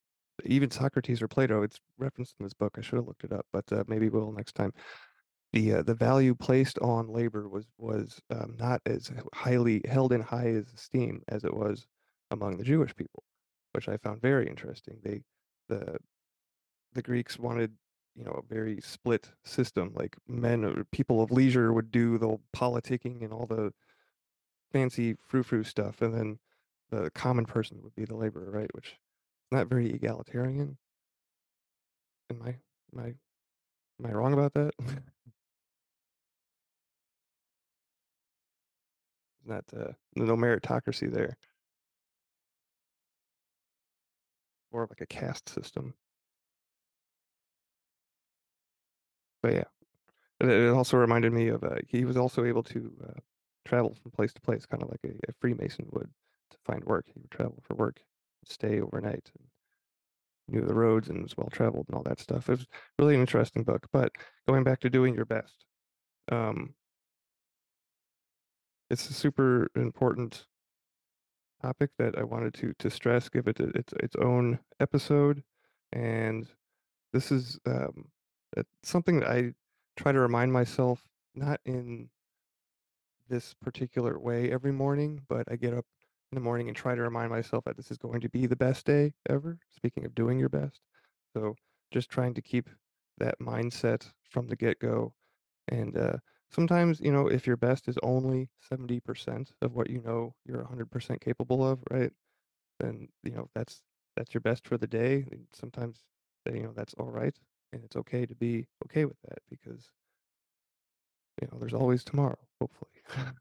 even 0.45 0.72
Socrates 0.72 1.22
or 1.22 1.27
Plato. 1.27 1.64
It's 1.64 1.80
referenced 1.98 2.36
in 2.40 2.45
this 2.45 2.53
book. 2.53 2.76
I 2.77 2.81
should 2.81 2.98
have 2.98 3.07
looked 3.07 3.23
it 3.23 3.34
up, 3.34 3.45
but 3.52 3.65
uh, 3.72 3.84
maybe 3.88 4.10
we'll 4.10 4.31
next 4.31 4.56
time. 4.56 4.73
The 5.52 5.73
uh, 5.73 5.81
the 5.81 5.95
value 5.95 6.36
placed 6.36 6.77
on 6.80 7.07
labor 7.07 7.49
was 7.49 7.65
was 7.77 8.22
um, 8.30 8.56
not 8.60 8.81
as 8.86 9.11
highly 9.34 9.81
held 9.90 10.14
in 10.14 10.22
high 10.22 10.49
as 10.49 10.68
esteem 10.76 11.23
as 11.27 11.44
it 11.44 11.53
was 11.53 11.88
among 12.30 12.57
the 12.57 12.64
Jewish 12.64 12.95
people, 12.95 13.23
which 13.80 13.88
I 13.88 13.95
found 13.95 14.22
very 14.22 14.45
interesting. 14.45 14.97
They 15.01 15.22
the 15.69 15.99
the 16.91 17.01
Greeks 17.01 17.39
wanted 17.39 17.72
you 18.14 18.26
know 18.26 18.31
a 18.31 18.53
very 18.53 18.81
split 18.81 19.30
system 19.45 19.93
like 19.95 20.18
men 20.27 20.65
or 20.65 20.84
people 20.91 21.22
of 21.22 21.31
leisure 21.31 21.72
would 21.72 21.89
do 21.89 22.18
the 22.18 22.38
politicking 22.53 23.23
and 23.23 23.31
all 23.31 23.45
the 23.45 23.72
fancy 24.73 25.15
frou-frou 25.26 25.64
stuff, 25.64 26.01
and 26.01 26.14
then 26.14 26.39
the 26.89 27.10
common 27.11 27.45
person 27.45 27.80
would 27.81 27.95
be 27.95 28.03
the 28.03 28.18
laborer, 28.18 28.51
right? 28.51 28.69
Which 28.76 28.88
is 28.88 28.97
not 29.49 29.68
very 29.68 29.89
egalitarian. 29.93 30.77
Am 32.30 32.41
I 32.43 32.49
am 32.93 32.99
I 32.99 33.07
am 33.07 34.06
I 34.06 34.11
wrong 34.11 34.34
about 34.34 34.53
that? 34.56 34.73
Not 39.45 39.64
uh, 39.76 39.93
no 40.15 40.35
meritocracy 40.35 41.10
there. 41.11 41.38
More 44.72 44.84
of 44.84 44.90
like 44.90 45.02
a 45.02 45.06
caste 45.06 45.50
system. 45.50 45.94
But 49.41 49.54
yeah, 49.54 49.64
it, 50.41 50.70
also 50.70 50.98
reminded 50.98 51.34
me 51.34 51.48
of 51.48 51.64
uh, 51.64 51.76
he 51.88 52.06
was 52.06 52.18
also 52.18 52.44
able 52.46 52.64
to 52.64 52.91
uh, 53.08 53.20
travel 53.66 53.96
from 54.02 54.12
place 54.12 54.34
to 54.34 54.41
place, 54.41 54.66
kind 54.66 54.84
of 54.84 54.90
like 54.90 55.00
a, 55.06 55.10
a 55.30 55.34
Freemason 55.40 55.88
would 55.91 56.10
to 56.52 56.58
find 56.66 56.84
work. 56.84 57.06
He 57.08 57.20
would 57.20 57.32
travel 57.32 57.62
for 57.64 57.76
work, 57.76 58.02
stay 58.46 58.82
overnight, 58.82 59.32
and 59.38 59.48
knew 60.50 60.66
the 60.66 60.74
roads 60.74 61.10
and 61.10 61.22
was 61.22 61.38
well 61.38 61.50
traveled 61.52 61.86
and 61.88 61.96
all 61.96 62.04
that 62.04 62.20
stuff. 62.20 62.50
It 62.50 62.54
was 62.60 62.68
really 62.98 63.16
an 63.16 63.22
interesting 63.22 63.64
book. 63.64 63.88
But 63.91 64.12
going 64.48 64.64
back 64.64 64.80
to 64.82 64.90
doing 64.90 65.16
your 65.16 65.26
best, 65.26 65.66
um, 66.32 66.74
it's 68.90 69.10
a 69.10 69.14
super 69.14 69.70
important 69.76 70.46
topic 71.61 71.91
that 71.98 72.18
I 72.18 72.23
wanted 72.23 72.53
to 72.56 72.73
to 72.80 72.90
stress, 72.90 73.30
give 73.30 73.48
it 73.48 73.60
its 73.60 73.94
its 74.02 74.15
own 74.15 74.60
episode, 74.80 75.44
and 75.91 76.48
this 77.14 77.31
is 77.31 77.60
um, 77.65 78.06
something 78.84 79.19
that 79.19 79.30
I 79.30 79.53
try 79.98 80.11
to 80.11 80.19
remind 80.19 80.53
myself 80.53 81.03
not 81.36 81.60
in 81.65 82.10
this 83.30 83.53
particular 83.61 84.19
way 84.19 84.52
every 84.52 84.72
morning, 84.72 85.22
but 85.30 85.48
I 85.52 85.56
get 85.56 85.73
up 85.73 85.86
in 86.31 86.36
the 86.36 86.41
morning 86.41 86.68
and 86.68 86.77
try 86.77 86.95
to 86.95 87.02
remind 87.02 87.30
myself 87.30 87.64
that 87.65 87.77
this 87.77 87.91
is 87.91 87.98
going 87.98 88.22
to 88.22 88.30
be 88.30 88.45
the 88.45 88.56
best 88.56 88.86
day 88.86 89.14
ever. 89.30 89.57
Speaking 89.69 90.06
of 90.06 90.15
doing 90.15 90.40
your 90.40 90.49
best, 90.49 90.81
so 91.36 91.56
just 91.91 92.10
trying 92.10 92.34
to 92.36 92.41
keep 92.41 92.69
that 93.18 93.40
mindset 93.40 94.07
from 94.30 94.48
the 94.48 94.56
get 94.56 94.80
go 94.80 95.14
and 95.68 95.98
uh, 95.98 96.18
sometimes, 96.51 96.99
you 97.01 97.11
know, 97.11 97.27
if 97.27 97.47
your 97.47 97.57
best 97.57 97.88
is 97.88 97.97
only 98.03 98.49
70% 98.61 99.51
of 99.61 99.73
what 99.76 99.89
you 99.89 100.01
know 100.01 100.35
you're 100.45 100.61
100% 100.61 101.21
capable 101.21 101.65
of, 101.67 101.84
right? 101.91 102.13
Then, 102.80 103.09
you 103.23 103.31
know, 103.31 103.49
that's 103.55 103.84
that's 104.15 104.34
your 104.34 104.41
best 104.41 104.67
for 104.67 104.77
the 104.77 104.88
day. 104.88 105.27
And 105.31 105.47
sometimes, 105.53 106.05
you 106.47 106.63
know, 106.63 106.73
that's 106.73 106.93
all 106.95 107.11
right. 107.11 107.38
And 107.73 107.84
it's 107.85 107.95
okay 107.97 108.26
to 108.26 108.35
be 108.35 108.67
okay 108.85 109.05
with 109.05 109.17
that 109.30 109.39
because, 109.49 109.91
you 111.41 111.47
know, 111.51 111.59
there's 111.59 111.73
always 111.73 112.03
tomorrow, 112.03 112.38
hopefully. 112.59 113.01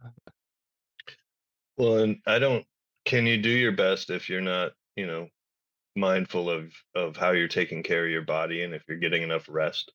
Well, 1.76 1.98
and 1.98 2.20
I 2.26 2.38
don't 2.38 2.66
can 3.04 3.26
you 3.26 3.40
do 3.40 3.48
your 3.50 3.72
best 3.72 4.10
if 4.10 4.28
you're 4.28 4.40
not, 4.40 4.72
you 4.96 5.06
know, 5.06 5.28
mindful 5.96 6.50
of 6.50 6.74
of 6.94 7.16
how 7.16 7.32
you're 7.32 7.48
taking 7.48 7.82
care 7.82 8.04
of 8.06 8.10
your 8.12 8.22
body 8.22 8.62
and 8.64 8.74
if 8.74 8.84
you're 8.88 8.98
getting 8.98 9.22
enough 9.22 9.48
rest 9.48 9.92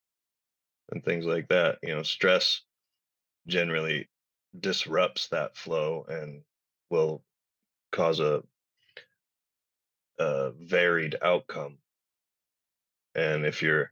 and 0.91 1.03
things 1.03 1.25
like 1.25 1.49
that. 1.49 1.79
You 1.83 1.95
know, 1.95 2.03
stress 2.03 2.61
generally 3.47 4.07
disrupts 4.59 5.27
that 5.29 5.57
flow 5.57 6.05
and 6.07 6.41
will 6.89 7.23
cause 7.91 8.19
a, 8.19 8.43
a 10.19 10.51
varied 10.51 11.15
outcome. 11.21 11.77
And 13.15 13.45
if 13.45 13.61
you're 13.61 13.91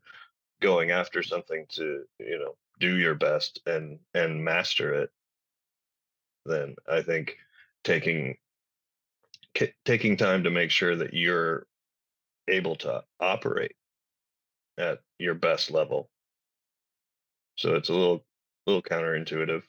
going 0.62 0.92
after 0.92 1.24
something 1.24 1.66
to, 1.70 2.04
you 2.20 2.40
know, 2.40 2.56
do 2.80 2.98
your 2.98 3.16
best 3.16 3.60
and 3.66 4.00
and 4.14 4.44
master 4.44 4.94
it, 4.94 5.12
then 6.46 6.76
I 6.90 7.02
think 7.02 7.38
taking 7.84 8.38
taking 9.86 10.18
time 10.18 10.44
to 10.44 10.50
make 10.50 10.72
sure 10.72 10.96
that 10.96 11.14
you're 11.14 11.68
able 12.48 12.76
to 12.78 13.04
operate 13.20 13.76
at 14.78 15.00
your 15.20 15.36
best 15.36 15.72
level. 15.72 16.10
So 17.56 17.76
it's 17.76 17.90
a 17.90 17.94
little 17.94 18.26
little 18.66 18.82
counterintuitive, 18.82 19.64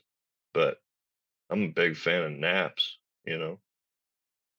but 0.55 0.79
I'm 1.51 1.63
a 1.65 1.69
big 1.69 1.97
fan 1.97 2.23
of 2.23 2.33
naps, 2.33 2.99
you 3.25 3.39
know. 3.39 3.59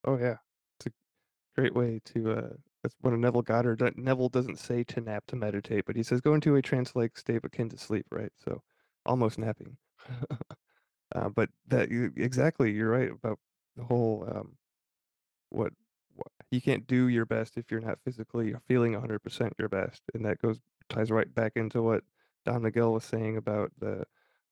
oh 0.04 0.18
yeah, 0.18 0.36
it's 0.78 0.86
a 0.86 1.60
great 1.60 1.74
way 1.74 2.00
to. 2.06 2.30
Uh, 2.32 2.50
that's 2.82 2.96
one 3.00 3.14
of 3.14 3.20
Neville 3.20 3.42
Goddard. 3.42 3.96
Neville 3.96 4.28
doesn't 4.28 4.58
say 4.58 4.84
to 4.84 5.00
nap 5.00 5.24
to 5.28 5.36
meditate, 5.36 5.86
but 5.86 5.96
he 5.96 6.02
says 6.02 6.20
go 6.20 6.34
into 6.34 6.56
a 6.56 6.62
trance-like 6.62 7.16
state 7.16 7.42
akin 7.42 7.70
to 7.70 7.78
sleep, 7.78 8.06
right? 8.10 8.32
So 8.44 8.62
almost 9.06 9.38
napping. 9.38 9.76
Uh, 11.14 11.28
but 11.28 11.48
that 11.68 11.90
you 11.90 12.12
exactly, 12.16 12.72
you're 12.72 12.90
right 12.90 13.10
about 13.10 13.38
the 13.76 13.84
whole 13.84 14.26
um, 14.28 14.56
what, 15.50 15.72
what 16.14 16.26
you 16.50 16.60
can't 16.60 16.86
do 16.86 17.08
your 17.08 17.26
best 17.26 17.56
if 17.56 17.70
you're 17.70 17.80
not 17.80 17.98
physically 18.04 18.54
feeling 18.66 18.92
100% 18.92 19.52
your 19.58 19.68
best, 19.68 20.02
and 20.14 20.24
that 20.24 20.40
goes 20.42 20.58
ties 20.88 21.10
right 21.10 21.32
back 21.34 21.52
into 21.54 21.82
what 21.82 22.02
Don 22.44 22.62
Miguel 22.62 22.92
was 22.92 23.04
saying 23.04 23.36
about 23.36 23.70
the 23.78 24.04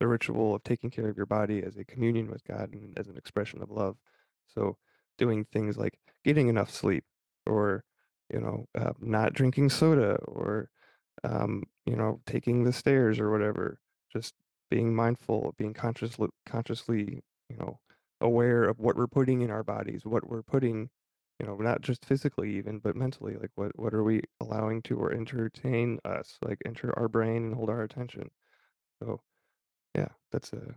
the 0.03 0.09
ritual 0.09 0.53
of 0.53 0.65
taking 0.65 0.91
care 0.91 1.09
of 1.09 1.17
your 1.17 1.27
body 1.27 1.63
as 1.63 1.77
a 1.77 1.85
communion 1.85 2.29
with 2.29 2.43
God 2.43 2.71
and 2.73 2.99
as 2.99 3.07
an 3.07 3.17
expression 3.17 3.63
of 3.63 3.71
love. 3.71 3.97
So 4.53 4.77
doing 5.17 5.45
things 5.53 5.77
like 5.77 5.97
getting 6.25 6.49
enough 6.49 6.71
sleep, 6.73 7.05
or 7.47 7.85
you 8.29 8.41
know, 8.41 8.67
uh, 8.77 8.95
not 9.01 9.33
drinking 9.33 9.71
soda, 9.71 10.17
or 10.25 10.71
um, 11.23 11.63
you 11.87 11.95
know, 11.95 12.21
taking 12.27 12.65
the 12.65 12.73
stairs 12.73 13.21
or 13.21 13.31
whatever. 13.31 13.79
Just 14.13 14.35
being 14.73 14.93
mindful, 14.93 15.55
being 15.57 15.73
consciously 15.73 16.31
consciously, 16.47 17.23
you 17.49 17.57
know, 17.57 17.79
aware 18.21 18.65
of 18.65 18.81
what 18.81 18.97
we're 18.97 19.07
putting 19.07 19.43
in 19.43 19.53
our 19.53 19.63
bodies, 19.63 20.05
what 20.05 20.29
we're 20.29 20.43
putting, 20.43 20.91
you 21.39 21.47
know, 21.47 21.55
not 21.55 21.81
just 21.81 22.05
physically 22.05 22.57
even, 22.57 22.81
but 22.81 22.97
mentally. 22.97 23.37
Like 23.41 23.53
what 23.55 23.79
what 23.79 23.95
are 23.95 24.03
we 24.03 24.23
allowing 24.41 24.83
to 24.83 24.97
or 24.97 25.13
entertain 25.13 26.01
us, 26.05 26.39
like 26.45 26.59
enter 26.67 26.93
our 26.99 27.07
brain 27.07 27.45
and 27.45 27.55
hold 27.55 27.71
our 27.71 27.83
attention. 27.85 28.31
So 28.99 29.21
yeah, 29.97 30.09
that's 30.31 30.53
a 30.53 30.75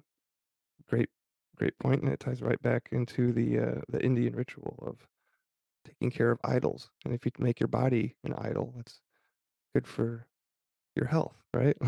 great 0.89 1.09
great 1.57 1.77
point, 1.79 2.03
and 2.03 2.11
it 2.11 2.19
ties 2.19 2.41
right 2.41 2.61
back 2.61 2.89
into 2.91 3.31
the 3.33 3.59
uh, 3.59 3.81
the 3.89 4.03
Indian 4.03 4.35
ritual 4.35 4.77
of 4.85 5.07
taking 5.85 6.11
care 6.11 6.31
of 6.31 6.39
idols. 6.43 6.91
And 7.05 7.13
if 7.13 7.25
you 7.25 7.31
make 7.39 7.59
your 7.59 7.67
body 7.69 8.15
an 8.23 8.33
idol, 8.35 8.73
that's 8.77 9.01
good 9.75 9.87
for 9.87 10.27
your 10.95 11.07
health, 11.07 11.35
right? 11.53 11.77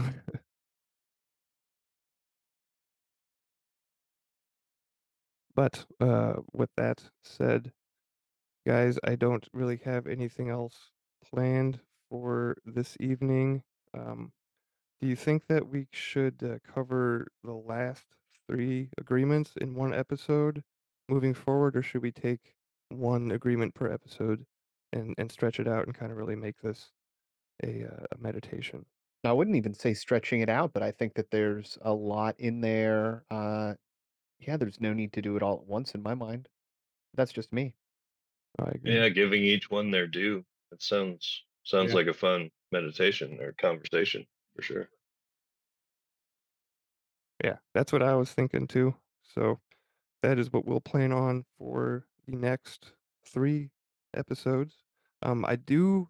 But, 5.55 5.85
uh, 5.99 6.35
with 6.53 6.69
that 6.77 7.09
said, 7.23 7.73
guys, 8.65 8.99
I 9.03 9.15
don't 9.15 9.47
really 9.53 9.77
have 9.85 10.07
anything 10.07 10.49
else 10.49 10.91
planned 11.23 11.81
for 12.09 12.57
this 12.65 12.97
evening. 12.99 13.63
Um, 13.93 14.33
do 14.99 15.07
you 15.07 15.15
think 15.15 15.47
that 15.47 15.67
we 15.67 15.87
should, 15.91 16.43
uh, 16.43 16.59
cover 16.63 17.27
the 17.43 17.53
last 17.53 18.07
3 18.47 18.89
agreements 18.97 19.55
in 19.57 19.75
1 19.75 19.93
episode 19.93 20.63
moving 21.09 21.33
forward, 21.33 21.75
or 21.77 21.81
should 21.83 22.01
we 22.03 22.11
take 22.11 22.55
1 22.89 23.31
agreement 23.31 23.75
per 23.75 23.91
episode 23.91 24.45
and 24.93 25.15
and 25.17 25.31
stretch 25.31 25.59
it 25.59 25.67
out 25.67 25.85
and 25.87 25.97
kinda 25.97 26.15
really 26.15 26.35
make 26.35 26.59
this 26.61 26.93
a, 27.63 27.85
uh, 27.85 28.07
a 28.11 28.17
meditation? 28.19 28.87
I 29.23 29.33
wouldn't 29.33 29.57
even 29.57 29.73
say 29.73 29.93
stretching 29.93 30.41
it 30.41 30.49
out, 30.49 30.73
but 30.73 30.83
I 30.83 30.91
think 30.91 31.15
that 31.15 31.31
there's 31.31 31.77
a 31.81 31.93
lot 31.93 32.39
in 32.39 32.61
there. 32.61 33.25
Uh, 33.29 33.75
yeah, 34.39 34.57
there's 34.57 34.81
no 34.81 34.93
need 34.93 35.13
to 35.13 35.23
do 35.23 35.37
it 35.37 35.43
all 35.43 35.57
at 35.59 35.67
once 35.67 35.95
in 35.95 36.03
my 36.03 36.15
mind. 36.15 36.49
That's 37.13 37.33
just 37.33 37.53
me. 37.53 37.75
I 38.59 38.69
agree. 38.71 39.01
Yeah, 39.01 39.09
giving 39.09 39.43
each 39.43 39.69
one 39.69 39.91
their 39.91 40.07
due. 40.07 40.45
It 40.71 40.81
sounds 40.81 41.45
sounds 41.63 41.93
Yeah. 41.93 41.93
like 41.93 42.07
a 42.07 42.13
fun 42.13 42.51
meditation 42.71 43.39
or 43.41 43.53
conversation 43.53 44.25
for 44.57 44.63
sure. 44.63 44.89
Yeah, 47.43 47.57
that's 47.75 47.93
what 47.93 48.01
I 48.01 48.15
was 48.15 48.31
thinking 48.31 48.65
too. 48.65 48.95
So 49.21 49.59
that 50.23 50.39
is 50.39 50.51
what 50.51 50.65
we'll 50.65 50.81
plan 50.81 51.11
on 51.11 51.45
for 51.59 52.07
the 52.27 52.35
next 52.35 52.93
three 53.31 53.69
episodes. 54.15 54.73
Um, 55.21 55.45
I 55.47 55.57
do 55.57 56.09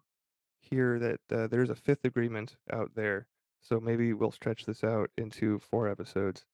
hear 0.60 0.98
that 0.98 1.20
uh, 1.30 1.46
there's 1.46 1.68
a 1.68 1.74
fifth 1.74 2.06
agreement 2.06 2.56
out 2.72 2.92
there, 2.94 3.26
so 3.60 3.80
maybe 3.80 4.14
we'll 4.14 4.32
stretch 4.32 4.64
this 4.64 4.82
out 4.82 5.10
into 5.18 5.58
four 5.58 5.86
episodes. 5.86 6.46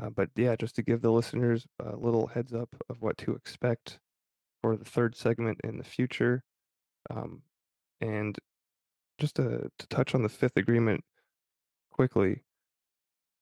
Uh, 0.00 0.10
but 0.10 0.30
yeah, 0.36 0.54
just 0.54 0.76
to 0.76 0.82
give 0.82 1.02
the 1.02 1.10
listeners 1.10 1.66
a 1.84 1.96
little 1.96 2.28
heads 2.28 2.52
up 2.52 2.68
of 2.88 3.02
what 3.02 3.18
to 3.18 3.32
expect 3.32 3.98
for 4.62 4.76
the 4.76 4.84
third 4.84 5.16
segment 5.16 5.60
in 5.64 5.78
the 5.78 5.84
future. 5.84 6.44
Um, 7.10 7.42
and 8.00 8.38
just 9.18 9.36
to, 9.36 9.70
to 9.78 9.86
touch 9.88 10.14
on 10.14 10.22
the 10.22 10.28
fifth 10.28 10.56
agreement 10.56 11.04
quickly, 11.94 12.42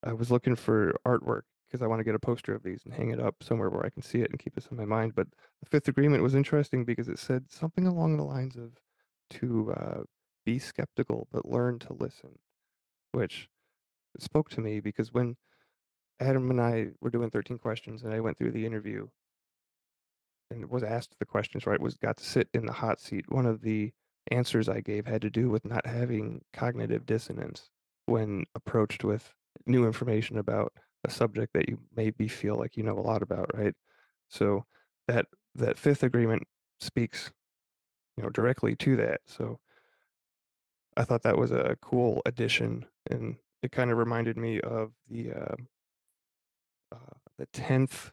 I 0.04 0.12
was 0.12 0.30
looking 0.30 0.56
for 0.56 0.94
artwork 1.06 1.42
because 1.66 1.82
I 1.82 1.86
want 1.86 2.00
to 2.00 2.04
get 2.04 2.14
a 2.14 2.18
poster 2.18 2.54
of 2.54 2.62
these 2.62 2.82
and 2.84 2.92
hang 2.92 3.10
it 3.10 3.20
up 3.20 3.42
somewhere 3.42 3.70
where 3.70 3.84
I 3.84 3.88
can 3.88 4.02
see 4.02 4.20
it 4.20 4.30
and 4.30 4.38
keep 4.38 4.54
this 4.54 4.66
in 4.70 4.76
my 4.76 4.84
mind. 4.84 5.14
But 5.14 5.28
the 5.60 5.68
fifth 5.68 5.88
agreement 5.88 6.22
was 6.22 6.34
interesting 6.34 6.84
because 6.84 7.08
it 7.08 7.18
said 7.18 7.50
something 7.50 7.86
along 7.86 8.16
the 8.16 8.24
lines 8.24 8.56
of 8.56 8.72
to 9.38 9.72
uh, 9.72 10.02
be 10.44 10.58
skeptical 10.58 11.28
but 11.32 11.48
learn 11.48 11.78
to 11.80 11.94
listen, 11.94 12.38
which 13.12 13.48
spoke 14.18 14.50
to 14.50 14.60
me 14.60 14.80
because 14.80 15.14
when 15.14 15.36
Adam 16.20 16.50
and 16.50 16.60
I 16.60 16.88
were 17.00 17.10
doing 17.10 17.30
13 17.30 17.58
questions 17.58 18.02
and 18.02 18.12
I 18.12 18.20
went 18.20 18.36
through 18.36 18.52
the 18.52 18.66
interview 18.66 19.08
and 20.50 20.68
was 20.68 20.82
asked 20.82 21.16
the 21.18 21.24
questions, 21.24 21.66
right, 21.66 21.80
was 21.80 21.96
got 21.96 22.18
to 22.18 22.24
sit 22.24 22.48
in 22.52 22.66
the 22.66 22.72
hot 22.72 23.00
seat. 23.00 23.24
One 23.30 23.46
of 23.46 23.62
the 23.62 23.92
answers 24.30 24.68
I 24.68 24.80
gave 24.80 25.06
had 25.06 25.22
to 25.22 25.30
do 25.30 25.48
with 25.48 25.64
not 25.64 25.86
having 25.86 26.42
cognitive 26.52 27.06
dissonance 27.06 27.70
when 28.06 28.44
approached 28.54 29.04
with 29.04 29.32
new 29.66 29.86
information 29.86 30.38
about 30.38 30.72
a 31.04 31.10
subject 31.10 31.52
that 31.54 31.68
you 31.68 31.78
maybe 31.94 32.28
feel 32.28 32.56
like 32.56 32.76
you 32.76 32.82
know 32.82 32.98
a 32.98 33.00
lot 33.00 33.22
about, 33.22 33.50
right? 33.54 33.74
So 34.28 34.64
that 35.08 35.26
that 35.54 35.78
fifth 35.78 36.02
agreement 36.02 36.44
speaks, 36.80 37.32
you 38.16 38.22
know, 38.22 38.30
directly 38.30 38.76
to 38.76 38.96
that. 38.96 39.20
So 39.26 39.58
I 40.96 41.04
thought 41.04 41.22
that 41.22 41.38
was 41.38 41.52
a 41.52 41.76
cool 41.82 42.22
addition, 42.26 42.86
and 43.10 43.36
it 43.62 43.72
kind 43.72 43.90
of 43.90 43.98
reminded 43.98 44.36
me 44.36 44.60
of 44.60 44.92
the 45.08 45.32
uh, 45.32 45.56
uh, 46.92 47.14
the 47.38 47.46
tenth 47.46 48.12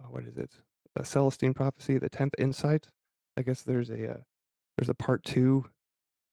uh, 0.00 0.08
what 0.08 0.24
is 0.24 0.36
it? 0.36 0.50
A 0.96 1.04
Celestine 1.04 1.54
prophecy, 1.54 1.98
the 1.98 2.08
tenth 2.08 2.34
insight. 2.38 2.88
I 3.36 3.42
guess 3.42 3.62
there's 3.62 3.90
a 3.90 4.10
uh, 4.10 4.16
there's 4.76 4.88
a 4.88 4.94
part 4.94 5.24
two 5.24 5.66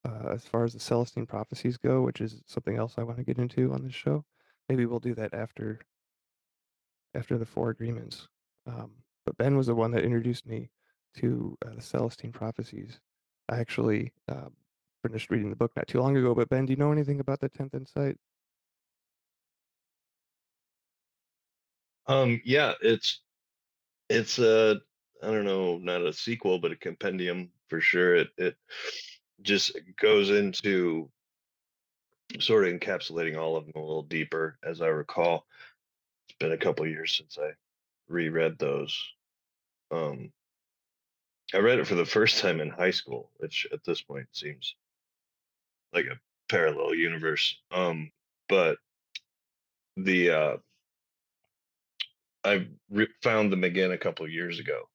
uh, 0.05 0.29
as 0.31 0.45
far 0.45 0.63
as 0.63 0.73
the 0.73 0.79
Celestine 0.79 1.25
prophecies 1.25 1.77
go, 1.77 2.01
which 2.01 2.21
is 2.21 2.41
something 2.45 2.77
else 2.77 2.95
I 2.97 3.03
want 3.03 3.17
to 3.17 3.23
get 3.23 3.39
into 3.39 3.73
on 3.73 3.83
this 3.83 3.95
show. 3.95 4.23
Maybe 4.69 4.85
we'll 4.85 4.99
do 4.99 5.15
that 5.15 5.33
after 5.33 5.79
after 7.15 7.37
the 7.37 7.45
four 7.45 7.69
agreements. 7.69 8.27
Um, 8.67 8.91
but 9.25 9.37
Ben 9.37 9.57
was 9.57 9.67
the 9.67 9.75
one 9.75 9.91
that 9.91 10.03
introduced 10.03 10.45
me 10.45 10.69
to 11.17 11.57
uh, 11.65 11.75
the 11.75 11.81
Celestine 11.81 12.33
prophecies. 12.33 12.99
I 13.49 13.59
actually 13.59 14.11
uh, 14.27 14.49
finished 15.01 15.29
reading 15.29 15.49
the 15.49 15.55
book 15.55 15.71
not 15.75 15.87
too 15.87 15.99
long 15.99 16.17
ago. 16.17 16.35
But 16.35 16.49
Ben, 16.49 16.65
do 16.65 16.73
you 16.73 16.77
know 16.77 16.91
anything 16.91 17.19
about 17.19 17.39
the 17.39 17.49
tenth 17.49 17.73
insight? 17.73 18.17
Um, 22.07 22.41
yeah, 22.45 22.73
it's 22.81 23.21
it's 24.09 24.37
a 24.37 24.79
I 25.23 25.27
don't 25.27 25.45
know, 25.45 25.77
not 25.77 26.05
a 26.05 26.13
sequel, 26.13 26.59
but 26.59 26.71
a 26.71 26.75
compendium 26.75 27.49
for 27.69 27.81
sure. 27.81 28.15
It 28.15 28.29
it 28.37 28.55
just 29.41 29.77
goes 29.99 30.29
into 30.29 31.09
sort 32.39 32.67
of 32.67 32.73
encapsulating 32.73 33.37
all 33.37 33.55
of 33.55 33.65
them 33.65 33.73
a 33.75 33.79
little 33.79 34.03
deeper, 34.03 34.57
as 34.63 34.81
I 34.81 34.87
recall. 34.87 35.45
It's 36.27 36.37
been 36.39 36.51
a 36.51 36.57
couple 36.57 36.87
years 36.87 37.15
since 37.15 37.37
I 37.37 37.51
reread 38.07 38.57
those. 38.57 38.97
Um, 39.91 40.31
I 41.53 41.57
read 41.59 41.79
it 41.79 41.87
for 41.87 41.95
the 41.95 42.05
first 42.05 42.39
time 42.39 42.59
in 42.59 42.69
high 42.69 42.91
school, 42.91 43.29
which 43.37 43.67
at 43.71 43.83
this 43.83 44.01
point 44.01 44.27
seems 44.31 44.75
like 45.93 46.05
a 46.05 46.19
parallel 46.49 46.95
universe. 46.95 47.55
Um, 47.71 48.11
but 48.49 48.77
the 49.97 50.31
uh, 50.31 50.57
I 52.43 52.67
re- 52.89 53.07
found 53.23 53.51
them 53.51 53.63
again 53.63 53.91
a 53.91 53.97
couple 53.97 54.27
years 54.27 54.59
ago 54.59 54.89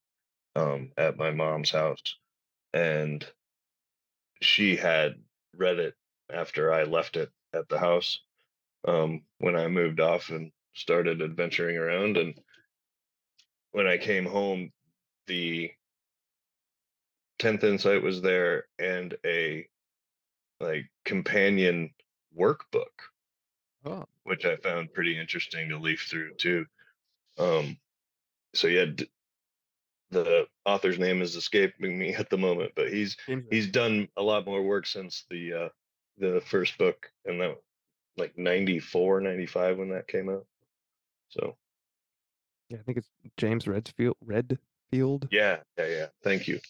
um, 0.56 0.92
at 0.96 1.16
my 1.16 1.30
mom's 1.30 1.70
house, 1.70 2.02
and 2.72 3.24
she 4.40 4.76
had 4.76 5.14
read 5.56 5.78
it 5.78 5.94
after 6.32 6.72
I 6.72 6.84
left 6.84 7.16
it 7.16 7.30
at 7.52 7.68
the 7.68 7.78
house 7.78 8.20
um, 8.86 9.22
when 9.38 9.56
I 9.56 9.68
moved 9.68 10.00
off 10.00 10.30
and 10.30 10.52
started 10.74 11.22
adventuring 11.22 11.76
around. 11.76 12.16
And 12.16 12.34
when 13.72 13.86
I 13.86 13.98
came 13.98 14.26
home, 14.26 14.70
the 15.26 15.70
10th 17.40 17.64
Insight 17.64 18.02
was 18.02 18.20
there 18.22 18.64
and 18.78 19.16
a 19.24 19.66
like 20.60 20.90
companion 21.04 21.90
workbook, 22.38 23.08
Oh, 23.84 24.04
which 24.24 24.44
I 24.44 24.56
found 24.56 24.92
pretty 24.92 25.18
interesting 25.18 25.70
to 25.70 25.78
leaf 25.78 26.06
through 26.10 26.34
too. 26.34 26.66
Um, 27.38 27.78
so 28.54 28.66
yeah, 28.66 28.86
d- 28.86 29.08
the 30.10 30.46
author's 30.66 30.98
name 30.98 31.22
is 31.22 31.36
escaping 31.36 31.98
me 31.98 32.14
at 32.16 32.30
the 32.30 32.38
moment, 32.38 32.72
but 32.76 32.92
he's 32.92 33.16
he's 33.50 33.68
done 33.68 34.08
a 34.16 34.22
lot 34.22 34.46
more 34.46 34.62
work 34.62 34.86
since 34.86 35.24
the 35.30 35.52
uh 35.52 35.68
the 36.18 36.40
first 36.46 36.76
book 36.78 37.10
and 37.24 37.40
that 37.40 37.56
like 38.18 38.36
94 38.36 39.22
95 39.22 39.78
when 39.78 39.88
that 39.88 40.06
came 40.06 40.28
out 40.28 40.44
so 41.30 41.56
yeah, 42.68 42.76
I 42.78 42.82
think 42.82 42.98
it's 42.98 43.08
James 43.38 43.66
Redfield. 43.66 44.16
Redfield. 44.22 45.28
yeah 45.30 45.58
yeah 45.78 45.86
yeah 45.86 46.06
thank 46.22 46.46
you 46.46 46.60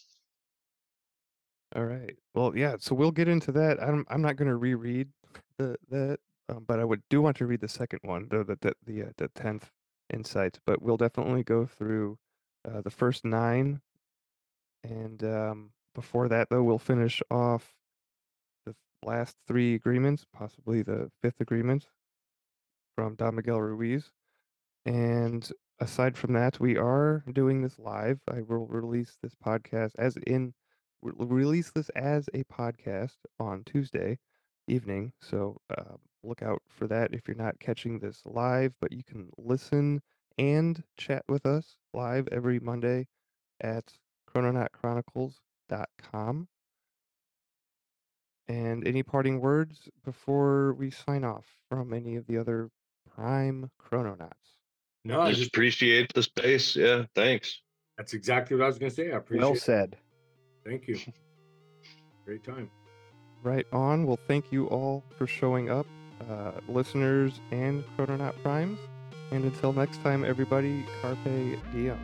All 1.75 1.85
right. 1.85 2.15
Well, 2.33 2.55
yeah. 2.55 2.75
So 2.79 2.95
we'll 2.95 3.11
get 3.11 3.27
into 3.27 3.51
that. 3.53 3.81
I'm 3.81 4.05
I'm 4.09 4.21
not 4.21 4.35
going 4.35 4.49
to 4.49 4.55
reread 4.57 5.07
the 5.57 5.77
that, 5.89 6.19
um, 6.49 6.65
but 6.67 6.79
I 6.79 6.85
would 6.85 7.01
do 7.09 7.21
want 7.21 7.37
to 7.37 7.45
read 7.45 7.61
the 7.61 7.67
second 7.69 7.99
one, 8.03 8.27
the 8.29 8.43
the 8.43 8.57
the 8.61 8.73
the, 8.85 9.03
uh, 9.03 9.11
the 9.17 9.27
tenth 9.29 9.69
insights. 10.13 10.59
But 10.65 10.81
we'll 10.81 10.97
definitely 10.97 11.43
go 11.43 11.65
through 11.65 12.17
uh, 12.69 12.81
the 12.81 12.91
first 12.91 13.25
nine, 13.25 13.81
and 14.83 15.23
um, 15.23 15.71
before 15.93 16.27
that, 16.29 16.49
though, 16.49 16.63
we'll 16.63 16.79
finish 16.79 17.21
off 17.29 17.73
the 18.65 18.75
last 19.03 19.35
three 19.47 19.75
agreements, 19.75 20.25
possibly 20.33 20.81
the 20.81 21.11
fifth 21.21 21.39
agreement 21.39 21.87
from 22.95 23.15
Don 23.15 23.35
Miguel 23.35 23.61
Ruiz. 23.61 24.11
And 24.85 25.49
aside 25.79 26.17
from 26.17 26.33
that, 26.33 26.59
we 26.59 26.77
are 26.77 27.23
doing 27.31 27.61
this 27.61 27.77
live. 27.77 28.19
I 28.29 28.41
will 28.41 28.67
release 28.67 29.17
this 29.21 29.35
podcast 29.35 29.91
as 29.97 30.17
in 30.27 30.53
we'll 31.01 31.27
release 31.27 31.71
this 31.71 31.89
as 31.89 32.29
a 32.33 32.43
podcast 32.45 33.17
on 33.39 33.63
Tuesday 33.65 34.19
evening. 34.67 35.13
So 35.21 35.57
uh, 35.75 35.95
look 36.23 36.41
out 36.41 36.61
for 36.67 36.87
that 36.87 37.13
if 37.13 37.27
you're 37.27 37.35
not 37.35 37.59
catching 37.59 37.99
this 37.99 38.21
live, 38.25 38.73
but 38.79 38.91
you 38.91 39.03
can 39.03 39.29
listen 39.37 40.01
and 40.37 40.83
chat 40.97 41.23
with 41.27 41.45
us 41.45 41.75
live 41.93 42.29
every 42.31 42.59
Monday 42.59 43.07
at 43.59 43.91
krononautchronicles.com. 44.33 46.47
And 48.47 48.87
any 48.87 49.03
parting 49.03 49.39
words 49.39 49.87
before 50.03 50.73
we 50.73 50.89
sign 50.91 51.23
off 51.23 51.45
from 51.69 51.93
any 51.93 52.15
of 52.15 52.25
the 52.27 52.37
other 52.37 52.69
prime 53.15 53.71
krononauts? 53.79 54.57
No, 55.03 55.21
I 55.21 55.29
just 55.29 55.39
just 55.39 55.49
appreciate 55.49 56.13
the 56.13 56.21
space 56.21 56.75
yeah 56.75 57.05
thanks 57.15 57.61
that's 58.01 58.13
exactly 58.13 58.57
what 58.57 58.63
I 58.63 58.67
was 58.67 58.79
going 58.79 58.89
to 58.89 58.95
say. 58.95 59.11
I 59.11 59.17
appreciate. 59.17 59.45
Well 59.45 59.53
it. 59.53 59.61
said. 59.61 59.95
Thank 60.65 60.87
you. 60.87 60.99
Great 62.25 62.43
time. 62.43 62.67
Right 63.43 63.67
on. 63.71 64.07
Well, 64.07 64.17
thank 64.27 64.51
you 64.51 64.65
all 64.69 65.03
for 65.19 65.27
showing 65.27 65.69
up, 65.69 65.85
uh, 66.27 66.53
listeners 66.67 67.39
and 67.51 67.83
Krononaut 67.95 68.41
Primes. 68.41 68.79
And 69.31 69.45
until 69.45 69.71
next 69.71 70.03
time, 70.03 70.25
everybody, 70.25 70.85
Carpe 71.01 71.57
Diem. 71.73 71.97